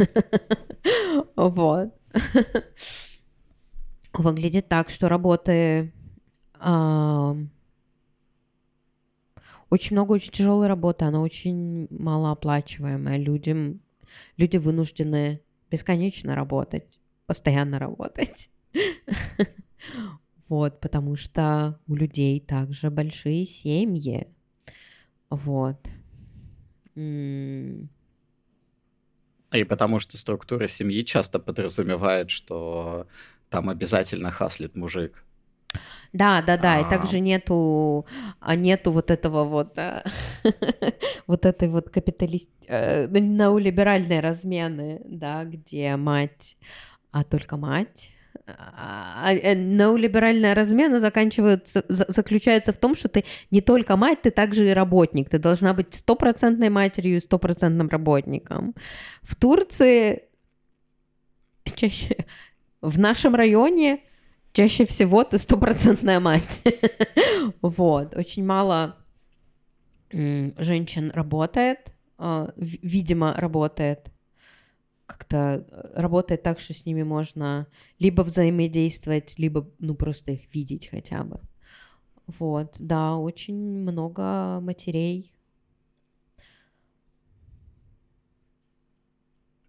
Вот. 1.35 1.93
выглядит 4.13 4.67
так, 4.67 4.89
что 4.89 5.09
работы 5.09 5.93
очень 9.69 9.95
много 9.95 10.13
очень 10.13 10.31
тяжелой 10.31 10.67
работы, 10.67 11.05
она 11.05 11.21
очень 11.21 11.87
малооплачиваемая. 11.91 13.17
Людям, 13.17 13.81
люди 14.37 14.57
вынуждены 14.57 15.41
бесконечно 15.69 16.35
работать, 16.35 16.99
постоянно 17.25 17.79
работать. 17.79 18.49
Вот, 20.49 20.79
потому 20.79 21.17
что 21.17 21.77
у 21.87 21.95
людей 21.95 22.39
также 22.39 22.89
большие 22.89 23.43
семьи. 23.43 24.29
Вот. 25.29 25.77
И 29.51 29.63
потому 29.63 29.99
что 29.99 30.17
структура 30.17 30.67
семьи 30.67 31.03
часто 31.03 31.39
подразумевает, 31.39 32.29
что 32.29 33.07
там 33.49 33.69
обязательно 33.69 34.31
хаслит 34.31 34.75
мужик. 34.75 35.23
Да, 36.13 36.41
да, 36.41 36.57
да, 36.57 36.79
и 36.79 36.83
А. 36.83 36.89
также 36.89 37.19
нету, 37.19 38.05
а 38.39 38.55
нету 38.55 38.91
вот 38.91 39.11
этого 39.11 39.43
вот, 39.43 39.77
а, 39.77 40.03
вот 41.27 41.45
этой 41.45 41.67
вот 41.67 41.89
капиталист, 41.89 42.49
э, 42.67 43.07
неолиберальной 43.07 44.21
размены, 44.21 45.01
да, 45.05 45.43
где 45.43 45.95
мать, 45.97 46.57
а 47.11 47.23
только 47.23 47.57
мать. 47.57 48.11
А, 48.47 49.33
э, 49.33 49.55
Неолиберальная 49.55 50.55
размена 50.55 50.99
заканчивается, 50.99 51.83
за- 51.89 52.05
заключается 52.07 52.71
в 52.71 52.77
том, 52.77 52.95
что 52.95 53.09
ты 53.09 53.25
не 53.51 53.61
только 53.61 53.97
мать, 53.97 54.21
ты 54.21 54.31
также 54.31 54.69
и 54.69 54.73
работник. 54.73 55.29
Ты 55.29 55.37
должна 55.39 55.73
быть 55.73 55.93
стопроцентной 55.93 56.69
матерью 56.69 57.17
и 57.17 57.19
стопроцентным 57.19 57.89
работником. 57.89 58.73
В 59.21 59.35
Турции 59.35 60.23
чаще 61.75 62.25
в 62.81 62.97
нашем 62.99 63.35
районе 63.35 63.99
чаще 64.53 64.85
всего 64.85 65.23
ты 65.23 65.37
стопроцентная 65.37 66.19
мать. 66.19 66.63
Вот. 67.61 68.15
Очень 68.15 68.45
мало 68.45 68.95
женщин 70.11 71.11
работает, 71.13 71.79
а, 72.17 72.51
ви- 72.55 72.79
видимо, 72.81 73.33
работает 73.37 74.09
как-то 75.07 75.65
э, 75.67 76.01
работает 76.01 76.43
так, 76.43 76.59
что 76.59 76.73
с 76.73 76.85
ними 76.85 77.01
можно 77.03 77.65
либо 77.97 78.21
взаимодействовать, 78.21 79.39
либо, 79.39 79.67
ну, 79.79 79.95
просто 79.95 80.33
их 80.33 80.53
видеть 80.53 80.89
хотя 80.89 81.23
бы. 81.23 81.39
Вот, 82.27 82.75
да, 82.77 83.15
очень 83.15 83.55
много 83.55 84.59
матерей. 84.59 85.33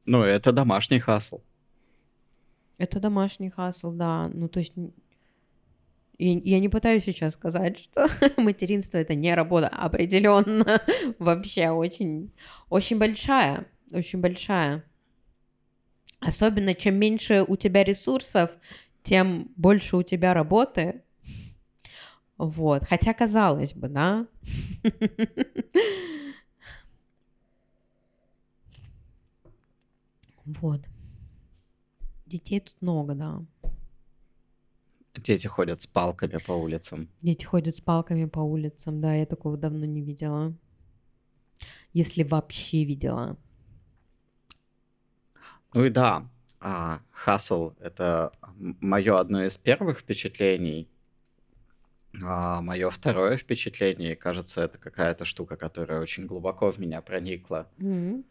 Ну, 0.04 0.22
это 0.22 0.52
домашний 0.52 0.98
хасл. 0.98 1.40
Это 2.78 3.00
домашний 3.00 3.50
хасл, 3.50 3.92
да. 3.92 4.28
Ну, 4.34 4.48
то 4.48 4.58
есть 4.58 4.74
я, 6.18 6.32
я 6.44 6.58
не 6.58 6.68
пытаюсь 6.68 7.04
сейчас 7.04 7.34
сказать, 7.34 7.78
что 7.78 8.08
материнство 8.36 8.98
это 8.98 9.14
не 9.14 9.34
работа, 9.34 9.68
определенно 9.68 10.82
вообще 11.18 11.70
очень, 11.70 12.32
очень 12.68 12.98
большая, 12.98 13.66
очень 13.92 14.20
большая. 14.20 14.84
Особенно 16.20 16.74
чем 16.74 16.96
меньше 16.96 17.44
у 17.46 17.56
тебя 17.56 17.84
ресурсов, 17.84 18.50
тем 19.02 19.52
больше 19.56 19.96
у 19.96 20.02
тебя 20.02 20.34
работы. 20.34 21.02
Вот. 22.36 22.84
Хотя 22.84 23.14
казалось 23.14 23.74
бы, 23.74 23.88
да. 23.88 24.26
Вот. 30.44 30.80
Детей 32.26 32.60
тут 32.60 32.74
много, 32.80 33.14
да. 33.14 33.44
Дети 35.14 35.46
ходят 35.46 35.82
с 35.82 35.86
палками 35.86 36.38
по 36.38 36.52
улицам. 36.52 37.08
Дети 37.22 37.44
ходят 37.44 37.76
с 37.76 37.80
палками 37.80 38.26
по 38.26 38.40
улицам, 38.40 39.00
да, 39.00 39.14
я 39.14 39.26
такого 39.26 39.56
давно 39.56 39.84
не 39.84 40.00
видела. 40.00 40.54
Если 41.92 42.22
вообще 42.22 42.84
видела. 42.84 43.36
Ну 45.74 45.84
и 45.84 45.90
да, 45.90 46.28
а, 46.60 47.00
хасл— 47.12 47.72
это 47.80 48.32
мое 48.56 49.18
одно 49.18 49.44
из 49.44 49.56
первых 49.56 50.00
впечатлений. 50.00 50.88
А 52.24 52.62
мое 52.62 52.90
второе 52.90 53.36
впечатление, 53.36 54.16
кажется, 54.16 54.62
это 54.62 54.78
какая-то 54.78 55.24
штука, 55.24 55.56
которая 55.56 56.00
очень 56.00 56.26
глубоко 56.26 56.72
в 56.72 56.78
меня 56.78 57.00
проникла. 57.02 57.68
Мгм. 57.76 58.24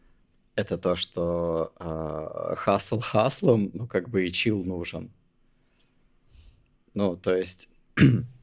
Это 0.55 0.77
то, 0.77 0.95
что 0.95 1.73
а, 1.77 2.55
хасл 2.55 2.99
хаслом, 2.99 3.69
ну 3.73 3.87
как 3.87 4.09
бы 4.09 4.25
и 4.25 4.31
чил 4.31 4.63
нужен. 4.63 5.11
Ну, 6.95 7.15
то 7.15 7.35
есть, 7.35 7.69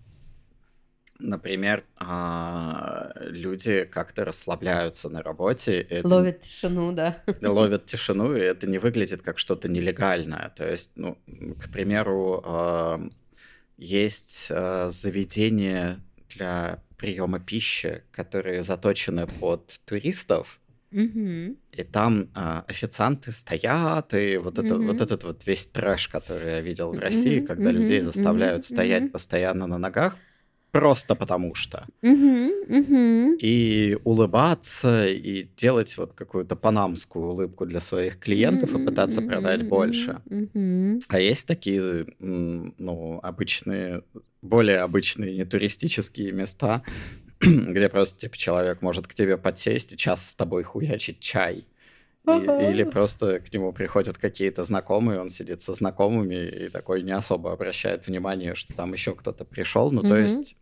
например, 1.18 1.84
а, 1.96 3.12
люди 3.20 3.84
как-то 3.84 4.24
расслабляются 4.24 5.08
на 5.08 5.22
работе. 5.22 5.80
это 5.80 6.08
Ловят 6.08 6.40
тишину, 6.40 6.92
да. 6.92 7.22
ловят 7.42 7.86
тишину, 7.86 8.34
и 8.36 8.40
это 8.40 8.66
не 8.66 8.78
выглядит 8.78 9.22
как 9.22 9.38
что-то 9.38 9.68
нелегальное. 9.68 10.52
То 10.56 10.68
есть, 10.68 10.92
ну, 10.96 11.18
к 11.60 11.70
примеру, 11.70 12.42
ам, 12.44 13.12
есть 13.76 14.48
а, 14.50 14.90
заведения 14.90 16.00
для 16.28 16.82
приема 16.96 17.40
пищи, 17.40 18.02
которые 18.12 18.62
заточены 18.62 19.26
под 19.26 19.80
туристов, 19.84 20.60
Мгм. 20.90 21.56
и 21.72 21.82
там 21.82 22.30
а, 22.34 22.64
официанты 22.68 23.32
стоят, 23.32 24.14
и 24.14 24.36
вот, 24.36 24.58
это, 24.58 24.76
Мгм. 24.76 24.86
вот 24.86 25.00
этот 25.00 25.24
вот 25.24 25.44
весь 25.46 25.66
трэш, 25.66 26.08
который 26.08 26.50
я 26.50 26.60
видел 26.60 26.92
в 26.92 26.98
России, 26.98 27.38
Мгм, 27.38 27.46
когда 27.46 27.70
людей 27.72 28.00
заставляют 28.00 28.64
стоять 28.64 29.10
постоянно 29.12 29.66
на 29.66 29.78
ногах, 29.78 30.16
просто 30.74 31.14
потому 31.14 31.54
что. 31.54 31.86
Мгм. 32.02 33.36
И 33.40 33.96
улыбаться, 34.04 35.06
и 35.06 35.44
делать 35.56 35.96
вот 35.98 36.14
какую-то 36.14 36.56
панамскую 36.56 37.26
улыбку 37.26 37.66
для 37.66 37.80
своих 37.80 38.18
клиентов 38.18 38.74
и 38.74 38.78
пытаться 38.78 39.22
продать 39.22 39.68
больше. 39.68 40.20
А 41.08 41.18
есть 41.18 41.46
такие, 41.46 42.06
ну, 42.18 43.20
обычные, 43.22 44.02
более 44.42 44.80
обычные 44.80 45.36
нетуристические 45.36 46.32
места, 46.32 46.82
где 47.40 47.88
просто, 47.88 48.18
типа, 48.18 48.36
человек 48.36 48.82
может 48.82 49.06
к 49.06 49.14
тебе 49.14 49.36
подсесть 49.36 49.92
и 49.92 49.96
час 49.96 50.30
с 50.30 50.34
тобой 50.34 50.62
хуячить 50.62 51.20
чай. 51.20 51.66
И- 52.26 52.70
или 52.70 52.84
просто 52.84 53.38
к 53.40 53.52
нему 53.52 53.72
приходят 53.72 54.16
какие-то 54.16 54.64
знакомые, 54.64 55.20
он 55.20 55.28
сидит 55.28 55.60
со 55.60 55.74
знакомыми 55.74 56.34
и 56.48 56.68
такой 56.70 57.02
не 57.02 57.12
особо 57.12 57.52
обращает 57.52 58.06
внимание, 58.06 58.54
что 58.54 58.74
там 58.74 58.92
еще 58.94 59.14
кто-то 59.14 59.44
пришел. 59.44 59.90
Ну, 59.92 60.00
то 60.02 60.14
Мгм. 60.14 60.22
есть 60.22 60.56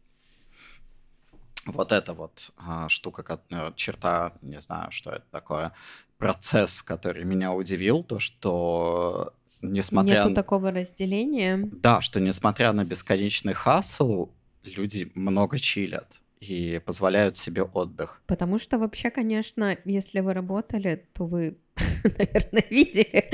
вот 1.67 1.93
эта 1.93 2.13
вот 2.15 2.51
а, 2.57 2.89
штука, 2.89 3.23
ко- 3.23 3.41
э, 3.51 3.73
черта, 3.77 4.33
не 4.43 4.61
знаю, 4.61 4.91
что 4.91 5.11
это 5.11 5.25
такое, 5.31 5.73
процесс, 6.19 6.83
который 6.83 7.25
меня 7.25 7.53
удивил, 7.53 8.03
то, 8.05 8.19
что 8.19 9.33
несмотря 9.61 10.23
Нету 10.25 10.35
такого 10.35 10.71
разделения. 10.71 11.59
да, 11.73 12.01
что 12.01 12.21
несмотря 12.21 12.73
на 12.73 12.85
бесконечный 12.85 13.55
хасл, 13.55 14.31
люди 14.65 15.11
много 15.15 15.59
чилят 15.59 16.21
и 16.41 16.81
позволяют 16.85 17.37
себе 17.39 17.63
отдых. 17.63 18.21
Потому 18.27 18.59
что 18.59 18.79
вообще, 18.79 19.11
конечно, 19.11 19.77
если 19.85 20.21
вы 20.21 20.33
работали, 20.35 21.07
то 21.13 21.27
вы, 21.27 21.59
наверное, 22.05 22.65
видели, 22.71 23.31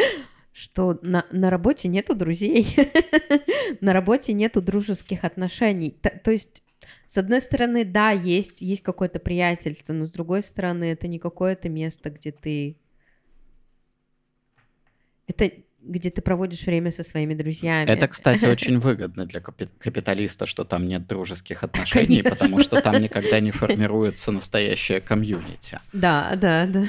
что 0.52 0.98
на, 1.02 1.24
на 1.30 1.48
работе 1.50 1.88
нету 1.88 2.14
друзей, 2.14 2.76
на 3.80 3.92
работе 3.92 4.32
нету 4.32 4.60
дружеских 4.60 5.24
отношений. 5.24 5.90
Т- 5.90 6.20
то 6.22 6.30
есть, 6.30 6.62
с 7.06 7.18
одной 7.18 7.40
стороны, 7.40 7.84
да, 7.84 8.10
есть, 8.10 8.62
есть 8.62 8.82
какое-то 8.82 9.18
приятельство, 9.18 9.92
но 9.92 10.06
с 10.06 10.10
другой 10.10 10.42
стороны, 10.42 10.84
это 10.84 11.08
не 11.08 11.18
какое-то 11.18 11.68
место, 11.68 12.10
где 12.10 12.32
ты... 12.32 12.76
Это 15.26 15.52
где 15.88 16.10
ты 16.10 16.20
проводишь 16.20 16.62
время 16.64 16.92
со 16.92 17.02
своими 17.02 17.34
друзьями. 17.34 17.88
Это, 17.88 18.06
кстати, 18.08 18.44
очень 18.46 18.78
выгодно 18.78 19.24
для 19.26 19.40
капи- 19.40 19.70
капиталиста, 19.78 20.46
что 20.46 20.64
там 20.64 20.86
нет 20.86 21.06
дружеских 21.06 21.64
отношений, 21.64 22.22
Конечно. 22.22 22.30
потому 22.30 22.60
что 22.60 22.80
там 22.80 23.00
никогда 23.00 23.40
не 23.40 23.50
формируется 23.50 24.30
настоящее 24.30 25.00
комьюнити. 25.00 25.80
Да, 25.92 26.34
да, 26.36 26.66
да. 26.66 26.86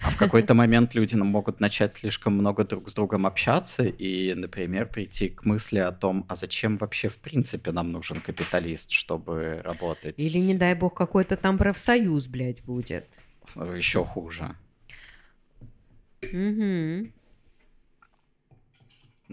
А 0.00 0.10
в 0.10 0.16
какой-то 0.16 0.54
момент 0.54 0.94
люди 0.94 1.14
могут 1.14 1.60
начать 1.60 1.94
слишком 1.94 2.34
много 2.34 2.64
друг 2.64 2.90
с 2.90 2.94
другом 2.94 3.24
общаться 3.24 3.84
и, 3.84 4.34
например, 4.34 4.86
прийти 4.86 5.28
к 5.28 5.44
мысли 5.44 5.78
о 5.78 5.92
том, 5.92 6.24
а 6.28 6.34
зачем 6.34 6.76
вообще 6.78 7.08
в 7.08 7.18
принципе 7.18 7.70
нам 7.70 7.92
нужен 7.92 8.20
капиталист, 8.20 8.90
чтобы 8.90 9.60
работать? 9.64 10.14
Или, 10.18 10.38
не 10.38 10.54
дай 10.54 10.74
бог, 10.74 10.94
какой-то 10.94 11.36
там 11.36 11.56
профсоюз, 11.58 12.26
блядь, 12.26 12.62
будет. 12.64 13.06
Еще 13.54 14.04
хуже. 14.04 14.56
Мгм. 16.32 17.12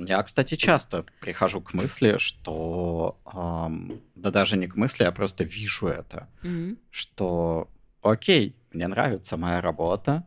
Я, 0.07 0.23
кстати, 0.23 0.55
часто 0.55 1.05
прихожу 1.19 1.61
к 1.61 1.73
мысли, 1.73 2.17
что... 2.17 3.19
ам, 3.25 4.01
да 4.15 4.31
даже 4.31 4.57
не 4.57 4.67
к 4.67 4.75
мысли, 4.75 5.03
а 5.03 5.11
просто 5.11 5.43
вижу 5.43 5.87
это. 5.87 6.27
Мгм. 6.43 6.77
Что, 6.91 7.69
окей, 8.01 8.55
мне 8.73 8.87
нравится 8.87 9.37
моя 9.37 9.61
работа, 9.61 10.23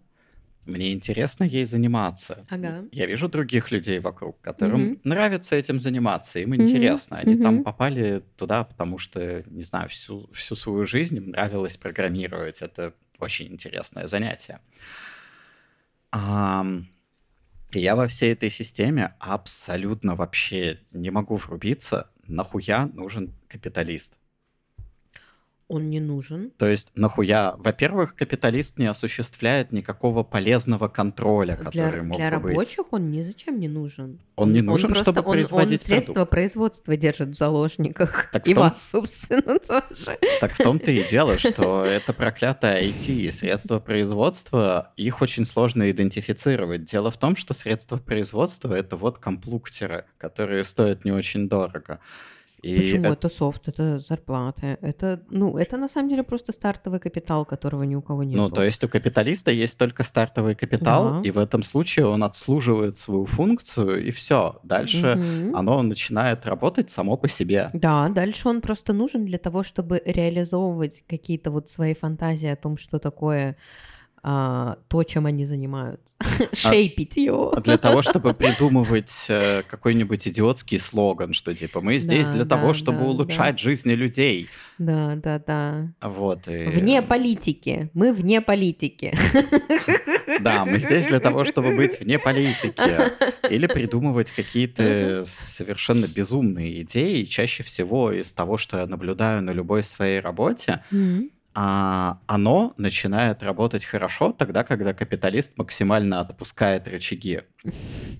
мне 0.64 0.92
интересно 0.92 1.44
ей 1.44 1.64
заниматься. 1.64 2.46
Ага. 2.50 2.84
Я 2.92 3.06
вижу 3.06 3.28
других 3.28 3.72
людей 3.72 3.98
вокруг, 3.98 4.40
которым 4.40 4.80
Мгм. 4.80 5.00
нравится 5.04 5.56
этим 5.56 5.80
заниматься, 5.80 6.38
им 6.38 6.50
Мгм. 6.50 6.60
интересно. 6.60 7.18
Они 7.18 7.36
там 7.36 7.54
Мгм. 7.54 7.64
попали 7.64 8.22
туда, 8.36 8.62
потому 8.64 8.98
что, 8.98 9.42
не 9.50 9.62
знаю, 9.62 9.88
всю, 9.88 10.30
всю 10.32 10.54
свою 10.54 10.86
жизнь 10.86 11.16
им 11.16 11.30
нравилось 11.30 11.76
программировать. 11.76 12.62
Это 12.62 12.92
очень 13.18 13.46
интересное 13.46 14.06
занятие. 14.06 14.60
Ам, 16.10 16.86
я 17.78 17.96
во 17.96 18.06
всей 18.06 18.32
этой 18.32 18.50
системе 18.50 19.14
абсолютно 19.18 20.14
вообще 20.14 20.80
не 20.90 21.10
могу 21.10 21.36
врубиться, 21.36 22.10
нахуя 22.26 22.86
нужен 22.86 23.34
капиталист. 23.48 24.18
Он 25.72 25.88
не 25.88 26.00
нужен. 26.00 26.50
То 26.58 26.66
есть, 26.68 26.92
нахуя, 26.94 27.54
во-первых, 27.56 28.14
капиталист 28.14 28.78
не 28.78 28.84
осуществляет 28.86 29.72
никакого 29.72 30.22
полезного 30.22 30.88
контроля, 30.88 31.56
Для, 31.56 31.64
который 31.64 32.02
мог 32.02 32.18
для 32.18 32.30
бы 32.32 32.36
быть. 32.40 32.50
рабочих 32.52 32.84
он 32.92 33.10
ни 33.10 33.22
зачем 33.22 33.58
не 33.58 33.68
нужен. 33.68 34.18
Он 34.36 34.52
не 34.52 34.60
нужен, 34.60 34.90
просто- 34.90 35.04
чтобы 35.12 35.20
он- 35.20 35.26
он, 35.28 35.32
производить 35.32 35.80
средства 35.80 36.12
продукт. 36.12 36.30
производства 36.30 36.96
держит 36.96 37.28
в 37.30 37.34
заложниках. 37.38 38.28
Так 38.32 38.46
и 38.46 38.52
том- 38.54 38.64
вас, 38.64 38.90
собственно, 38.90 39.58
тоже. 39.58 40.18
Так 40.40 40.52
в 40.52 40.58
том-то 40.58 40.90
и 40.90 41.08
дело, 41.08 41.38
что 41.38 41.86
это 41.86 42.12
проклятое 42.12 42.82
IT 42.82 43.08
и 43.12 43.30
средства 43.32 43.78
производства, 43.78 44.92
их 44.96 45.22
очень 45.22 45.46
сложно 45.46 45.90
идентифицировать. 45.90 46.84
Дело 46.84 47.10
в 47.10 47.16
том, 47.16 47.34
что 47.34 47.54
средства 47.54 47.96
производства— 47.96 48.74
это 48.74 48.96
вот 48.96 49.18
комплуктеры, 49.18 50.04
которые 50.18 50.64
стоят 50.64 51.04
не 51.06 51.12
очень 51.12 51.48
дорого. 51.48 51.98
И 52.62 52.76
Почему? 52.78 53.04
это- 53.06 53.12
Это 53.12 53.28
софт, 53.28 53.68
это 53.68 53.98
зарплаты. 53.98 54.78
Это, 54.82 55.20
ну, 55.30 55.58
это 55.58 55.76
на 55.76 55.88
самом 55.88 56.08
деле 56.08 56.22
просто 56.22 56.52
стартовый 56.52 57.00
капитал, 57.00 57.44
которого 57.44 57.82
ни 57.84 57.96
у 57.96 58.02
кого 58.02 58.22
нет. 58.22 58.36
Ну, 58.36 58.50
то 58.50 58.62
есть 58.62 58.84
у 58.84 58.88
капиталиста 58.88 59.50
есть 59.50 59.78
только 59.78 60.04
стартовый 60.04 60.54
капитал, 60.54 61.10
Да. 61.10 61.28
и 61.28 61.32
в 61.32 61.38
этом 61.38 61.62
случае 61.64 62.06
он 62.06 62.22
отслуживает 62.22 62.96
свою 62.96 63.24
функцию, 63.26 64.06
и 64.06 64.10
все. 64.10 64.60
Дальше 64.62 65.18
оно 65.54 65.82
начинает 65.82 66.46
работать 66.46 66.88
само 66.90 67.16
по 67.16 67.28
себе. 67.28 67.70
Да, 67.72 68.08
дальше 68.08 68.48
он 68.48 68.60
просто 68.60 68.92
нужен 68.92 69.24
для 69.26 69.38
того, 69.38 69.62
чтобы 69.64 70.00
реализовывать 70.06 71.02
какие-то 71.08 71.50
вот 71.50 71.68
свои 71.68 71.94
фантазии 71.94 72.48
о 72.48 72.56
том, 72.56 72.76
что 72.76 72.98
такое 72.98 73.56
а, 74.24 74.78
то, 74.86 75.02
чем 75.02 75.26
они 75.26 75.44
занимаются. 75.44 76.14
Шейпить 76.52 77.16
его. 77.16 77.52
А 77.56 77.60
Для 77.60 77.76
того, 77.76 78.02
чтобы 78.02 78.34
придумывать 78.34 79.26
э, 79.28 79.62
какой-нибудь 79.68 80.28
идиотский 80.28 80.78
слоган, 80.78 81.32
что 81.32 81.52
типа 81.54 81.80
мы 81.80 81.98
здесь 81.98 82.30
для 82.30 82.44
того, 82.44 82.72
чтобы 82.72 83.04
улучшать 83.04 83.58
жизни 83.58 83.92
людей. 83.92 84.48
Да, 84.78 85.16
да, 85.16 85.40
да. 85.44 85.88
Вот. 86.00 86.46
Вне 86.46 87.02
политики. 87.02 87.90
Мы 87.94 88.12
вне 88.12 88.40
политики. 88.40 89.16
Да, 90.40 90.64
мы 90.64 90.78
здесь 90.78 91.08
для 91.08 91.20
того, 91.20 91.44
чтобы 91.44 91.76
быть 91.76 92.00
вне 92.00 92.18
политики. 92.18 93.12
Или 93.50 93.66
придумывать 93.66 94.32
какие-то 94.32 95.24
совершенно 95.26 96.06
безумные 96.06 96.82
идеи. 96.82 97.24
Чаще 97.24 97.62
всего 97.62 98.12
из 98.12 98.32
того, 98.32 98.56
что 98.56 98.78
я 98.78 98.86
наблюдаю 98.86 99.42
на 99.42 99.50
любой 99.50 99.82
своей 99.82 100.20
работе. 100.20 100.82
А, 101.54 102.18
оно 102.26 102.74
начинает 102.78 103.42
работать 103.42 103.84
хорошо 103.84 104.32
тогда, 104.32 104.64
когда 104.64 104.94
капиталист 104.94 105.58
максимально 105.58 106.20
отпускает 106.20 106.88
рычаги. 106.88 107.42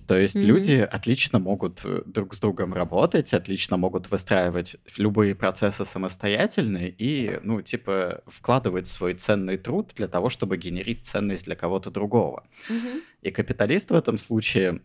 То 0.07 0.15
есть 0.15 0.35
Мгм. 0.35 0.45
люди 0.45 0.75
отлично 0.75 1.39
могут 1.39 1.81
э, 1.85 2.03
друг 2.05 2.35
с 2.35 2.39
другом 2.39 2.73
работать, 2.73 3.33
отлично 3.33 3.77
могут 3.77 4.11
выстраивать 4.11 4.75
любые 4.97 5.33
процессы 5.35 5.85
самостоятельно 5.85 6.85
и, 6.85 7.39
ну, 7.43 7.61
типа, 7.61 8.21
вкладывать 8.27 8.87
свой 8.87 9.13
ценный 9.13 9.57
труд 9.57 9.91
для 9.95 10.07
того, 10.07 10.29
чтобы 10.29 10.57
генерить 10.57 11.05
ценность 11.05 11.45
для 11.45 11.55
кого-то 11.55 11.89
другого. 11.89 12.43
Мгм. 12.69 13.01
И 13.21 13.31
капиталист 13.31 13.91
в 13.91 13.95
этом 13.95 14.17
случае 14.17 14.81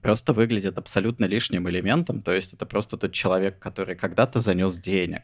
просто 0.00 0.32
выглядит 0.32 0.78
абсолютно 0.78 1.24
лишним 1.26 1.68
элементом, 1.68 2.22
то 2.22 2.32
есть 2.32 2.54
это 2.54 2.66
просто 2.66 2.96
тот 2.96 3.12
человек, 3.12 3.58
который 3.58 3.94
когда-то 3.94 4.40
занес 4.40 4.78
денег. 4.78 5.22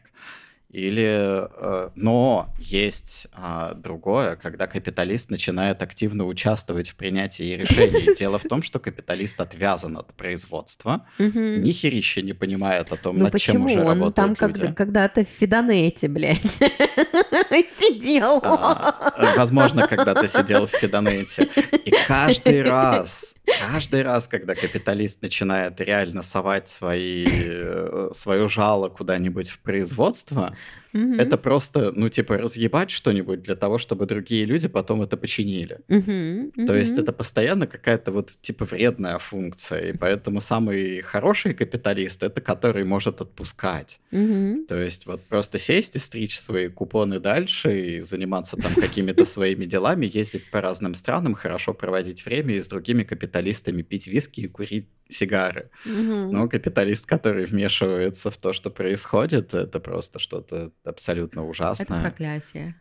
Или, 0.71 1.47
э, 1.49 1.89
но 1.95 2.53
есть 2.59 3.25
а, 3.33 3.73
другое, 3.73 4.35
когда 4.35 4.67
капиталист 4.67 5.31
начинает 5.31 5.81
активно 5.81 6.25
участвовать 6.27 6.89
в 6.89 6.95
принятии 6.95 7.55
решений. 7.55 8.15
Дело 8.15 8.37
в 8.37 8.43
том, 8.43 8.61
что 8.61 8.77
капиталист 8.77 9.41
отвязан 9.41 9.97
от 9.97 10.13
производства, 10.13 11.07
ни 11.17 11.71
херища 11.71 12.21
не 12.21 12.33
понимает 12.33 12.91
о 12.91 12.97
том, 12.97 13.17
Ну 13.17 13.23
над 13.23 13.37
чем 13.39 13.65
уже 13.65 13.79
Он 13.81 13.99
работают 13.99 14.37
там 14.37 14.47
люди. 14.49 14.61
как- 14.67 14.77
когда-то 14.77 15.25
в 15.25 15.27
Фидонете, 15.39 16.07
блядь, 16.07 16.39
сидел. 17.69 18.39
А, 18.43 19.33
возможно, 19.35 19.87
когда-то 19.87 20.27
сидел 20.27 20.67
в 20.67 20.71
Фидонете. 20.71 21.49
И 21.85 21.91
каждый 22.07 22.61
раз, 22.63 23.35
каждый 23.59 24.01
раз, 24.01 24.27
когда 24.27 24.55
капиталист 24.55 25.21
начинает 25.21 25.79
реально 25.81 26.21
совать 26.21 26.67
свои, 26.67 27.25
э, 27.27 28.09
свое 28.13 28.47
жало 28.47 28.89
куда-нибудь 28.89 29.49
в 29.49 29.59
производство, 29.59 30.55
Мгм. 30.93 31.19
это 31.19 31.37
просто, 31.37 31.91
ну, 31.95 32.09
типа, 32.09 32.37
разъебать 32.37 32.89
что-нибудь 32.89 33.41
для 33.41 33.55
того, 33.55 33.77
чтобы 33.77 34.05
другие 34.05 34.45
люди 34.45 34.67
потом 34.67 35.01
это 35.01 35.17
починили. 35.17 35.79
Мгм, 35.87 36.65
То 36.65 36.75
есть 36.75 36.97
это 36.97 37.11
постоянно 37.11 37.67
какая-то 37.67 38.11
вот 38.11 38.31
типа 38.41 38.65
вредная 38.65 39.17
функция, 39.19 39.91
и 39.91 39.97
поэтому 39.97 40.41
самый 40.41 41.01
хороший 41.01 41.53
капиталист 41.53 42.23
это 42.23 42.41
который 42.41 42.83
может 42.83 43.21
отпускать. 43.21 43.99
Мгм. 44.11 44.65
То 44.67 44.77
есть 44.77 45.05
вот 45.05 45.21
просто 45.23 45.59
сесть 45.59 45.95
и 45.95 45.99
стричь 45.99 46.37
свои 46.39 46.67
купоны 46.69 47.19
дальше 47.19 47.79
и 47.79 48.01
заниматься 48.01 48.57
там 48.57 48.73
какими-то 48.75 49.25
своими 49.25 49.65
делами, 49.65 50.09
ездить 50.11 50.49
по 50.51 50.61
разным 50.61 50.95
странам, 50.95 51.35
хорошо 51.35 51.73
проводить 51.73 52.25
время 52.25 52.55
и 52.55 52.61
с 52.61 52.67
другими 52.67 53.03
капиталистами 53.03 53.81
пить 53.81 54.07
виски 54.07 54.41
и 54.41 54.47
курить 54.47 54.87
сигары. 55.09 55.69
Мгм. 55.85 56.31
Но 56.31 56.47
капиталист, 56.47 57.05
который 57.05 57.45
вмешивается 57.45 58.29
в 58.31 58.37
то, 58.37 58.53
что 58.53 58.69
происходит, 58.69 59.53
это 59.53 59.79
просто 59.79 60.19
что-то 60.19 60.71
абсолютно 60.83 61.41
Это 61.41 61.49
ужасное. 61.49 62.01
проклятие. 62.01 62.75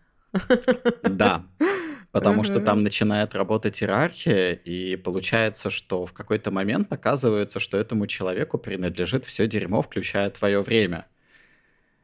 Да. 1.02 1.42
Потому 2.12 2.42
что 2.44 2.60
там 2.60 2.82
начинает 2.82 3.34
работать 3.34 3.82
иерархия, 3.82 4.52
и 4.52 4.96
получается, 4.96 5.70
что 5.70 6.06
в 6.06 6.12
какой-то 6.12 6.50
момент 6.50 6.92
оказывается, 6.92 7.60
что 7.60 7.76
этому 7.78 8.06
человеку 8.06 8.58
принадлежит 8.58 9.24
все 9.24 9.46
дерьмо, 9.46 9.82
включая 9.82 10.30
твое 10.30 10.62
время. 10.62 11.06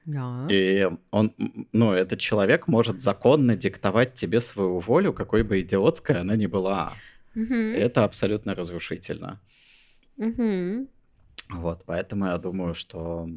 Да. 0.04 0.46
И 0.50 0.88
он, 1.10 1.32
ну, 1.72 1.92
этот 1.92 2.20
человек 2.20 2.68
может 2.68 3.00
законно 3.00 3.56
диктовать 3.56 4.12
тебе 4.14 4.40
свою 4.40 4.78
волю, 4.78 5.12
какой 5.14 5.42
бы 5.42 5.60
идиотской 5.60 6.20
она 6.20 6.36
ни 6.36 6.46
была. 6.46 6.92
Мгм. 7.34 7.74
Это 7.74 8.04
абсолютно 8.04 8.54
разрушительно. 8.54 9.40
Мгм. 10.16 10.88
Вот, 11.50 11.84
поэтому 11.84 12.26
я 12.26 12.38
думаю, 12.38 12.74
что 12.74 13.28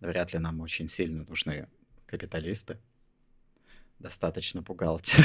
вряд 0.00 0.32
ли 0.32 0.38
нам 0.38 0.60
очень 0.60 0.88
сильно 0.88 1.24
нужны 1.24 1.68
капиталисты. 2.06 2.78
Достаточно 3.98 4.62
бухгалтер. 4.62 5.24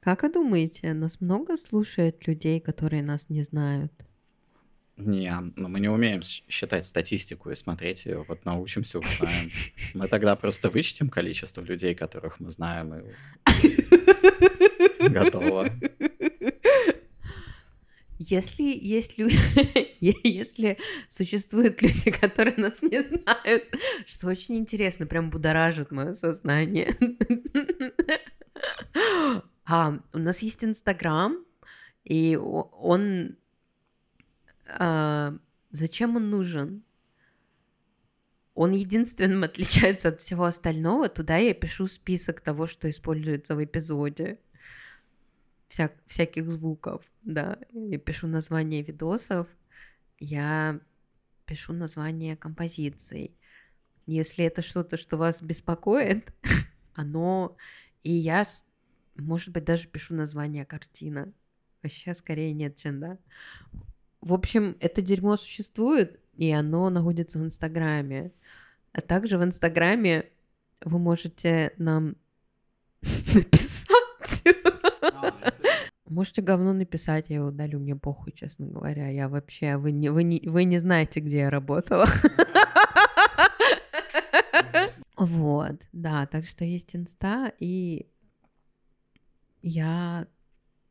Как 0.00 0.22
вы 0.22 0.32
думаете, 0.32 0.94
нас 0.94 1.20
много 1.20 1.56
слушает 1.58 2.26
людей, 2.26 2.58
которые 2.58 3.02
нас 3.02 3.28
не 3.28 3.42
знают? 3.42 3.92
Не, 4.96 5.34
но 5.56 5.68
мы 5.68 5.80
не 5.80 5.88
умеем 5.88 6.20
считать 6.22 6.86
статистику 6.86 7.50
и 7.50 7.54
смотреть 7.54 8.06
ее. 8.06 8.24
Вот 8.28 8.44
научимся, 8.44 8.98
узнаем. 8.98 9.50
Мы 9.94 10.08
тогда 10.08 10.36
просто 10.36 10.68
вычтем 10.68 11.08
количество 11.08 11.62
людей, 11.62 11.94
которых 11.94 12.38
мы 12.38 12.50
знаем, 12.50 12.94
и 12.94 13.02
готово. 15.08 15.68
Если 18.22 18.64
есть 18.64 19.16
люди, 19.16 19.38
если 20.00 20.76
существуют 21.08 21.80
люди, 21.80 22.10
которые 22.10 22.54
нас 22.58 22.82
не 22.82 23.00
знают, 23.00 23.64
что 24.04 24.26
очень 24.28 24.58
интересно, 24.58 25.06
прям 25.06 25.30
будоражит 25.30 25.90
мое 25.90 26.12
сознание. 26.12 26.98
А, 29.64 30.00
у 30.12 30.18
нас 30.18 30.40
есть 30.40 30.64
Инстаграм, 30.64 31.44
и 32.04 32.36
он... 32.36 33.36
а, 34.66 35.34
зачем 35.70 36.16
он 36.16 36.28
нужен? 36.28 36.82
Он 38.54 38.72
единственным 38.72 39.44
отличается 39.44 40.08
от 40.08 40.20
всего 40.20 40.44
остального. 40.44 41.08
Туда 41.08 41.38
я 41.38 41.54
пишу 41.54 41.86
список 41.86 42.40
того, 42.42 42.66
что 42.66 42.90
используется 42.90 43.54
в 43.54 43.64
эпизоде. 43.64 44.40
Вся- 45.70 45.92
всяких 46.06 46.50
звуков, 46.50 47.04
да. 47.22 47.58
Я 47.72 47.98
пишу 47.98 48.26
название 48.26 48.82
видосов, 48.82 49.46
я 50.18 50.80
пишу 51.46 51.72
название 51.72 52.36
композиций. 52.36 53.36
Если 54.06 54.44
это 54.44 54.62
что-то, 54.62 54.96
что 54.96 55.16
вас 55.16 55.42
беспокоит, 55.42 56.32
оно... 56.94 57.56
И 58.02 58.12
я, 58.12 58.46
может 59.14 59.50
быть, 59.50 59.64
даже 59.64 59.86
пишу 59.86 60.14
название 60.14 60.64
картина. 60.64 61.32
Вообще, 61.82 62.14
скорее 62.14 62.52
нет, 62.52 62.76
чем 62.76 62.98
да. 62.98 63.18
В 64.20 64.32
общем, 64.32 64.76
это 64.80 65.02
дерьмо 65.02 65.36
существует, 65.36 66.18
и 66.36 66.50
оно 66.50 66.90
находится 66.90 67.38
в 67.38 67.44
Инстаграме. 67.44 68.32
А 68.92 69.00
также 69.02 69.38
в 69.38 69.44
Инстаграме 69.44 70.30
вы 70.84 70.98
можете 70.98 71.74
нам 71.78 72.16
написать. 73.34 73.69
Можете 76.10 76.42
говно 76.42 76.72
написать, 76.72 77.26
я 77.28 77.36
его 77.36 77.48
удалю, 77.48 77.78
мне 77.78 77.94
похуй, 77.94 78.32
честно 78.32 78.66
говоря. 78.66 79.08
Я 79.08 79.28
вообще, 79.28 79.76
вы 79.76 79.92
не, 79.92 80.08
вы 80.08 80.24
не, 80.24 80.42
вы 80.44 80.64
не 80.64 80.78
знаете, 80.78 81.20
где 81.20 81.38
я 81.38 81.50
работала. 81.50 82.06
Вот, 85.16 85.76
да, 85.92 86.26
так 86.26 86.46
что 86.46 86.64
есть 86.64 86.96
инста, 86.96 87.52
и 87.58 88.06
я 89.60 90.26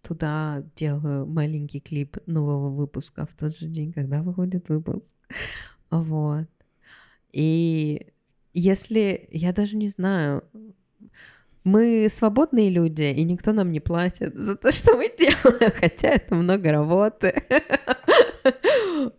туда 0.04 0.64
делаю 0.76 1.26
маленький 1.26 1.80
клип 1.80 2.18
нового 2.28 2.70
выпуска 2.70 3.26
в 3.26 3.36
тот 3.36 3.58
же 3.58 3.68
день, 3.68 3.92
когда 3.92 4.22
выходит 4.22 4.70
выпуск. 4.70 5.16
Вот. 5.90 6.48
И 7.32 8.14
если, 8.54 9.28
я 9.32 9.52
даже 9.52 9.76
не 9.78 9.88
знаю, 9.88 10.44
мы 11.64 12.08
свободные 12.10 12.70
люди, 12.70 13.04
и 13.04 13.24
никто 13.24 13.54
нам 13.54 13.72
не 13.72 13.80
платит 13.80 14.36
за 14.36 14.56
то, 14.56 14.72
что 14.72 14.96
мы 14.96 15.12
делаем, 15.18 15.72
хотя 15.76 16.10
это 16.10 16.36
много 16.36 16.72
работы. 16.72 17.44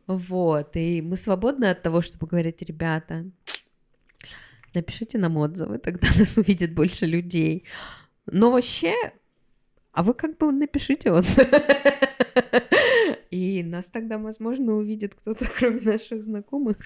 Вот, 0.06 0.76
и 0.76 1.00
мы 1.02 1.16
свободны 1.16 1.66
от 1.66 1.82
того, 1.82 2.02
чтобы 2.02 2.26
говорить, 2.26 2.62
ребята, 2.62 3.24
напишите 4.74 5.18
нам 5.18 5.36
отзывы, 5.36 5.78
тогда 5.78 6.08
нас 6.18 6.36
увидит 6.36 6.74
больше 6.74 7.06
людей. 7.06 7.64
Но 8.26 8.50
вообще, 8.50 8.94
а 9.92 10.02
вы 10.02 10.14
как 10.14 10.38
бы 10.38 10.50
напишите 10.52 11.10
отзывы. 11.10 11.48
И 13.30 13.62
нас 13.62 13.88
тогда, 13.88 14.18
возможно, 14.18 14.72
увидит 14.74 15.14
кто-то, 15.14 15.46
кроме 15.58 15.80
наших 15.82 16.22
знакомых. 16.22 16.76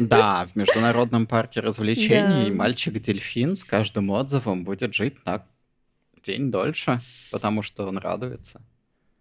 Да, 0.00 0.46
в 0.46 0.56
Международном 0.56 1.26
парке 1.26 1.60
развлечений 1.60 2.48
Да. 2.50 2.54
мальчик-дельфин 2.54 3.54
с 3.56 3.64
каждым 3.64 4.10
отзывом 4.10 4.64
будет 4.64 4.94
жить 4.94 5.16
на 5.26 5.44
день 6.22 6.50
дольше, 6.50 7.00
потому 7.30 7.62
что 7.62 7.86
он 7.86 7.98
радуется. 7.98 8.62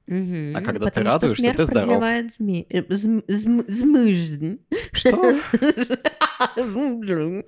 Мгм. 0.07 0.55
А 0.55 0.61
когда 0.61 0.89
ты 0.89 1.03
радуешься, 1.03 1.53
ты 1.53 1.65
здоров. 1.65 1.89
продлевает 1.89 2.31
зме- 2.39 2.65
э, 2.69 2.81
зм- 2.93 3.23
зм- 3.27 3.65
змыждь. 3.67 4.59
Что? 4.93 5.35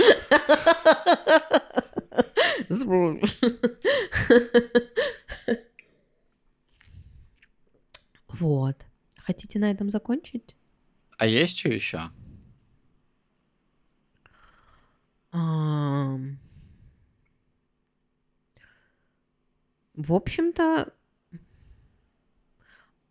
Вот. 8.40 8.76
Хотите 9.30 9.60
на 9.60 9.70
этом 9.70 9.92
закончить? 9.92 10.56
А 11.20 11.28
есть 11.28 11.60
что 11.60 11.70
еще? 11.70 12.10
В 19.94 20.14
общем-то, 20.14 20.92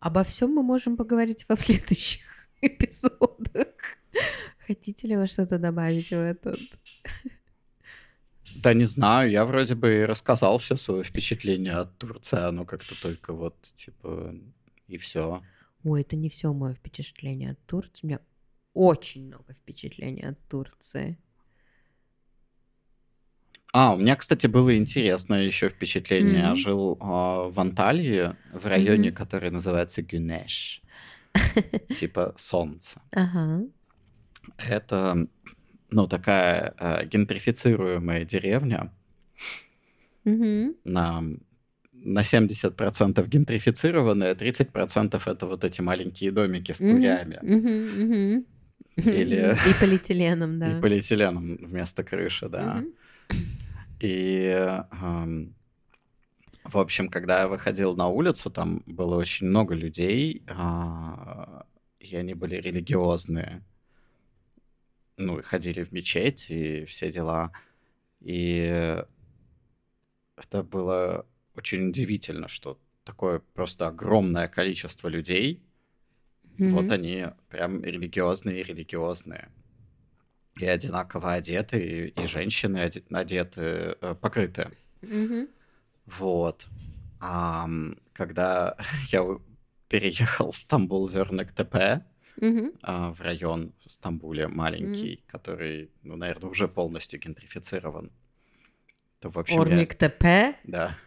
обо 0.01 0.23
всем 0.25 0.53
мы 0.55 0.61
можем 0.61 0.97
поговорить 0.97 1.45
во 1.47 1.55
следующих 1.55 2.25
эпизодах. 2.61 3.67
Хотите 4.67 5.07
ли 5.07 5.15
вы 5.15 5.25
что-то 5.25 5.57
добавить 5.57 6.09
в 6.09 6.15
этот? 6.15 6.59
Да 8.57 8.73
не 8.73 8.83
знаю, 8.83 9.31
я 9.31 9.45
вроде 9.45 9.75
бы 9.75 10.05
рассказал 10.05 10.57
все 10.57 10.75
свое 10.75 11.01
впечатление 11.05 11.75
от 11.75 11.97
Турции, 11.97 12.39
оно 12.39 12.65
как-то 12.65 13.01
только 13.01 13.31
вот, 13.31 13.61
типа, 13.61 14.35
и 14.89 14.97
все. 14.97 15.41
Ой, 15.83 16.01
это 16.01 16.15
не 16.15 16.29
все 16.29 16.53
мое 16.53 16.73
впечатление 16.73 17.51
от 17.51 17.65
Турции. 17.65 17.99
У 18.03 18.07
меня 18.07 18.19
очень 18.73 19.27
много 19.27 19.53
впечатлений 19.53 20.23
от 20.23 20.37
Турции. 20.47 21.17
А, 23.71 23.93
у 23.93 23.97
меня, 23.97 24.15
кстати, 24.15 24.47
было 24.47 24.75
интересное 24.75 25.43
еще 25.43 25.69
впечатление. 25.69 26.39
Я 26.39 26.47
Мгм. 26.49 26.55
жил 26.55 26.97
а, 26.99 27.49
в 27.49 27.59
Анталии, 27.59 28.35
в 28.51 28.65
районе, 28.65 29.09
Мгм. 29.09 29.15
который 29.15 29.51
называется 29.51 30.01
Гюнеш. 30.01 30.81
Типа 31.95 32.33
солнце. 32.35 33.01
Ага. 33.11 33.63
Это, 34.57 35.27
ну, 35.91 36.07
такая 36.07 36.73
а, 36.77 37.05
гентрифицируемая 37.05 38.25
деревня 38.25 38.91
на, 40.83 41.23
на 42.03 42.21
70% 42.23 43.27
гентрифицированная, 43.27 44.35
30% 44.35 45.27
это 45.27 45.45
вот 45.45 45.63
эти 45.63 45.81
маленькие 45.81 46.31
домики 46.31 46.71
с 46.71 46.77
курями 46.79 47.39
Мгм. 47.41 48.03
Мгм. 48.03 48.45
Или- 48.97 49.55
И 49.69 49.73
полиэтиленом, 49.79 50.59
да. 50.59 50.71
и 50.77 50.81
полиэтиленом 50.81 51.57
вместо 51.57 52.03
крыши, 52.03 52.49
да. 52.49 52.83
И, 54.01 54.49
ам, 54.91 55.53
в 56.63 56.77
общем, 56.77 57.09
когда 57.09 57.41
я 57.41 57.47
выходил 57.47 57.95
на 57.95 58.07
улицу, 58.07 58.49
там 58.49 58.83
было 58.85 59.15
очень 59.15 59.47
много 59.47 59.75
людей, 59.75 60.43
а, 60.47 61.65
и 61.99 62.15
они 62.15 62.33
были 62.33 62.55
религиозные. 62.55 63.61
Ну, 65.17 65.41
ходили 65.43 65.83
в 65.83 65.91
мечеть 65.91 66.49
и 66.49 66.85
все 66.85 67.11
дела. 67.11 67.51
И 68.21 68.95
это 70.37 70.63
было 70.63 71.25
очень 71.55 71.89
удивительно, 71.89 72.47
что 72.47 72.79
такое 73.03 73.39
просто 73.39 73.87
огромное 73.87 74.47
количество 74.47 75.07
людей, 75.07 75.61
вот 76.57 76.83
Мгм. 76.85 76.91
они 76.91 77.25
прям 77.49 77.83
религиозные, 77.83 78.63
религиозные. 78.63 79.49
И 80.59 80.65
одинаково 80.65 81.33
одеты, 81.33 81.79
и, 81.79 82.21
и 82.21 82.27
женщины 82.27 82.77
оде- 82.79 83.03
одеты, 83.11 83.95
э, 84.01 84.15
покрыты. 84.19 84.69
Мгм. 85.01 85.47
Вот. 86.05 86.67
А 87.21 87.67
когда 88.13 88.75
я 89.11 89.39
переехал 89.87 90.51
в 90.51 90.57
Стамбул, 90.57 91.07
Вернек 91.07 91.51
ТП, 91.53 92.03
Мгм. 92.41 92.71
а, 92.81 93.11
в 93.13 93.21
район 93.21 93.73
в 93.85 93.89
Стамбуле 93.91 94.47
маленький, 94.47 95.23
который, 95.27 95.89
ну, 96.03 96.15
наверное, 96.17 96.49
уже 96.49 96.67
полностью 96.67 97.19
гентрифицирован, 97.19 98.11
то, 99.19 99.29
в 99.29 99.37
общем, 99.39 99.55
я- 99.55 99.61
Ормик 99.61 99.95
ТП? 99.95 100.55
Да. 100.65 100.97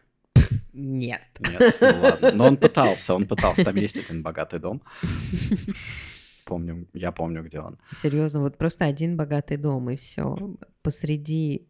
Нет. 0.72 1.22
Нет, 1.38 1.76
ну 1.80 2.00
ладно. 2.00 2.32
Но 2.32 2.44
он 2.46 2.56
пытался, 2.56 3.14
он 3.14 3.26
пытался. 3.26 3.64
Там 3.64 3.76
есть 3.76 3.98
один 3.98 4.22
богатый 4.22 4.58
дом. 4.58 4.82
Помню, 6.44 6.88
я 6.92 7.12
помню, 7.12 7.42
где 7.42 7.60
он. 7.60 7.78
Серьезно, 7.92 8.40
вот 8.40 8.58
просто 8.58 8.84
один 8.84 9.16
богатый 9.16 9.56
дом 9.56 9.90
и 9.90 9.96
все. 9.96 10.36
Посреди. 10.82 11.68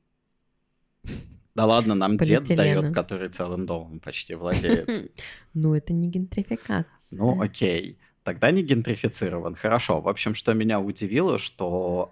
Да 1.55 1.67
ладно, 1.67 1.95
нам 1.95 2.17
дед 2.17 2.47
сдает, 2.47 2.95
который 2.95 3.29
целым 3.29 3.67
домом 3.67 4.01
почти 4.01 4.35
владеет. 4.35 5.13
Ну, 5.55 5.75
это 5.75 5.93
не 5.93 6.09
гентрификация. 6.09 7.19
Ну, 7.19 7.43
окей. 7.43 7.99
Тогда 8.25 8.51
не 8.51 8.63
гентрифицирован. 8.63 9.55
Хорошо. 9.55 10.01
В 10.01 10.09
общем, 10.09 10.35
что 10.35 10.55
меня 10.55 10.81
удивило, 10.81 11.37
что 11.37 12.09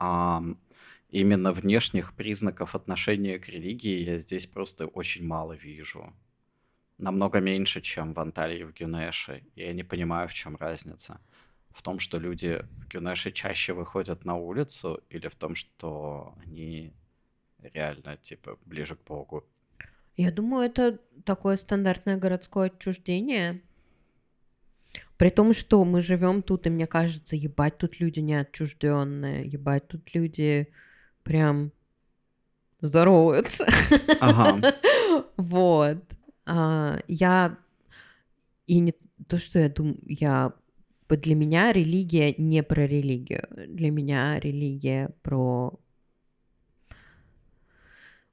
именно 1.08 1.52
внешних 1.52 2.12
признаков 2.12 2.74
отношения 2.74 3.38
к 3.38 3.48
религии 3.48 4.04
я 4.04 4.18
здесь 4.18 4.46
просто 4.46 4.86
очень 4.86 5.26
мало 5.26 5.54
вижу. 5.54 6.12
Намного 7.00 7.40
меньше, 7.40 7.80
чем 7.80 8.12
в 8.12 8.20
Анталии 8.20 8.60
и 8.60 8.64
в 8.64 8.72
Гюнеше. 8.72 9.42
И 9.54 9.62
я 9.62 9.72
не 9.72 9.84
понимаю, 9.84 10.28
в 10.28 10.34
чем 10.34 10.56
разница. 10.56 11.18
В 11.70 11.82
том, 11.82 11.98
что 11.98 12.18
люди 12.18 12.62
в 12.78 12.88
Гюнеше 12.88 13.32
чаще 13.32 13.72
выходят 13.72 14.24
на 14.24 14.36
улицу, 14.36 15.00
или 15.08 15.28
в 15.28 15.34
том, 15.34 15.54
что 15.54 16.34
они 16.44 16.92
реально, 17.62 18.16
типа, 18.16 18.58
ближе 18.66 18.96
к 18.96 19.04
Богу. 19.04 19.44
Я 20.16 20.30
думаю, 20.30 20.66
это 20.66 20.98
такое 21.24 21.56
стандартное 21.56 22.18
городское 22.18 22.66
отчуждение. 22.66 23.62
При 25.16 25.30
том, 25.30 25.54
что 25.54 25.82
мы 25.84 26.02
живем 26.02 26.42
тут, 26.42 26.66
и 26.66 26.70
мне 26.70 26.86
кажется, 26.86 27.36
ебать, 27.36 27.78
тут 27.78 28.00
люди 28.00 28.20
не 28.20 28.34
отчужденные, 28.34 29.46
ебать, 29.46 29.88
тут 29.88 30.14
люди 30.14 30.68
прям 31.22 31.72
здороваются. 32.80 33.66
Ага. 34.20 34.74
Вот. 35.36 36.04
А, 36.52 36.98
я 37.06 37.56
и 38.66 38.80
не 38.80 38.92
то, 39.28 39.38
что 39.38 39.60
я 39.60 39.68
думаю, 39.68 40.00
я 40.04 40.52
для 41.08 41.36
меня 41.36 41.72
религия 41.72 42.34
не 42.38 42.64
про 42.64 42.86
религию. 42.88 43.46
Для 43.68 43.90
меня 43.92 44.40
религия 44.40 45.10
про 45.22 45.78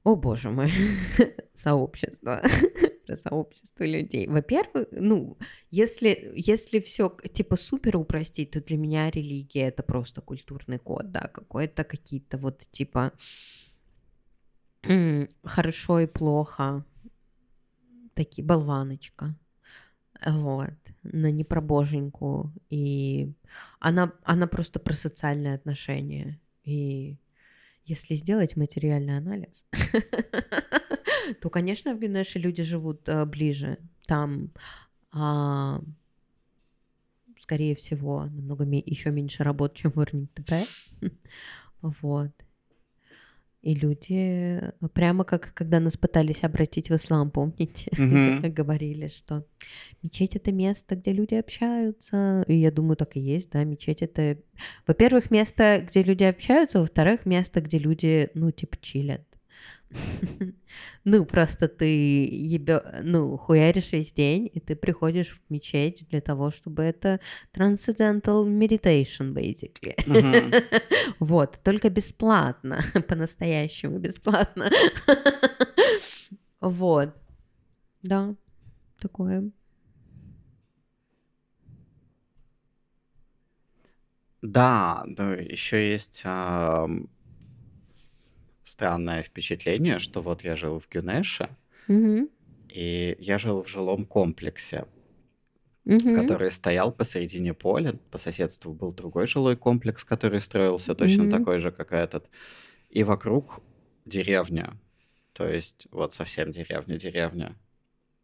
о 0.02 0.16
боже 0.16 0.50
мой, 0.50 0.72
сообщество, 1.54 2.42
про 3.06 3.14
сообщество 3.14 3.84
людей. 3.84 4.26
Во-первых, 4.26 4.88
ну, 4.90 5.38
если, 5.70 6.32
если 6.34 6.80
все 6.80 7.16
типа 7.32 7.56
супер 7.56 7.96
упростить, 7.96 8.50
то 8.50 8.60
для 8.60 8.78
меня 8.78 9.10
религия 9.10 9.68
это 9.68 9.84
просто 9.84 10.22
культурный 10.22 10.78
код, 10.78 11.12
да, 11.12 11.30
какой-то 11.32 11.84
какие-то 11.84 12.36
вот 12.36 12.66
типа 12.72 13.12
хорошо 15.44 16.00
и 16.00 16.06
плохо, 16.06 16.84
такие 18.18 18.44
болваночка, 18.44 19.36
вот, 20.26 20.74
но 21.04 21.28
не 21.28 21.44
про 21.44 21.60
боженьку, 21.60 22.52
и 22.68 23.32
она, 23.78 24.12
она 24.24 24.48
просто 24.48 24.80
про 24.80 24.94
социальные 24.94 25.54
отношения, 25.54 26.40
и 26.64 27.16
если 27.84 28.16
сделать 28.16 28.56
материальный 28.56 29.16
анализ, 29.16 29.66
то, 31.40 31.48
конечно, 31.48 31.94
в 31.94 32.00
Гюнеше 32.00 32.40
люди 32.40 32.62
живут 32.62 33.08
э, 33.08 33.24
ближе. 33.24 33.78
Там, 34.06 34.50
а, 35.12 35.80
скорее 37.38 37.74
всего, 37.76 38.24
намного 38.24 38.64
еще 38.64 39.10
меньше 39.10 39.44
работ, 39.44 39.74
чем 39.74 39.92
в 39.92 40.04
РНТП. 40.04 40.52
Вот. 41.80 42.32
И 43.60 43.74
люди, 43.74 44.60
э, 44.60 44.88
прямо 44.94 45.24
как 45.24 45.52
когда 45.52 45.80
нас 45.80 45.96
пытались 45.96 46.44
обратить 46.44 46.90
в 46.90 46.96
ислам, 46.96 47.30
помните, 47.30 47.90
говорили, 48.48 49.08
что 49.08 49.44
мечеть 50.02 50.36
это 50.36 50.52
место, 50.52 50.94
где 50.94 51.12
люди 51.12 51.34
общаются. 51.34 52.44
И 52.46 52.54
я 52.54 52.70
думаю, 52.70 52.96
так 52.96 53.16
и 53.16 53.20
есть, 53.20 53.50
да, 53.50 53.64
мечеть 53.64 54.02
это, 54.02 54.38
во-первых, 54.86 55.30
место, 55.30 55.84
где 55.88 56.02
люди 56.02 56.22
общаются, 56.24 56.80
во-вторых, 56.80 57.26
место, 57.26 57.60
где 57.60 57.78
люди, 57.78 58.30
ну, 58.34 58.52
типа, 58.52 58.76
чилят. 58.80 59.22
Ну, 61.04 61.24
просто 61.24 61.68
ты 61.68 61.86
ебё... 62.26 62.82
ну, 63.02 63.36
хуяришь 63.38 63.92
весь 63.92 64.12
день, 64.12 64.50
и 64.52 64.60
ты 64.60 64.76
приходишь 64.76 65.28
в 65.32 65.40
мечеть 65.50 66.06
для 66.10 66.20
того, 66.20 66.50
чтобы 66.50 66.82
это 66.82 67.20
transcendental 67.54 68.44
meditation, 68.46 69.32
basically. 69.32 69.94
Мгм. 70.06 70.52
Вот, 71.20 71.60
только 71.64 71.88
бесплатно, 71.90 72.82
по-настоящему 73.08 73.98
бесплатно. 73.98 74.70
Вот. 76.60 77.14
Да, 78.02 78.34
такое. 79.00 79.50
Да, 84.42 85.04
ну, 85.06 85.32
еще 85.32 85.90
есть 85.90 86.22
странное 88.68 89.22
впечатление, 89.22 89.98
что 89.98 90.20
вот 90.20 90.44
я 90.44 90.56
жил 90.56 90.78
в 90.78 90.88
Гюнеше, 90.88 91.48
Мгм. 91.88 92.28
и 92.68 93.16
я 93.18 93.38
жил 93.38 93.62
в 93.64 93.68
жилом 93.68 94.04
комплексе, 94.04 94.84
Мгм. 95.84 96.14
который 96.14 96.50
стоял 96.50 96.92
посередине 96.92 97.54
поля. 97.54 97.94
По 98.10 98.18
соседству 98.18 98.72
был 98.74 98.92
другой 98.92 99.26
жилой 99.26 99.56
комплекс, 99.56 100.04
который 100.04 100.40
строился 100.40 100.94
точно 100.94 101.24
Мгм. 101.24 101.32
такой 101.32 101.60
же, 101.60 101.70
как 101.72 101.92
этот. 101.92 102.28
И 102.90 103.04
вокруг 103.04 103.60
деревня. 104.04 104.76
То 105.32 105.46
есть 105.48 105.86
вот 105.90 106.12
совсем 106.14 106.50
деревня-деревня. 106.50 107.54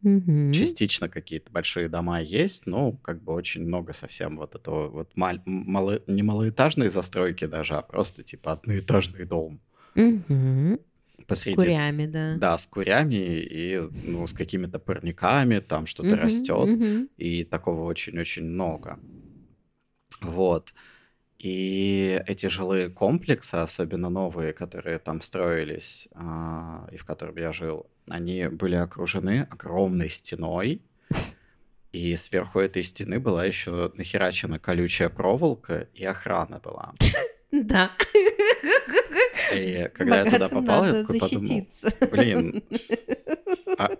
Мгм. 0.01 0.51
Частично 0.53 1.09
какие-то 1.09 1.49
большие 1.51 1.89
дома 1.89 2.21
есть, 2.21 2.67
но 2.67 2.91
как 2.91 3.23
бы 3.23 3.33
очень 3.33 3.63
много 3.65 3.93
совсем 3.93 4.37
вот 4.37 4.53
этого 4.53 4.89
вот 4.89 5.15
маль- 5.15 5.41
мало- 5.45 6.01
не 6.07 6.21
малоэтажной 6.21 6.89
застройки 6.89 7.45
даже, 7.47 7.75
а 7.75 7.81
просто 7.81 8.21
типа 8.23 8.51
одноэтажный 8.51 9.25
дом. 9.25 9.59
С 9.95 11.25
Посреди 11.27 11.55
курями, 11.55 12.05
да. 12.05 12.35
Да, 12.35 12.57
с 12.57 12.67
курями 12.67 13.15
и 13.15 13.79
ну, 14.03 14.27
с 14.27 14.33
какими-то 14.33 14.77
парниками, 14.77 15.59
там 15.59 15.87
что-то 15.87 16.09
Мгм, 16.09 16.19
растет, 16.19 16.69
мгм. 16.69 17.09
и 17.17 17.43
такого 17.43 17.83
очень-очень 17.85 18.43
много. 18.43 18.99
Вот. 20.21 20.73
И 21.39 22.21
эти 22.27 22.47
жилые 22.47 22.89
комплексы, 22.89 23.55
особенно 23.55 24.09
новые, 24.09 24.53
которые 24.53 24.99
там 24.99 25.21
строились, 25.21 26.07
а, 26.13 26.87
и 26.91 26.97
в 26.97 27.05
котором 27.05 27.37
я 27.37 27.51
жил, 27.51 27.87
они 28.07 28.47
были 28.47 28.75
окружены 28.75 29.47
огромной 29.49 30.09
стеной, 30.09 30.81
и 31.91 32.15
сверху 32.17 32.59
этой 32.59 32.83
стены 32.83 33.19
была 33.19 33.45
еще 33.45 33.91
нахерачена 33.95 34.59
колючая 34.59 35.09
проволока, 35.09 35.87
и 35.93 36.05
охрана 36.05 36.59
была. 36.59 36.93
Да. 37.51 37.91
И 39.55 39.89
когда 39.93 40.21
я 40.21 40.25
туда 40.25 40.37
Богатым 40.47 40.65
попал, 40.65 40.85
я 40.85 40.91
такой 40.93 41.19
подумал, 41.19 41.45
защититься. 41.45 41.93
блин, 42.11 42.63
а, 43.77 43.91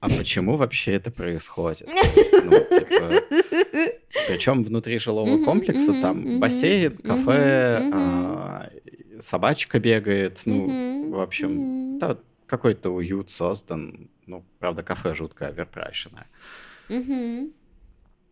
а 0.00 0.08
почему 0.08 0.56
вообще 0.56 0.92
это 0.92 1.10
происходит? 1.10 1.88
Есть, 1.88 2.32
ну, 2.44 2.50
типа, 2.50 3.12
причем 4.28 4.64
внутри 4.64 4.98
жилого 4.98 5.44
комплекса 5.44 6.00
там 6.00 6.40
бассейн, 6.40 6.96
кафе, 6.98 7.90
а, 7.92 8.70
собачка 9.20 9.78
бегает, 9.78 10.40
ну, 10.44 11.10
в 11.10 11.20
общем, 11.20 11.98
да, 11.98 12.18
какой-то 12.46 12.90
уют 12.90 13.30
создан. 13.30 14.10
Ну, 14.26 14.44
правда, 14.58 14.82
кафе 14.82 15.14
жутко 15.14 15.48
оверпрайшенное. 15.48 16.26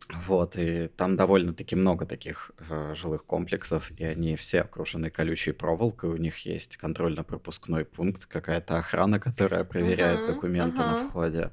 Вот, 0.09 0.56
и 0.56 0.89
там 0.89 1.16
довольно-таки 1.16 1.77
много 1.77 2.05
таких 2.05 2.51
э, 2.68 2.94
жилых 2.97 3.24
комплексов, 3.24 3.93
и 3.97 4.05
они 4.05 4.35
все 4.35 4.62
окружены 4.62 5.10
колючей 5.10 5.52
проволокой, 5.52 6.10
у 6.10 6.16
них 6.16 6.39
есть 6.47 6.77
контрольно-пропускной 6.77 7.85
пункт, 7.85 8.27
какая-то 8.27 8.78
охрана, 8.78 9.20
которая 9.20 9.64
проверяет 9.64 10.20
Ага, 10.22 10.35
документы 10.35 10.82
на 10.82 10.93
ага. 10.93 11.09
входе. 11.09 11.51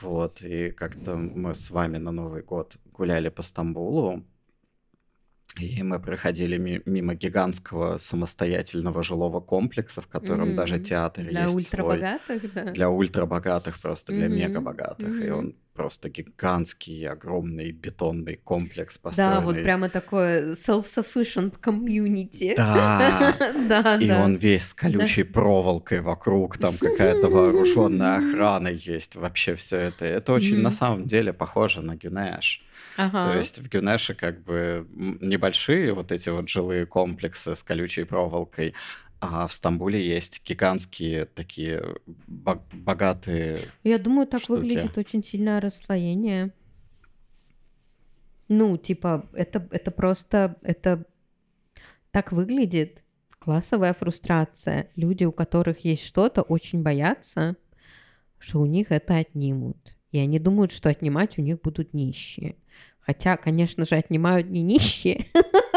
Вот, 0.00 0.42
и 0.42 0.70
как-то 0.70 1.16
мы 1.16 1.54
с 1.54 1.70
вами 1.70 1.96
на 1.98 2.12
Новый 2.12 2.42
год 2.42 2.76
гуляли 2.92 3.30
по 3.30 3.42
Стамбулу, 3.42 4.24
и 5.58 5.82
мы 5.82 5.98
проходили 5.98 6.56
ми- 6.58 6.82
мимо 6.86 7.14
гигантского 7.14 7.98
самостоятельного 7.98 9.02
жилого 9.02 9.40
комплекса, 9.40 10.00
в 10.00 10.06
котором 10.06 10.54
даже 10.54 10.74
Мгм. 10.74 10.84
театр 10.84 11.24
Для 11.24 11.46
есть 11.48 11.68
свой 11.70 11.96
ультрабогатых, 11.96 12.52
да. 12.52 12.72
для 12.72 12.90
ультрабогатых, 12.90 13.80
просто 13.80 14.12
для 14.12 14.28
Мгм, 14.28 14.36
мегабогатых. 14.36 15.20
И 15.20 15.30
мгм. 15.30 15.38
он 15.38 15.54
просто 15.78 16.08
гигантский, 16.08 17.08
огромный 17.08 17.70
бетонный 17.70 18.34
комплекс 18.42 18.96
Да, 18.96 19.00
построенный. 19.02 19.44
вот 19.44 19.54
прямо 19.62 19.88
такое 19.88 20.54
self-sufficient 20.54 21.54
community. 21.60 22.54
Да. 22.56 23.36
Да, 23.68 23.96
И 24.00 24.08
да. 24.08 24.24
он 24.24 24.34
весь 24.36 24.68
с 24.68 24.74
колючей 24.74 25.22
проволокой 25.22 26.00
вокруг, 26.00 26.58
там 26.58 26.76
какая-то 26.76 27.28
вооруженная 27.28 28.16
охрана 28.18 28.68
есть, 28.68 29.14
вообще 29.16 29.54
все 29.54 29.76
это. 29.76 30.04
Это 30.04 30.32
очень 30.32 30.58
на 30.60 30.70
самом 30.70 31.06
деле 31.06 31.32
похоже 31.32 31.80
на 31.80 31.94
Гюнеш. 31.94 32.62
Ага. 32.96 33.32
То 33.32 33.38
есть 33.38 33.60
в 33.60 33.68
Гюнеше 33.68 34.14
как 34.14 34.42
бы 34.42 34.84
небольшие 35.20 35.92
вот 35.92 36.10
эти 36.10 36.30
вот 36.30 36.48
жилые 36.48 36.86
комплексы 36.86 37.54
с 37.54 37.62
колючей 37.62 38.02
проволокой, 38.04 38.74
а 39.20 39.46
в 39.46 39.52
Стамбуле 39.52 40.06
есть 40.06 40.42
гигантские 40.44 41.24
такие 41.26 41.82
бо- 42.26 42.62
богатые 42.72 43.58
Я 43.84 43.98
думаю, 43.98 44.26
так 44.26 44.42
штуки. 44.42 44.60
выглядит 44.60 44.96
очень 44.96 45.22
сильное 45.24 45.60
расслоение. 45.60 46.52
Ну, 48.48 48.76
типа, 48.78 49.28
это, 49.34 49.66
это 49.70 49.90
просто, 49.90 50.56
это 50.62 51.04
так 52.10 52.32
выглядит 52.32 53.02
классовая 53.38 53.92
фрустрация. 53.92 54.90
Люди, 54.96 55.24
у 55.24 55.32
которых 55.32 55.84
есть 55.84 56.04
что-то, 56.04 56.42
очень 56.42 56.82
боятся, 56.82 57.56
что 58.38 58.60
у 58.60 58.66
них 58.66 58.90
это 58.90 59.16
отнимут. 59.16 59.76
И 60.12 60.18
они 60.18 60.38
думают, 60.38 60.72
что 60.72 60.88
отнимать 60.88 61.38
у 61.38 61.42
них 61.42 61.60
будут 61.60 61.92
нищие. 61.92 62.56
Хотя, 63.00 63.36
конечно 63.36 63.84
же, 63.84 63.96
отнимают 63.96 64.48
не 64.48 64.62
нищие. 64.62 65.26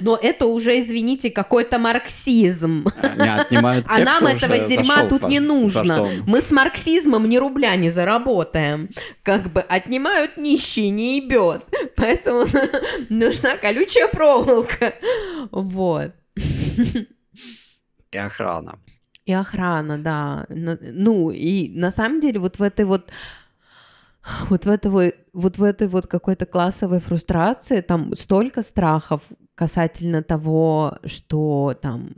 Но 0.00 0.18
это 0.20 0.46
уже, 0.46 0.78
извините, 0.80 1.30
какой-то 1.30 1.78
марксизм. 1.78 2.86
А 3.02 3.98
нам 3.98 4.26
этого 4.26 4.58
дерьма 4.58 5.04
тут 5.04 5.28
не 5.28 5.40
нужно. 5.40 6.08
Мы 6.26 6.40
с 6.40 6.50
марксизмом 6.50 7.28
ни 7.28 7.36
рубля 7.36 7.76
не 7.76 7.90
заработаем. 7.90 8.88
Как 9.22 9.52
бы 9.52 9.60
отнимают 9.60 10.36
нищие, 10.36 10.90
не 10.90 11.18
ебет. 11.18 11.64
Поэтому 11.96 12.46
нужна 13.08 13.56
колючая 13.56 14.08
проволока. 14.08 14.94
Вот. 15.50 16.12
И 18.12 18.18
охрана. 18.18 18.78
И 19.24 19.32
охрана, 19.32 19.98
да. 19.98 20.46
Ну, 20.48 21.30
и 21.30 21.68
на 21.68 21.92
самом 21.92 22.20
деле 22.20 22.40
вот 22.40 22.58
в 22.58 22.62
этой 22.62 22.84
вот 22.84 23.10
вот 24.48 24.66
в 24.66 24.68
этой 24.68 24.90
вот, 24.90 25.14
вот 25.32 25.58
в 25.58 25.62
этой 25.62 25.88
вот 25.88 26.06
какой-то 26.06 26.46
классовой 26.46 27.00
фрустрации 27.00 27.80
там 27.80 28.14
столько 28.16 28.62
страхов 28.62 29.22
касательно 29.60 30.22
того, 30.22 30.96
что 31.04 31.76
там 31.82 32.14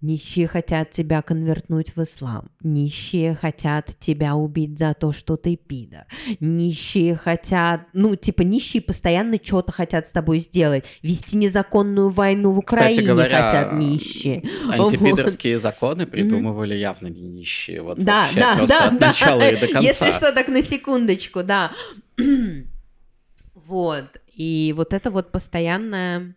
нищие 0.00 0.48
хотят 0.48 0.90
тебя 0.90 1.22
конвертнуть 1.22 1.94
в 1.94 2.02
ислам, 2.02 2.50
нищие 2.60 3.36
хотят 3.36 3.96
тебя 4.00 4.34
убить 4.34 4.76
за 4.80 4.94
то, 4.94 5.12
что 5.12 5.36
ты 5.36 5.54
пидор, 5.54 6.06
нищие 6.40 7.14
хотят, 7.14 7.82
ну, 7.92 8.16
типа, 8.16 8.42
нищие 8.42 8.82
постоянно 8.82 9.38
что-то 9.40 9.70
хотят 9.70 10.08
с 10.08 10.10
тобой 10.10 10.40
сделать, 10.40 10.86
вести 11.02 11.36
незаконную 11.36 12.08
войну 12.08 12.50
в 12.50 12.60
Кстати 12.62 12.94
Украине 12.94 13.06
говоря, 13.06 13.46
хотят 13.46 13.72
нищие. 13.74 14.42
Антипидорские 14.68 15.60
законы 15.60 16.06
придумывали 16.06 16.74
явно 16.74 17.06
не 17.06 17.28
нищие. 17.28 17.80
Вот 17.80 18.00
Да, 18.00 18.22
вообще 18.22 18.40
да, 18.40 18.56
просто 18.56 18.76
да, 18.76 18.88
от 18.88 18.98
да. 18.98 19.06
начала 19.06 19.48
и 19.48 19.56
до 19.56 19.66
конца. 19.72 19.80
Если 19.88 20.10
что, 20.10 20.32
так 20.32 20.48
на 20.48 20.64
секундочку, 20.64 21.44
да. 21.44 21.70
вот. 23.54 24.21
И 24.34 24.72
вот 24.76 24.92
это 24.94 25.10
вот 25.10 25.30
постоянная, 25.32 26.34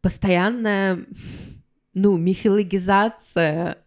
постоянная, 0.00 0.98
ну, 1.94 2.16
мифологизация 2.16 3.78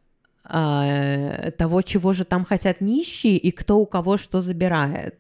а, 0.44 1.52
того, 1.52 1.82
чего 1.82 2.14
же 2.14 2.24
там 2.26 2.46
хотят 2.46 2.82
нищие 2.82 3.38
и 3.38 3.52
кто 3.52 3.78
у 3.80 3.86
кого 3.86 4.18
что 4.18 4.42
забирает. 4.42 5.20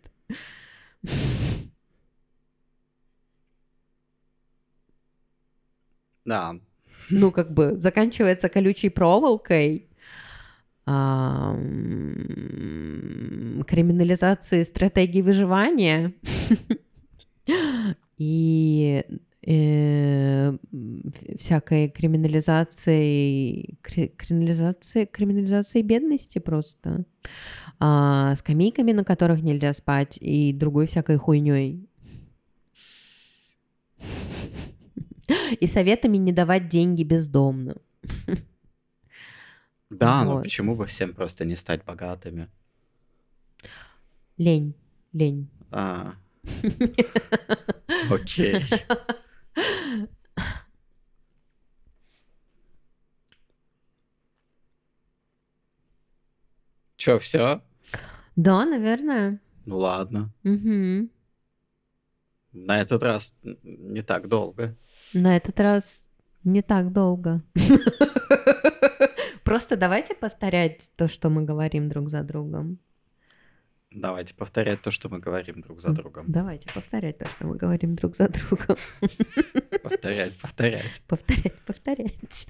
Да. 6.25 6.55
Ну, 7.09 7.31
как 7.31 7.53
бы 7.53 7.77
заканчивается 7.77 8.49
колючей 8.49 8.89
проволокой, 8.89 9.87
м, 10.87 12.13
криминализацией 13.67 14.65
стратегии 14.65 15.21
выживания 15.21 16.13
и 18.17 19.03
э, 19.45 20.57
всякой 21.37 21.89
криминализацией, 21.89 23.77
кри- 23.81 24.09
криминализацией, 24.17 25.05
криминализацией 25.05 25.83
бедности 25.83 26.39
просто, 26.39 27.05
а, 27.79 28.35
скамейками, 28.35 28.91
на 28.93 29.03
которых 29.03 29.41
нельзя 29.43 29.73
спать, 29.73 30.17
и 30.21 30.53
другой 30.53 30.87
всякой 30.87 31.17
хуйней. 31.17 31.87
И 35.59 35.67
советами 35.67 36.17
не 36.17 36.31
давать 36.31 36.67
деньги 36.69 37.03
бездомным. 37.03 37.77
Да, 39.91 40.25
но 40.25 40.33
Вот. 40.35 40.43
почему 40.43 40.75
бы 40.75 40.87
всем 40.87 41.13
просто 41.13 41.45
не 41.45 41.55
стать 41.55 41.85
богатыми? 41.85 42.49
Лень, 44.35 44.73
лень. 45.13 45.47
А. 45.71 46.15
Окей. 48.09 48.63
Чё, 56.97 57.19
все? 57.19 57.61
Да, 58.35 58.65
наверное. 58.65 59.39
Ну 59.65 59.77
ладно. 59.77 60.31
Мгм. 60.43 61.09
На 62.53 62.81
этот 62.81 63.03
раз 63.03 63.35
не 63.63 64.01
так 64.01 64.27
долго. 64.27 64.75
На 65.13 65.37
этот 65.37 65.59
раз 65.59 66.05
не 66.43 66.61
так 66.61 66.91
долго. 66.91 67.41
Просто 69.43 69.75
давайте 69.75 70.15
повторять 70.15 70.89
то, 70.97 71.07
что 71.07 71.29
мы 71.29 71.43
говорим 71.43 71.89
друг 71.89 72.09
за 72.09 72.23
другом. 72.23 72.79
Давайте 73.95 74.33
повторять 74.33 74.81
то, 74.81 74.91
что 74.91 75.07
мы 75.07 75.19
говорим 75.19 75.61
друг 75.61 75.79
за 75.79 75.91
другом. 75.91 76.25
Давайте 76.27 76.69
повторять 76.73 77.17
то, 77.17 77.25
что 77.29 77.47
мы 77.47 77.55
говорим 77.55 77.95
друг 77.95 78.13
за 78.15 78.27
другом. 78.27 78.75
Повторять, 79.81 80.37
повторять. 80.37 81.01
Повторять, 81.07 81.59
повторять. 81.65 82.47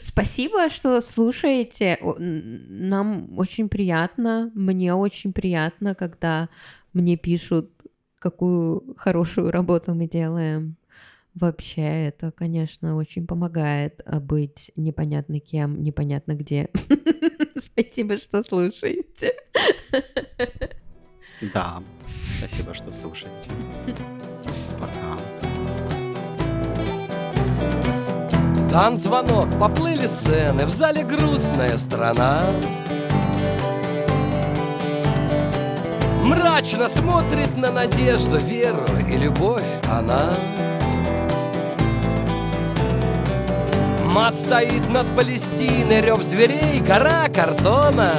Спасибо, 0.00 0.68
что 0.68 1.00
слушаете. 1.00 1.98
Нам 2.18 3.38
очень 3.38 3.70
приятно, 3.70 4.50
мне 4.54 4.92
очень 4.94 5.32
приятно, 5.32 5.94
когда 5.94 6.50
мне 6.92 7.16
пишут, 7.16 7.70
какую 8.18 8.94
хорошую 8.98 9.50
работу 9.50 9.94
мы 9.94 10.06
делаем. 10.06 10.76
Вообще, 11.40 12.06
это, 12.08 12.32
конечно, 12.32 12.96
очень 12.96 13.24
помогает 13.24 14.00
а, 14.04 14.18
быть 14.18 14.72
непонятно 14.74 15.38
кем, 15.38 15.80
непонятно 15.84 16.34
где. 16.34 16.68
Спасибо, 17.56 18.16
что 18.16 18.42
слушаете. 18.42 19.34
Да. 21.54 21.80
Спасибо, 22.38 22.74
что 22.74 22.90
слушаете. 22.90 23.50
Пока. 24.80 25.16
Дан 28.72 28.96
звонок, 28.96 29.46
поплыли 29.60 30.08
сцены, 30.08 30.66
в 30.66 30.70
зале 30.70 31.04
грустная 31.04 31.78
страна. 31.78 32.46
Мрачно 36.24 36.88
смотрит 36.88 37.56
на 37.56 37.70
надежду, 37.70 38.38
веру 38.38 38.86
и 39.08 39.16
любовь 39.16 39.64
она. 39.88 40.34
Мат 44.08 44.38
стоит 44.38 44.88
над 44.88 45.06
Палестиной, 45.14 46.00
рев 46.00 46.22
зверей, 46.22 46.80
гора 46.80 47.28
картона. 47.28 48.10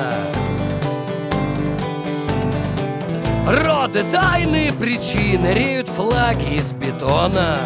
Роды, 3.48 4.04
тайные 4.12 4.72
причины, 4.72 5.48
реют 5.48 5.90
флаги 5.90 6.58
из 6.58 6.72
бетона. 6.74 7.58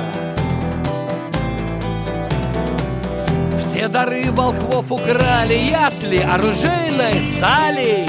Все 3.59 3.89
дары 3.89 4.31
волхвов 4.31 4.89
украли, 4.89 5.55
ясли 5.55 6.19
оружейной 6.19 7.21
стали. 7.21 8.07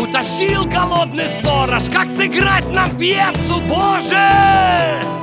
Утащил 0.00 0.64
голодный 0.64 1.26
сторож, 1.28 1.90
как 1.92 2.08
сыграть 2.08 2.70
нам 2.70 2.96
пьесу, 2.96 3.60
Боже! 3.68 5.17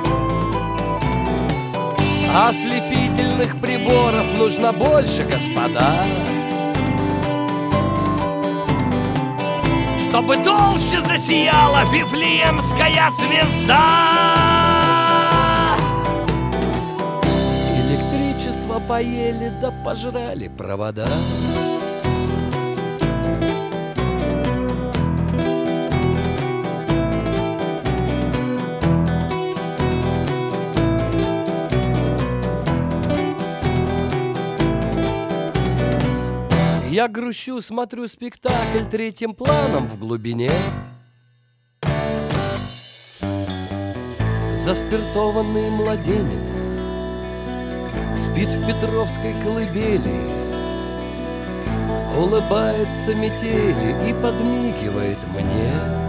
Ослепительных 2.36 3.58
приборов 3.62 4.38
нужно 4.38 4.70
больше, 4.70 5.24
господа. 5.24 6.04
Чтобы 9.98 10.36
толще 10.44 11.00
засияла 11.00 11.90
Вифлеемская 11.90 13.08
звезда. 13.18 13.78
Электричество 17.74 18.80
поели 18.86 19.50
да 19.58 19.70
пожрали 19.82 20.48
провода. 20.48 21.08
Я 36.96 37.08
грущу, 37.08 37.60
смотрю 37.60 38.08
спектакль 38.08 38.82
третьим 38.90 39.34
планом 39.34 39.86
в 39.86 39.98
глубине. 39.98 40.50
Заспиртованный 44.54 45.68
младенец 45.68 46.52
Спит 48.18 48.48
в 48.48 48.66
Петровской 48.66 49.34
колыбели 49.44 50.26
Улыбается 52.16 53.14
метели 53.14 54.08
и 54.08 54.14
подмигивает 54.14 55.18
мне 55.34 56.05